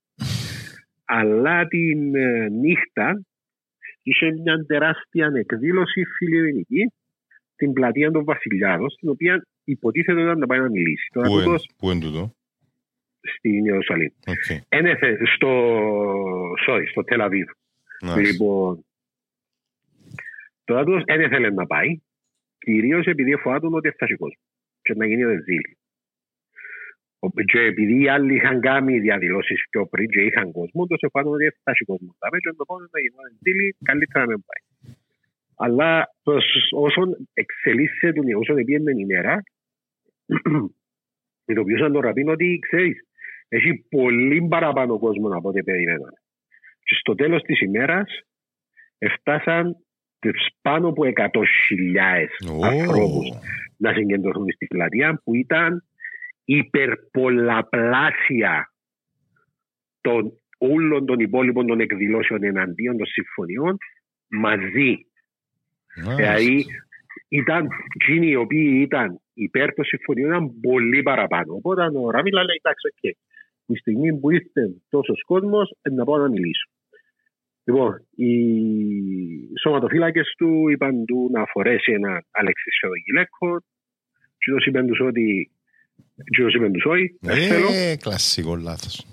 Αλλά 1.05 1.67
την 1.67 2.15
ε, 2.15 2.49
νύχτα 2.49 3.21
είχε 4.03 4.31
μια 4.31 4.65
τεράστια 4.65 5.31
εκδήλωση 5.35 6.03
φιλοειρηνική 6.17 6.91
στην 7.53 7.73
πλατεία 7.73 8.11
των 8.11 8.23
Βασιλιάδων, 8.23 8.89
στην 8.89 9.09
οποία 9.09 9.45
υποτίθεται 9.63 10.21
ήταν 10.21 10.37
να 10.39 10.45
πάει 10.45 10.59
να 10.59 10.69
μιλήσει. 10.69 11.07
Τώρα 11.13 11.27
Πού 11.27 11.33
είναι- 11.33 11.43
τούτος 11.43 11.69
Πού 11.77 11.91
είναι 11.91 11.99
τούτο; 11.99 12.33
στην 13.21 13.65
Ιερουσαλήμ. 13.65 14.09
Οκ. 14.27 14.63
Ένεθε 14.69 15.17
στο, 15.35 15.49
sorry, 16.67 16.83
στο 16.89 17.03
Τελαβίβ. 17.03 17.49
Μάλιστα. 18.01 18.31
Λοιπόν, 18.31 18.85
τώρα 20.63 20.83
τούτος 20.83 21.03
δεν 21.05 21.21
ήθελε 21.21 21.49
να 21.49 21.65
πάει, 21.65 22.01
κυρίως 22.57 23.05
επειδή 23.05 23.35
φοβάται 23.35 23.67
ότι 23.71 23.89
θα 23.89 24.05
έχει 24.05 24.15
κόσμος 24.15 24.39
και 24.81 24.93
να 24.95 25.05
γίνει 25.05 25.23
ρεζίλη. 25.23 25.77
Ο- 27.23 27.29
Και 27.51 27.59
επειδή 27.71 27.95
οι 28.01 28.07
άλλοι 28.15 28.35
είχαν 28.35 28.59
κάνει 28.61 28.99
διαδηλώσεις 28.99 29.59
πιο 29.69 29.85
πριν 29.91 30.07
και 30.09 30.21
είχαν 30.21 30.51
κόσμο, 30.51 30.87
τόσο 30.87 31.09
φοβάται 31.11 31.29
ότι 31.35 31.45
θα 31.63 31.71
έχει 31.71 31.83
κόσμος. 31.91 32.15
Θα 32.19 32.29
πέτυχε 32.29 32.53
το 32.57 32.65
πόνο 32.65 32.87
να 32.91 32.99
γίνει 32.99 33.15
ρεζίλη, 33.29 33.75
καλύτερα 33.83 34.19
να 34.25 34.31
μην 34.31 34.43
πάει. 34.47 34.63
Αλλά 35.63 35.89
προς 36.23 36.45
όσον 36.87 37.07
εξελίσσεται, 37.33 38.19
όσον 38.35 38.55
πήγαινε 38.55 38.91
η 39.03 39.05
μέρα, 39.05 39.43
ειδοποιούσαν 41.49 41.91
τον 41.91 42.01
Ραπίν 42.01 42.29
ότι 42.29 42.59
ξέρεις, 42.67 42.97
έχει 43.47 43.85
πολύ 43.89 44.47
παραπάνω 44.49 44.99
κόσμο 44.99 45.27
από 45.37 45.49
ό,τι 45.49 45.63
περιμέναμε. 45.63 46.17
Και 46.83 46.95
στο 46.99 47.15
τέλος 47.15 47.41
της 47.41 47.61
ημέρας 47.61 48.21
έφτασαν 48.97 49.75
τις 50.19 50.47
πάνω 50.61 50.87
από 50.87 51.03
100.000 51.05 52.27
Ω, 52.51 52.65
ανθρώπους 52.65 53.27
να 53.77 53.93
συγκεντρωθούν 53.93 54.51
στη 54.51 54.65
πλατεία 54.65 55.21
που 55.23 55.35
ήταν 55.35 55.83
υπερπολλαπλάσια 56.45 58.71
των 60.01 60.33
όλων 60.57 61.05
των 61.05 61.19
υπόλοιπων 61.19 61.67
των 61.67 61.79
εκδηλώσεων 61.79 62.43
εναντίον 62.43 62.97
των 62.97 63.05
συμφωνιών 63.05 63.77
μαζί. 64.27 65.05
μάλιστα. 65.95 66.15
Δηλαδή 66.15 66.65
ήταν 67.27 67.67
εκείνοι 67.95 68.27
οι 68.27 68.35
οποίοι 68.35 68.79
ήταν 68.81 69.21
υπέρ 69.33 69.73
των 69.73 69.85
συμφωνιών 69.85 70.29
ήταν 70.29 70.59
πολύ 70.59 71.01
παραπάνω. 71.01 71.53
Οπότε 71.53 71.81
ο 71.81 72.09
Ραμπίν 72.09 72.43
λαλεί 72.43 72.61
εντάξει, 72.63 72.87
οκ. 72.91 72.99
Τη 73.65 73.75
στιγμή 73.77 74.19
που 74.19 74.31
ήρθε 74.31 74.81
τόσος 74.89 75.23
κόσμος, 75.25 75.75
να 75.91 76.03
πάω 76.03 76.17
να 76.17 76.29
μιλήσω. 76.29 76.69
Λοιπόν, 77.63 78.07
οι 78.15 78.33
σωματοφύλακες 79.61 80.33
του 80.37 80.69
είπαν 80.69 81.05
του 81.05 81.29
να 81.33 81.45
φορέσει 81.45 81.91
ένα 81.91 82.23
αλεξίσιο 82.31 82.89
γυλαίκο. 83.05 83.59
Και 84.37 84.51
τους 84.51 84.65
είπαν 84.65 84.87
τους 84.87 84.99
ότι. 84.99 85.51
Και 86.23 86.43
τους 86.43 86.53
είπαν 86.53 86.71
τους 86.71 86.85
όχι, 86.85 87.17
δεν 87.19 87.47
θέλω. 87.47 87.67
Ε, 87.71 87.95
κλασικό 87.95 88.55
λάθος. 88.55 89.05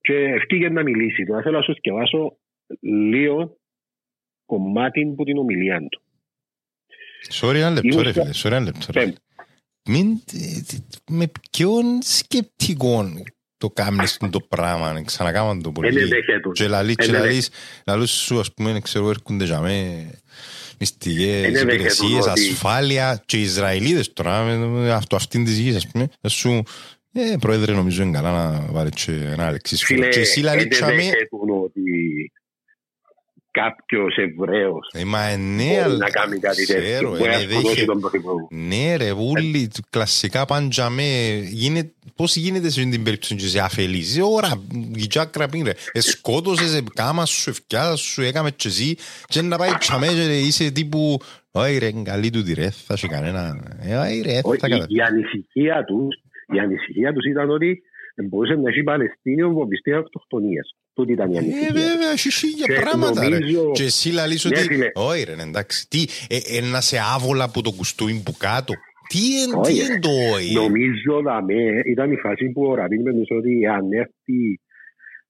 Και 0.00 0.14
ευκήγε 0.14 0.68
να 0.68 0.82
μιλήσει. 0.82 1.24
Τώρα 1.24 1.42
θέλω 1.42 1.56
να 1.56 1.62
σου 1.62 1.74
σκεφάσω 1.76 2.36
λίγο 3.10 3.56
κομμάτι 4.46 5.12
που 5.16 5.24
την 5.24 5.38
ομιλία 5.38 5.78
του. 5.90 6.02
Sorry, 7.32 7.54
ένα 7.54 7.70
λεπτό 7.70 7.88
Ήμουν 7.88 8.02
ρε 8.02 8.12
στο- 8.12 8.20
φίλε. 8.22 8.32
Sorry, 8.42 8.50
ένα 8.56 8.60
λεπτό 8.60 8.86
ρε 8.92 9.00
Πέμ. 9.00 9.04
φίλε. 9.08 9.16
Μην, 9.88 10.10
ε, 10.32 10.60
τι- 10.66 11.12
με 11.14 11.30
ποιον 11.50 11.84
σκεπτικόν 12.02 13.22
το 13.56 13.70
κάνεις 13.70 14.16
το 14.30 14.40
πράγμα, 14.40 15.02
ξανακάμαν 15.04 15.56
το 15.62 15.62
Δεν 15.62 15.72
πολύ. 15.72 16.00
ενδέχεται. 16.02 16.50
Και 16.52 16.68
λαλείς, 16.68 16.94
και 16.96 17.04
Ε, 17.04 17.10
ναι, 17.10 17.18
ναι. 17.18 17.24
λαλείς, 17.24 17.50
λαλούς 17.86 18.10
σου 18.10 18.38
ας 18.40 18.54
πούμε, 18.54 18.80
ξέρω, 18.80 19.08
έρχονται 19.10 19.44
για 19.44 19.60
με 19.60 20.06
μυστικές 20.80 21.44
Ε, 21.44 21.48
ναι, 21.48 21.62
ναι, 21.62 21.72
υπηρεσίες, 21.72 22.26
ότι- 22.26 22.30
ασφάλεια 22.48 23.22
και 23.26 23.36
οι 23.36 23.40
Ισραηλίδες 23.42 24.12
τώρα, 24.12 24.42
με- 24.42 24.56
με 24.66 24.92
αυτό 24.92 25.16
αυτήν 25.16 25.44
της 25.44 25.58
γης, 25.58 25.76
ας 25.76 25.86
πούμε, 25.86 26.08
θα 26.20 26.28
σου, 26.28 26.62
ε, 27.12 27.34
πρόεδρε, 27.40 27.72
νομίζω 27.72 28.02
είναι 28.02 28.18
καλά 28.18 28.32
να 28.32 28.66
βάλει 28.70 28.90
και 28.90 29.12
ένα 29.12 29.46
Αλεξής 29.46 29.84
Φίλε, 29.84 30.08
Και 30.08 30.20
εσύ 30.20 30.40
λαλείς 30.40 30.80
δεν 33.52 33.62
τσάμε, 33.62 33.76
δέχεται 33.76 34.10
ότι 34.10 34.12
κάποιος 34.12 34.16
Εβραίος 34.16 34.90
ε, 34.92 35.04
μα 35.04 35.22
ε, 35.24 35.36
ναι, 35.36 35.64
μπορεί 35.64 35.76
αλλά 35.76 35.96
να 35.96 36.10
κάνει 36.10 36.38
κάτι 36.38 36.66
τέτοιο. 36.66 36.82
ξέρω, 36.82 37.08
Μπορεί 37.08 37.22
ε, 37.22 37.26
να 37.26 37.36
ναι, 37.36 37.42
σκοτώσει 37.42 37.66
δέχε- 37.66 37.86
τον 37.86 38.00
πρωθυπουργό. 38.00 38.48
Ναι 38.50 38.96
ρε, 38.96 39.10
ούλοι, 39.10 39.70
κλασικά 39.90 40.44
πάντζαμε, 40.44 41.02
γίνεται 41.44 41.92
πώς 42.16 42.36
γίνεται 42.36 42.70
σε 42.70 42.84
την 42.84 43.02
περίπτωση 43.02 43.34
και 43.34 43.46
σε 43.46 43.60
αφελείς. 43.60 44.18
Ωρα, 44.22 44.62
η 44.96 45.06
τσάκρα 45.06 45.48
πίνε. 45.48 45.72
Εσκότωσες, 45.92 46.74
ε, 46.74 46.82
κάμα 46.94 47.26
σου, 47.26 47.50
ευκιά 47.50 47.96
σου, 47.96 48.22
έκαμες 48.22 48.52
και 48.56 48.68
εσύ 48.68 48.96
και 49.26 49.42
να 49.42 49.56
πάει 49.56 49.70
τσαμέ 49.78 50.06
και 50.06 50.38
είσαι 50.38 50.70
τύπου 50.70 51.18
«Όχι 51.50 51.78
ρε, 51.78 51.90
καλή 52.02 52.30
του 52.30 52.42
τη 52.42 52.54
ρε, 52.54 52.70
θα 52.70 52.96
σου 52.96 53.08
κανένα». 53.08 53.74
Ε, 53.80 53.96
όχι 53.96 54.20
ρε, 54.20 54.40
Όχι, 54.42 54.58
θα 54.58 54.66
η, 54.66 54.70
κατα... 54.70 54.86
η 54.88 55.00
ανησυχία 55.00 55.84
τους, 55.84 56.14
η 56.54 56.58
ανησυχία 56.58 57.12
τους 57.12 57.24
ήταν 57.24 57.50
ότι 57.50 57.82
μπορούσε 58.28 58.54
να 58.54 58.68
έχει 58.68 58.82
Παλαιστίνιο 58.82 59.50
βομβιστή 59.50 59.92
αυτοκτονίας. 59.92 60.74
Τούτη 61.00 61.12
ήταν 61.12 61.30
η 61.32 61.34
Ε, 61.36 61.38
ανησυχία. 61.38 61.72
τους. 61.72 61.82
βέβαια, 61.82 62.10
έχει 62.10 62.32
χίλια 62.32 62.66
Και 62.66 62.72
πράγματα 62.80 63.28
ρε. 63.28 63.38
νομίζω- 63.38 63.72
Και 63.72 63.82
εσύ 63.82 64.08
λαλείς 64.12 64.44
Ναι, 64.44 64.50
ότι 64.58 64.66
φίλε. 64.66 64.86
«Όχι 64.94 65.24
ρε, 65.24 65.32
εντάξει, 65.32 65.88
τι, 65.88 66.04
ε, 66.28 66.36
ε, 66.56 66.60
να 66.60 66.80
σε 66.80 66.96
άβολα 67.14 67.44
από 67.44 67.62
το 67.62 67.70
κουστούιν 67.70 68.22
που 68.22 68.34
κάτω». 68.38 68.72
Τι 69.08 69.42
εν- 69.42 69.54
Όχι, 69.54 69.72
τι 69.72 69.86
ρε. 69.86 69.92
εν 69.94 70.00
το 70.00 70.08
«όχι». 70.34 70.52
Νομίζω 70.54 71.20
δαμέ, 71.24 71.80
ήταν 71.86 72.12
η 72.12 72.16
φάση 72.16 72.48
που 72.52 72.62
ο 72.64 72.74
Ραβίν 72.74 73.02
με 73.02 73.10
ότι 73.38 73.66
αν 73.66 73.92
έρθει 73.92 74.60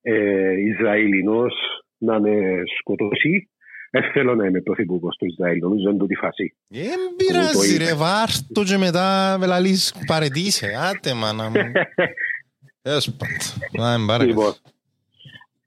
ε, 0.03 0.53
Ισραηλινός 0.71 1.53
να 1.99 2.21
με 2.21 2.31
σκοτώσει, 2.79 3.49
δεν 3.91 4.03
θέλω 4.13 4.35
να 4.35 4.47
είμαι 4.47 4.61
πρωθυπουργός 4.61 5.17
του 5.17 5.27
Ισραήλ. 5.27 5.59
Νομίζω 5.59 5.89
είναι 5.89 5.99
τούτη 5.99 6.13
η 6.13 6.17
φάση. 6.17 6.55
Δεν 6.69 6.83
Μου 7.11 7.17
πειράζει 7.17 7.53
το 7.73 7.77
ρε, 7.79 7.85
είπε. 7.85 7.95
βάρτο 7.95 8.63
και 8.65 8.77
μετά 8.77 9.37
με 9.41 9.47
λαλείς 9.47 9.95
παρετήσε. 10.07 10.71
Άτε 10.91 11.15
μάνα 11.15 11.45
μου. 11.49 11.55
Έως 12.83 13.11
πάντων. 13.19 13.83
Να 13.87 13.99
μην 13.99 14.07
πάρε. 14.07 14.25
Λοιπόν, 14.25 14.55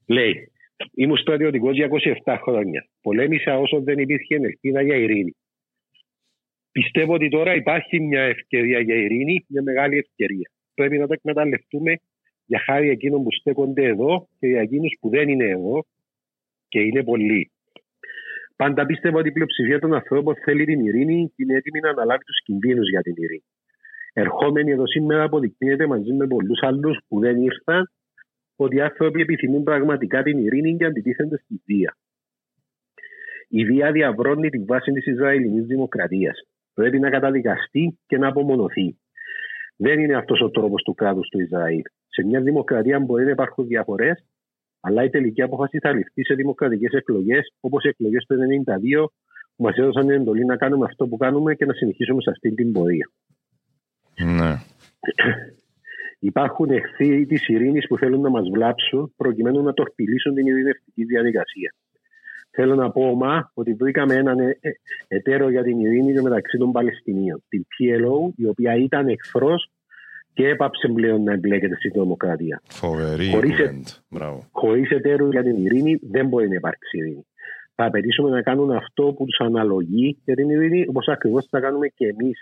λέει, 0.08 0.52
ήμουν 0.94 1.18
στρατιωτικό 1.18 1.72
για 1.72 1.90
27 2.26 2.38
χρόνια. 2.42 2.88
Πολέμησα 3.02 3.58
όσο 3.58 3.82
δεν 3.82 3.98
υπήρχε 3.98 4.36
ελπίδα 4.36 4.82
για 4.82 4.96
ειρήνη. 4.96 5.36
Πιστεύω 6.72 7.14
ότι 7.14 7.30
τώρα 7.30 7.56
υπάρχει 7.56 8.00
μια 8.00 8.22
ευκαιρία 8.22 8.80
για 8.80 8.96
ειρήνη, 8.96 9.46
μια 9.48 9.62
μεγάλη 9.62 9.98
ευκαιρία. 9.98 10.52
Πρέπει 10.74 10.98
να 10.98 11.08
το 11.08 11.14
εκμεταλλευτούμε 11.14 12.00
για 12.46 12.60
χάρη 12.60 12.90
εκείνων 12.90 13.24
που 13.24 13.32
στέκονται 13.32 13.84
εδώ 13.84 14.28
και 14.40 14.48
για 14.48 14.62
εκείνους 14.62 14.98
που 15.00 15.10
δεν 15.10 15.30
είναι 15.30 15.46
εδώ 15.46 15.86
και 16.68 16.80
είναι 16.80 17.04
πολλοί. 17.04 17.52
Πάντα 18.56 18.86
πίστευα 18.86 19.18
ότι 19.18 19.28
η 19.28 19.32
πλειοψηφία 19.32 19.80
των 19.80 19.94
ανθρώπων 19.94 20.36
θέλει 20.44 20.66
την 20.66 20.80
ειρήνη 20.86 21.32
και 21.36 21.44
είναι 21.44 21.56
έτοιμη 21.56 21.80
να 21.80 21.90
αναλάβει 21.90 22.24
τους 22.24 22.42
κινδύνους 22.44 22.90
για 22.90 23.02
την 23.02 23.14
ειρήνη. 23.18 23.44
Ερχόμενοι 24.14 24.72
εδώ 24.72 24.88
σήμερα 24.88 25.24
αποδεικνύεται 25.24 25.88
μαζί 25.88 26.14
με 26.14 26.28
πολλούς 26.28 26.62
άλλους 26.62 26.98
που 27.08 27.20
δεν 27.20 27.42
ήρθαν 27.42 27.92
ότι 28.64 28.76
οι 28.76 28.82
άνθρωποι 28.82 29.22
επιθυμούν 29.22 29.64
πραγματικά 29.64 30.24
την 30.24 30.38
ειρήνη 30.38 30.78
και 30.78 30.86
αντιτίθενται 30.86 31.38
στη 31.38 31.62
βία. 31.66 31.98
Η 33.48 33.66
βία 33.66 33.92
διαβρώνει 33.92 34.50
τη 34.50 34.64
βάση 34.64 34.92
της 34.92 35.06
Ισραηλινής 35.06 35.66
δημοκρατίας. 35.66 36.40
Πρέπει 36.74 37.00
να 37.00 37.10
καταδικαστεί 37.10 38.00
και 38.08 38.18
να 38.18 38.28
απομονωθεί. 38.28 38.98
Δεν 39.76 40.00
είναι 40.00 40.16
αυτός 40.16 40.42
ο 40.42 40.50
τρόπος 40.50 40.84
του 40.84 40.94
κράτους 40.94 41.30
του 41.30 41.40
Ισραήλ. 41.40 41.82
Σε 42.08 42.26
μια 42.26 42.42
δημοκρατία 42.42 43.00
μπορεί 43.00 43.24
να 43.24 43.32
υπάρχουν 43.32 43.68
διαφορές, 43.68 44.26
αλλά 44.80 45.04
η 45.04 45.10
τελική 45.10 45.42
απόφαση 45.42 45.80
θα 45.80 45.94
ληφθεί 45.94 46.24
σε 46.24 46.34
δημοκρατικές 46.34 46.92
εκλογές, 46.92 47.54
όπως 47.60 47.84
οι 47.84 47.88
εκλογές 47.88 48.26
του 48.26 48.36
1992, 48.36 49.12
που 49.56 49.64
μας 49.64 49.76
έδωσαν 49.76 50.08
την 50.08 50.16
εντολή 50.16 50.46
να 50.46 50.58
κάνουμε 50.58 50.86
αυτό 50.86 51.08
που 51.08 51.18
κάνουμε 51.18 51.56
και 51.56 51.66
να 51.66 51.74
συνεχίσουμε 51.74 52.22
σε 52.22 52.30
αυτή 52.30 52.54
την 52.54 52.72
πορεία. 52.72 53.12
Ναι. 54.18 54.56
Υπάρχουν 56.32 56.70
εχθροί 56.70 57.26
της 57.26 57.48
ειρήνης 57.48 57.88
που 57.88 57.98
θέλουν 57.98 58.22
να 58.22 58.30
μας 58.30 58.50
βλάψουν 58.54 59.14
προκειμένου 59.18 59.62
να 59.64 59.74
τορπιλήσουν 59.74 60.34
την 60.34 60.48
ειρηνευτική 60.48 61.04
διαδικασία. 61.04 61.74
Θέλω 62.52 62.76
να 62.76 62.92
πω 62.92 63.02
ομά 63.10 63.52
ότι 63.54 63.74
βρήκαμε 63.74 64.14
έναν 64.16 64.40
ε- 64.40 64.58
ε- 64.62 64.72
εταίρο 65.08 65.50
για 65.50 65.64
την 65.64 65.80
ειρήνη 65.80 66.22
μεταξύ 66.22 66.58
των 66.58 66.72
Παλαιστινίων, 66.72 67.44
την 67.50 67.66
PLO, 67.74 68.34
η 68.36 68.46
οποία 68.48 68.76
ήταν 68.76 69.08
εχθρός 69.08 69.70
και 70.34 70.48
έπαψε 70.48 70.88
πλέον 70.88 71.24
να 71.24 71.34
εμπλέκεται 71.34 71.76
στην 71.76 71.92
δημοκρατία. 71.92 72.62
Φοβερή 72.70 73.30
Χωρίς- 73.30 73.56
κουβέντα. 73.58 73.90
Μπράβο. 74.10 74.48
Χωρίς 74.52 74.90
εταίρους 74.90 75.32
για 75.32 75.44
την 75.44 75.66
ειρήνη 75.66 76.00
δεν 76.02 76.28
μπορεί 76.28 76.48
να 76.48 76.56
υπάρξει 76.56 76.98
ειρήνη. 76.98 77.26
Θα 77.76 77.86
απαιτήσουμε 77.86 78.30
να 78.30 78.42
κάνουν 78.42 78.72
αυτό 78.72 79.14
που 79.14 79.26
τους 79.26 79.40
αναλογεί 79.40 80.18
για 80.26 80.36
την 80.36 80.50
ειρήνη, 80.50 80.86
όπως 80.88 81.08
ακριβώς 81.08 81.48
θα 81.50 81.60
κάνουμε 81.60 81.88
και 81.88 82.06
εμείς 82.08 82.38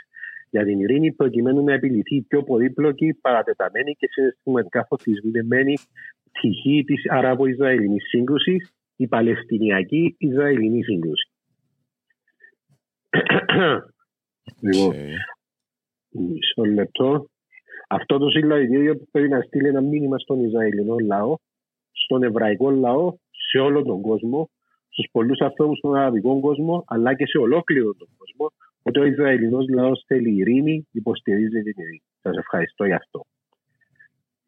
για 0.51 0.63
την 0.63 0.79
ειρήνη, 0.79 1.11
προκειμένου 1.11 1.63
να 1.63 1.73
επιλυθεί 1.73 2.15
η 2.15 2.21
πιο 2.21 2.43
πολύπλοκη, 2.43 3.13
παρατεταμένη 3.21 3.95
και 3.95 4.07
συναισθηματικά 4.11 4.85
φορτισμένη 4.85 5.77
πτυχή 6.31 6.83
της 6.83 7.09
Αραβο-Ισραηλινής 7.09 7.99
σύγκρουσης, 7.99 8.73
η 8.95 9.07
Παλαιστινιακή 9.07 10.15
Ισραηλινή 10.17 10.83
σύγκρουση. 10.83 11.29
λοιπόν, 14.61 14.87
Οκ. 14.87 14.95
Μισό 16.09 16.63
λεπτό. 16.73 17.25
Αυτό 17.89 18.17
το 18.17 18.29
συλλαλητήριο 18.29 18.97
που 18.97 19.07
πρέπει 19.11 19.29
να 19.29 19.41
στείλει 19.41 19.67
ένα 19.67 19.81
μήνυμα 19.81 20.17
στον 20.17 20.43
Ισραηλινό 20.43 20.95
λαό, 20.99 21.35
στον 21.91 22.23
εβραϊκό 22.23 22.69
λαό, 22.69 23.15
σε 23.49 23.57
όλο 23.57 23.83
τον 23.83 24.01
κόσμο, 24.01 24.49
στους 24.89 25.07
πολλούς 25.11 25.39
ανθρώπους 25.39 25.77
στον 25.77 25.95
αραβικό 25.95 26.39
κόσμο, 26.39 26.83
αλλά 26.87 27.13
και 27.13 27.25
σε 27.25 27.37
ολόκληρο 27.37 27.95
τον 27.95 28.07
κόσμο, 28.17 28.51
ότι 28.83 28.99
ο 28.99 29.05
Ισραηλινός 29.05 29.65
λαός 29.69 30.03
θέλει 30.07 30.35
ειρήνη, 30.35 30.87
υποστηρίζει 30.91 31.61
την 31.61 31.73
ειρήνη. 31.75 32.03
Σας 32.21 32.37
ευχαριστώ 32.37 32.85
γι' 32.85 32.93
αυτό. 32.93 33.25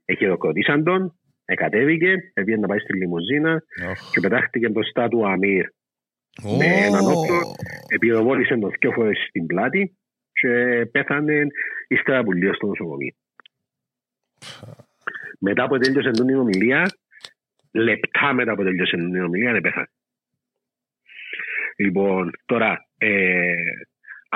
Εχειροκροτήσαν 0.05 0.83
τον, 0.83 1.19
εκατέβηκε, 1.45 2.31
έβγαινε 2.33 2.59
να 2.59 2.67
πάει 2.67 2.79
στη 2.79 2.97
λιμουζίνα 2.97 3.63
Οχ. 3.89 4.11
και 4.11 4.19
πετάχτηκε 4.19 4.69
μπροστά 4.69 5.07
του 5.07 5.27
Αμύρ. 5.27 5.65
Ω. 6.43 6.57
με 6.57 6.65
έναν 6.65 7.03
όπλο. 7.03 7.55
Επιδοβόλησε 7.87 8.57
τον 8.57 8.71
δύο 8.79 8.91
φορές 8.91 9.17
στην 9.27 9.45
πλάτη 9.45 9.97
και 10.33 10.85
πέθανε 10.91 11.47
ύστερα 11.87 12.23
που 12.23 12.31
λίγο 12.31 12.53
στο 12.53 12.67
νοσοκομείο. 12.67 13.13
Μετά 15.39 15.67
που 15.67 15.77
τέλειωσε 15.77 16.11
την 16.11 16.39
ομιλία, 16.39 16.91
λεπτά 17.71 18.33
μετά 18.33 18.55
που 18.55 18.63
τέλειωσε 18.63 18.95
την 18.95 19.23
ομιλία, 19.23 19.51
δεν 19.51 19.61
πέθανε. 19.61 19.87
Λοιπόν, 21.77 22.31
τώρα, 22.45 22.87
ε, 22.97 23.53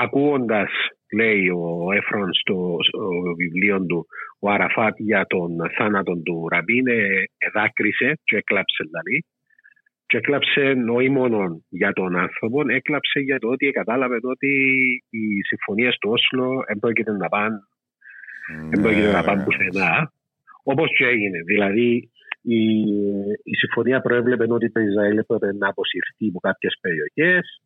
ακούγοντας, 0.03 0.71
λέει 1.13 1.49
ο 1.49 1.91
Έφρον 1.97 2.33
στο, 2.33 2.77
στο 2.87 2.99
βιβλίο 3.37 3.85
του, 3.85 4.05
ο 4.39 4.49
Αραφάτ 4.49 4.95
για 4.97 5.25
τον 5.25 5.49
θάνατο 5.77 6.13
του 6.25 6.47
Ραμπίν, 6.51 6.87
ε, 6.87 7.23
εδάκρυσε 7.37 8.19
και 8.23 8.37
έκλαψε 8.37 8.83
δηλαδή. 8.89 9.25
Και 10.05 10.17
έκλαψε 10.17 10.75
όχι 10.97 11.09
μόνο 11.09 11.61
για 11.69 11.93
τον 11.93 12.15
άνθρωπο, 12.15 12.61
έκλαψε 12.69 13.19
για 13.19 13.39
το 13.39 13.47
ότι 13.47 13.71
κατάλαβε 13.71 14.17
ότι 14.21 14.51
οι 15.09 15.43
συμφωνίες 15.47 15.97
του 15.97 16.09
Όσλο 16.11 16.63
δεν 16.67 16.79
πρόκειται 16.79 17.11
να 17.11 17.27
πάνε 17.27 17.59
δεν 18.69 18.81
πρόκειται 18.81 19.05
Ναι, 19.05 19.11
να 19.11 19.23
πάνε 19.23 19.43
βέβαια. 19.43 19.57
πουθενά. 19.57 20.11
Όπως 20.63 20.89
και 20.97 21.05
έγινε. 21.05 21.39
Δηλαδή, 21.45 22.09
η, 22.41 22.61
η 23.43 23.55
συμφωνία 23.61 24.01
προέβλεπε 24.01 24.45
ότι 24.49 24.71
το 24.71 24.79
Ισραήλ 24.79 25.17
έπρεπε 25.17 25.53
να 25.53 25.67
αποσυρθεί 25.67 26.27
από 26.29 26.39
κάποιες 26.39 26.73
περιοχές 26.81 27.61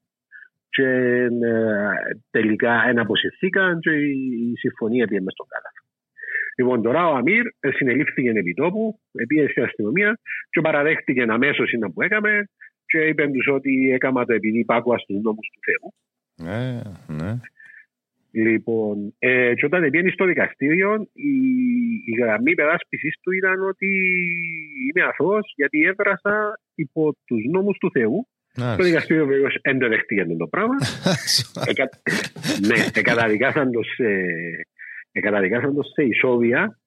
και 0.75 0.87
ε, 0.87 1.91
τελικά 2.31 2.83
δεν 2.85 2.99
αποσυρθήκαν 2.99 3.79
και 3.79 3.91
η, 3.91 4.51
η 4.51 4.57
συμφωνία 4.57 5.07
πήγε 5.07 5.21
μες 5.21 5.33
στον 5.33 5.47
κάλαθο. 5.51 5.83
Λοιπόν, 6.57 6.81
τώρα 6.81 7.07
ο 7.07 7.15
Αμύρ 7.15 7.45
ε, 7.59 7.71
συνελήφθηκε 7.71 8.29
επί 8.29 8.53
τόπου, 8.53 8.99
πήγε 9.27 9.47
στην 9.47 9.63
αστυνομία 9.63 10.19
και 10.49 10.61
παραδέχτηκε 10.61 11.25
αμέσως 11.27 11.71
είναι 11.71 11.89
που 11.91 12.01
έκαμε 12.01 12.45
και 12.85 12.97
είπε 12.97 13.27
τους 13.27 13.47
ότι 13.47 13.91
έκαμα 13.93 14.25
το 14.25 14.33
επειδή 14.33 14.59
υπάκουα 14.59 14.97
στου 14.97 15.21
νόμου 15.21 15.39
του 15.53 15.61
Θεού. 15.67 15.93
Ναι, 16.47 16.81
ναι. 17.07 17.39
Λοιπόν, 18.33 19.15
ε, 19.19 19.53
και 19.53 19.65
όταν 19.65 19.89
πήγαινε 19.89 20.11
στο 20.11 20.25
δικαστήριο, 20.25 21.07
η, 21.13 21.33
η 22.05 22.21
γραμμή 22.21 22.53
περάσπισης 22.53 23.15
του 23.21 23.31
ήταν 23.31 23.67
ότι 23.67 23.89
είμαι 24.87 25.07
αθώος 25.07 25.53
γιατί 25.55 25.83
έβρασα 25.83 26.59
υπό 26.75 27.15
τους 27.25 27.43
νόμους 27.51 27.77
του 27.77 27.91
Θεού. 27.91 28.27
Το 28.53 28.61
Μάλιστα. 28.61 28.83
δικαστήριο 28.83 29.25
βεβαίω 29.25 29.47
δεν 29.61 29.79
το 29.79 29.87
δέχτηκε 29.87 30.21
αυτό 30.21 30.35
το 30.35 30.47
πράγμα. 30.47 30.75
Εκα... 31.71 31.89
ναι, 32.67 32.85
εκαταδικάσαν 32.93 33.71
το 33.71 33.83
σε, 33.83 34.09
εκαταδικάσαν 35.11 35.75
το 35.75 35.83
σε 35.83 36.03
ισόβια 36.03 36.79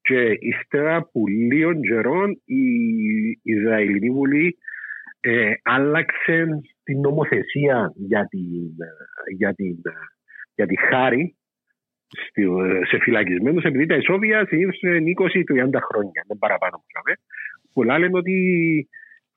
και 0.00 0.36
ύστερα 0.40 0.96
από 0.96 1.20
λίγων 1.26 1.80
καιρών 1.80 2.30
η 2.44 2.64
Ισραηλινή 3.42 4.10
Βουλή 4.10 4.58
ε, 5.20 5.52
άλλαξε 5.62 6.46
την 6.82 7.00
νομοθεσία 7.00 7.92
για 7.94 8.26
την, 8.28 8.72
για 9.36 9.54
την, 9.54 9.76
για 10.54 10.66
τη 10.66 10.76
χάρη 10.90 11.36
στη, 12.28 12.46
σε 12.88 12.98
φυλακισμένους 12.98 13.64
επειδή 13.64 13.86
τα 13.86 13.94
ισόβια 13.94 14.46
συνήθως 14.46 14.80
είναι 14.80 15.12
20-30 15.18 15.78
χρόνια, 15.90 16.24
δεν 16.26 16.38
παραπάνω 16.38 16.76
που 16.76 16.86
είχαμε. 16.88 17.12
Πολλά 17.72 17.98
λένε 17.98 18.16
ότι 18.16 18.34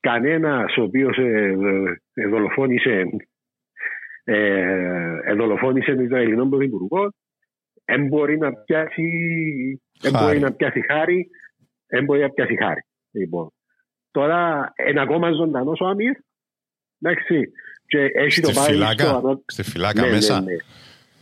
κανένας 0.02 0.76
ο 0.76 0.82
οποίος 0.82 1.16
ε, 1.18 1.54
ε, 2.14 2.28
δολοφόνησε 2.28 3.04
ε, 4.24 5.18
εδολοφόνησε 5.24 5.94
τον 5.94 6.04
Ισραηλινό 6.04 6.48
Πρωθυπουργό, 6.48 7.12
δεν 7.84 8.06
μπορεί 8.06 8.38
να 8.38 8.52
πιάσει, 8.52 9.08
δεν 10.00 10.12
Χάρη. 10.12 10.24
μπορεί 10.24 10.38
να 10.38 10.52
πιάσει 10.52 10.80
χάρη, 10.88 11.28
δεν 11.86 12.04
μπορεί 12.04 12.20
να 12.20 12.30
πιάσει 12.30 12.56
χάρη. 12.56 12.80
Λοιπόν, 13.10 13.52
τώρα 14.10 14.72
είναι 14.88 15.00
ακόμα 15.00 15.30
ζωντανός 15.32 15.80
ο 15.80 15.86
Αμύρ, 15.86 16.16
εντάξει, 17.00 17.52
και 17.86 17.98
έχει 17.98 18.40
το 18.40 18.48
Στη 18.48 18.56
πάει 18.58 18.66
φυλάκα, 18.70 19.04
στο 19.04 19.16
ανώ- 19.16 19.42
στη 19.46 19.62
φυλάκα 19.62 20.00
ναι, 20.04 20.10
μέσα. 20.10 20.40
Ναι, 20.40 20.52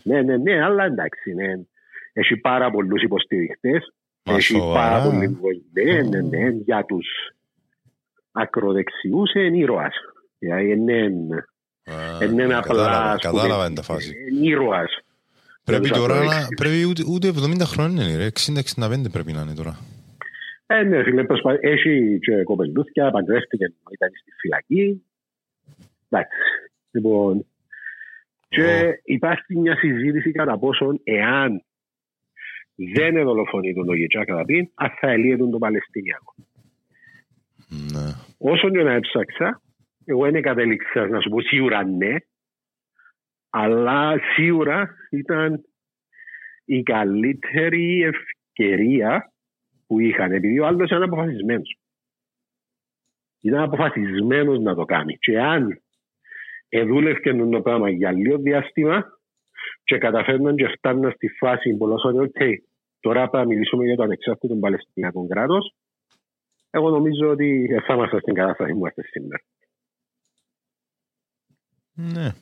ναι. 0.03 0.23
ναι, 0.23 0.37
ναι, 0.37 0.37
ναι, 0.37 0.63
αλλά 0.65 0.85
εντάξει, 0.85 1.35
ναι. 1.35 1.53
Έχει 2.13 2.37
πάρα 2.37 2.71
πολλούς 2.71 3.03
υποστηριχτές 3.03 3.95
Μα 4.25 4.35
Έχει 4.35 4.43
σοβαρά. 4.43 4.91
πάρα 4.91 5.11
πολύ 5.11 5.27
κόσμο. 5.29 5.63
Ναι, 5.73 6.03
ναι, 6.03 6.21
ναι. 6.21 6.49
Για 6.51 6.85
τους 6.85 7.07
ακροδεξιούς 8.33 9.33
είναι 9.35 9.57
ήρωας. 9.57 9.95
Δηλαδή 10.39 10.71
είναι, 10.71 11.05
Α, 11.85 12.25
είναι 12.25 12.43
απλά... 12.43 12.61
Κατάλαβα, 12.61 13.11
ας 13.11 13.23
πούμε, 13.23 13.37
κατάλαβα 13.37 13.67
είναι 13.67 13.75
τα 13.75 13.83
φάση. 13.83 14.15
Είναι 14.31 14.49
ήρωας. 14.49 14.99
Πρέπει 15.65 15.89
τους 15.89 15.99
τώρα 15.99 16.15
να. 16.15 16.21
ακροδεξιούς. 16.21 16.55
Πρέπει 16.57 16.85
ούτε, 16.85 17.03
ούτε 17.07 17.29
70 17.29 17.65
χρόνια 17.65 18.05
είναι, 18.05 18.17
ρε. 18.17 18.29
60-65 18.29 19.11
πρέπει 19.13 19.33
να 19.33 19.41
είναι 19.41 19.55
τώρα. 19.55 19.79
Ε, 20.67 20.83
ναι, 20.83 21.03
φίλε, 21.03 21.25
προσπα... 21.25 21.59
έχει 21.61 22.19
και 22.19 22.43
κοπελούθια, 22.43 23.11
παντρεύτηκε, 23.11 23.65
ήταν 23.91 24.11
στη 24.21 24.31
φυλακή. 24.41 25.05
Εντάξει. 26.09 26.39
Λοιπόν, 26.91 27.47
και 28.49 29.01
υπάρχει 29.05 29.59
μια 29.59 29.77
συζήτηση 29.77 30.33
κατά 30.33 30.59
πόσον 30.59 31.01
εάν 31.05 31.65
δεν 32.75 33.17
εδολοφονεί 33.17 33.75
τον 33.75 33.97
Γετζά 33.97 34.25
Καραπίν, 34.25 34.71
αν 34.75 34.91
θα 35.01 35.11
ελύεται 35.11 35.47
τον 35.47 35.59
Παλαιστινιακό. 35.59 36.35
Ναι. 37.71 38.13
Όσο 38.39 38.71
και 38.71 38.83
να 38.83 38.93
έψαξα, 38.93 39.63
εγώ 40.05 40.31
δεν 40.31 40.43
κατέληξα 40.43 41.07
να 41.07 41.21
σου 41.21 41.29
πω 41.29 41.41
σίγουρα 41.41 41.85
ναι, 41.85 42.17
αλλά 43.51 44.19
σίγουρα 44.35 44.95
ήταν 45.11 45.65
η 46.65 46.83
καλύτερη 46.83 48.03
ευκαιρία 48.03 49.33
που 49.87 50.01
είχαν, 50.01 50.33
επειδή 50.33 50.59
ο 50.59 50.67
άλλος 50.67 50.91
ήταν 50.91 51.03
αποφασισμένος. 51.03 51.79
Ήταν 53.41 53.63
αποφασισμένος 53.63 54.59
να 54.59 54.75
το 54.75 54.85
κάνει. 54.85 55.17
Και 55.19 55.41
αν 55.41 55.83
εδούλευκε 56.69 57.35
το 57.35 57.61
πράγμα 57.61 57.91
για 57.91 58.13
λίγο 58.13 58.39
διάστημα 58.39 59.05
και 59.85 59.99
καταφέρναν 59.99 60.57
και 60.57 60.69
φτάναν 60.69 61.13
στη 61.13 61.29
φάση 61.29 61.77
που 61.77 61.87
λέω 61.87 62.23
ότι 62.23 62.69
τώρα 63.01 63.29
θα 63.29 63.47
μιλήσουμε 63.47 63.85
για 63.85 63.97
το 63.97 64.03
ανεξάρτητο 64.03 64.55
Παλαιστινιακό 64.55 65.27
κράτος, 65.27 65.75
εγώ 66.71 66.91
νομίζω 66.91 67.31
ότι 67.31 67.67
δεν 67.71 67.81
θα 67.81 67.95
είμαστε 67.95 68.21
στην 68.21 68.35
κατάσταση 68.35 68.71
που 68.71 68.77
είμαστε 68.77 69.03
σήμερα. 69.03 69.43
Ναι. 71.93 72.33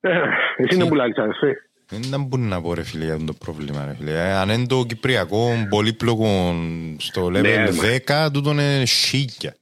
Ε, 0.00 0.22
Εσύ 0.56 0.74
είναι 0.74 0.88
που 0.88 0.94
λάλλεις, 0.94 1.16
αδερφέ. 1.16 1.56
Δεν 1.88 2.24
μπορεί 2.24 2.42
να 2.42 2.60
πω 2.60 2.74
ρε 2.74 2.82
φίλε 2.82 3.04
για 3.04 3.18
το 3.26 3.34
πρόβλημα 3.38 3.84
ρε 3.84 3.94
φίλε. 3.94 4.10
Ε, 4.10 4.32
Αν 4.32 4.48
είναι 4.48 4.66
το 4.66 4.84
κυπριακό 4.88 5.48
πολύπλοκο 5.68 6.54
στο 6.98 7.26
level 7.26 7.40
Ναι, 7.40 7.64
10, 8.06 8.28
τούτο 8.32 8.50
είναι 8.50 8.82
σίκια. 8.84 9.54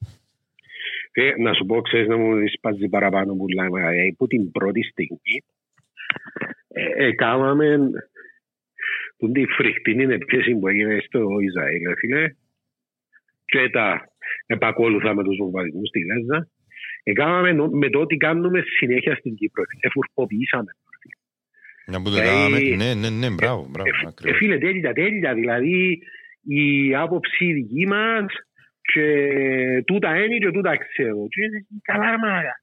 Ε, 1.12 1.42
να 1.42 1.54
σου 1.54 1.66
πω, 1.66 1.80
ξέρεις 1.80 2.08
να 2.08 2.16
μου 2.16 2.32
σπάζει 2.56 2.88
παραπάνω 2.88 3.34
που 3.34 3.48
λέμε, 3.48 3.80
ε, 3.80 4.14
που 4.16 4.26
την 4.26 4.50
πρώτη 4.50 4.82
στιγμή 4.82 5.44
ε, 6.68 7.06
ε, 7.06 7.12
κάναμε 9.20 9.32
τον 9.32 9.32
τη 9.32 9.44
φρικτή 9.46 9.94
επίθεση 10.10 10.54
που 10.54 10.68
έγινε 10.68 10.98
στο 11.06 11.20
Ισραήλ, 11.40 11.80
ρε 11.88 11.94
φίλε, 11.96 12.34
και 13.44 13.68
τα 13.70 14.00
επακόλουθα 14.46 15.14
με 15.14 15.22
τους 15.24 15.36
βομβαρδισμούς 15.36 15.88
στη 15.88 16.00
Γάζα. 16.00 16.48
Εκάμαμε 17.02 17.52
νο- 17.52 17.70
με 17.72 17.90
το 17.90 18.00
ότι 18.00 18.16
κάνουμε 18.16 18.62
συνέχεια 18.78 19.14
στην 19.14 19.34
Κύπρο. 19.34 19.62
Εφουρποποιήσαμε. 19.80 20.76
Να 21.86 22.02
που 22.02 22.10
το 22.10 22.16
Ε, 22.16 22.24
κάναμε. 22.24 22.56
ε, 22.58 22.76
Ναι, 22.76 22.94
ναι, 22.94 23.08
ναι, 23.10 23.30
μπράβο, 23.30 23.68
μπράβο. 23.70 23.88
Ε, 23.88 24.06
ακριβώς. 24.08 24.36
φίλε, 24.38 24.58
τέλεια, 24.58 24.92
τέλεια. 24.92 25.34
Δηλαδή, 25.34 25.98
η 26.42 26.94
άποψη 26.94 27.52
δική 27.52 27.86
μας 27.86 28.24
και 28.92 29.04
τούτα 29.86 30.24
είναι 30.24 30.36
και 30.38 30.50
τούτα 30.50 30.76
ξέρω. 30.76 31.26
Και 31.28 31.42
είναι 31.42 31.66
καλά, 31.82 32.18
μάγα. 32.18 32.54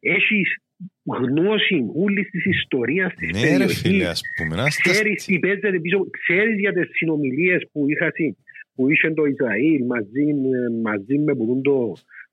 Έχεις 0.00 0.56
γνώση 1.04 1.78
όλη 1.94 2.24
της 2.24 2.44
ιστορίας 2.44 3.14
της 3.14 3.30
Ναι 3.32 3.40
ρε 3.40 3.48
περιοχής. 3.48 3.80
φίλε, 3.80 4.06
ας 4.06 4.20
πούμε. 4.36 4.54
να 4.56 4.70
στα- 4.70 4.90
Ξέρεις 4.90 5.24
τι 5.24 5.38
παίζεται 5.38 5.80
πίσω, 5.80 5.98
ξέρεις 6.10 6.58
για 6.58 6.72
τις 6.72 6.88
συνομιλίες 6.96 7.68
που 7.72 7.90
είχα 7.90 8.10
συ- 8.14 8.36
που 8.74 8.90
είχε 8.90 9.10
το 9.10 9.24
Ισραήλ 9.24 9.84
μαζί, 9.86 10.24
με- 10.42 10.80
μαζί 10.82 11.18
με 11.18 11.34
που 11.34 11.60
το 11.64 11.92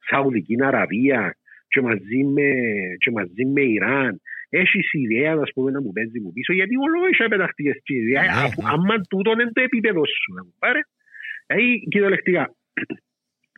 Σαουδική 0.09 0.55
Αραβία 0.63 1.37
και 1.67 1.81
μαζί 1.81 2.23
με, 2.33 2.47
και 2.97 3.11
μαζί 3.11 3.45
με 3.45 3.61
Ιράν. 3.61 4.21
Έχεις 4.49 4.93
ιδέα, 4.93 5.33
ας 5.41 5.51
πούμε, 5.53 5.71
να 5.71 5.81
μου 5.81 5.91
παίζεις 5.91 6.21
μου 6.21 6.31
πίσω, 6.33 6.53
γιατί 6.53 6.73
όλο 6.75 7.07
είχε 7.11 7.27
πεταχτεί 7.27 7.63
στη 7.81 7.93
ιδέα. 7.95 8.21
Ναι, 8.21 8.27
Αφού- 8.45 8.63
ναι. 8.63 8.69
Άμα 8.73 8.95
τούτο 9.09 9.31
είναι 9.31 9.51
το 9.53 9.61
επίπεδο 9.61 10.05
σου, 10.05 10.33
να 10.33 10.43
μου 10.43 10.53
πάρε. 10.59 10.79
Δηλαδή, 11.47 11.79
κυριολεκτικά, 11.91 12.55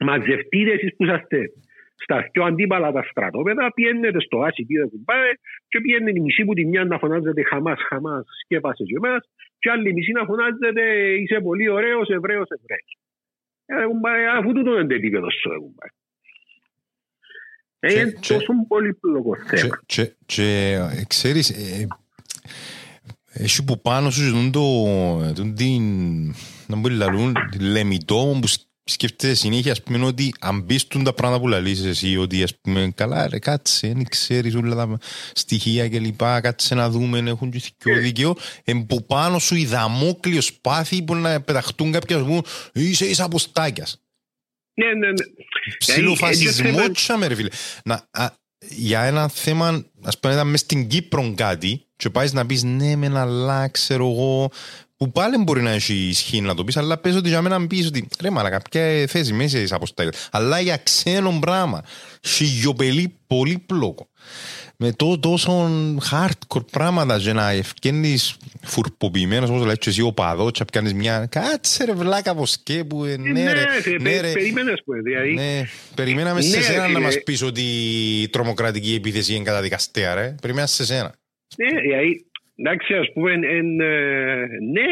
μαζευτείτε 0.06 0.72
εσείς 0.72 0.96
που 0.96 1.04
είσαστε 1.04 1.40
στα 2.04 2.30
πιο 2.32 2.44
αντίπαλα 2.44 2.92
τα 2.92 3.04
στρατόπεδα, 3.10 3.74
πιένετε 3.74 4.20
στο 4.22 4.42
άσι 4.42 4.64
πίδε 4.66 4.86
κουμπάρε 4.88 5.32
και 5.68 5.82
πιένετε 5.82 6.20
η 6.20 6.22
μισή 6.22 6.46
που 6.46 6.54
τη 6.54 6.66
μια 6.66 6.84
να 6.86 6.98
φωνάζετε 6.98 7.44
Χαμάς, 7.44 7.80
Χαμάς, 7.90 8.26
σκέπασε 8.44 8.84
και 8.84 8.96
εμάς 9.04 9.30
και 9.60 9.70
άλλη 9.70 9.94
μισή 9.94 10.12
να 10.12 10.26
φωνάζετε 10.26 10.82
είσαι 11.22 11.40
πολύ 11.42 11.70
ωραίος, 11.70 12.10
Εβραίος, 12.10 12.48
Εβραίος. 12.50 12.98
Ε, 13.66 13.86
κουμπάρε, 13.88 14.28
αφού 14.38 14.54
τούτο 14.54 14.72
είναι 14.74 14.88
το 14.88 14.94
επίπεδο 14.96 15.32
σου, 15.32 15.52
ε, 15.52 15.58
κουμπάρε. 15.58 15.92
Ε, 17.80 17.88
Και- 17.94 18.00
Είναι 18.00 18.12
και- 18.20 18.34
τόσο 18.34 18.54
πολύπλοκο 18.68 19.36
Και, 19.36 19.58
θέμα. 19.58 19.80
και, 19.86 20.14
και 20.26 20.44
ε, 21.00 21.04
ξέρεις, 21.08 21.50
ε, 21.50 21.88
έχει 23.34 23.64
που 23.64 23.82
πάνω 23.82 24.10
σου 24.10 24.22
ζητούν 24.22 24.52
το, 24.52 24.62
τον 25.36 25.56
την, 25.56 25.84
να 26.68 26.76
μπορεί 26.76 26.94
να 26.94 27.06
λαλούν, 27.06 27.34
λεμιτό 27.60 28.38
που 28.42 28.48
σκ- 28.86 28.90
σκέφτεσαι 28.90 29.36
συνέχεια, 29.36 29.72
ας 29.72 29.84
πούμε, 29.84 30.06
ότι 30.06 30.34
αν 30.40 30.62
μπεις 30.62 30.88
τούν 30.88 31.04
τα 31.04 31.14
πράγματα 31.14 31.42
που 31.42 31.48
λαλείς 31.48 31.84
εσύ, 31.84 32.18
ότι 32.18 32.44
ας 32.44 32.56
πούμε, 32.56 32.92
καλά 32.96 33.28
ρε, 33.28 33.40
κάτσε, 33.40 33.88
δεν 33.88 34.04
ξέρεις 34.10 34.56
όλα 34.56 34.76
τα 34.76 34.98
στοιχεία 35.34 35.88
και 35.88 36.00
λοιπά, 36.00 36.42
κάτσε 36.42 36.76
να 36.76 36.90
δούμε, 36.90 37.20
έχουν 37.20 37.52
και 37.52 37.62
πιο 37.78 38.00
δίκαιο, 38.00 38.36
εν 38.64 38.86
που 38.86 39.06
πάνω 39.06 39.40
σου 39.40 39.56
η 39.56 39.66
δαμόκλειο 39.66 40.42
σπάθη 40.42 41.02
που 41.02 41.16
να 41.16 41.42
πεταχτούν 41.42 41.92
κάποια 41.92 42.24
που 42.24 42.42
είσαι 42.74 43.06
εις 43.06 43.20
αποστάκιας. 43.20 44.00
Ναι, 44.74 44.86
ναι, 44.94 45.08
ναι. 45.08 45.14
Ψιλοφασισμός 45.78 46.72
θέμα- 46.72 46.92
τσάμε 46.92 47.28
ρε 47.28 47.36
φίλε. 47.36 47.50
Να, 47.86 48.08
α, 48.12 48.32
για 48.70 49.04
ένα 49.04 49.28
θέμα, 49.28 49.86
ας 50.04 50.20
πούμε, 50.20 50.34
ήταν 50.34 50.48
μες 50.50 50.60
στην 50.60 50.88
Κύπρο 50.88 51.34
κάτι 51.36 51.86
και 51.96 52.10
πάει 52.10 52.28
να 52.32 52.46
πεις 52.46 52.64
ναι 52.64 52.96
μεν 52.96 53.18
αλλά 53.18 53.68
ξέρω 53.68 54.12
εγώ 54.12 54.52
που 54.98 55.12
πάλι 55.12 55.38
μπορεί 55.38 55.62
να 55.62 55.72
έχει 55.72 55.94
ισχύ 55.94 56.42
να 56.42 56.56
το 56.56 56.64
πεις 56.64 56.78
αλλά 56.78 56.98
πες 56.98 57.16
ότι 57.16 57.30
για 57.30 57.42
μένα 57.42 57.68
πεις 57.68 57.86
ότι 57.88 58.08
ρε 58.22 58.30
μαλακα 58.30 58.62
ποια 58.72 59.06
θέση 59.08 59.34
μέσα 59.34 59.60
είσαι 59.60 59.76
αποστάγια 59.76 60.12
αλλά 60.32 60.60
για 60.60 60.78
ξένο 60.78 61.38
πράγμα 61.42 61.84
σιγιοπελή 62.22 63.16
πολύπλοκο 63.28 64.10
με 64.78 64.92
το 64.92 65.20
τόσο 65.20 65.70
hardcore 66.12 66.66
πράγματα 66.72 67.20
και 67.20 67.34
να 67.34 67.50
ευκένεις 67.50 68.36
φουρποποιημένος 68.62 69.50
όπως 69.50 69.66
λέει 69.66 69.78
και 69.78 69.90
εσύ 69.90 70.02
ο 70.02 70.12
παδός 70.12 70.52
και 70.52 70.60
να 70.60 70.66
πιάνεις 70.66 70.94
μια 70.94 71.26
κάτσε 71.32 71.86
ρε 71.86 71.94
βλάκα 71.94 72.32
από 72.32 72.46
σκέπου 72.46 73.06
ε, 73.06 73.18
ναι 73.18 73.54
ρε 73.54 73.64
θε- 73.82 74.02
ναι, 74.02 74.20
ρε 74.20 74.32
Περίμενες 74.32 74.82
που 74.86 74.94
δηλαδή. 75.04 75.34
ναι, 75.34 75.62
περιμέναμε 75.96 76.42
σε 76.42 76.58
Ναι, 76.58 76.64
σένα 76.64 76.82
να 76.82 76.86
φίλε. 76.88 77.00
μας 77.00 77.24
πεις 77.24 77.42
ότι 77.42 77.62
η 78.22 78.28
τρομοκρατική 78.30 78.94
επίθεση 78.94 79.34
είναι 79.34 79.44
καταδικαστέα, 79.44 80.14
ρε. 80.14 80.36
Περιμέναμε 80.42 80.72
σε 80.72 80.86
σένα. 80.86 81.16
Ναι, 81.58 81.82
δηλαδή, 81.82 82.26
εντάξει, 82.56 82.94
ας 82.94 83.12
πούμε, 83.14 83.32
εν, 83.32 83.80
ε, 83.80 84.46
ναι, 84.74 84.90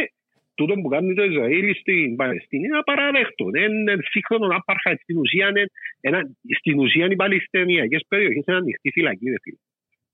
τούτο 0.56 0.74
που 0.74 0.88
κάνει 0.88 1.14
το 1.14 1.24
Ισραήλ 1.24 1.76
στην 1.76 2.16
Παλαιστίνη 2.16 2.66
είναι 2.66 2.78
απαραδέχτο. 2.78 3.46
Είναι 3.68 3.98
σύγχρονο 4.12 4.48
άπαρχα. 4.58 4.96
Στην 5.02 5.18
ουσία, 5.18 5.48
είναι 5.48 5.66
ένα, 6.02 6.20
στην 6.60 6.80
ουσία 6.80 7.06
οι 7.12 7.16
Παλαιστινιακές 7.16 8.06
περιοχές 8.08 8.44
είναι 8.48 8.58
ανοιχτή 8.58 8.90
φυλακή, 8.92 9.30
δε 9.30 9.40
φίλε. 9.44 9.58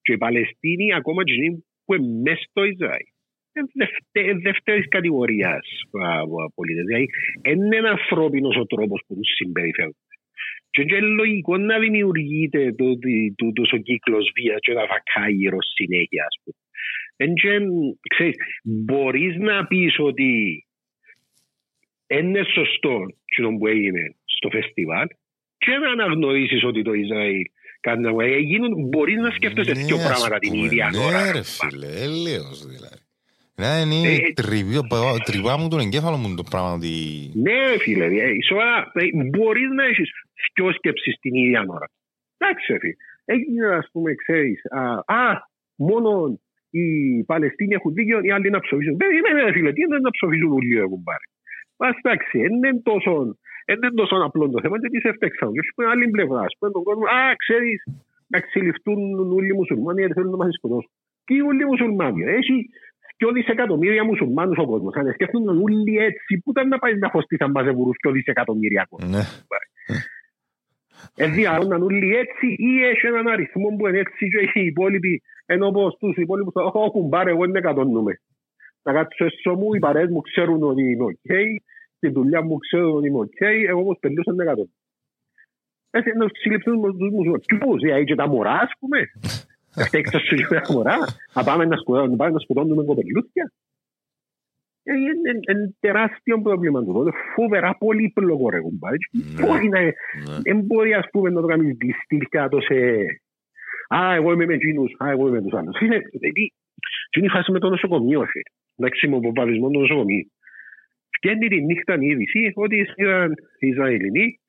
Και 0.02 0.14
οι 0.14 0.18
Παλαιστίνοι, 0.18 0.94
ακόμα 0.94 1.24
και 1.24 1.34
εκείνοι 1.34 1.64
που 1.86 1.94
είναι 1.94 2.22
μέσα 2.22 2.42
στο 2.50 2.64
Ισραήλ, 2.64 3.10
είναι 3.54 3.68
δευτε, 3.80 4.40
δεύτερης 4.48 4.88
κατηγορίας 4.88 5.66
α, 6.04 6.20
α, 6.20 6.26
πολίτες. 6.56 6.86
Δηλαδή, 6.86 7.08
δεν 7.42 7.58
είναι 7.58 7.90
ανθρώπινος 7.90 8.56
ο 8.58 8.66
τρόπος 8.66 9.02
που 9.08 9.14
τους 9.16 9.30
συμπεριφέρουν. 9.36 9.96
Και 10.72 10.82
είναι 10.82 11.00
λογικό 11.00 11.58
να 11.58 11.80
δημιουργείται 11.80 12.74
το, 12.74 12.86
το, 13.36 13.52
το, 13.54 13.64
ο 13.76 13.78
κύκλος 13.78 14.32
βίας 14.36 14.60
και 14.60 14.74
να 14.74 14.86
βακάει 14.92 15.34
γύρω 15.34 15.58
συνέχεια, 15.62 16.24
ας 16.30 16.36
πούμε. 16.44 16.58
Εν 17.22 17.34
και, 17.34 17.98
ξέρεις, 18.10 18.36
μπορείς 18.64 19.36
να 19.38 19.66
πεις 19.68 19.96
ότι 20.00 20.64
είναι 22.08 22.42
σωστό 22.54 23.06
αυτό 23.26 23.58
που 23.58 23.68
έγινε 23.68 24.16
στο 24.26 24.50
φεστιβάλ 24.50 25.08
και 25.58 25.72
να 25.72 25.92
αναγνωρίσεις 25.92 26.64
ότι 26.64 26.82
το 26.82 26.94
Ισραήλ 26.94 27.42
κάνει 27.80 28.02
να 28.02 28.12
γίνουν, 28.38 28.88
μπορείς 28.90 29.16
να 29.16 29.32
σκέφτεσαι 29.32 29.72
δύο 29.72 29.96
ας 29.96 30.04
πράγματα 30.04 30.38
την 30.40 30.50
πούμε, 30.50 30.66
ίδια 30.66 30.90
ώρα. 31.06 31.24
Ναι, 31.26 31.32
ρε 31.32 31.44
φίλε, 31.44 31.88
έλεος 31.88 32.66
δηλαδή. 32.66 32.98
Ναι, 33.56 33.96
είναι 33.96 34.12
Ε, 34.16 34.34
τριβή- 34.34 35.24
τριβά 35.26 35.58
μου 35.58 35.68
τον 35.68 35.80
εγκέφαλο 35.80 36.18
μου 36.18 36.36
το 36.36 36.44
πράγμα 36.50 36.74
ότι... 36.74 36.92
Ναι, 37.34 37.78
φίλε, 37.80 38.06
ε, 38.06 38.30
σοβαρά, 38.48 38.92
ε, 38.94 39.24
μπορείς 39.30 39.70
να 39.70 39.84
έχεις 39.86 40.10
δυο 40.56 40.72
σκέψεις 40.74 41.18
την 41.20 41.34
ίδια 41.34 41.64
ώρα. 41.68 41.90
Εντάξει, 42.38 42.74
φίλε. 42.74 42.96
Έγινε, 43.26 43.68
ας 43.76 43.90
πούμε, 43.92 44.14
ξέρεις, 44.16 44.62
α, 44.72 45.16
α, 45.16 45.48
μόνο 45.76 46.40
οι 46.78 46.86
Παλαιστίνοι 47.32 47.74
έχουν 47.74 47.94
δίκιο, 47.94 48.18
οι 48.26 48.32
άλλοι 48.36 48.50
να 48.56 48.60
ψοφίζουν. 48.66 48.96
Περίμενε, 49.04 49.40
ρε 49.46 49.52
φίλε, 49.56 49.72
τι 49.74 49.82
είναι 49.82 50.00
να 50.08 50.12
ψοφίζουν 50.16 50.52
όλοι, 50.58 50.74
ρε 50.80 50.88
κουμπάρε. 50.92 51.26
Ας 51.78 51.96
εντάξει, 52.02 52.36
δεν 52.44 52.54
είναι 52.56 52.72
τόσο, 52.90 53.12
δεν 53.68 53.78
είναι 53.78 53.98
τόσο 54.02 54.16
απλό 54.28 54.46
το 54.50 54.60
θέμα, 54.62 54.76
γιατί 54.82 54.98
σε 55.06 55.12
φταίξαν. 55.16 55.52
Και 55.56 55.64
σου 55.66 55.74
πούμε 55.76 55.88
άλλη 55.94 56.06
πλευρά, 56.16 56.42
ας 56.50 56.54
πούμε 56.58 56.72
τον 56.76 56.84
κόσμο, 56.88 57.06
α, 57.18 57.22
ξέρεις, 57.44 57.78
να 58.34 58.40
ξυλιφτούν 58.46 59.00
όλοι 59.38 59.50
οι 59.54 59.58
μουσουλμάνοι 59.60 60.00
γιατί 60.00 60.16
θέλουν 60.18 60.34
να 60.36 60.42
μας 60.42 60.54
σκοτώσουν. 60.60 60.92
Τι 61.26 61.36
όλοι 61.50 61.62
οι 61.64 61.70
μουσουλμάνοι, 61.72 62.24
ρε. 62.24 62.34
έχει 62.42 62.56
2 63.18 63.32
δισεκατομμύρια 63.34 64.04
μουσουλμάνους 64.04 64.58
ο 64.64 64.66
κόσμος. 64.66 64.94
Αν 64.96 65.12
σκέφτονται 65.14 65.52
όλοι 65.66 65.94
έτσι, 66.10 66.32
πού 66.42 66.50
ήταν 66.54 66.68
να 66.68 66.78
πάει 66.78 66.96
να 66.98 67.10
φωστείς 67.10 67.40
αν 67.46 67.52
μαζεύουν 67.52 67.94
2 68.08 68.12
δισεκατομμύρια 68.12 68.86
κόσμος. 68.90 69.12
Ναι. 69.12 69.24
Ενδιαφέρονταν 71.26 71.82
όλοι 71.82 72.16
έτσι 72.16 72.46
ή 72.70 72.72
έχει 72.92 73.06
έναν 73.08 73.28
αριθμό 73.28 73.68
που 73.76 73.88
είναι 73.88 74.00
έτσι 74.00 74.24
και 74.54 74.60
οι 74.60 74.66
υπόλοιποι 74.66 75.22
ενώ 75.54 75.68
όπως 75.68 75.96
τους 76.00 76.16
υπόλοιπους 76.16 76.54
«Ω 76.56 76.92
κουμπάρε 76.92 77.30
εγώ 77.30 77.44
είναι 77.44 77.58
εκατονούμε». 77.60 78.14
Να 78.84 78.94
κάτσω 78.94 79.26
έσω 79.26 79.54
μου, 79.56 79.74
οι 79.74 79.80
παρέες 79.80 80.10
μου 80.10 80.22
ξέρουν 80.22 80.64
ότι 80.64 80.82
είμαι 80.82 81.04
οκ, 81.04 81.32
στη 81.98 82.10
δουλειά 82.10 82.42
μου 82.42 82.58
ξέρουν 82.58 82.96
ότι 82.98 83.08
είμαι 83.08 83.18
οκ, 83.20 83.42
εγώ 83.68 83.80
όμως 83.80 83.98
πελούσα 84.00 84.32
είναι 84.34 84.44
εκατόν. 84.44 84.70
Έτσι 85.92 86.10
να 86.18 86.26
συλληφθούν 86.40 86.80
με 86.80 86.88
τους 86.92 87.10
μουσουλμάνους. 87.12 87.46
Τι 87.46 87.58
πώς, 87.58 87.82
δηλαδή 87.82 88.04
και 88.04 88.16
τα 88.16 88.28
μωρά 88.28 88.52
ας 88.52 88.72
πούμε. 88.80 89.00
Αυτά 89.76 89.98
έξω 89.98 90.20
σου 90.20 90.36
και 90.36 90.46
τα 90.48 90.62
μωρά. 90.74 90.98
Να 91.34 91.44
πάμε 91.44 91.66
να 91.66 91.78
σκοτώνουμε, 91.78 92.16
πάμε 92.16 92.32
να 92.32 92.40
σκοτώνουμε 92.40 92.84
κοπελούθια. 92.84 93.52
Ε, 94.84 94.94
Είναι 94.94 95.32
είναι 95.52 95.76
τεράστιο 95.80 96.42
πρόβλημα 96.42 96.84
του. 96.84 97.02
Είναι 97.02 97.12
φοβερά 97.36 97.76
πολύπλοκο 97.78 98.50
ρε 98.50 98.60
κουμπάρε. 98.60 98.96
Ναι. 99.12 99.46
Μπορεί 99.46 99.70
να 99.70 99.80
Ναι. 99.82 99.92
δεν 100.44 100.60
μπορεί 100.60 100.94
ας 100.94 101.06
πούμε 101.12 101.30
να 101.30 101.42
το 101.42 101.48
κάνεις 101.48 101.76
διστήλ 101.78 102.26
κάτω 102.30 102.62
σε 102.62 102.76
«Α, 103.96 104.14
εγώ 104.14 104.32
είμαι 104.32 104.46
με 104.46 104.54
εκείνους, 104.54 104.92
α, 105.04 105.10
εγώ 105.10 105.28
είμαι 105.28 105.38
με 105.38 105.44
τους 105.44 105.60
άλλους». 105.60 105.78
Φίλε, 105.78 105.98
γιατί 106.12 106.54
είναι 107.18 107.26
η 107.26 107.30
φάση 107.30 107.52
με 107.52 107.60
το 107.60 107.70
νοσοκομείο, 107.70 108.26
φίλε. 108.26 108.50
Εντάξει, 108.76 109.08
με 109.08 109.20
τον 109.20 109.34
παπισμό 109.34 109.70
του 109.70 109.80
νοσοκομείου. 109.80 110.32
Φτιάχνει 111.16 111.48
τη 111.48 111.62
νύχτα 111.62 111.96
η 112.00 112.06
είδηση 112.08 112.52
ότι 112.56 112.88
ήταν 112.98 113.34
Ισραηλινοί, 113.60 114.40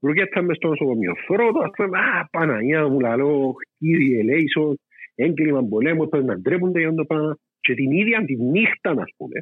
ρουκέταν 0.00 0.44
μες 0.44 0.56
στο 0.56 0.68
νοσοκομείο. 0.68 1.12
Θωρώ 1.26 1.52
το, 1.52 1.60
ας 1.60 1.70
πούμε, 1.76 1.98
«Α, 1.98 2.28
Παναγιά 2.30 2.88
μου, 2.88 3.00
λαλό, 3.00 3.52
κύριε 3.78 4.22
Λέισον, 4.22 4.78
έγκλημα 5.14 5.62
πολέμου, 5.68 6.08
πρέπει 6.08 6.26
να 6.26 6.38
ντρέπονται 6.38 6.80
για 6.80 6.94
το 6.94 7.04
πράγμα». 7.04 7.38
Και 7.60 7.74
την 7.74 7.90
ίδια 7.90 8.24
τη 8.24 8.34
νύχτα, 8.36 8.90
ας 8.90 9.12
πούμε, 9.16 9.40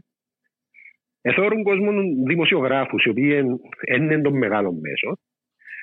εθώρουν 1.20 1.62
κόσμο 1.62 1.90
δημοσιογράφους, 2.26 3.04
οι 3.04 3.08
οποίοι 3.08 3.42
είναι 3.94 4.20
των 4.20 4.38
μεγάλων 4.38 4.78
μέσων, 4.80 5.18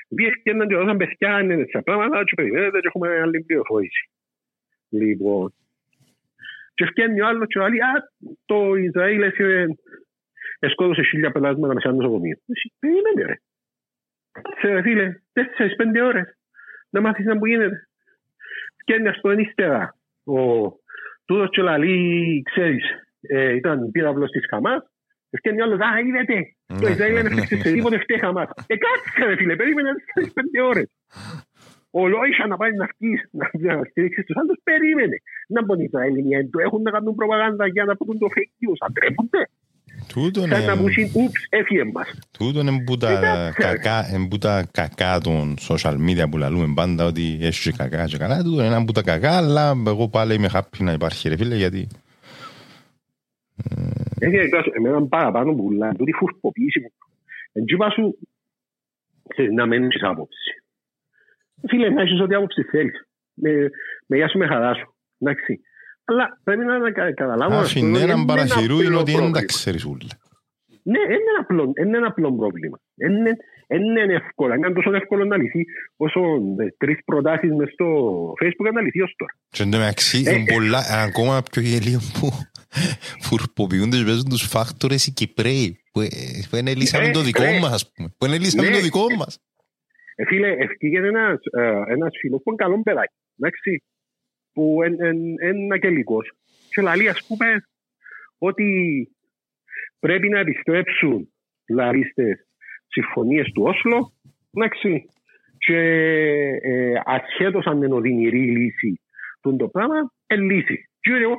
οι 0.09 0.13
οποίοι 0.13 0.31
φτιάχναν 0.31 0.67
και 0.67 0.75
δώσαν 0.75 0.97
παιδιά, 0.97 1.39
είναι 1.39 1.55
τέτοια 1.55 1.81
πράγματα 1.81 2.23
και 2.23 2.35
περιμένετε 2.35 2.79
και 2.79 2.87
έχουμε 2.87 3.21
άλλη 3.21 3.43
πληροφόρηση. 3.43 4.09
Λοιπόν, 4.89 5.53
και 6.73 6.85
φτιάχνει 6.85 7.21
ο 7.21 7.27
άλλος 7.27 7.47
και 7.47 7.59
ο 7.59 7.63
άλλος, 7.63 7.79
α, 7.79 7.93
το 8.45 8.75
Ισραήλ 8.75 9.21
έφυγε, 9.21 9.65
εσκόδωσε 10.59 11.01
χίλια 11.01 11.31
πελάσματα 11.31 11.73
μέσα 11.73 11.87
στο 11.87 11.97
νοσοκομείο. 11.97 12.37
Εσύ, 12.45 12.73
Περίμενε 12.79 13.23
ρε. 13.25 13.35
Κάτσε 14.31 14.73
ρε 14.73 14.81
φίλε, 14.81 15.21
τέσσερις 15.33 15.75
πέντε 15.75 16.01
ώρες 16.01 16.37
να 16.89 17.01
μάθεις 17.01 17.25
να 17.25 17.37
που 17.37 17.47
γίνεται. 17.47 17.87
Φτιάχνει 18.81 19.07
ας 19.07 19.19
πούμε 19.21 19.41
ύστερα. 19.41 19.95
Ο 20.23 20.71
τούτος 21.25 21.49
και 21.49 21.61
ο 21.61 21.63
λαλή, 21.63 22.41
ξέρεις, 22.45 22.83
ε, 23.21 23.55
ήταν 23.55 23.91
πύραυλος 23.91 24.31
της 24.31 24.45
Χαμάς, 24.49 24.83
Φτιάχνει 25.37 25.61
ο 25.61 25.63
άλλος, 25.63 25.79
α, 25.79 25.99
είδατε, 25.99 26.55
το 26.81 26.85
Ναι, 26.87 26.89
Ισραήλ 26.93 27.13
ναι, 27.13 27.21
δεν 27.21 27.33
ναι. 27.33 27.41
έφτιαξε 27.41 27.67
σε 27.67 27.73
τίποτε 27.75 27.97
φταίει 28.03 28.19
Χαμάς. 28.25 28.49
Ε, 28.71 28.75
κάτσε 28.83 29.25
ρε 29.29 29.35
φίλε, 29.39 29.55
περίμενε 29.61 29.89
τέσσερις 29.99 30.31
πέντε 30.37 30.57
ώρες. 30.71 30.87
Ο 31.99 32.01
Λόισα 32.13 32.43
να 32.51 32.57
πάει 32.61 32.71
να 32.81 32.85
φτύσει, 32.93 33.25
να 33.39 33.45
να 33.77 33.83
στηρίξει 33.89 34.21
τους 34.23 34.35
άλλους, 34.39 34.57
περίμενε. 34.69 35.17
Να 35.55 35.59
μπουν 35.63 35.79
οι 35.79 35.85
Ισραηλινοί, 35.89 36.31
εν 36.39 36.49
το 36.53 36.57
έχουν 36.65 36.81
να 36.81 36.91
κάνουν 36.95 37.15
προπαγάνδα 37.15 37.65
για 37.75 37.83
να 37.89 37.93
πούν 37.97 38.17
το 38.23 38.27
fake 38.35 38.53
news. 38.61 38.79
Αντρέπονται. 38.87 39.41
Τούτο 40.13 40.39
Σαν 40.39 40.49
να 40.49 40.57
είναι- 40.57 40.75
πούσουν, 40.81 41.03
ούψ, 41.13 41.37
έφυγε 41.49 41.83
μας. 41.93 42.07
Τούτο 42.37 42.59
είναι 42.59 42.83
που 42.85 42.97
τα 42.97 43.09
Εντάξει. 43.17 43.61
κακά, 43.61 43.97
είναι 44.13 44.27
που 44.27 44.37
τα 44.37 44.65
κακά 44.71 45.19
των 45.19 45.55
social 45.69 45.95
media 46.07 46.25
που 46.31 46.37
λαλούμε 46.37 46.73
πάντα 46.75 47.05
ότι 47.05 47.37
έχει 47.41 47.61
και 47.69 47.75
κακά 47.77 48.05
και 48.05 48.17
καλά. 48.17 48.43
Τούτο 48.43 48.63
είναι 48.63 48.75
ένα 48.75 48.85
που 48.85 48.91
τα 48.91 49.01
κακά, 49.01 49.37
αλλά 49.37 49.73
εγώ 49.87 50.07
πάλι 50.09 50.33
είμαι 50.33 50.49
happy 50.53 50.77
να 50.79 50.91
υπάρχει 50.91 51.29
ρε 51.29 51.35
φίλε 51.37 51.55
γιατί 51.55 51.87
Έχει 53.65 53.73
εκτός, 53.75 54.08
εμένα 54.77 55.07
παραπάνω 55.07 55.53
που 55.53 55.71
λένε, 55.71 55.95
τούτη 55.95 56.11
φουρποποίηση 56.11 56.79
μου. 56.79 56.91
Εν 57.51 57.65
τζίπα 57.65 57.89
σου, 57.89 58.17
ξέρεις, 59.27 59.51
να 59.51 59.65
μένεις 59.65 59.95
σε 59.99 60.05
άποψη. 60.05 60.63
Φίλε, 61.67 61.89
να 61.89 62.01
έχεις 62.01 62.21
ό,τι 62.21 62.35
άποψη 62.35 62.63
θέλεις. 62.63 63.07
Με, 63.33 63.51
με 64.05 64.17
γεια 64.17 64.29
σου, 64.29 64.37
με 64.37 64.47
χαρά 64.47 64.73
σου. 64.73 64.95
Εντάξει. 65.19 65.59
Αλλά 66.03 66.39
πρέπει 66.43 66.65
να 66.65 66.91
κα- 66.91 67.13
καταλάβω... 67.13 67.55
ας 67.55 67.73
πούμε, 67.73 67.85
αφήνει 67.85 67.95
ότι 67.95 68.03
έναν 68.03 68.17
είναι 68.17 68.25
παραθυρού 68.25 68.73
απλό 68.75 68.85
είναι 68.85 68.95
ότι 68.95 69.11
δεν 69.11 69.19
τα 69.21 69.27
πρόβλημα. 69.27 69.45
ξέρεις 69.45 69.85
ούλα. 69.85 70.13
Ναι, 70.83 70.99
είναι 70.99 71.29
ένα 71.33 71.39
απλό, 71.39 71.71
είναι 71.81 71.97
ένα 71.97 72.07
απλό 72.07 72.33
πρόβλημα. 72.33 72.79
Είναι, 72.95 73.37
είναι 73.67 74.13
εύκολο. 74.13 74.53
Είναι 74.53 74.71
τόσο 74.71 74.93
εύκολο 74.93 75.25
να 75.25 75.37
λυθεί 75.37 75.65
όσο 75.95 76.19
ε, 76.57 76.73
τρεις 76.77 77.03
προτάσεις 77.05 77.51
μες 77.53 77.69
στο 77.73 77.85
Facebook 78.43 78.73
να 78.73 78.81
λυθεί 78.81 79.01
ως 79.01 79.13
τώρα. 79.17 79.33
Και 79.49 79.63
εν 79.63 79.71
τω 79.71 79.77
μεταξύ 79.77 80.23
Ε, 80.25 80.33
είναι 80.33 80.53
πολλά, 80.53 80.81
ακόμα 81.07 81.43
πιο 81.51 81.61
γελίο 81.61 81.99
που 82.19 82.29
φουρποποιούνται 83.25 83.97
και 83.97 84.03
παίζουν 84.03 84.29
τους 84.29 84.41
φάκτορες 84.43 85.07
οι 85.07 85.11
Κυπρέοι 85.13 85.79
που, 85.91 86.01
ε, 86.01 86.07
που 86.49 86.55
είναι 86.55 86.73
λύσαμε 86.75 87.07
Ε, 87.07 87.11
το 87.11 87.21
δικό 87.21 87.43
ε. 87.43 87.59
μας 87.59 87.73
ας 87.73 87.91
πούμε. 87.91 88.13
Που 88.17 88.25
είναι 88.25 88.37
λύσαμε 88.37 88.69
Ναι. 88.69 88.75
το 88.75 88.81
δικό 88.81 89.05
μας. 89.17 89.39
Ε, 90.15 90.25
φίλε, 90.25 90.51
ευκήγε 90.51 90.97
ένας, 90.97 91.39
ε, 91.57 91.81
ένας 91.87 92.11
φίλος 92.19 92.41
που 92.43 92.49
είναι 92.51 92.63
καλό 92.63 92.81
παιδάκι, 92.83 93.13
εντάξει, 93.39 93.83
που 94.53 94.77
είναι 94.83 95.73
αγγελικός. 95.73 96.31
Και 96.69 96.81
λέει, 96.81 97.07
ας 97.07 97.25
πούμε, 97.27 97.63
ότι 98.37 98.67
πρέπει 99.99 100.29
να 100.29 100.39
επιστρέψουν 100.39 101.33
δηλαδή 101.65 102.03
στις 102.03 102.47
συμφωνίες 102.87 103.51
του 103.51 103.63
Όσλο, 103.63 104.13
εντάξει, 104.53 105.05
και 105.57 105.77
ε, 106.61 106.93
ασχέτως 107.05 107.65
αν 107.65 107.83
είναι 107.83 107.93
οδυνηρή 107.93 108.57
λύση 108.57 108.99
του 109.41 109.55
το 109.55 109.67
πράγμα, 109.67 110.13
ε, 110.27 110.35
λύση. 110.35 110.89
Και 110.99 111.11
εγώ, 111.11 111.35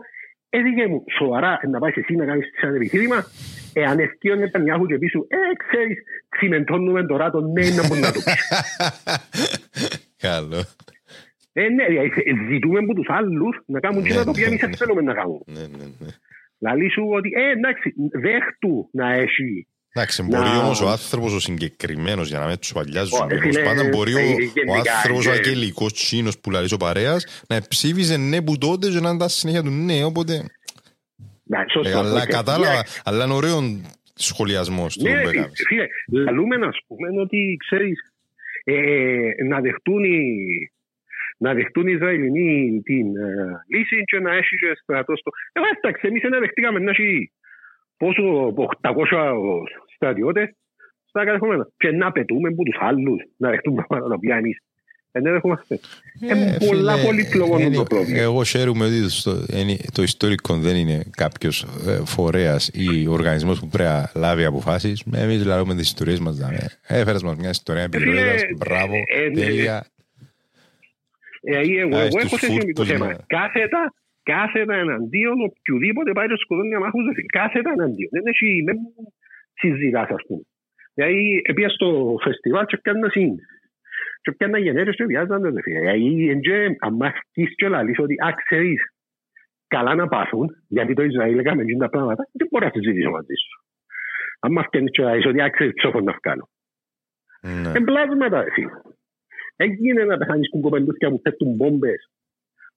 έδειξε 0.50 0.86
μου 0.86 1.04
σοβαρά 1.18 1.60
να 1.70 1.78
πάει 1.78 1.92
εσύ 1.94 2.14
να 2.14 2.24
κάνεις 2.24 2.46
σαν 2.60 2.74
επιχείρημα, 2.74 3.24
εάν 3.72 3.98
ευκεί 3.98 4.30
ο 4.30 4.34
Νετανιάχου 4.34 4.86
και 4.86 4.98
πίσω, 4.98 5.18
ε, 5.28 5.36
ξέρεις, 5.66 5.98
τσιμεντώνουμε 6.28 7.06
τώρα 7.06 7.30
το 7.30 7.40
ναι 7.40 7.68
να 7.68 7.86
μπορεί 7.86 8.00
να 8.00 8.12
το 8.12 8.20
πεις. 8.24 8.42
Καλό. 10.28 10.62
Ε, 11.52 11.68
ναι, 11.68 11.84
δηλαδή, 11.86 12.10
ζητούμε 12.50 12.78
από 12.78 12.94
τους 12.94 13.08
άλλους 13.08 13.62
να 13.66 13.80
κάνουν 13.80 14.02
Ναι, 14.02 14.08
και 14.08 14.14
τα 14.14 14.24
οποία 14.26 14.42
ναι, 14.42 14.48
εμείς 14.48 14.60
ναι. 14.60 14.68
δεν 14.68 14.76
θέλουμε 14.76 15.02
να 15.02 15.14
κάνουν. 15.14 15.42
Ναι, 15.46 15.60
ναι, 15.60 15.84
ναι. 15.98 16.08
Λαλή 16.58 16.90
σου 16.90 17.04
ότι, 17.10 17.30
ε, 17.34 17.50
εντάξει, 17.50 17.94
δέχτου 18.12 18.88
να 18.92 19.12
έχει. 19.12 19.66
Εντάξει, 19.92 20.22
Να- 20.22 20.28
μπορεί 20.28 20.56
όμως 20.58 20.80
ο 20.80 20.88
άνθρωπος 20.88 21.34
ο 21.34 21.40
συγκεκριμένος 21.40 22.28
για 22.28 22.38
να 22.38 22.46
μην 22.46 22.58
τους 22.58 22.72
παλιάζουμε. 22.72 23.18
Ω, 23.22 23.24
ε, 23.24 23.28
Τέλος 23.28 23.54
φίλε, 23.56 23.62
πάντων, 23.64 23.88
μπορεί 23.88 24.14
ο, 24.14 24.18
ε, 24.18 24.22
ο 24.22 24.26
γενικά, 24.54 24.94
άνθρωπος 24.96 25.26
ο 25.26 25.30
ε, 25.30 25.34
αγγελικός 25.34 25.92
τσίνος 25.92 26.38
που 26.38 26.50
λαλείς 26.50 26.72
ο 26.72 26.76
παρέας 26.76 27.44
να 27.48 27.60
ψήφιζε 27.68 28.16
ναι 28.16 28.42
που 28.42 28.58
τότε 28.58 28.88
και 28.88 29.00
να 29.00 29.08
είναι 29.08 29.18
τα 29.18 29.28
συνέχεια 29.28 29.62
του 29.62 29.70
ναι, 29.70 30.04
οπότε... 30.04 30.32
Ναι, 31.42 31.58
Ε, 31.58 31.64
σωστό. 31.72 31.98
αλλά 31.98 32.22
οκ. 32.22 32.28
κατάλαβα, 32.28 32.74
Ναι, 32.74 32.80
αλλά 33.04 33.24
είναι 33.24 33.34
ωραίο 33.34 33.80
σχολιασμός 34.14 34.96
του 34.96 35.02
Ναι, 35.08 35.20
που 35.22 35.28
έκανες. 35.28 35.62
φίλε, 35.68 35.86
λαλούμε 36.24 36.56
να 36.56 36.68
πούμε 36.86 37.20
ότι, 37.20 37.56
ξέρεις, 37.66 37.98
ε, 38.64 39.44
να 39.48 39.60
δεχτούν 39.60 40.04
οι, 40.04 40.18
να 41.38 41.54
δεχτούν 41.54 41.86
οι 41.86 41.92
Ισραηλινοί 41.96 42.80
την 42.84 43.06
ε, 43.16 43.76
λύση 43.76 44.02
και 44.04 44.18
να 44.18 44.30
έχει 44.36 44.54
και 44.56 44.78
στρατός 44.82 45.18
στο... 45.18 45.30
Ε, 45.52 45.60
εντάξει, 45.78 46.06
εμείς 46.06 46.22
δεν 46.30 46.40
δεχτήκαμε 46.40 46.78
να 46.78 46.90
έχει 46.90 47.32
πόσο, 48.00 48.22
800 48.80 49.62
στρατιώτες 49.94 50.48
στα 51.08 51.24
κατεχόμενα. 51.24 51.68
Και 51.76 51.90
να 51.90 52.12
πετούμε 52.12 52.48
από 52.48 52.62
τους 52.62 52.76
άλλους 52.80 53.22
να 53.36 53.50
δεχτούμε 53.50 53.84
πράγματα 53.88 54.08
τα 54.08 54.14
οποία 54.14 54.36
εμείς 54.36 54.58
δεν 55.12 55.22
δεχόμαστε. 55.22 55.80
Είναι 56.22 56.56
Ε, 56.60 56.66
πολλά 56.66 56.92
φίλε, 56.94 57.04
πολύ 57.06 57.24
πλοκό 57.30 57.58
είναι- 57.60 57.76
το 57.76 57.82
πρόβλημα. 57.82 58.20
Εγώ 58.20 58.44
χαίρομαι 58.44 58.84
ότι 58.84 59.08
στο- 59.10 59.44
είναι- 59.52 59.76
το 59.92 60.02
ιστορικό 60.02 60.56
δεν 60.56 60.76
είναι 60.76 61.02
κάποιο 61.10 61.50
φορέα 62.04 62.56
ή 62.72 63.06
οργανισμό 63.06 63.52
που 63.52 63.68
πρέπει 63.68 63.88
να 63.90 64.10
λάβει 64.14 64.44
αποφάσει. 64.44 64.92
Εμεί 65.14 65.36
λάβουμε 65.44 65.74
τι 65.74 65.80
ιστορίε 65.80 66.16
μα. 66.20 66.36
Έφερε 66.86 67.18
μα 67.24 67.34
μια 67.38 67.48
ιστορία 67.50 67.82
επικοινωνία. 67.82 68.22
φίλε, 68.38 68.56
Μπράβο, 68.56 68.94
ε, 68.94 69.24
ε, 69.24 69.30
τέλεια. 69.30 69.86
Ε, 71.42 71.58
εγώ, 71.80 71.96
Α, 71.96 72.00
εγώ 72.00 72.10
στους 72.10 72.22
έχω 72.22 72.36
θέση 72.38 72.52
με 72.52 72.58
το 72.58 72.64
φούρπους, 72.66 72.88
θέμα. 72.88 73.06
ναι. 73.06 73.14
Κάθετα, 73.26 73.94
κάθετα 74.22 74.74
εναντίον 74.74 75.36
οποιοδήποτε 75.48 76.12
πάει 76.12 76.26
και 76.26 76.36
σκοτώνει 76.36 76.74
αμάχους 76.74 77.04
δε 77.04 77.14
φίλε. 77.14 77.26
Κάθετα 77.26 77.70
εναντίον. 77.70 78.10
Δεν 78.10 78.22
έχει, 78.26 78.62
δεν 78.66 78.76
συζητάς 79.54 80.08
ας 80.08 80.22
πούμε. 80.26 80.42
Δηλαδή, 80.94 81.42
πήγα 81.54 81.68
στο 81.68 82.16
φεστιβάλ 82.22 82.64
και 82.64 82.78
πιάνε 82.82 83.08
σύν. 83.10 83.34
Και 84.22 84.32
πιάνε 84.32 84.58
γενέρες 84.58 84.96
και 84.96 85.04
βιάζαν 85.04 85.40
δε 85.40 85.62
φίλε. 85.62 85.80
Δηλαδή, 85.80 86.30
εντζέ, 86.30 86.76
αν 86.80 86.94
μαθείς 86.94 87.54
και 87.54 87.68
λαλείς 87.68 87.98
ότι, 87.98 88.14
α, 88.14 88.34
ξέρεις, 88.44 88.80
καλά 89.66 89.94
να 89.94 90.08
πάθουν, 90.08 90.48
γιατί 90.68 90.94
το 90.94 91.02
Ισραήλ 91.02 91.38
έκαμε 91.38 91.62
εκείνα 91.62 91.78
τα 91.78 91.90
πράγματα, 91.90 92.28
δεν 92.32 92.48
μπορώ 92.50 92.64
να 92.64 92.72
συζητήσω 92.74 93.10
μαζί 93.10 93.34
σου. 93.34 93.64
Αν 94.40 94.52
μας 94.52 94.66
πιάνεις 94.70 94.90
και 94.90 95.02
λαλείς 95.02 95.26
ότι, 95.26 95.40
α, 95.40 95.50
ξέρεις, 95.50 95.72
τι 95.74 95.88
έχω 95.88 96.00
να 96.00 96.18
βγάλω. 96.22 96.48
Ναι. 97.40 97.72
Εμπλάσματα, 97.78 98.44
εσύ. 98.44 98.66
Έγινε 99.56 100.04
να 100.04 100.16
πεθάνεις 100.16 100.48
που 100.50 100.60
κοπελούθια 100.60 101.08
που 101.10 101.20
πέφτουν 101.20 101.54
μπόμπες 101.56 102.10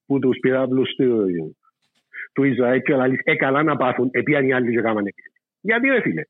που 0.06 0.20
τους 0.20 0.38
πυράβλους 0.40 0.90
του, 0.96 1.26
του 2.34 2.44
Ισραήλ 2.44 2.82
και 2.82 2.96
λαλείς, 2.96 3.20
ε, 3.24 3.36
καλά 3.36 3.64
να 3.64 3.76
πάθουν, 3.76 4.10
επίαν 4.12 4.48
οι 4.48 4.54
άλλοι 4.54 4.72
και 4.76 4.82
κάμανε 4.82 5.10
επίθεση. 5.10 5.42
Γιατί 5.62 5.88
ρε 5.88 6.02
φίλε, 6.02 6.22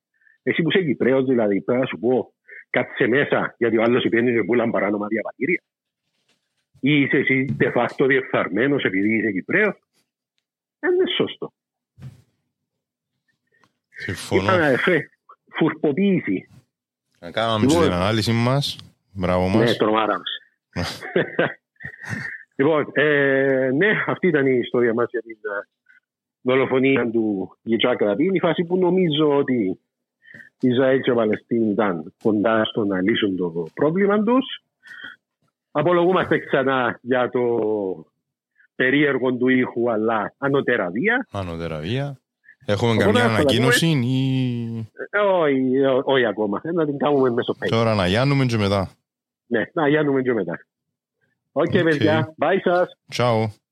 εσύ 0.44 0.62
που 0.62 0.70
είσαι 0.70 0.84
Κυπρέος 0.84 1.26
δηλαδή, 1.26 1.62
πρέπει 1.62 1.80
να 1.82 1.86
σου 1.88 2.00
πω, 2.00 2.34
κάτσε 2.70 3.08
μέσα, 3.08 3.56
γιατί 3.58 3.78
ο 3.78 3.82
άλλος 3.82 4.04
υπένει 4.04 4.34
και 4.34 4.44
πουλαν 4.44 4.72
παράνομα 4.72 5.08
διαβατήρια. 5.08 5.62
Ή 6.80 7.02
είσαι 7.02 7.18
εσύ 7.18 7.56
de 7.60 7.72
facto 7.74 8.06
διεφθαρμένος 8.08 8.84
επειδή 8.84 9.18
είσαι 9.18 9.32
Κυπρέος. 9.32 9.76
Δεν 10.80 10.94
είναι 10.94 11.10
σωστό. 11.18 11.54
Συμφωνώ. 13.90 14.44
Είπαμε, 14.44 14.78
φε, 14.78 15.10
φουρποποίηση. 15.58 16.50
Να 17.20 17.32
κάναμε 17.32 17.66
Λοιπόν. 17.66 17.84
την 17.84 17.92
ανάλυση 17.92 18.32
μας. 18.32 18.78
Μπράβο 19.12 19.50
Ναι, 19.50 19.56
μας. 19.56 19.78
τρομάρα 19.78 20.18
μας. 20.18 20.40
λοιπόν, 22.56 22.90
ε, 22.94 23.70
ναι, 23.74 23.92
αυτή 24.08 24.28
ήταν 24.28 24.48
η 24.48 24.60
ιστορία 24.64 24.94
μας 24.94 25.08
για 25.10 25.22
την 25.22 25.38
ε, 25.42 25.68
δολοφονία 26.42 27.10
του 27.10 27.58
Γιτζάκ 27.62 28.02
Ραπίν. 28.02 28.34
Η 28.34 28.40
φάση 28.40 28.64
που 28.64 28.78
νομίζω 28.78 29.38
ότι 29.38 29.80
η 30.60 30.68
Ισραήλ 30.68 31.02
και 31.02 31.12
ο 31.12 31.16
Παλαιστίνη 31.16 31.72
ήταν 31.72 32.14
κοντά 32.24 32.66
στο 32.66 32.86
να 32.86 33.02
λύσουν 33.02 33.36
το 33.36 33.68
πρόβλημα 33.74 34.24
τους. 34.24 34.64
Απολογούμαστε 35.72 36.38
ξανά 36.38 37.00
για 37.02 37.30
το 37.30 37.42
περίεργο 38.76 39.34
του 39.34 39.48
ήχου, 39.48 39.92
αλλά 39.92 40.34
ανωτέρα 40.38 40.90
βία. 40.90 41.28
Ανώτερα 41.32 41.80
βία. 41.80 42.18
Έχουμε 42.66 42.92
Οπότε 42.92 43.06
καμιά 43.06 43.22
θα 43.22 43.28
τα 43.28 43.34
ανακοίνωση 43.34 43.88
ή 43.88 44.90
Ε, 45.10 45.20
Όχι, 45.20 45.76
ε, 45.76 45.88
όχι 46.04 46.26
ακόμα. 46.26 46.62
Ε, 46.64 46.72
Να 46.72 46.86
την 46.86 46.98
κάνουμε 46.98 47.30
μέσω 47.30 47.56
Facebook. 47.60 47.70
τώρα 47.70 47.96
να 47.96 48.08
γιάννουμε 48.08 48.46
και 48.46 48.58
μετά. 48.58 48.92
Ναι, 49.46 49.64
να 49.74 49.88
γιάνουμε 49.88 50.22
και 50.22 50.34
μετά. 50.34 50.60
OK, 51.56 51.66
OK. 51.66 51.84
παιδιά. 51.84 52.34
Bye 52.38 52.60
σας. 52.64 52.88
Ciao. 53.14 53.63